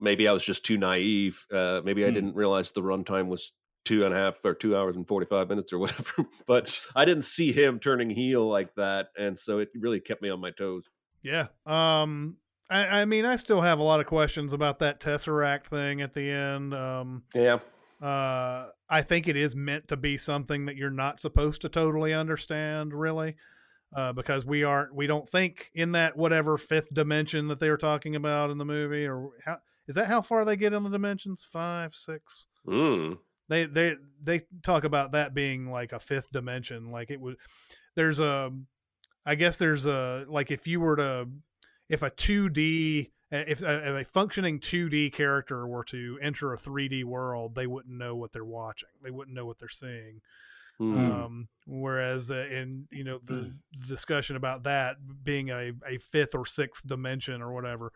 maybe 0.00 0.28
I 0.28 0.32
was 0.32 0.44
just 0.44 0.64
too 0.64 0.76
naive. 0.78 1.46
Uh, 1.52 1.80
maybe 1.84 2.04
I 2.04 2.08
Hmm. 2.08 2.14
didn't 2.14 2.34
realize 2.36 2.72
the 2.72 2.82
runtime 2.82 3.26
was 3.28 3.52
two 3.84 4.04
and 4.04 4.14
a 4.14 4.16
half 4.16 4.44
or 4.44 4.54
two 4.54 4.76
hours 4.76 4.96
and 4.96 5.06
forty 5.06 5.26
five 5.26 5.48
minutes 5.48 5.72
or 5.72 5.78
whatever. 5.78 6.26
but 6.46 6.78
I 6.94 7.04
didn't 7.04 7.24
see 7.24 7.52
him 7.52 7.78
turning 7.80 8.10
heel 8.10 8.48
like 8.48 8.74
that, 8.76 9.08
and 9.18 9.38
so 9.38 9.58
it 9.58 9.70
really 9.74 10.00
kept 10.00 10.22
me 10.22 10.28
on 10.30 10.40
my 10.40 10.50
toes. 10.50 10.84
Yeah. 11.22 11.48
Um. 11.66 12.36
I, 12.70 13.02
I 13.02 13.04
mean, 13.04 13.26
I 13.26 13.36
still 13.36 13.60
have 13.60 13.78
a 13.78 13.82
lot 13.82 14.00
of 14.00 14.06
questions 14.06 14.54
about 14.54 14.78
that 14.78 14.98
tesseract 15.00 15.66
thing 15.66 16.00
at 16.00 16.12
the 16.14 16.30
end. 16.30 16.72
Um. 16.74 17.24
Yeah, 17.34 17.58
Uh. 18.00 18.68
I 18.94 19.02
think 19.02 19.26
it 19.26 19.36
is 19.36 19.56
meant 19.56 19.88
to 19.88 19.96
be 19.96 20.16
something 20.16 20.66
that 20.66 20.76
you're 20.76 20.88
not 20.88 21.20
supposed 21.20 21.62
to 21.62 21.68
totally 21.68 22.14
understand, 22.14 22.94
really, 22.94 23.34
uh, 23.92 24.12
because 24.12 24.46
we 24.46 24.62
aren't. 24.62 24.94
We 24.94 25.08
don't 25.08 25.28
think 25.28 25.72
in 25.74 25.92
that 25.92 26.16
whatever 26.16 26.56
fifth 26.56 26.94
dimension 26.94 27.48
that 27.48 27.58
they 27.58 27.70
were 27.70 27.76
talking 27.76 28.14
about 28.14 28.50
in 28.50 28.58
the 28.58 28.64
movie, 28.64 29.04
or 29.04 29.30
how 29.44 29.58
is 29.88 29.96
that 29.96 30.06
how 30.06 30.22
far 30.22 30.44
they 30.44 30.54
get 30.54 30.72
in 30.72 30.84
the 30.84 30.90
dimensions? 30.90 31.42
Five, 31.42 31.92
six. 31.92 32.46
mm. 32.68 33.18
they 33.48 33.64
they 33.64 33.96
they 34.22 34.42
talk 34.62 34.84
about 34.84 35.10
that 35.10 35.34
being 35.34 35.72
like 35.72 35.92
a 35.92 35.98
fifth 35.98 36.30
dimension 36.30 36.92
like 36.92 37.10
it 37.10 37.20
would 37.20 37.36
there's 37.96 38.20
a 38.20 38.50
i 39.26 39.34
guess 39.34 39.58
there's 39.58 39.86
a 39.86 40.24
like 40.28 40.52
if 40.52 40.66
you 40.68 40.78
were 40.80 40.96
to 40.96 41.28
if 41.88 42.02
a 42.02 42.10
2d 42.10 43.10
if 43.34 43.62
a, 43.62 43.88
if 43.88 44.06
a 44.06 44.10
functioning 44.10 44.60
2d 44.60 45.12
character 45.12 45.66
were 45.66 45.84
to 45.84 46.18
enter 46.22 46.52
a 46.52 46.58
3d 46.58 47.04
world 47.04 47.54
they 47.54 47.66
wouldn't 47.66 47.94
know 47.94 48.16
what 48.16 48.32
they're 48.32 48.44
watching. 48.44 48.88
They 49.02 49.10
wouldn't 49.10 49.34
know 49.34 49.46
what 49.46 49.58
they're 49.58 49.68
seeing. 49.68 50.20
Mm. 50.80 50.96
um 50.96 51.48
whereas 51.68 52.32
uh, 52.32 52.48
in 52.50 52.88
you 52.90 53.04
know 53.04 53.20
the 53.24 53.54
discussion 53.86 54.34
about 54.34 54.64
that 54.64 54.96
being 55.22 55.50
a, 55.50 55.70
a 55.86 55.98
fifth 55.98 56.34
or 56.34 56.44
sixth 56.46 56.84
dimension 56.84 57.40
or 57.40 57.52
whatever 57.52 57.92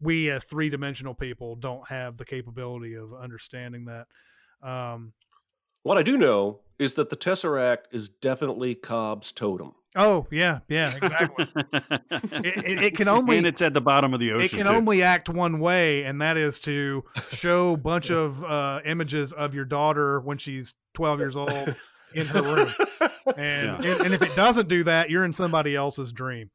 we 0.00 0.30
as 0.30 0.44
three 0.44 0.68
dimensional 0.68 1.14
people 1.14 1.56
don't 1.56 1.88
have 1.88 2.18
the 2.18 2.26
capability 2.26 2.94
of 2.94 3.14
understanding 3.14 3.86
that. 3.86 4.06
Um 4.62 5.14
What 5.82 5.98
I 5.98 6.02
do 6.02 6.16
know 6.16 6.60
is 6.78 6.94
that 6.94 7.10
the 7.10 7.16
Tesseract 7.16 7.86
is 7.92 8.08
definitely 8.08 8.74
Cobb's 8.74 9.32
totem. 9.32 9.72
Oh 9.98 10.26
yeah 10.30 10.60
yeah 10.68 10.94
exactly 10.94 11.46
it, 12.10 12.64
it, 12.64 12.84
it 12.84 12.96
can 12.96 13.08
only 13.08 13.36
and 13.36 13.46
it's 13.46 13.60
at 13.60 13.74
the 13.74 13.80
bottom 13.80 14.14
of 14.14 14.20
the 14.20 14.32
ocean. 14.32 14.44
it 14.44 14.50
can 14.50 14.64
too. 14.66 14.72
only 14.72 15.02
act 15.02 15.28
one 15.28 15.58
way 15.60 16.04
and 16.04 16.22
that 16.22 16.36
is 16.36 16.60
to 16.60 17.04
show 17.30 17.74
a 17.74 17.76
bunch 17.76 18.10
of 18.10 18.42
uh 18.44 18.80
images 18.86 19.32
of 19.32 19.54
your 19.54 19.64
daughter 19.64 20.20
when 20.20 20.38
she's 20.38 20.74
12 20.94 21.18
years 21.18 21.36
old 21.36 21.74
in 22.14 22.26
her 22.26 22.42
room 22.42 22.72
and, 23.36 23.84
and 23.84 24.00
and 24.00 24.14
if 24.14 24.22
it 24.22 24.34
doesn't 24.34 24.68
do 24.68 24.84
that 24.84 25.10
you're 25.10 25.24
in 25.24 25.32
somebody 25.32 25.76
else's 25.76 26.12
dream 26.12 26.48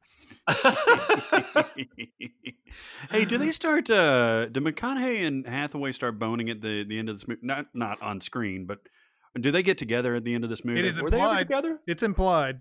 hey, 3.10 3.24
do 3.24 3.38
they 3.38 3.50
start? 3.52 3.88
Uh, 3.88 4.46
do 4.46 4.60
McConaughey 4.60 5.26
and 5.26 5.46
Hathaway 5.46 5.92
start 5.92 6.18
boning 6.18 6.50
at 6.50 6.60
the 6.60 6.84
the 6.84 6.98
end 6.98 7.08
of 7.08 7.16
this 7.16 7.26
movie? 7.26 7.40
Not 7.42 7.66
not 7.72 8.02
on 8.02 8.20
screen, 8.20 8.66
but 8.66 8.80
do 9.40 9.50
they 9.50 9.62
get 9.62 9.78
together 9.78 10.14
at 10.14 10.24
the 10.24 10.34
end 10.34 10.44
of 10.44 10.50
this 10.50 10.64
movie? 10.64 10.86
is 10.86 11.00
Were 11.00 11.08
implied. 11.08 11.44
together? 11.44 11.78
it's 11.86 12.02
implied 12.02 12.60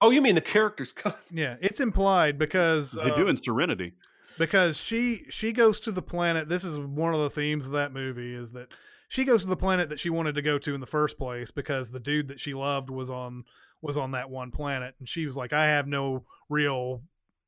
Oh, 0.00 0.10
you 0.10 0.20
mean 0.22 0.34
the 0.34 0.40
characters? 0.40 0.94
yeah 1.30 1.56
it's 1.60 1.80
implied 1.80 2.38
because 2.38 2.92
they 2.92 3.10
uh, 3.10 3.14
do 3.14 3.28
in 3.28 3.36
Serenity. 3.36 3.92
because 4.38 4.76
she 4.76 5.24
she 5.30 5.52
goes 5.52 5.80
to 5.80 5.92
the 5.92 6.02
planet 6.02 6.48
this 6.48 6.64
is 6.64 6.78
one 6.78 7.14
of 7.14 7.20
the 7.20 7.30
themes 7.30 7.66
of 7.66 7.72
that 7.72 7.92
movie 7.92 8.34
is 8.34 8.50
that 8.52 8.68
she 9.08 9.24
goes 9.24 9.42
to 9.42 9.48
the 9.48 9.56
planet 9.56 9.88
that 9.88 10.00
she 10.00 10.10
wanted 10.10 10.34
to 10.34 10.42
go 10.42 10.58
to 10.58 10.74
in 10.74 10.80
the 10.80 10.86
first 10.86 11.16
place 11.16 11.50
because 11.50 11.90
the 11.90 12.00
dude 12.00 12.28
that 12.28 12.40
she 12.40 12.52
loved 12.54 12.90
was 12.90 13.08
on 13.08 13.44
was 13.82 13.96
on 13.96 14.10
that 14.12 14.28
one 14.28 14.50
planet 14.50 14.94
and 14.98 15.08
she 15.08 15.24
was 15.26 15.36
like 15.36 15.52
i 15.52 15.64
have 15.66 15.86
no 15.86 16.24
real 16.50 17.00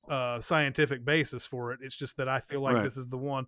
uh 0.09 0.41
scientific 0.41 1.05
basis 1.05 1.45
for 1.45 1.73
it 1.73 1.81
it's 1.83 1.97
just 1.97 2.17
that 2.17 2.29
i 2.29 2.39
feel 2.41 2.61
like 2.63 2.77
Right. 2.77 2.85
this 2.85 2.97
is 2.97 3.07
the 3.09 3.19
one 3.19 3.45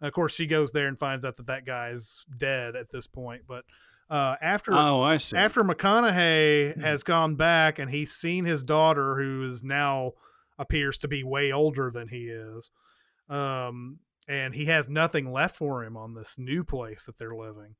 And 0.00 0.08
of 0.08 0.12
course 0.12 0.34
she 0.34 0.46
goes 0.46 0.72
there 0.72 0.88
and 0.88 0.98
finds 0.98 1.24
out 1.24 1.36
that 1.38 1.46
that 1.46 1.64
guy's 1.64 2.24
dead 2.36 2.76
at 2.76 2.90
this 2.92 3.06
point 3.06 3.42
but 3.48 3.64
uh 4.12 4.36
after 4.42 4.72
Oh, 4.74 5.02
I 5.02 5.16
see. 5.16 5.36
after 5.36 5.62
McConaughey 5.62 6.74
Hmm. 6.74 6.80
has 6.82 7.02
gone 7.02 7.34
back 7.36 7.78
and 7.78 7.90
he's 7.90 8.12
seen 8.12 8.44
his 8.44 8.62
daughter, 8.62 9.16
who 9.16 9.48
is 9.50 9.62
now 9.64 10.12
appears 10.58 10.98
to 10.98 11.08
be 11.08 11.22
way 11.24 11.50
older 11.52 11.90
than 11.90 12.08
he 12.08 12.28
is, 12.28 12.70
um, 13.28 13.98
and 14.28 14.54
he 14.54 14.66
has 14.66 14.88
nothing 14.88 15.32
left 15.32 15.56
for 15.56 15.82
him 15.82 15.96
on 15.96 16.14
this 16.14 16.36
new 16.38 16.62
place 16.62 17.04
that 17.04 17.18
they're 17.18 17.34
living. 17.34 17.74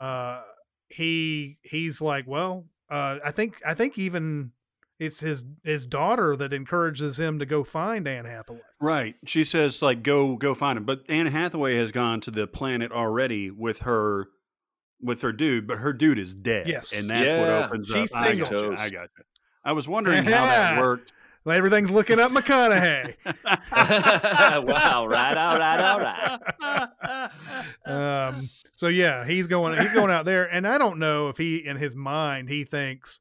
Uh, 0.00 0.42
he 0.88 1.58
he's 1.62 2.00
like, 2.00 2.26
well, 2.26 2.64
uh, 2.90 3.18
I 3.24 3.30
think 3.30 3.60
I 3.66 3.74
think 3.74 3.98
even 3.98 4.52
it's 4.98 5.20
his 5.20 5.44
his 5.64 5.86
daughter 5.86 6.34
that 6.36 6.52
encourages 6.52 7.20
him 7.20 7.38
to 7.40 7.46
go 7.46 7.62
find 7.62 8.08
Anne 8.08 8.24
Hathaway. 8.24 8.60
Right. 8.80 9.14
She 9.26 9.44
says 9.44 9.82
like 9.82 10.02
go 10.02 10.36
go 10.36 10.54
find 10.54 10.78
him. 10.78 10.84
But 10.84 11.02
Anne 11.08 11.26
Hathaway 11.26 11.76
has 11.76 11.92
gone 11.92 12.20
to 12.22 12.30
the 12.30 12.46
planet 12.46 12.90
already 12.90 13.50
with 13.50 13.80
her 13.80 14.28
with 15.00 15.22
her 15.22 15.32
dude, 15.32 15.66
but 15.66 15.78
her 15.78 15.92
dude 15.92 16.18
is 16.18 16.34
dead. 16.34 16.68
Yes. 16.68 16.92
And 16.92 17.08
that's 17.08 17.34
what 17.34 17.48
opens 17.48 17.86
She's 17.88 18.10
up. 18.12 18.16
I 18.20 18.34
single. 18.34 18.50
got 18.50 18.62
you. 18.62 18.76
I 18.76 18.90
got 18.90 19.08
you. 19.18 19.24
I 19.64 19.72
was 19.72 19.88
wondering 19.94 20.24
how 20.24 20.44
that 20.46 20.78
worked. 20.80 21.12
Well, 21.44 21.56
everything's 21.56 21.90
looking 21.90 22.18
up 22.18 22.30
McConaughey. 22.32 23.14
wow, 24.66 25.06
right 25.06 25.36
out, 25.36 25.58
right 25.58 25.80
out, 25.80 27.30
right. 27.86 28.28
um, 28.28 28.48
so 28.76 28.88
yeah, 28.88 29.24
he's 29.24 29.46
going 29.46 29.80
he's 29.80 29.92
going 29.94 30.10
out 30.10 30.24
there, 30.24 30.44
and 30.52 30.66
I 30.66 30.78
don't 30.78 30.98
know 30.98 31.28
if 31.28 31.38
he 31.38 31.64
in 31.64 31.76
his 31.76 31.96
mind 31.96 32.48
he 32.48 32.64
thinks, 32.64 33.20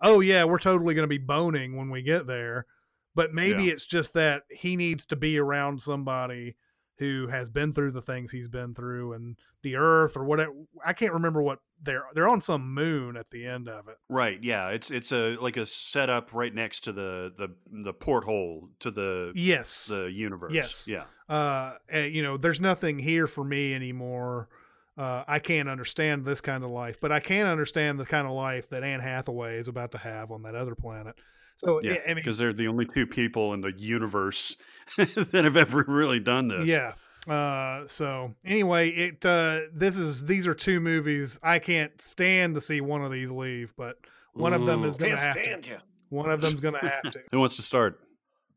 oh 0.00 0.20
yeah, 0.20 0.44
we're 0.44 0.58
totally 0.58 0.94
going 0.94 1.04
to 1.04 1.08
be 1.08 1.18
boning 1.18 1.76
when 1.76 1.88
we 1.88 2.02
get 2.02 2.26
there, 2.26 2.66
but 3.14 3.32
maybe 3.32 3.64
Yeah. 3.64 3.72
it's 3.72 3.86
just 3.86 4.12
that 4.14 4.42
he 4.50 4.76
needs 4.76 5.04
to 5.06 5.16
be 5.16 5.38
around 5.38 5.80
somebody 5.80 6.56
who 7.02 7.26
has 7.26 7.50
been 7.50 7.72
through 7.72 7.90
the 7.90 8.00
things 8.00 8.30
he's 8.30 8.48
been 8.48 8.72
through 8.72 9.12
and 9.14 9.36
the 9.62 9.74
earth 9.76 10.16
or 10.16 10.24
whatever. 10.24 10.52
I 10.84 10.92
can't 10.92 11.12
remember 11.12 11.42
what 11.42 11.58
they're 11.82 12.04
they're 12.14 12.28
on 12.28 12.40
some 12.40 12.72
moon 12.72 13.16
at 13.16 13.28
the 13.30 13.44
end 13.44 13.68
of 13.68 13.88
it. 13.88 13.96
Right. 14.08 14.38
Yeah. 14.42 14.68
It's 14.68 14.90
it's 14.90 15.10
a 15.12 15.36
like 15.36 15.56
a 15.56 15.66
setup 15.66 16.32
right 16.32 16.54
next 16.54 16.80
to 16.84 16.92
the 16.92 17.32
the 17.36 17.48
the 17.84 17.92
porthole 17.92 18.68
to 18.78 18.90
the 18.90 19.32
Yes. 19.34 19.86
the 19.86 20.04
universe. 20.04 20.52
Yes. 20.52 20.86
Yeah. 20.88 21.04
uh, 21.28 21.74
eh, 21.90 22.06
you 22.06 22.22
know, 22.22 22.36
there's 22.36 22.60
nothing 22.60 22.98
here 22.98 23.26
for 23.26 23.42
me 23.44 23.74
anymore. 23.74 24.48
Uh, 24.96 25.24
I 25.26 25.38
can't 25.38 25.68
understand 25.70 26.24
this 26.24 26.40
kind 26.42 26.62
of 26.62 26.70
life, 26.70 26.98
but 27.00 27.10
I 27.10 27.18
can 27.18 27.46
understand 27.46 27.98
the 27.98 28.04
kind 28.04 28.26
of 28.26 28.34
life 28.34 28.68
that 28.68 28.84
Anne 28.84 29.00
Hathaway 29.00 29.56
is 29.58 29.66
about 29.66 29.90
to 29.92 29.98
have 29.98 30.30
on 30.30 30.42
that 30.42 30.54
other 30.54 30.74
planet. 30.74 31.16
So, 31.64 31.80
Yeah. 31.82 31.92
yeah, 31.92 31.98
I 32.04 32.06
mean, 32.08 32.16
Because 32.16 32.38
they're 32.38 32.52
the 32.52 32.68
only 32.68 32.86
two 32.86 33.06
people 33.06 33.52
in 33.54 33.60
the 33.60 33.72
universe 33.76 34.56
that 34.96 35.42
have 35.44 35.56
ever 35.56 35.84
really 35.86 36.20
done 36.20 36.48
this. 36.48 36.66
yeah. 36.66 36.94
Uh, 37.32 37.86
so 37.86 38.34
anyway, 38.44 38.88
it 38.90 39.24
uh, 39.24 39.60
this 39.72 39.96
is 39.96 40.24
these 40.24 40.44
are 40.44 40.54
two 40.54 40.80
movies 40.80 41.38
I 41.40 41.60
can't 41.60 41.92
stand 42.02 42.56
to 42.56 42.60
see 42.60 42.80
one 42.80 43.04
of 43.04 43.12
these 43.12 43.30
leave, 43.30 43.72
but 43.76 43.96
one 44.32 44.52
of 44.52 44.66
them 44.66 44.82
is 44.82 44.96
going 44.96 45.14
to 45.14 45.20
have 45.22 45.34
stand 45.34 45.62
to. 45.64 45.70
you. 45.70 45.76
One 46.08 46.30
of 46.30 46.40
them's 46.40 46.58
going 46.58 46.74
to 46.74 46.80
have 46.80 47.12
to. 47.12 47.20
Who 47.30 47.38
wants 47.38 47.54
to 47.56 47.62
start? 47.62 48.00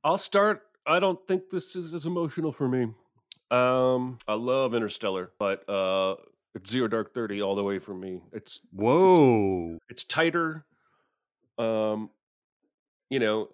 I'll 0.04 0.18
start. 0.18 0.64
I 0.88 1.00
don't 1.00 1.20
think 1.28 1.52
this 1.52 1.76
is 1.76 1.94
as 1.94 2.08
emotional 2.08 2.52
for 2.52 2.68
me. 2.68 2.88
Um, 3.52 4.18
I 4.28 4.34
love 4.34 4.74
Interstellar, 4.74 5.32
but 5.38 5.70
uh, 5.70 6.16
it's 6.56 6.72
Zero 6.72 6.88
Dark 6.88 7.14
Thirty 7.14 7.44
all 7.44 7.54
the 7.56 7.64
way 7.64 7.78
for 7.78 7.94
me. 7.94 8.24
It's 8.34 8.60
Whoa. 8.74 9.78
it's 9.90 10.04
tighter. 10.06 10.66
Um, 11.60 12.10
you 13.10 13.20
know, 13.20 13.50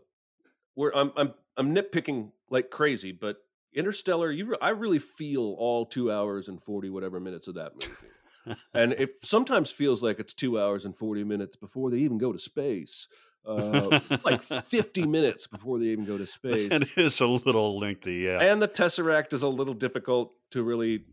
where 0.76 0.96
I'm 0.96 1.12
I'm 1.16 1.34
I'm 1.58 1.76
nitpicking 1.76 2.32
like 2.50 2.70
crazy, 2.70 3.12
but 3.12 3.38
Interstellar, 3.74 4.32
you 4.32 4.46
re- 4.46 4.58
I 4.62 4.70
really 4.70 5.00
feel 5.00 5.56
all 5.58 5.86
two 5.86 6.12
hours 6.12 6.48
and 6.48 6.62
forty 6.62 6.90
whatever 6.90 7.20
minutes 7.20 7.48
of 7.48 7.56
that 7.56 7.74
movie, 7.76 8.60
and 8.74 8.94
it 8.94 9.16
sometimes 9.24 9.72
feels 9.72 10.04
like 10.04 10.20
it's 10.20 10.34
two 10.34 10.60
hours 10.60 10.86
and 10.86 10.98
forty 10.98 11.24
minutes 11.24 11.56
before 11.56 11.90
they 11.92 11.98
even 11.98 12.18
go 12.18 12.32
to 12.32 12.40
space. 12.40 13.08
Uh, 13.44 14.00
like 14.24 14.44
50 14.44 15.08
minutes 15.08 15.48
before 15.52 15.80
they 15.80 15.86
even 15.86 16.06
go 16.06 16.16
to 16.16 16.28
space. 16.28 16.72
It 16.72 16.90
is 16.96 17.20
a 17.22 17.26
little 17.26 17.80
lengthy, 17.80 18.18
yeah. 18.18 18.38
And 18.38 18.62
the 18.62 18.68
Tesseract 18.68 19.34
is 19.34 19.42
a 19.42 19.48
little 19.48 19.74
difficult 19.74 20.34
to 20.52 20.62
really 20.62 21.06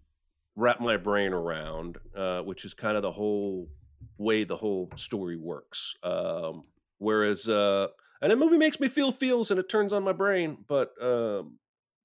wrap 0.54 0.78
my 0.78 0.98
brain 0.98 1.32
around, 1.32 1.96
uh, 2.14 2.40
which 2.40 2.66
is 2.66 2.74
kind 2.74 2.98
of 2.98 3.02
the 3.02 3.12
whole 3.12 3.70
way 4.18 4.44
the 4.44 4.58
whole 4.58 4.90
story 4.96 5.38
works. 5.38 5.94
Um, 6.02 6.64
whereas, 6.98 7.48
uh, 7.48 7.86
and 8.20 8.30
the 8.30 8.36
movie 8.36 8.56
makes 8.56 8.80
me 8.80 8.88
feel 8.88 9.12
feels 9.12 9.50
and 9.50 9.60
it 9.60 9.68
turns 9.68 9.92
on 9.92 10.02
my 10.02 10.12
brain, 10.12 10.58
but 10.68 10.92
um, 11.02 11.58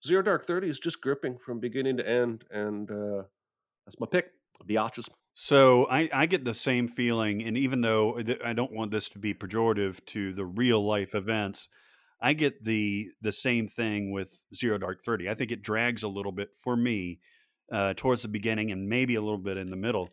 Zero 0.06 0.22
Dark 0.22 0.46
Thirty 0.46 0.70
is 0.70 0.80
just 0.80 1.02
gripping 1.02 1.38
from 1.38 1.60
beginning 1.60 1.98
to 1.98 2.08
end, 2.08 2.44
and 2.52 2.90
uh, 2.90 3.24
that's 3.86 4.00
my 4.00 4.08
pick. 4.10 4.32
Biatches. 4.68 5.10
So 5.34 5.88
I, 5.90 6.10
I 6.14 6.26
get 6.28 6.46
the 6.46 6.54
same 6.54 6.88
feeling, 6.88 7.44
and 7.44 7.58
even 7.58 7.82
though 7.82 8.20
I 8.46 8.54
don't 8.54 8.72
want 8.72 8.92
this 8.92 9.10
to 9.10 9.20
be 9.20 9.34
pejorative 9.34 10.04
to 10.08 10.34
the 10.34 10.46
real 10.46 10.86
life 10.86 11.16
events, 11.16 11.70
I 12.22 12.34
get 12.34 12.64
the 12.64 13.10
the 13.22 13.32
same 13.32 13.68
thing 13.68 14.12
with 14.12 14.42
Zero 14.54 14.78
Dark 14.78 15.04
Thirty. 15.04 15.30
I 15.30 15.36
think 15.36 15.52
it 15.52 15.64
drags 15.64 16.04
a 16.04 16.08
little 16.08 16.32
bit 16.32 16.50
for 16.64 16.76
me 16.76 17.20
uh, 17.72 17.94
towards 17.96 18.22
the 18.22 18.28
beginning 18.28 18.72
and 18.72 18.88
maybe 18.88 19.16
a 19.16 19.22
little 19.22 19.40
bit 19.40 19.58
in 19.58 19.70
the 19.70 19.76
middle. 19.76 20.10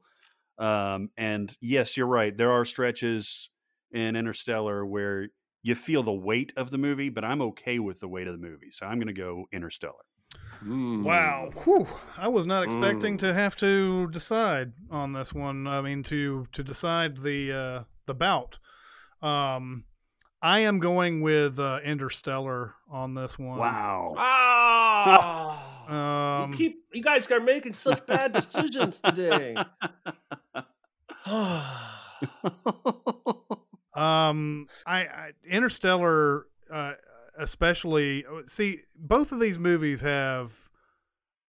Um, 0.59 1.11
and 1.17 1.55
yes, 1.61 1.97
you're 1.97 2.07
right. 2.07 2.37
There 2.37 2.53
are 2.53 2.65
stretches 2.65 3.51
in 3.93 4.17
Interstellar 4.17 4.87
where 4.87 5.29
you 5.63 5.75
feel 5.75 6.03
the 6.03 6.13
weight 6.13 6.53
of 6.57 6.71
the 6.71 6.79
movie, 6.79 7.11
but 7.11 7.25
I'm 7.25 7.43
okay 7.43 7.79
with 7.79 8.01
the 8.01 8.09
weight 8.09 8.27
of 8.27 8.41
the 8.41 8.47
movie, 8.47 8.71
so 8.71 8.87
I'm 8.87 8.99
going 8.99 9.09
to 9.09 9.13
go 9.13 9.47
Interstellar. 9.53 9.95
Mm. 10.65 11.03
Wow, 11.03 11.51
Whew. 11.65 11.87
I 12.17 12.29
was 12.29 12.47
not 12.47 12.65
expecting 12.65 13.17
Mm. 13.17 13.21
to 13.21 13.35
have 13.35 13.57
to 13.57 14.07
decide 14.09 14.73
on 14.91 15.13
this 15.13 15.33
one. 15.33 15.67
I 15.67 15.81
mean, 15.81 16.03
to 16.05 16.47
to 16.53 16.63
decide 16.63 17.23
the 17.23 17.53
uh, 17.53 17.83
the 18.07 18.15
bout. 18.15 18.59
Um, 19.23 19.85
I 20.43 20.61
am 20.61 20.79
going 20.79 21.21
with 21.21 21.59
uh, 21.59 21.81
Interstellar 21.85 22.75
on 22.91 23.15
this 23.15 23.39
one. 23.39 23.59
Wow. 23.59 24.15
Ah, 24.17 26.43
Um, 26.43 26.51
you 26.53 26.57
keep 26.57 26.85
you 26.93 27.03
guys 27.03 27.31
are 27.31 27.41
making 27.41 27.75
such 27.75 28.07
bad 28.07 28.33
decisions 28.33 29.01
today. 29.01 29.57
Um, 34.01 34.67
I, 34.87 35.01
I 35.01 35.33
Interstellar, 35.47 36.47
uh, 36.71 36.95
especially 37.39 38.25
see 38.47 38.81
both 38.97 39.33
of 39.33 39.41
these 39.41 39.59
movies 39.59 40.01
have 40.01 40.59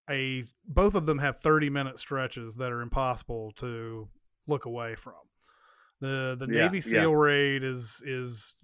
a 0.10 0.44
both 0.68 0.96
of 0.96 1.06
them 1.06 1.20
have 1.20 1.40
thirty 1.40 1.70
minute 1.70 1.98
stretches 1.98 2.56
that 2.56 2.72
are 2.72 2.82
impossible 2.82 3.52
to 3.58 4.10
look 4.48 4.66
away 4.66 4.96
from. 4.96 5.14
The 6.02 6.36
the 6.38 6.48
Yeah, 6.48 6.64
Navy 6.64 6.78
yeah. 6.78 6.82
SEAL 6.82 7.16
raid 7.16 7.64
is 7.64 8.02
is 8.06 8.56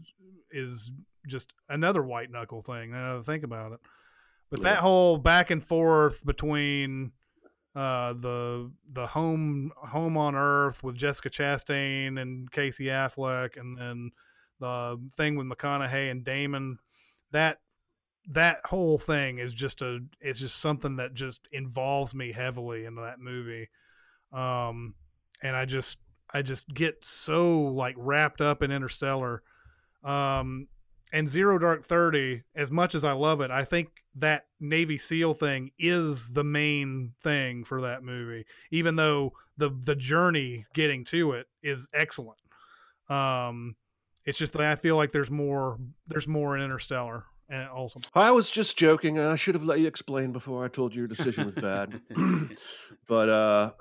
is 0.52 0.92
just 1.28 1.54
another 1.70 2.04
white 2.04 2.32
knuckle 2.32 2.62
thing. 2.62 2.92
Now 2.92 3.14
that 3.14 3.20
I 3.20 3.22
think 3.22 3.44
about 3.44 3.74
it, 3.74 3.80
but 4.50 4.60
Yeah. 4.60 4.64
that 4.66 4.80
whole 4.80 5.18
back 5.18 5.50
and 5.52 5.64
forth 5.64 6.26
between 6.26 7.12
uh, 7.78 8.14
the 8.14 8.72
the 8.92 9.06
home 9.06 9.72
home 9.78 10.18
on 10.18 10.34
Earth 10.34 10.84
with 10.84 10.96
Jessica 10.96 11.30
Chastain 11.30 12.20
and 12.20 12.52
Casey 12.52 12.86
Affleck, 12.86 13.56
and 13.56 13.78
then 13.78 14.10
the 14.60 15.00
thing 15.16 15.36
with 15.36 15.46
McConaughey 15.46 16.10
and 16.10 16.26
Damon. 16.26 16.80
That 17.32 17.60
that 18.30 18.62
whole 18.66 18.98
thing 18.98 19.38
is 19.38 19.54
just 19.54 19.84
a 19.84 20.00
it's 20.20 20.40
just 20.40 20.60
something 20.60 20.96
that 20.96 21.14
just 21.14 21.48
involves 21.52 22.16
me 22.16 22.32
heavily 22.32 22.86
into 22.86 23.02
that 23.02 23.20
movie, 23.20 23.70
um, 24.34 24.96
and 25.44 25.56
I 25.56 25.66
just 25.66 26.00
I 26.34 26.42
just 26.42 26.68
get 26.74 27.06
so 27.06 27.60
like 27.62 27.96
wrapped 27.96 28.42
up 28.42 28.64
in 28.64 28.72
Interstellar. 28.72 29.44
Um, 30.04 30.68
and 31.14 31.30
Zero 31.30 31.58
Dark 31.58 31.86
Thirty, 31.86 32.44
as 32.56 32.72
much 32.72 32.96
as 32.96 33.04
I 33.04 33.14
love 33.14 33.42
it, 33.42 33.52
I 33.52 33.64
think 33.64 33.90
that 34.16 34.46
Navy 34.60 34.98
SEAL 34.98 35.36
thing 35.36 35.72
is 35.78 36.30
the 36.30 36.44
main 36.44 37.14
thing 37.24 37.64
for 37.64 37.82
that 37.82 38.04
movie. 38.04 38.46
Even 38.72 38.96
though 38.96 39.34
the 39.58 39.70
the 39.70 39.96
journey 39.96 40.66
getting 40.74 41.06
to 41.06 41.34
it 41.34 41.48
is 41.64 41.88
excellent. 41.94 42.40
Um, 43.10 43.76
it's 44.26 44.38
just 44.38 44.54
that 44.54 44.62
I 44.62 44.76
feel 44.76 44.98
like 44.98 45.12
there's 45.12 45.32
more 45.32 45.78
there's 46.08 46.28
more 46.28 46.58
in 46.58 46.64
Interstellar 46.64 47.26
and 47.50 47.70
also. 47.70 48.00
I 48.14 48.32
was 48.32 48.52
just 48.52 48.78
joking. 48.78 49.20
I 49.20 49.36
should 49.36 49.56
have 49.56 49.64
let 49.64 49.80
you 49.80 49.88
explain 49.88 50.32
before 50.32 50.64
I 50.64 50.68
told 50.68 50.94
you 50.94 51.02
your 51.02 51.08
decision 51.08 51.46
was 51.46 51.56
bad. 51.56 52.02
but 53.08 53.30
uh, 53.30 53.72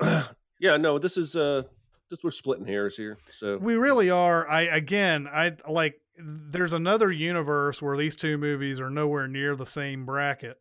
yeah, 0.61 0.77
no, 0.77 0.99
this 0.99 1.17
is 1.17 1.37
uh, 1.37 1.63
this 2.11 2.21
we're 2.23 2.31
splitting 2.31 2.67
hairs 2.67 2.97
here. 2.97 3.19
So 3.33 3.59
We 3.59 3.75
really 3.77 4.11
are. 4.11 4.49
I 4.49 4.63
again, 4.63 5.27
I 5.27 5.57
like. 5.69 6.01
There's 6.19 6.73
another 6.73 7.11
universe 7.13 7.81
where 7.83 7.97
these 7.97 8.17
two 8.17 8.39
movies 8.39 8.81
are 8.81 8.91
nowhere 8.91 9.29
near 9.29 9.55
the 9.57 9.67
same 9.67 10.07
bracket, 10.07 10.59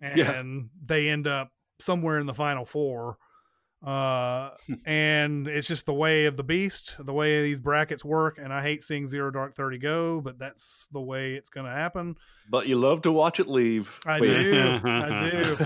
and 0.00 0.16
Yeah. 0.18 0.42
they 0.84 1.08
end 1.08 1.26
up 1.26 1.50
somewhere 1.78 2.18
in 2.18 2.26
the 2.26 2.34
final 2.34 2.64
four. 2.64 3.16
Uh, 3.84 4.50
and 4.86 5.46
it's 5.46 5.66
just 5.68 5.84
the 5.86 5.92
way 5.92 6.24
of 6.26 6.36
the 6.38 6.42
beast, 6.42 6.96
the 6.98 7.12
way 7.12 7.42
these 7.42 7.58
brackets 7.58 8.02
work. 8.04 8.38
And 8.38 8.52
I 8.52 8.62
hate 8.62 8.82
seeing 8.82 9.06
Zero 9.08 9.30
Dark 9.30 9.54
Thirty 9.56 9.76
go, 9.78 10.20
but 10.22 10.38
that's 10.38 10.88
the 10.92 11.00
way 11.00 11.34
it's 11.34 11.50
going 11.50 11.66
to 11.66 11.72
happen. 11.72 12.16
but 12.50 12.66
you 12.66 12.78
love 12.78 13.02
to 13.02 13.12
watch 13.12 13.40
it 13.40 13.48
leave. 13.48 13.90
I 14.06 14.20
Wait, 14.20 14.28
do. 14.28 14.80
I 14.84 15.30
do. 15.30 15.56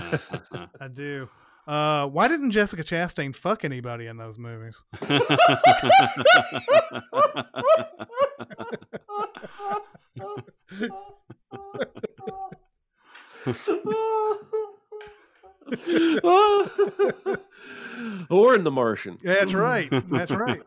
I 0.81 0.87
do. 0.89 1.29
Uh, 1.67 2.07
why 2.07 2.27
didn't 2.27 2.49
Jessica 2.51 2.83
Chastain 2.83 3.33
fuck 3.35 3.63
anybody 3.63 4.07
in 4.07 4.17
those 4.17 4.37
movies? 4.39 4.75
or 18.29 18.55
in 18.55 18.63
The 18.63 18.71
Martian. 18.71 19.17
That's 19.23 19.53
right. 19.53 19.89
That's 20.09 20.31
right. 20.31 20.61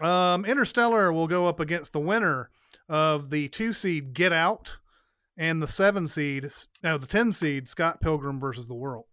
Um, 0.00 0.44
Interstellar 0.44 1.12
will 1.12 1.26
go 1.26 1.46
up 1.46 1.60
against 1.60 1.92
the 1.92 2.00
winner 2.00 2.50
of 2.88 3.30
the 3.30 3.48
two 3.48 3.72
seed 3.72 4.12
Get 4.14 4.32
Out 4.32 4.72
and 5.38 5.62
the 5.62 5.68
seven 5.68 6.08
seed, 6.08 6.50
no, 6.82 6.98
the 6.98 7.06
ten 7.06 7.32
seed 7.32 7.68
Scott 7.68 8.00
Pilgrim 8.00 8.38
versus 8.40 8.66
the 8.66 8.74
World. 8.74 9.04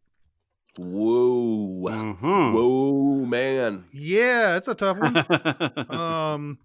Whoa. 0.77 1.89
Mhm. 1.89 2.53
Whoa, 2.53 3.25
man. 3.25 3.85
Yeah, 3.93 4.57
it's 4.57 4.67
a 4.67 4.75
tough 4.75 4.97
one. 4.97 5.89
um, 5.99 6.57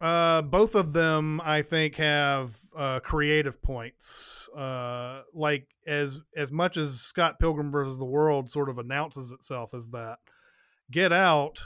uh, 0.00 0.42
both 0.42 0.74
of 0.74 0.92
them, 0.92 1.40
I 1.42 1.62
think, 1.62 1.96
have 1.96 2.56
uh, 2.76 3.00
creative 3.00 3.60
points. 3.62 4.48
Uh, 4.56 5.22
like 5.34 5.68
as 5.86 6.20
as 6.36 6.50
much 6.50 6.76
as 6.76 7.00
Scott 7.00 7.38
Pilgrim 7.38 7.70
versus 7.70 7.98
the 7.98 8.04
World 8.04 8.50
sort 8.50 8.68
of 8.68 8.78
announces 8.78 9.30
itself 9.30 9.74
as 9.74 9.88
that, 9.88 10.18
Get 10.90 11.12
Out 11.12 11.62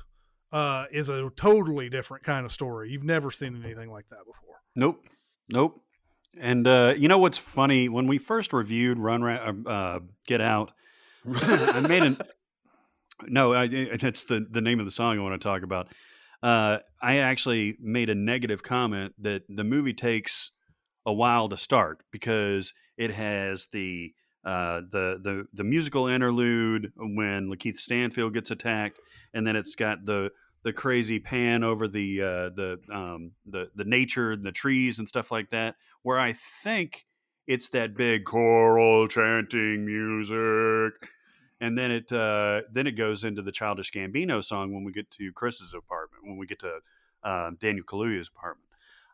uh, 0.52 0.86
is 0.90 1.08
a 1.08 1.30
totally 1.36 1.88
different 1.88 2.24
kind 2.24 2.44
of 2.44 2.52
story. 2.52 2.90
You've 2.90 3.04
never 3.04 3.30
seen 3.30 3.62
anything 3.62 3.90
like 3.90 4.08
that 4.08 4.24
before. 4.26 4.56
Nope. 4.74 5.04
Nope. 5.48 5.80
And 6.38 6.66
uh, 6.66 6.94
you 6.96 7.08
know 7.08 7.18
what's 7.18 7.38
funny? 7.38 7.88
When 7.88 8.06
we 8.06 8.18
first 8.18 8.52
reviewed 8.52 8.98
Run 8.98 9.22
Ra- 9.22 9.52
uh, 9.66 9.68
uh, 9.68 10.00
Get 10.26 10.40
Out, 10.40 10.72
I 11.34 11.80
made 11.80 12.02
an 12.02 12.18
no. 13.26 13.54
I, 13.54 13.68
that's 13.68 14.24
the 14.24 14.44
the 14.50 14.60
name 14.60 14.80
of 14.80 14.84
the 14.84 14.90
song 14.90 15.18
I 15.18 15.22
want 15.22 15.40
to 15.40 15.44
talk 15.44 15.62
about. 15.62 15.88
Uh, 16.44 16.78
I 17.00 17.18
actually 17.18 17.78
made 17.80 18.10
a 18.10 18.14
negative 18.14 18.62
comment 18.62 19.14
that 19.22 19.44
the 19.48 19.64
movie 19.64 19.94
takes 19.94 20.50
a 21.06 21.12
while 21.12 21.48
to 21.48 21.56
start 21.56 22.02
because 22.12 22.74
it 22.98 23.10
has 23.12 23.66
the 23.72 24.12
uh, 24.44 24.82
the 24.90 25.18
the 25.22 25.46
the 25.54 25.64
musical 25.64 26.06
interlude 26.06 26.92
when 26.96 27.48
Lakeith 27.50 27.78
Stanfield 27.78 28.34
gets 28.34 28.50
attacked, 28.50 29.00
and 29.32 29.46
then 29.46 29.56
it's 29.56 29.74
got 29.74 30.04
the 30.04 30.30
the 30.64 30.72
crazy 30.74 31.18
pan 31.18 31.64
over 31.64 31.88
the 31.88 32.20
uh, 32.20 32.50
the 32.50 32.78
um, 32.92 33.32
the 33.46 33.70
the 33.74 33.86
nature 33.86 34.32
and 34.32 34.44
the 34.44 34.52
trees 34.52 34.98
and 34.98 35.08
stuff 35.08 35.30
like 35.30 35.48
that. 35.48 35.76
Where 36.02 36.20
I 36.20 36.34
think 36.62 37.06
it's 37.46 37.70
that 37.70 37.96
big 37.96 38.26
choral 38.26 39.08
chanting 39.08 39.86
music, 39.86 41.08
and 41.64 41.78
then 41.78 41.90
it 41.90 42.12
uh, 42.12 42.62
then 42.70 42.86
it 42.86 42.92
goes 42.92 43.24
into 43.24 43.42
the 43.42 43.52
Childish 43.52 43.90
Gambino 43.90 44.44
song 44.44 44.72
when 44.74 44.84
we 44.84 44.92
get 44.92 45.10
to 45.12 45.32
Chris's 45.32 45.72
apartment. 45.74 46.24
When 46.24 46.36
we 46.36 46.46
get 46.46 46.58
to 46.60 46.80
um, 47.22 47.56
Daniel 47.60 47.84
Kaluuya's 47.84 48.28
apartment. 48.28 48.68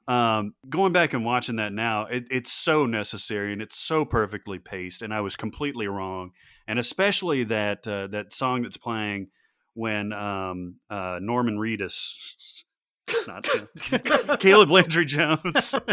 Um, 0.09 0.55
going 0.69 0.93
back 0.93 1.15
and 1.15 1.25
watching 1.25 1.57
that 1.57 1.73
now, 1.73 2.07
it, 2.07 2.25
it's 2.31 2.53
so 2.53 2.87
necessary 2.87 3.53
and 3.53 3.63
it's 3.63 3.79
so 3.79 4.05
perfectly 4.05 4.59
paced. 4.59 5.03
And 5.03 5.15
I 5.15 5.21
was 5.21 5.37
completely 5.37 5.87
wrong, 5.87 6.33
and 6.67 6.79
especially 6.79 7.45
that 7.45 7.87
uh, 7.87 8.09
that 8.09 8.33
song 8.33 8.63
that's 8.63 8.77
playing 8.77 9.29
when 9.75 10.13
um, 10.13 10.77
uh, 10.91 11.21
Norman 11.23 11.57
Reedus, 11.57 12.65
it's 13.13 13.27
not 13.27 13.47
him. 13.49 14.37
Caleb 14.39 14.71
Landry 14.71 15.05
Jones. 15.05 15.75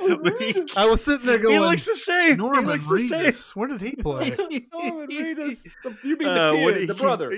When 0.00 0.66
I 0.76 0.86
was 0.86 1.04
sitting 1.04 1.26
there 1.26 1.38
going, 1.38 1.54
he 1.54 1.60
looks 1.60 1.84
the 1.86 1.94
same. 1.96 2.38
Norman 2.38 2.64
he 2.64 2.70
looks 2.70 2.88
the 2.88 2.98
same. 2.98 3.24
Reedus. 3.24 3.56
Where 3.56 3.68
did 3.68 3.80
he 3.80 3.92
play? 3.96 4.30
Norman 4.72 5.08
Reedus. 5.08 5.66
The- 5.84 5.96
You 6.02 6.16
mean 6.16 6.28
the 6.28 6.42
Uh, 6.48 6.52
when 6.54 6.74
kid, 6.74 6.80
he- 6.80 6.86
the 6.86 6.94
brother. 6.94 7.32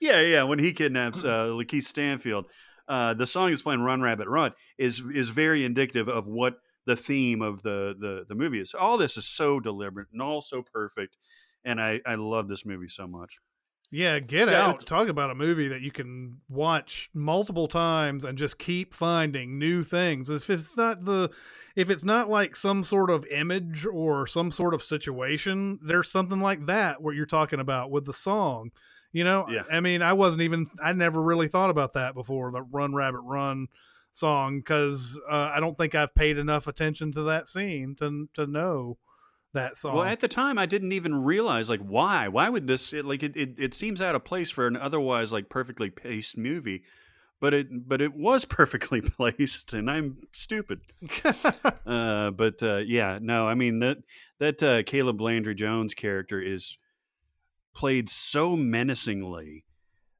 Yeah, 0.00 0.20
yeah. 0.22 0.42
When 0.42 0.58
he 0.58 0.72
kidnaps 0.72 1.24
uh, 1.24 1.46
Lakeith 1.48 1.84
Stanfield, 1.84 2.46
uh, 2.88 3.14
the 3.14 3.26
song 3.26 3.50
is 3.52 3.62
playing 3.62 3.80
"Run 3.82 4.00
Rabbit 4.02 4.28
Run" 4.28 4.52
is 4.78 5.00
is 5.14 5.28
very 5.28 5.64
indicative 5.64 6.08
of 6.08 6.26
what 6.26 6.56
the 6.86 6.96
theme 6.96 7.42
of 7.42 7.62
the 7.62 7.94
the 7.98 8.24
the 8.28 8.34
movie 8.34 8.60
is. 8.60 8.74
All 8.74 8.98
this 8.98 9.16
is 9.16 9.26
so 9.26 9.60
deliberate 9.60 10.08
and 10.12 10.20
all 10.22 10.40
so 10.40 10.62
perfect, 10.72 11.16
and 11.64 11.80
I 11.80 12.00
I 12.06 12.16
love 12.16 12.48
this 12.48 12.64
movie 12.66 12.88
so 12.88 13.06
much. 13.06 13.38
Yeah, 13.90 14.18
Get 14.18 14.48
Yeah, 14.48 14.66
Out. 14.66 14.86
Talk 14.86 15.08
about 15.08 15.30
a 15.30 15.34
movie 15.34 15.68
that 15.68 15.80
you 15.80 15.90
can 15.90 16.38
watch 16.48 17.08
multiple 17.14 17.68
times 17.68 18.24
and 18.24 18.36
just 18.36 18.58
keep 18.58 18.92
finding 18.94 19.58
new 19.58 19.82
things. 19.84 20.28
If 20.28 20.50
it's 20.50 20.76
not 20.76 21.04
the 21.04 21.30
if 21.76 21.90
it's 21.90 22.04
not 22.04 22.28
like 22.28 22.56
some 22.56 22.82
sort 22.82 23.10
of 23.10 23.26
image 23.26 23.86
or 23.86 24.26
some 24.26 24.50
sort 24.50 24.74
of 24.74 24.82
situation, 24.82 25.78
there's 25.82 26.10
something 26.10 26.40
like 26.40 26.64
that 26.66 27.02
what 27.02 27.14
you're 27.14 27.26
talking 27.26 27.60
about 27.60 27.90
with 27.90 28.06
the 28.06 28.12
song. 28.12 28.70
You 29.12 29.24
know, 29.24 29.46
Yeah. 29.48 29.62
I 29.70 29.80
mean, 29.80 30.02
I 30.02 30.12
wasn't 30.14 30.42
even 30.42 30.66
I 30.82 30.92
never 30.92 31.22
really 31.22 31.48
thought 31.48 31.70
about 31.70 31.92
that 31.94 32.14
before, 32.14 32.50
the 32.50 32.62
Run 32.62 32.94
Rabbit 32.94 33.20
Run 33.20 33.68
song 34.12 34.62
cuz 34.62 35.18
uh, 35.30 35.52
I 35.54 35.60
don't 35.60 35.76
think 35.76 35.94
I've 35.94 36.14
paid 36.14 36.38
enough 36.38 36.66
attention 36.66 37.12
to 37.12 37.22
that 37.24 37.48
scene 37.48 37.94
to 37.96 38.28
to 38.34 38.46
know 38.46 38.98
that 39.56 39.76
song. 39.76 39.96
Well, 39.96 40.04
at 40.04 40.20
the 40.20 40.28
time, 40.28 40.56
I 40.58 40.64
didn't 40.66 40.92
even 40.92 41.24
realize 41.24 41.68
like 41.68 41.80
why. 41.80 42.28
Why 42.28 42.48
would 42.48 42.66
this? 42.66 42.92
It, 42.92 43.04
like 43.04 43.22
it, 43.22 43.36
it, 43.36 43.54
it 43.58 43.74
seems 43.74 44.00
out 44.00 44.14
of 44.14 44.24
place 44.24 44.50
for 44.50 44.66
an 44.66 44.76
otherwise 44.76 45.32
like 45.32 45.48
perfectly 45.50 45.90
paced 45.90 46.38
movie, 46.38 46.84
but 47.40 47.52
it 47.52 47.66
but 47.88 48.00
it 48.00 48.14
was 48.14 48.44
perfectly 48.58 49.00
placed, 49.02 49.72
and 49.72 49.90
I'm 49.90 50.18
stupid. 50.32 50.80
Uh, 51.86 52.32
but 52.32 52.60
uh, 52.64 52.78
yeah, 52.78 53.18
no, 53.22 53.46
I 53.46 53.54
mean 53.54 53.78
that 53.80 53.98
that 54.40 54.62
uh, 54.62 54.82
Caleb 54.82 55.20
Landry 55.20 55.54
Jones 55.54 55.94
character 55.94 56.40
is 56.40 56.76
played 57.74 58.08
so 58.08 58.56
menacingly 58.56 59.64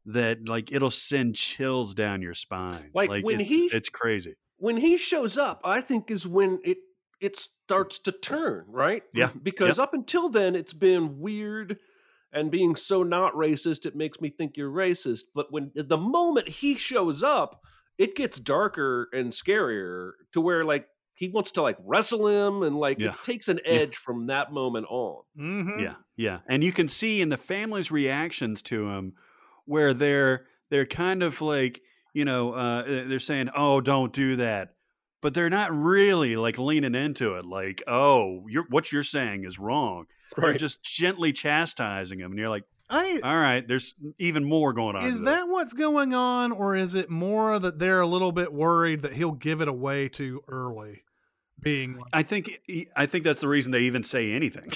that 0.05 0.49
like 0.49 0.71
it'll 0.73 0.91
send 0.93 1.35
chills 1.35 1.93
down 1.95 2.23
your 2.23 2.35
spine. 2.35 2.91
Like, 2.95 3.25
when 3.25 3.41
it- 3.41 3.47
he- 3.47 3.67
it's 3.73 3.89
crazy. 3.89 4.35
when 4.59 4.77
he 4.77 4.97
shows 4.97 5.37
up, 5.37 5.61
I 5.65 5.81
think 5.81 6.11
is 6.11 6.25
when 6.27 6.61
it 6.65 6.79
it 7.21 7.37
starts 7.37 7.99
to 8.01 8.13
turn, 8.13 8.65
right? 8.69 9.03
Yeah, 9.15 9.31
Because 9.43 9.79
up 9.79 9.95
until 9.95 10.29
then, 10.29 10.55
it's 10.55 10.73
been 10.75 11.19
weird 11.19 11.79
and 12.33 12.51
being 12.51 12.77
so 12.77 13.03
not 13.03 13.33
racist, 13.35 13.87
it 13.87 13.97
makes 13.97 14.21
me 14.21 14.31
think 14.31 14.57
you're 14.57 14.71
racist. 14.71 15.23
But 15.35 15.51
when 15.51 15.73
the 15.75 15.97
moment 15.97 16.49
he 16.49 16.77
shows 16.77 17.23
up, 17.23 17.63
it 17.99 18.15
gets 18.15 18.39
darker 18.39 19.09
and 19.13 19.33
scarier 19.33 20.11
to 20.33 20.41
where 20.41 20.65
like 20.65 20.87
he 21.15 21.29
wants 21.29 21.53
to 21.53 21.63
like 21.63 21.79
wrestle 21.83 22.27
him 22.27 22.63
and 22.63 22.77
like 22.77 22.99
Yeah. 22.99 23.13
it 23.13 23.23
takes 23.25 23.49
an 23.49 23.61
edge 23.65 23.97
from 23.97 24.27
that 24.27 24.53
moment 24.53 24.87
on. 24.91 25.23
Mhm. 25.39 25.81
Yeah, 25.81 25.95
yeah, 26.17 26.41
and 26.47 26.63
you 26.63 26.73
can 26.73 26.89
see 26.89 27.23
in 27.23 27.31
the 27.31 27.39
family's 27.39 27.91
reactions 27.91 28.61
to 28.63 28.87
him 28.91 29.15
where 29.65 29.95
they're 29.95 30.47
they're 30.69 30.85
kind 30.85 31.23
of 31.23 31.41
like 31.41 31.81
you 32.13 32.27
know 32.27 32.53
uh, 32.53 32.83
they're 32.83 33.19
saying, 33.19 33.49
"Oh, 33.57 33.81
don't 33.81 34.13
do 34.13 34.37
that," 34.37 34.75
but 35.21 35.35
they're 35.35 35.51
not 35.51 35.75
really 35.75 36.37
like 36.37 36.59
leaning 36.59 36.95
into 36.95 37.35
it. 37.35 37.45
Like, 37.45 37.83
"Oh, 37.87 38.45
you're 38.49 38.67
what 38.69 38.93
you're 38.93 39.03
saying 39.03 39.45
is 39.45 39.59
wrong." 39.59 40.07
They're 40.37 40.55
just 40.55 40.83
gently 40.83 41.33
chastising 41.33 42.19
him, 42.19 42.33
and 42.33 42.39
you're 42.39 42.51
like, 42.51 42.65
I 42.91 43.21
"All 43.23 43.35
right, 43.37 43.67
there's 43.67 43.95
even 44.19 44.45
more 44.45 44.73
going 44.73 44.97
on." 44.97 45.07
Is 45.07 45.21
that 45.23 45.49
what's 45.49 45.73
going 45.73 46.15
on, 46.15 46.53
or 46.53 46.77
is 46.77 46.95
it 46.95 47.09
more 47.11 47.59
that 47.59 47.79
they're 47.79 48.01
a 48.01 48.07
little 48.07 48.33
bit 48.33 48.53
worried 48.53 49.01
that 49.01 49.15
he'll 49.15 49.33
give 49.33 49.61
it 49.61 49.69
away 49.69 50.09
too 50.09 50.43
early? 50.49 51.03
Being 51.59 51.95
like, 51.95 52.05
I 52.13 52.23
think 52.23 52.61
I 52.95 53.07
think 53.07 53.25
that's 53.25 53.41
the 53.41 53.49
reason 53.49 53.73
they 53.73 53.83
even 53.83 54.03
say 54.03 54.33
anything, 54.33 54.71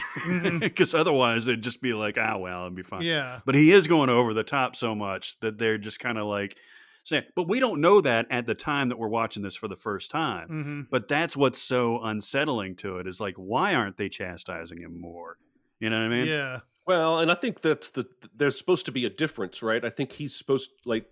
because 0.61 0.95
otherwise 0.95 1.45
they'd 1.45 1.63
just 1.63 1.83
be 1.83 1.93
like, 1.93 2.17
"Ah, 2.19 2.39
well, 2.39 2.63
it'd 2.63 2.75
be 2.75 2.83
fine." 2.83 3.03
yeah, 3.03 3.41
But 3.45 3.55
he 3.55 3.71
is 3.71 3.87
going 3.87 4.09
over 4.09 4.33
the 4.33 4.45
top 4.45 4.75
so 4.77 4.95
much 4.95 5.39
that 5.41 5.59
they're 5.59 5.77
just 5.77 6.01
kind 6.01 6.17
of 6.17 6.27
like 6.27 6.57
saying, 7.05 7.25
but 7.35 7.49
we 7.49 7.61
don't 7.61 7.81
know 7.81 8.01
that 8.01 8.27
at 8.31 8.47
the 8.47 8.55
time 8.55 8.89
that 8.91 8.99
we're 8.99 9.09
watching 9.09 9.43
this 9.43 9.57
for 9.57 9.69
the 9.69 9.77
first 9.77 10.11
time. 10.11 10.49
hmm 10.49 10.81
But 10.91 11.09
that's 11.09 11.37
what's 11.37 11.61
so 11.61 12.01
unsettling 12.03 12.77
to 12.77 12.99
it 12.99 13.07
is 13.07 13.21
like, 13.21 13.35
why 13.37 13.75
aren't 13.75 13.97
they 13.97 14.09
chastising 14.09 14.81
him 14.83 15.01
more? 15.01 15.37
You 15.79 15.91
know 15.91 15.99
what 15.99 16.13
I 16.13 16.17
mean? 16.17 16.27
yeah, 16.27 16.61
Well, 16.87 17.19
and 17.21 17.31
I 17.31 17.35
think 17.35 17.61
that's 17.63 17.91
the 17.91 18.07
there's 18.37 18.59
supposed 18.59 18.87
to 18.87 18.93
be 18.93 19.05
a 19.07 19.11
difference, 19.11 19.63
right? 19.63 19.85
I 19.85 19.91
think 19.91 20.13
he's 20.13 20.35
supposed 20.37 20.71
like 20.85 21.07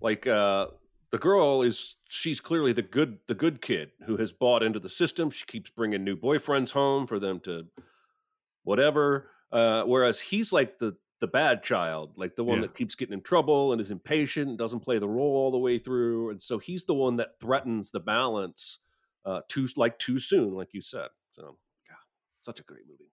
like 0.00 0.26
uh 0.26 0.66
the 1.10 1.18
girl 1.18 1.62
is 1.62 1.94
she's 2.08 2.40
clearly 2.40 2.72
the 2.72 2.82
good 2.82 3.18
the 3.28 3.34
good 3.34 3.62
kid 3.62 3.92
who 4.06 4.16
has 4.16 4.32
bought 4.32 4.62
into 4.62 4.78
the 4.80 4.88
system. 4.88 5.30
She 5.30 5.46
keeps 5.46 5.70
bringing 5.70 6.04
new 6.04 6.16
boyfriends 6.16 6.72
home 6.72 7.06
for 7.06 7.18
them 7.18 7.40
to 7.40 7.66
whatever. 8.64 9.30
Uh 9.52 9.82
whereas 9.84 10.20
he's 10.20 10.52
like 10.52 10.78
the 10.78 10.96
the 11.24 11.28
bad 11.30 11.62
child, 11.62 12.12
like 12.16 12.36
the 12.36 12.44
one 12.44 12.58
Yeah. 12.58 12.66
that 12.66 12.74
keeps 12.74 12.94
getting 12.94 13.14
in 13.14 13.22
trouble 13.22 13.72
and 13.72 13.80
is 13.80 13.90
impatient, 13.90 14.48
and 14.50 14.58
doesn't 14.58 14.80
play 14.80 14.98
the 14.98 15.08
role 15.08 15.34
all 15.36 15.50
the 15.50 15.58
way 15.58 15.78
through, 15.78 16.30
and 16.30 16.42
so 16.42 16.58
he's 16.58 16.84
the 16.84 16.94
one 16.94 17.16
that 17.16 17.40
threatens 17.40 17.90
the 17.90 18.00
balance 18.00 18.80
uh 19.24 19.40
too 19.48 19.66
like 19.76 19.98
too 19.98 20.18
soon, 20.18 20.52
like 20.54 20.68
you 20.74 20.82
said. 20.82 21.08
So, 21.32 21.42
God, 21.88 21.96
such 22.42 22.60
a 22.60 22.62
great 22.62 22.84
movie. 22.86 23.10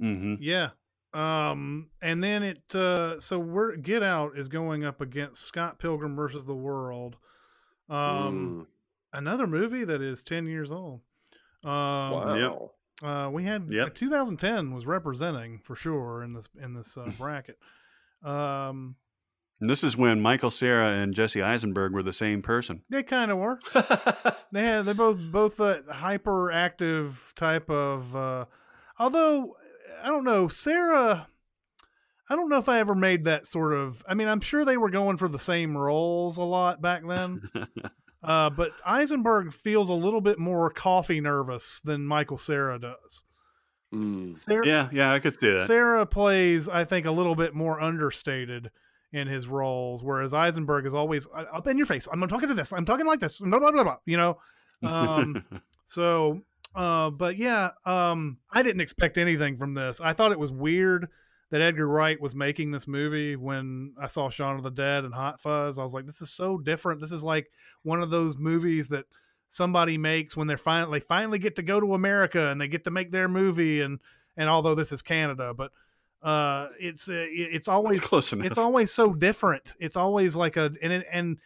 Mm-hmm. 0.00 0.42
yeah. 0.42 0.70
Um, 1.14 1.88
and 2.02 2.22
then 2.22 2.42
it. 2.42 2.74
Uh, 2.74 3.18
so 3.20 3.38
we're 3.38 3.76
Get 3.76 4.02
Out 4.02 4.36
is 4.36 4.48
going 4.48 4.84
up 4.84 5.00
against 5.00 5.42
Scott 5.42 5.78
Pilgrim 5.78 6.16
versus 6.16 6.44
the 6.44 6.54
World. 6.54 7.16
Um, 7.88 7.96
Mm, 7.96 8.66
another 9.18 9.46
movie 9.46 9.84
that 9.84 10.02
is 10.02 10.22
ten 10.22 10.46
years 10.46 10.70
old. 10.72 11.00
Um, 11.62 11.70
wow. 11.70 12.72
Uh, 13.02 13.28
we 13.32 13.44
had 13.44 13.68
Yep. 13.70 13.94
2010 13.94 14.72
was 14.72 14.86
representing 14.86 15.58
for 15.58 15.74
sure 15.76 16.22
in 16.22 16.32
this 16.32 16.48
in 16.62 16.74
this 16.74 16.96
uh, 16.96 17.10
bracket. 17.18 17.58
Um, 18.22 18.96
this 19.60 19.82
is 19.84 19.96
when 19.96 20.20
Michael 20.20 20.50
Cera 20.50 20.92
and 20.92 21.14
Jesse 21.14 21.42
Eisenberg 21.42 21.92
were 21.92 22.02
the 22.02 22.12
same 22.12 22.42
person. 22.42 22.82
they 22.90 23.02
kind 23.02 23.30
of 23.30 23.38
were. 23.38 23.58
They 24.52 24.62
had 24.64 24.82
they're 24.84 24.94
both 24.94 25.18
both 25.32 25.58
uh, 25.58 25.80
hyperactive 25.92 27.34
type 27.34 27.68
of. 27.70 28.14
Uh, 28.14 28.44
although 28.98 29.56
I 30.02 30.06
don't 30.08 30.24
know, 30.24 30.46
Cera. 30.48 31.26
I 32.30 32.36
don't 32.36 32.48
know 32.48 32.58
if 32.58 32.68
I 32.68 32.78
ever 32.78 32.94
made 32.94 33.24
that 33.24 33.46
sort 33.46 33.74
of. 33.74 34.02
I 34.08 34.14
mean, 34.14 34.28
I'm 34.28 34.40
sure 34.40 34.64
they 34.64 34.76
were 34.76 34.90
going 34.90 35.16
for 35.16 35.28
the 35.28 35.38
same 35.38 35.76
roles 35.76 36.36
a 36.38 36.42
lot 36.42 36.80
back 36.80 37.02
then. 37.06 37.50
uh, 38.24 38.50
but 38.50 38.70
Eisenberg 38.86 39.52
feels 39.52 39.90
a 39.90 39.94
little 39.94 40.20
bit 40.20 40.38
more 40.38 40.70
coffee 40.70 41.20
nervous 41.20 41.80
than 41.84 42.06
Michael 42.06 42.38
Cera 42.38 42.78
does. 42.78 43.24
Mm. 43.94 44.36
Cera, 44.36 44.66
yeah, 44.66 44.88
yeah, 44.92 45.12
I 45.12 45.20
could 45.20 45.38
see 45.38 45.50
that. 45.50 45.66
Cera 45.66 46.04
plays, 46.06 46.68
I 46.68 46.84
think, 46.84 47.06
a 47.06 47.10
little 47.10 47.34
bit 47.34 47.54
more 47.54 47.80
understated 47.80 48.70
in 49.12 49.28
his 49.28 49.46
roles, 49.46 50.02
whereas 50.02 50.34
Eisenberg 50.34 50.86
is 50.86 50.94
always 50.94 51.26
"Uh, 51.34 51.44
up 51.52 51.66
in 51.68 51.78
your 51.78 51.86
face. 51.86 52.08
I'm 52.10 52.26
talking 52.26 52.48
to 52.48 52.54
this. 52.54 52.72
I'm 52.72 52.84
talking 52.84 53.06
like 53.06 53.20
this. 53.20 53.40
Blah 53.40 53.58
blah 53.58 53.70
blah. 53.70 53.84
blah 53.84 53.96
you 54.06 54.16
know. 54.16 54.38
Um, 54.82 55.42
so, 55.86 56.42
uh, 56.74 57.08
but 57.08 57.38
yeah, 57.38 57.70
um, 57.86 58.36
I 58.52 58.62
didn't 58.62 58.82
expect 58.82 59.16
anything 59.16 59.56
from 59.56 59.72
this. 59.72 59.98
I 59.98 60.12
thought 60.12 60.30
it 60.30 60.38
was 60.38 60.52
weird 60.52 61.08
that 61.50 61.60
Edgar 61.60 61.86
Wright 61.86 62.20
was 62.20 62.34
making 62.34 62.70
this 62.70 62.88
movie 62.88 63.36
when 63.36 63.92
I 64.00 64.06
saw 64.06 64.28
Shaun 64.28 64.56
of 64.56 64.62
the 64.62 64.70
Dead 64.70 65.04
and 65.04 65.14
Hot 65.14 65.40
Fuzz. 65.40 65.78
I 65.78 65.82
was 65.82 65.94
like, 65.94 66.06
this 66.06 66.20
is 66.22 66.30
so 66.30 66.58
different. 66.58 67.00
This 67.00 67.12
is 67.12 67.22
like 67.22 67.50
one 67.82 68.00
of 68.02 68.10
those 68.10 68.36
movies 68.36 68.88
that 68.88 69.04
somebody 69.48 69.96
makes 69.98 70.36
when 70.36 70.46
they're 70.48 70.56
finally 70.56 70.98
they 70.98 71.04
finally 71.04 71.38
get 71.38 71.56
to 71.56 71.62
go 71.62 71.78
to 71.78 71.94
America 71.94 72.48
and 72.48 72.60
they 72.60 72.66
get 72.66 72.82
to 72.84 72.90
make 72.90 73.10
their 73.10 73.28
movie 73.28 73.82
and 73.82 74.00
and 74.36 74.48
although 74.48 74.74
this 74.74 74.90
is 74.90 75.00
Canada, 75.00 75.54
but 75.54 75.70
uh, 76.22 76.68
it's 76.80 77.08
uh, 77.08 77.26
it's 77.28 77.68
always 77.68 77.98
It's 77.98 78.06
close 78.08 78.32
enough. 78.32 78.46
it's 78.46 78.58
always 78.58 78.90
so 78.90 79.12
different. 79.12 79.74
It's 79.78 79.96
always 79.96 80.34
like 80.34 80.56
a 80.56 80.72
and 80.82 80.92
it, 80.92 81.06
and 81.12 81.38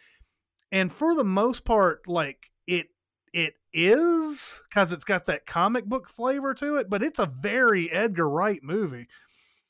and 0.71 0.91
for 0.91 1.13
the 1.15 1.23
most 1.25 1.65
part, 1.65 2.07
like 2.07 2.49
it 2.65 2.87
it 3.33 3.55
is 3.73 4.63
because 4.69 4.91
it's 4.91 5.03
got 5.03 5.27
that 5.27 5.45
comic 5.45 5.85
book 5.85 6.09
flavor 6.09 6.53
to 6.55 6.77
it, 6.77 6.89
but 6.89 7.03
it's 7.03 7.19
a 7.19 7.25
very 7.25 7.91
Edgar 7.91 8.27
Wright 8.29 8.63
movie. 8.63 9.07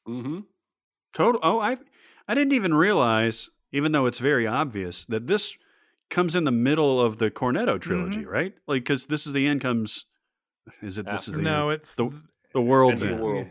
Hmm 0.06 0.40
Total. 1.14 1.40
Oh, 1.44 1.60
I 1.60 1.78
I 2.28 2.36
didn't 2.36 2.54
even 2.54 2.74
realize, 2.74 3.50
even 3.72 3.92
though 3.92 4.06
it's 4.06 4.20
very 4.20 4.46
obvious, 4.46 5.06
that 5.06 5.28
this 5.28 5.56
comes 6.10 6.36
in 6.36 6.44
the 6.44 6.52
middle 6.52 7.02
of 7.02 7.18
the 7.18 7.32
Cornetto 7.32 7.80
trilogy, 7.82 8.26
right? 8.26 8.54
Like, 8.68 8.84
because 8.84 9.08
this 9.08 9.26
is 9.28 9.34
the 9.34 9.48
end 9.48 9.62
comes. 9.62 10.06
Is 10.82 10.98
it? 11.00 11.06
This 11.08 11.28
is 11.28 11.34
the 11.34 11.40
end? 11.40 11.46
no, 11.46 11.70
end? 11.70 11.82
it's 11.82 11.96
the 11.96 12.12
the 12.54 12.62
world's 12.62 13.02
End 13.04 13.14
end. 13.14 13.22
world. 13.24 13.48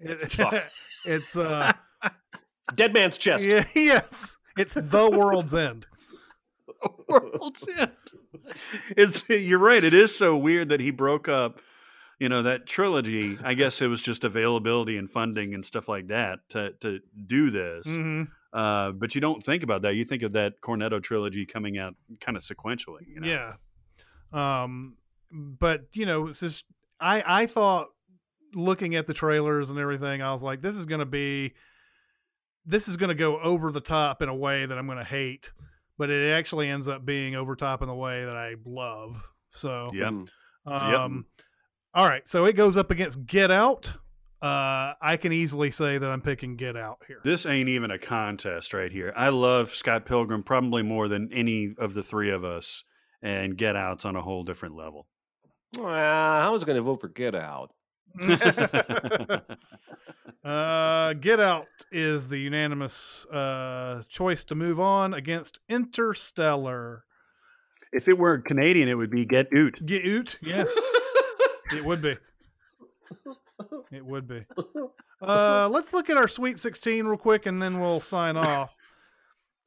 it- 0.00 0.20
Fuck. 0.32 0.54
it's 1.04 1.36
uh 1.36 1.72
Dead 2.74 2.92
man's 2.94 3.18
chest. 3.18 3.44
yeah, 3.44 3.64
yes, 3.74 4.36
it's 4.56 4.74
the 4.74 5.10
world's 5.10 5.54
end. 5.54 5.86
world's 7.08 7.66
end. 7.76 7.90
It's 8.96 9.28
you're 9.28 9.58
right. 9.58 9.82
It 9.82 9.94
is 9.94 10.16
so 10.16 10.36
weird 10.36 10.68
that 10.68 10.80
he 10.80 10.90
broke 10.90 11.28
up. 11.28 11.60
You 12.18 12.28
know 12.28 12.42
that 12.42 12.66
trilogy. 12.66 13.38
I 13.44 13.54
guess 13.54 13.80
it 13.80 13.86
was 13.86 14.02
just 14.02 14.24
availability 14.24 14.96
and 14.96 15.08
funding 15.10 15.54
and 15.54 15.64
stuff 15.64 15.88
like 15.88 16.08
that 16.08 16.40
to 16.50 16.72
to 16.80 17.00
do 17.26 17.50
this. 17.50 17.86
hmm 17.86 18.24
Uh, 18.52 18.92
but 18.92 19.14
you 19.14 19.20
don't 19.20 19.42
think 19.42 19.62
about 19.62 19.82
that. 19.82 19.94
You 19.94 20.04
think 20.04 20.22
of 20.22 20.32
that 20.32 20.60
Cornetto 20.60 21.02
trilogy 21.02 21.44
coming 21.46 21.78
out 21.78 21.94
kind 22.20 22.36
of 22.36 22.42
sequentially. 22.42 23.06
You 23.06 23.20
know? 23.20 23.28
Yeah. 23.28 23.54
Um, 24.32 24.96
but 25.30 25.82
you 25.92 26.06
know, 26.06 26.28
it's 26.28 26.40
just 26.40 26.64
I 27.00 27.22
I 27.42 27.46
thought 27.46 27.88
looking 28.54 28.96
at 28.96 29.06
the 29.06 29.14
trailers 29.14 29.70
and 29.70 29.78
everything, 29.78 30.22
I 30.22 30.32
was 30.32 30.42
like, 30.42 30.60
this 30.62 30.74
is 30.76 30.86
gonna 30.86 31.04
be 31.06 31.52
this 32.66 32.88
is 32.88 32.96
gonna 32.96 33.14
go 33.14 33.38
over 33.40 33.70
the 33.70 33.80
top 33.80 34.22
in 34.22 34.28
a 34.28 34.34
way 34.34 34.66
that 34.66 34.76
I'm 34.76 34.86
gonna 34.86 35.04
hate, 35.04 35.52
but 35.98 36.10
it 36.10 36.30
actually 36.32 36.68
ends 36.68 36.88
up 36.88 37.04
being 37.04 37.34
over 37.36 37.54
top 37.56 37.82
in 37.82 37.88
the 37.88 37.94
way 37.94 38.24
that 38.24 38.36
I 38.36 38.56
love. 38.64 39.22
So 39.52 39.90
yeah 39.94 40.10
Mm. 40.10 40.28
um 40.66 41.26
all 41.94 42.06
right, 42.06 42.28
so 42.28 42.44
it 42.44 42.54
goes 42.54 42.76
up 42.76 42.90
against 42.90 43.24
Get 43.26 43.50
Out. 43.50 43.90
Uh 44.40 44.94
I 45.02 45.18
can 45.20 45.32
easily 45.32 45.72
say 45.72 45.98
that 45.98 46.08
I'm 46.08 46.20
picking 46.20 46.54
Get 46.56 46.76
Out 46.76 46.98
here. 47.08 47.18
This 47.24 47.44
ain't 47.44 47.68
even 47.68 47.90
a 47.90 47.98
contest 47.98 48.72
right 48.72 48.92
here. 48.92 49.12
I 49.16 49.30
love 49.30 49.74
Scott 49.74 50.06
Pilgrim 50.06 50.44
probably 50.44 50.82
more 50.82 51.08
than 51.08 51.32
any 51.32 51.74
of 51.78 51.94
the 51.94 52.04
three 52.04 52.30
of 52.30 52.44
us, 52.44 52.84
and 53.20 53.56
Get 53.56 53.74
Out's 53.74 54.04
on 54.04 54.14
a 54.14 54.22
whole 54.22 54.44
different 54.44 54.76
level. 54.76 55.08
Well, 55.76 55.88
I 55.88 56.48
was 56.50 56.62
going 56.64 56.76
to 56.76 56.82
vote 56.82 57.00
for 57.00 57.08
Get 57.08 57.34
Out. 57.34 57.72
uh, 60.44 61.12
Get 61.14 61.40
Out 61.40 61.66
is 61.92 62.28
the 62.28 62.38
unanimous 62.38 63.24
uh, 63.26 64.02
choice 64.08 64.44
to 64.44 64.54
move 64.54 64.80
on 64.80 65.14
against 65.14 65.60
Interstellar. 65.68 67.04
if 67.92 68.08
it 68.08 68.18
were 68.18 68.38
Canadian, 68.38 68.88
it 68.88 68.94
would 68.94 69.10
be 69.10 69.24
Get 69.24 69.48
Oot. 69.54 69.84
Get 69.84 70.06
Out, 70.06 70.36
yes, 70.42 70.68
it 71.72 71.84
would 71.84 72.02
be. 72.02 72.16
It 73.90 74.04
would 74.04 74.28
be. 74.28 74.44
Uh, 75.20 75.68
let's 75.68 75.92
look 75.92 76.08
at 76.10 76.16
our 76.16 76.28
Sweet 76.28 76.60
16 76.60 77.06
real 77.06 77.16
quick 77.18 77.46
and 77.46 77.60
then 77.60 77.80
we'll 77.80 78.00
sign 78.00 78.36
off. 78.36 78.76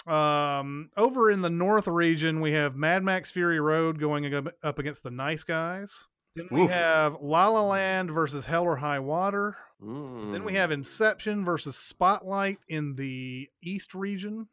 Um, 0.08 0.90
over 0.96 1.30
in 1.30 1.42
the 1.42 1.50
North 1.50 1.88
region, 1.88 2.40
we 2.40 2.54
have 2.54 2.76
Mad 2.76 3.04
Max 3.04 3.32
Fury 3.32 3.60
Road 3.60 4.00
going 4.00 4.34
up 4.64 4.80
against 4.80 5.04
the 5.04 5.12
Nice 5.12 5.44
Guys. 5.44 6.06
Then 6.36 6.48
we 6.52 6.62
Oof. 6.62 6.70
have 6.72 7.18
La 7.22 7.50
La 7.50 7.64
Land 7.64 8.12
versus 8.12 8.46
Hell 8.46 8.64
or 8.64 8.78
High 8.78 9.00
Water. 9.00 9.58
Then 9.82 10.44
we 10.46 10.54
Mm. 10.54 10.56
have 10.56 10.72
Inception 10.72 11.44
versus 11.44 11.76
Spotlight 11.76 12.60
in 12.70 12.96
the 12.96 13.50
East 13.62 13.94
region. 13.94 14.48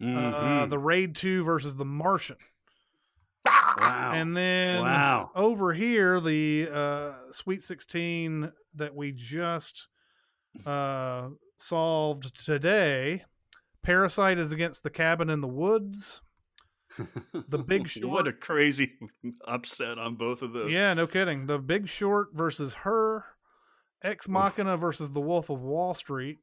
Uh, 0.00 0.04
Mhm. 0.04 0.70
the 0.70 0.78
Raid 0.78 1.16
2 1.16 1.42
versus 1.44 1.74
The 1.76 1.84
Martian. 1.84 2.36
Wow. 3.78 4.12
And 4.14 4.36
then 4.36 4.82
wow. 4.82 5.30
over 5.34 5.72
here, 5.72 6.20
the 6.20 6.68
uh, 6.72 7.32
Sweet 7.32 7.64
16 7.64 8.50
that 8.76 8.94
we 8.94 9.12
just 9.12 9.88
uh, 10.66 11.28
solved 11.58 12.44
today. 12.44 13.24
Parasite 13.82 14.38
is 14.38 14.52
against 14.52 14.82
The 14.82 14.90
Cabin 14.90 15.30
in 15.30 15.40
the 15.40 15.48
Woods. 15.48 16.20
The 17.48 17.58
Big 17.58 17.88
Short. 17.88 18.08
what 18.10 18.26
a 18.26 18.32
crazy 18.32 18.92
upset 19.46 19.98
on 19.98 20.16
both 20.16 20.42
of 20.42 20.52
those. 20.52 20.72
Yeah, 20.72 20.92
no 20.94 21.06
kidding. 21.06 21.46
The 21.46 21.58
Big 21.58 21.88
Short 21.88 22.28
versus 22.34 22.72
Her. 22.72 23.24
Ex 24.02 24.28
Machina 24.28 24.76
versus 24.76 25.12
The 25.12 25.20
Wolf 25.20 25.50
of 25.50 25.60
Wall 25.60 25.94
Street. 25.94 26.38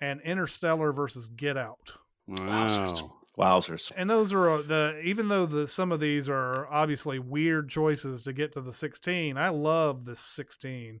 And 0.00 0.20
Interstellar 0.22 0.92
versus 0.92 1.26
Get 1.26 1.56
Out. 1.56 1.92
Wow. 2.26 3.20
Wowzers. 3.38 3.90
and 3.96 4.08
those 4.08 4.32
are 4.32 4.48
uh, 4.50 4.62
the 4.62 5.00
even 5.04 5.28
though 5.28 5.46
the 5.46 5.66
some 5.66 5.90
of 5.92 6.00
these 6.00 6.28
are 6.28 6.66
obviously 6.68 7.18
weird 7.18 7.68
choices 7.68 8.22
to 8.22 8.32
get 8.32 8.52
to 8.52 8.60
the 8.60 8.72
16 8.72 9.36
i 9.36 9.48
love 9.48 10.04
this 10.04 10.20
16 10.20 11.00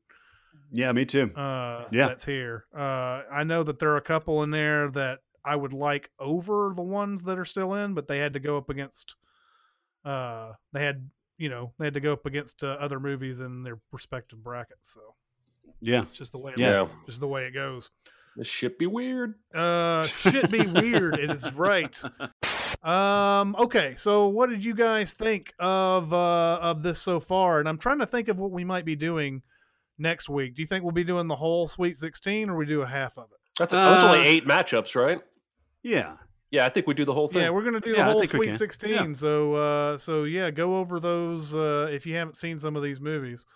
Yeah, 0.72 0.90
me 0.92 1.04
too. 1.04 1.30
uh 1.36 1.84
Yeah. 1.92 2.08
that's 2.08 2.24
here 2.24 2.64
uh 2.76 3.22
i 3.32 3.44
know 3.44 3.62
that 3.62 3.78
there 3.78 3.90
are 3.90 3.96
a 3.98 4.02
couple 4.02 4.42
in 4.42 4.50
there 4.50 4.88
that 4.90 5.20
i 5.44 5.54
would 5.54 5.72
like 5.72 6.10
over 6.18 6.72
the 6.74 6.82
ones 6.82 7.22
that 7.22 7.38
are 7.38 7.44
still 7.44 7.74
in 7.74 7.94
but 7.94 8.08
they 8.08 8.18
had 8.18 8.32
to 8.32 8.40
go 8.40 8.56
up 8.56 8.68
against 8.68 9.14
uh 10.04 10.52
they 10.72 10.82
had 10.84 11.08
you 11.38 11.48
know 11.48 11.72
they 11.78 11.84
had 11.86 11.94
to 11.94 12.00
go 12.00 12.12
up 12.12 12.26
against 12.26 12.62
uh, 12.64 12.76
other 12.80 12.98
movies 13.00 13.40
in 13.40 13.62
their 13.62 13.78
respective 13.92 14.42
brackets 14.42 14.92
so 14.92 15.00
Yeah. 15.80 16.02
it's 16.02 16.12
just 16.18 16.32
the 16.32 16.38
way 16.38 16.52
it, 16.52 16.58
Yeah. 16.58 16.86
just 17.06 17.20
the 17.20 17.28
way 17.28 17.44
it 17.46 17.52
goes 17.54 17.90
This 18.36 18.48
shit 18.48 18.78
be 18.78 18.86
weird. 18.86 19.34
uh, 19.54 20.02
should 20.02 20.50
be 20.50 20.66
weird. 20.66 21.18
It 21.18 21.30
is 21.30 21.52
right. 21.54 22.00
Um. 22.82 23.56
Okay. 23.58 23.94
So, 23.96 24.28
what 24.28 24.50
did 24.50 24.62
you 24.62 24.74
guys 24.74 25.14
think 25.14 25.54
of 25.58 26.12
uh 26.12 26.58
of 26.60 26.82
this 26.82 27.00
so 27.00 27.18
far? 27.18 27.60
And 27.60 27.66
I'm 27.68 27.78
trying 27.78 28.00
to 28.00 28.06
think 28.06 28.28
of 28.28 28.38
what 28.38 28.50
we 28.50 28.62
might 28.62 28.84
be 28.84 28.94
doing 28.94 29.40
next 29.96 30.28
week. 30.28 30.54
Do 30.54 30.60
you 30.60 30.66
think 30.66 30.82
we'll 30.84 30.92
be 30.92 31.04
doing 31.04 31.26
the 31.26 31.36
whole 31.36 31.66
Sweet 31.66 31.96
16, 31.98 32.50
or 32.50 32.56
we 32.56 32.66
do 32.66 32.82
a 32.82 32.86
half 32.86 33.16
of 33.16 33.24
it? 33.32 33.38
That's, 33.58 33.72
a 33.72 33.76
that's 33.76 34.04
only 34.04 34.18
Uh, 34.20 34.24
eight 34.24 34.46
matchups, 34.46 34.94
right? 34.96 35.18
Yeah. 35.82 36.16
Yeah, 36.50 36.66
I 36.66 36.68
think 36.68 36.86
we 36.86 36.92
do 36.92 37.06
the 37.06 37.14
whole 37.14 37.26
thing. 37.28 37.42
Yeah, 37.42 37.50
we're 37.50 37.64
gonna 37.64 37.80
do 37.80 37.92
the 37.92 37.96
Yeah, 37.98 38.08
I 38.08 38.10
whole 38.10 38.20
think 38.20 38.32
Sweet 38.32 38.54
16. 38.54 38.90
Yeah. 38.90 39.12
So, 39.14 39.54
uh, 39.54 39.96
so 39.96 40.24
yeah, 40.24 40.50
go 40.50 40.76
over 40.76 41.00
those 41.00 41.54
uh, 41.54 41.88
if 41.90 42.04
you 42.04 42.16
haven't 42.16 42.36
seen 42.36 42.58
some 42.58 42.76
of 42.76 42.82
these 42.82 43.00
movies. 43.00 43.46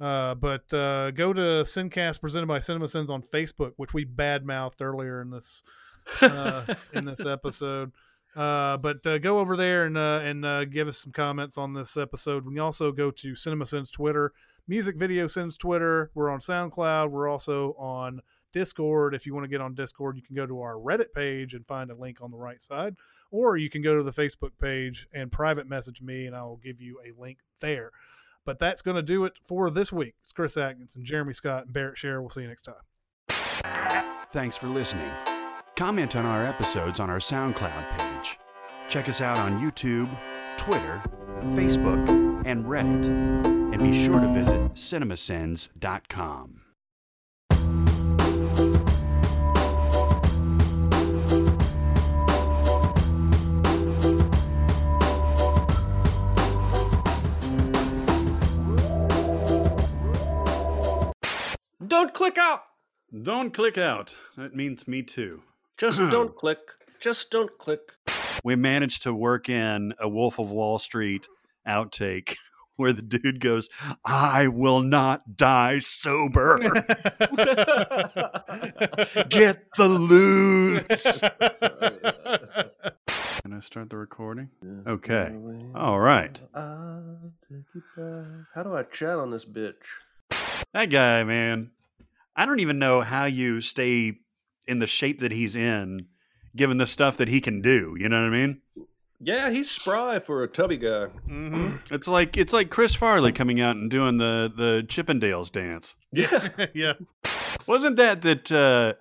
Uh, 0.00 0.34
but 0.34 0.72
uh, 0.72 1.10
go 1.10 1.32
to 1.32 1.64
Sincast 1.64 2.20
presented 2.20 2.46
by 2.46 2.58
CinemaSins 2.58 3.10
on 3.10 3.22
Facebook, 3.22 3.72
which 3.76 3.92
we 3.92 4.04
badmouthed 4.04 4.80
earlier 4.80 5.20
in 5.20 5.30
this 5.30 5.64
uh, 6.22 6.74
in 6.92 7.04
this 7.04 7.20
episode. 7.26 7.92
Uh, 8.36 8.76
but 8.76 9.04
uh, 9.06 9.18
go 9.18 9.40
over 9.40 9.56
there 9.56 9.86
and 9.86 9.98
uh, 9.98 10.20
and 10.22 10.44
uh, 10.44 10.64
give 10.64 10.86
us 10.86 10.98
some 10.98 11.12
comments 11.12 11.58
on 11.58 11.72
this 11.72 11.96
episode. 11.96 12.46
We 12.46 12.58
also 12.60 12.92
go 12.92 13.10
to 13.10 13.32
CinemaSins 13.32 13.90
Twitter, 13.90 14.32
Music 14.68 14.96
Video 14.96 15.26
Sins 15.26 15.56
Twitter. 15.56 16.10
We're 16.14 16.30
on 16.30 16.38
SoundCloud. 16.38 17.10
We're 17.10 17.28
also 17.28 17.74
on 17.78 18.20
Discord. 18.52 19.14
If 19.14 19.26
you 19.26 19.34
want 19.34 19.44
to 19.44 19.48
get 19.48 19.60
on 19.60 19.74
Discord, 19.74 20.16
you 20.16 20.22
can 20.22 20.36
go 20.36 20.46
to 20.46 20.60
our 20.60 20.74
Reddit 20.74 21.12
page 21.12 21.54
and 21.54 21.66
find 21.66 21.90
a 21.90 21.94
link 21.94 22.18
on 22.20 22.30
the 22.30 22.36
right 22.36 22.62
side, 22.62 22.94
or 23.32 23.56
you 23.56 23.70
can 23.70 23.82
go 23.82 23.96
to 23.96 24.04
the 24.04 24.12
Facebook 24.12 24.52
page 24.60 25.08
and 25.12 25.32
private 25.32 25.68
message 25.68 26.00
me, 26.00 26.26
and 26.26 26.36
I 26.36 26.42
will 26.42 26.60
give 26.62 26.80
you 26.80 27.00
a 27.04 27.20
link 27.20 27.38
there. 27.60 27.90
But 28.48 28.58
that's 28.58 28.80
going 28.80 28.94
to 28.94 29.02
do 29.02 29.26
it 29.26 29.34
for 29.44 29.68
this 29.68 29.92
week. 29.92 30.14
It's 30.22 30.32
Chris 30.32 30.56
Atkinson, 30.56 31.04
Jeremy 31.04 31.34
Scott, 31.34 31.64
and 31.64 31.72
Barrett 31.74 31.98
Sher. 31.98 32.22
We'll 32.22 32.30
see 32.30 32.40
you 32.40 32.48
next 32.48 32.62
time. 32.62 32.76
Thanks 34.32 34.56
for 34.56 34.68
listening. 34.68 35.10
Comment 35.76 36.16
on 36.16 36.24
our 36.24 36.46
episodes 36.46 36.98
on 36.98 37.10
our 37.10 37.18
SoundCloud 37.18 37.90
page. 37.98 38.38
Check 38.88 39.06
us 39.06 39.20
out 39.20 39.36
on 39.36 39.60
YouTube, 39.60 40.08
Twitter, 40.56 41.02
Facebook, 41.48 42.08
and 42.46 42.64
Reddit. 42.64 43.04
And 43.74 43.82
be 43.82 43.92
sure 43.92 44.18
to 44.18 44.32
visit 44.32 44.72
cinemasins.com. 44.72 46.67
Don't 61.86 62.12
click 62.12 62.38
out. 62.38 62.62
Don't 63.22 63.54
click 63.54 63.78
out. 63.78 64.16
That 64.36 64.54
means 64.54 64.88
me 64.88 65.02
too. 65.02 65.42
Just 65.78 65.98
don't 65.98 66.34
click. 66.34 66.58
Just 67.00 67.30
don't 67.30 67.56
click. 67.58 67.80
We 68.42 68.56
managed 68.56 69.04
to 69.04 69.14
work 69.14 69.48
in 69.48 69.94
a 70.00 70.08
Wolf 70.08 70.40
of 70.40 70.50
Wall 70.50 70.80
Street 70.80 71.28
outtake 71.66 72.34
where 72.76 72.92
the 72.92 73.02
dude 73.02 73.40
goes, 73.40 73.68
I 74.04 74.48
will 74.48 74.80
not 74.80 75.36
die 75.36 75.78
sober. 75.78 76.58
Get 79.28 79.72
the 79.76 79.88
loot. 79.88 80.88
Can 83.42 83.52
I 83.52 83.60
start 83.60 83.90
the 83.90 83.96
recording? 83.96 84.50
Okay. 84.86 85.32
All 85.76 86.00
right. 86.00 86.40
I'll 86.54 87.32
take 87.48 87.64
you 87.74 87.82
back. 87.96 88.26
How 88.54 88.64
do 88.64 88.74
I 88.76 88.82
chat 88.82 89.18
on 89.18 89.30
this 89.30 89.44
bitch? 89.44 89.74
That 90.74 90.86
guy, 90.90 91.24
man. 91.24 91.70
I 92.36 92.46
don't 92.46 92.60
even 92.60 92.78
know 92.78 93.00
how 93.00 93.24
you 93.24 93.60
stay 93.60 94.14
in 94.66 94.78
the 94.78 94.86
shape 94.86 95.20
that 95.20 95.32
he's 95.32 95.56
in, 95.56 96.06
given 96.54 96.78
the 96.78 96.86
stuff 96.86 97.16
that 97.16 97.28
he 97.28 97.40
can 97.40 97.60
do. 97.62 97.96
You 97.98 98.08
know 98.08 98.20
what 98.20 98.28
I 98.28 98.30
mean? 98.30 98.60
Yeah, 99.20 99.50
he's 99.50 99.68
spry 99.68 100.20
for 100.20 100.44
a 100.44 100.48
tubby 100.48 100.76
guy. 100.76 101.06
hmm 101.06 101.76
It's 101.90 102.06
like 102.06 102.36
it's 102.36 102.52
like 102.52 102.70
Chris 102.70 102.94
Farley 102.94 103.32
coming 103.32 103.60
out 103.60 103.74
and 103.76 103.90
doing 103.90 104.16
the 104.16 104.52
the 104.54 104.82
Chippendales 104.86 105.50
dance. 105.50 105.94
Yeah. 106.12 106.48
yeah. 106.74 106.92
Wasn't 107.66 107.96
that 107.96 108.22
that 108.22 108.50
uh 108.52 108.94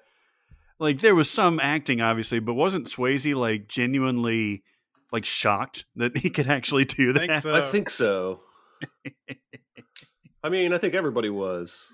like 0.79 0.99
there 1.01 1.15
was 1.15 1.29
some 1.29 1.59
acting 1.59 2.01
obviously, 2.01 2.39
but 2.39 2.55
wasn't 2.55 2.87
Swayze 2.87 3.35
like 3.35 3.67
genuinely 3.67 4.63
like 5.11 5.23
shocked 5.25 5.85
that 5.95 6.17
he 6.17 6.29
could 6.31 6.47
actually 6.47 6.85
do 6.85 7.13
that? 7.13 7.27
Think 7.27 7.41
so. 7.43 7.55
I 7.55 7.61
think 7.71 7.89
so. 7.91 8.41
I 10.43 10.49
mean, 10.49 10.73
I 10.73 10.77
think 10.77 10.95
everybody 10.95 11.29
was. 11.29 11.87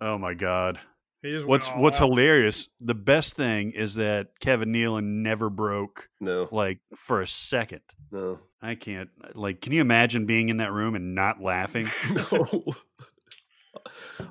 Oh 0.00 0.18
my 0.18 0.34
god. 0.34 0.80
He 1.22 1.30
just 1.30 1.46
went 1.46 1.48
What's 1.48 1.68
what's 1.70 2.00
out. 2.00 2.08
hilarious, 2.10 2.68
the 2.80 2.94
best 2.94 3.34
thing 3.34 3.70
is 3.72 3.94
that 3.94 4.38
Kevin 4.40 4.70
Nealon 4.72 5.22
never 5.22 5.48
broke 5.48 6.10
No, 6.20 6.46
like 6.52 6.80
for 6.96 7.22
a 7.22 7.26
second. 7.26 7.80
no, 8.12 8.40
I 8.60 8.74
can't 8.74 9.08
like 9.34 9.62
can 9.62 9.72
you 9.72 9.80
imagine 9.80 10.26
being 10.26 10.50
in 10.50 10.58
that 10.58 10.72
room 10.72 10.94
and 10.94 11.14
not 11.14 11.40
laughing? 11.40 11.90
no. 12.12 12.62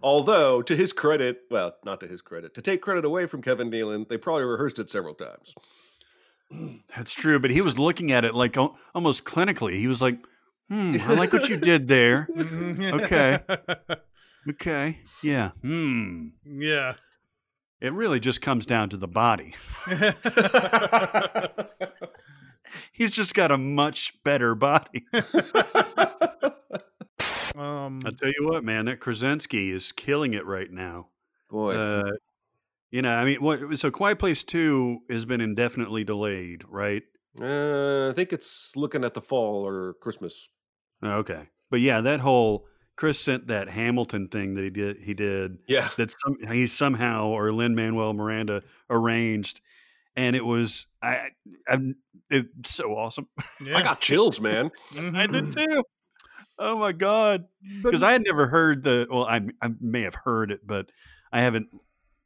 Although, 0.01 0.61
to 0.63 0.75
his 0.75 0.93
credit, 0.93 1.41
well, 1.51 1.73
not 1.85 1.99
to 1.99 2.07
his 2.07 2.21
credit, 2.21 2.53
to 2.55 2.61
take 2.61 2.81
credit 2.81 3.05
away 3.05 3.25
from 3.25 3.41
Kevin 3.41 3.69
Nealon, 3.69 4.07
they 4.07 4.17
probably 4.17 4.43
rehearsed 4.43 4.79
it 4.79 4.89
several 4.89 5.13
times. 5.13 5.53
That's 6.95 7.13
true, 7.13 7.39
but 7.39 7.51
he 7.51 7.61
was 7.61 7.77
looking 7.79 8.11
at 8.11 8.25
it 8.25 8.33
like 8.35 8.57
almost 8.93 9.25
clinically. 9.25 9.73
He 9.79 9.87
was 9.87 10.01
like, 10.01 10.17
"Hmm, 10.69 10.97
I 11.01 11.13
like 11.13 11.33
what 11.33 11.49
you 11.49 11.57
did 11.59 11.87
there. 11.87 12.27
Okay. 12.79 13.39
Okay. 14.49 14.99
Yeah. 15.21 15.51
Hmm. 15.61 16.27
yeah. 16.45 16.95
It 17.79 17.93
really 17.93 18.19
just 18.19 18.41
comes 18.41 18.65
down 18.65 18.89
to 18.89 18.97
the 18.97 19.07
body. 19.07 19.53
He's 22.91 23.11
just 23.11 23.35
got 23.35 23.51
a 23.51 23.57
much 23.57 24.21
better 24.23 24.53
body. 24.55 25.05
um, 27.55 28.01
I'll 28.05 28.11
tell 28.11 28.29
you 28.37 28.47
what, 28.47 28.63
man, 28.63 28.85
that 28.85 28.99
Krasinski 28.99 29.71
is 29.71 29.91
killing 29.91 30.33
it 30.33 30.45
right 30.45 30.71
now. 30.71 31.07
Boy, 31.49 31.75
Uh, 31.75 32.11
you 32.91 33.01
know, 33.01 33.15
I 33.15 33.25
mean, 33.25 33.41
what? 33.41 33.79
So, 33.79 33.91
Quiet 33.91 34.19
Place 34.19 34.43
Two 34.43 34.99
has 35.09 35.25
been 35.25 35.41
indefinitely 35.41 36.03
delayed, 36.03 36.63
right? 36.67 37.03
uh, 37.41 38.09
I 38.09 38.13
think 38.13 38.31
it's 38.33 38.75
looking 38.75 39.03
at 39.03 39.13
the 39.13 39.21
fall 39.21 39.65
or 39.65 39.93
Christmas. 40.01 40.49
Oh, 41.03 41.17
Okay, 41.17 41.49
but 41.69 41.81
yeah, 41.81 42.01
that 42.01 42.19
whole 42.19 42.65
Chris 42.95 43.19
sent 43.19 43.47
that 43.47 43.69
Hamilton 43.69 44.27
thing 44.27 44.55
that 44.55 44.63
he 44.63 44.69
did. 44.69 44.97
He 45.01 45.13
did 45.13 45.57
Yeah, 45.67 45.89
that. 45.97 46.11
Some, 46.11 46.37
he 46.51 46.67
somehow 46.67 47.27
or 47.27 47.51
Lin 47.51 47.75
Manuel 47.75 48.13
Miranda 48.13 48.63
arranged, 48.89 49.61
and 50.15 50.35
it 50.35 50.45
was 50.45 50.85
I. 51.01 51.29
I 51.67 51.79
it's 52.29 52.75
so 52.75 52.95
awesome. 52.95 53.27
yeah. 53.63 53.77
I 53.77 53.83
got 53.83 53.99
chills, 53.99 54.39
man. 54.39 54.71
I 54.95 55.27
did 55.27 55.45
mm-hmm. 55.45 55.51
too. 55.51 55.83
Oh 56.57 56.77
my 56.77 56.91
god! 56.91 57.45
Because 57.83 58.03
I 58.03 58.11
had 58.11 58.23
never 58.23 58.47
heard 58.47 58.83
the. 58.83 59.07
Well, 59.09 59.25
I 59.25 59.41
I 59.61 59.69
may 59.79 60.01
have 60.01 60.15
heard 60.15 60.51
it, 60.51 60.61
but 60.65 60.91
I 61.31 61.41
haven't. 61.41 61.67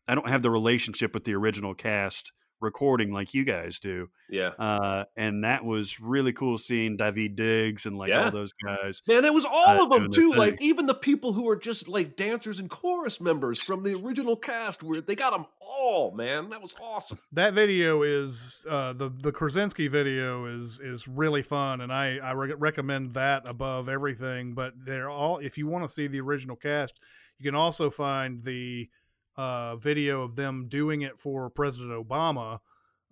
I 0.08 0.16
don't 0.16 0.30
have 0.30 0.42
the 0.42 0.52
relationship 0.52 1.14
with 1.14 1.24
the 1.24 1.34
original 1.34 1.74
cast 1.74 2.32
recording 2.60 3.12
like 3.14 3.34
you 3.34 3.44
guys 3.44 3.80
do. 3.80 4.10
Yeah, 4.30 4.50
Uh, 4.60 5.06
and 5.16 5.44
that 5.44 5.64
was 5.64 6.00
really 6.00 6.34
cool 6.34 6.58
seeing 6.58 6.98
Daveed 6.98 7.36
Diggs 7.36 7.86
and 7.86 7.98
like 7.98 8.10
Yeah. 8.10 8.26
all 8.26 8.32
those 8.32 8.52
guys. 8.54 9.02
man, 9.08 9.24
it 9.26 9.34
was 9.34 9.46
all 9.46 9.80
Uh, 9.80 9.84
of 9.84 9.90
them 9.90 10.12
too. 10.12 10.30
their 10.32 10.40
Like 10.40 10.62
even 10.62 10.86
the 10.86 10.94
people 10.96 11.34
who 11.34 11.48
are 11.50 11.56
just 11.56 11.88
like 11.88 12.16
dancers 12.16 12.60
and 12.60 12.70
chorus 12.70 13.22
members 13.22 13.62
from 13.62 13.84
the 13.84 13.94
original 13.96 14.36
cast, 14.36 14.84
where 14.84 15.02
they 15.02 15.16
got 15.16 15.32
them 15.32 15.46
all. 15.62 16.12
Man, 16.16 16.50
that 16.50 16.62
was 16.62 16.74
awesome. 16.82 17.20
that 17.32 17.54
video 17.54 18.02
is 18.04 18.66
uh, 18.70 18.94
the 18.94 19.10
the 19.10 19.32
Krasinski 19.32 19.88
video 19.88 20.46
is 20.46 20.80
is 20.80 21.08
really 21.08 21.42
fun, 21.44 21.82
and 21.82 21.92
I 21.94 22.18
I 22.24 22.32
re- 22.32 22.54
recommend 22.54 23.12
that 23.14 23.48
above 23.48 23.88
everything. 23.88 24.54
But 24.54 24.74
they're 24.86 25.10
all 25.10 25.38
if 25.38 25.58
you 25.58 25.68
want 25.68 25.88
to 25.88 25.94
see 25.94 26.08
the 26.08 26.20
original 26.22 26.56
cast, 26.56 27.00
you 27.40 27.46
can 27.46 27.56
also 27.56 27.90
find 27.90 28.44
the 28.44 28.90
uh, 29.38 29.76
video 29.76 30.24
of 30.24 30.36
them 30.36 30.68
doing 30.68 31.02
it 31.02 31.20
for 31.20 31.50
President 31.50 31.92
Obama 31.92 32.56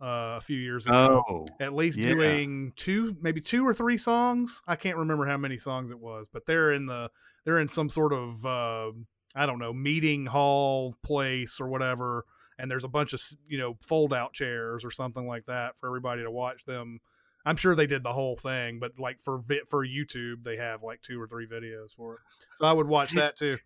uh, 0.02 0.38
a 0.38 0.42
few 0.42 0.58
years 0.58 0.86
ago. 0.88 1.24
Oh, 1.28 1.48
At 1.60 1.74
least 1.74 1.98
yeah. 1.98 2.14
doing 2.14 2.74
two, 2.76 3.16
maybe 3.22 3.42
two 3.42 3.66
or 3.66 3.74
three 3.74 3.98
songs. 3.98 4.62
I 4.68 4.76
can't 4.76 4.98
remember 4.98 5.26
how 5.26 5.38
many 5.38 5.58
songs 5.58 5.92
it 5.92 6.00
was, 6.00 6.28
but 6.32 6.46
they're 6.46 6.74
in 6.74 6.86
the 6.86 7.10
they're 7.46 7.60
in 7.60 7.68
some 7.68 7.90
sort 7.90 8.14
of 8.14 8.46
uh, 8.46 8.92
I 9.36 9.46
don't 9.46 9.60
know 9.60 9.74
meeting 9.74 10.26
hall 10.26 10.96
place 11.04 11.60
or 11.62 11.68
whatever 11.68 12.26
and 12.58 12.70
there's 12.70 12.84
a 12.84 12.90
bunch 12.90 13.14
of 13.14 13.22
you 13.48 13.58
know 13.58 13.78
fold 13.82 14.14
out 14.14 14.34
chairs 14.34 14.86
or 14.86 14.92
something 14.92 15.28
like 15.28 15.46
that 15.46 15.76
for 15.76 15.88
everybody 15.88 16.24
to 16.24 16.32
watch 16.32 16.64
them 16.66 17.00
i'm 17.46 17.56
sure 17.56 17.76
they 17.76 17.88
did 17.88 18.04
the 18.04 18.14
whole 18.14 18.36
thing 18.36 18.80
but 18.80 18.98
like 19.00 19.20
for 19.20 19.42
for 19.68 19.86
youtube 19.86 20.44
they 20.44 20.58
have 20.58 20.84
like 20.84 21.02
two 21.02 21.22
or 21.22 21.28
three 21.28 21.48
videos 21.48 21.94
for 21.96 22.16
it 22.16 22.20
so 22.56 22.66
i 22.66 22.72
would 22.72 22.88
watch 22.88 23.12
that 23.12 23.36
too 23.36 23.58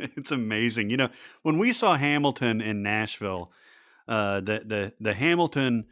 it's 0.16 0.30
amazing. 0.30 0.90
You 0.90 0.96
know, 0.96 1.08
when 1.42 1.58
we 1.58 1.72
saw 1.72 1.96
Hamilton 1.96 2.60
in 2.60 2.82
Nashville, 2.82 3.50
uh, 4.08 4.40
the 4.40 4.62
the 4.64 4.92
the 5.00 5.14
Hamilton 5.14 5.86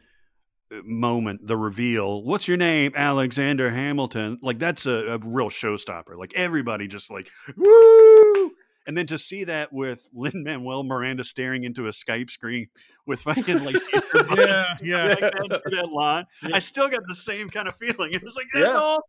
uh, 0.71 0.77
moment, 0.83 1.45
the 1.47 1.57
reveal. 1.57 2.23
What's 2.23 2.47
your 2.47 2.57
name, 2.57 2.91
Alexander 2.95 3.69
Hamilton? 3.69 4.39
Like 4.41 4.59
that's 4.59 4.85
a, 4.85 4.91
a 4.91 5.17
real 5.19 5.49
showstopper. 5.49 6.17
Like 6.17 6.33
everybody 6.35 6.87
just 6.87 7.09
like 7.11 7.29
woo. 7.55 8.51
And 8.87 8.97
then 8.97 9.05
to 9.07 9.19
see 9.19 9.43
that 9.43 9.71
with 9.71 10.09
Lin 10.15 10.43
Manuel 10.43 10.83
Miranda 10.83 11.23
staring 11.23 11.63
into 11.63 11.85
a 11.85 11.91
Skype 11.91 12.31
screen 12.31 12.67
with 13.05 13.21
fucking 13.21 13.63
like 13.63 13.75
yeah 14.35 14.75
yeah 14.81 15.05
like 15.05 15.19
that, 15.19 15.61
that 15.71 15.89
line, 15.93 16.25
Yeah. 16.41 16.55
I 16.55 16.59
still 16.59 16.89
got 16.89 17.01
the 17.07 17.15
same 17.15 17.49
kind 17.49 17.67
of 17.67 17.75
feeling. 17.75 18.13
It 18.13 18.23
was 18.23 18.35
like 18.35 18.47
that's 18.53 18.65
Yeah. 18.65 18.77
awesome. 18.77 19.03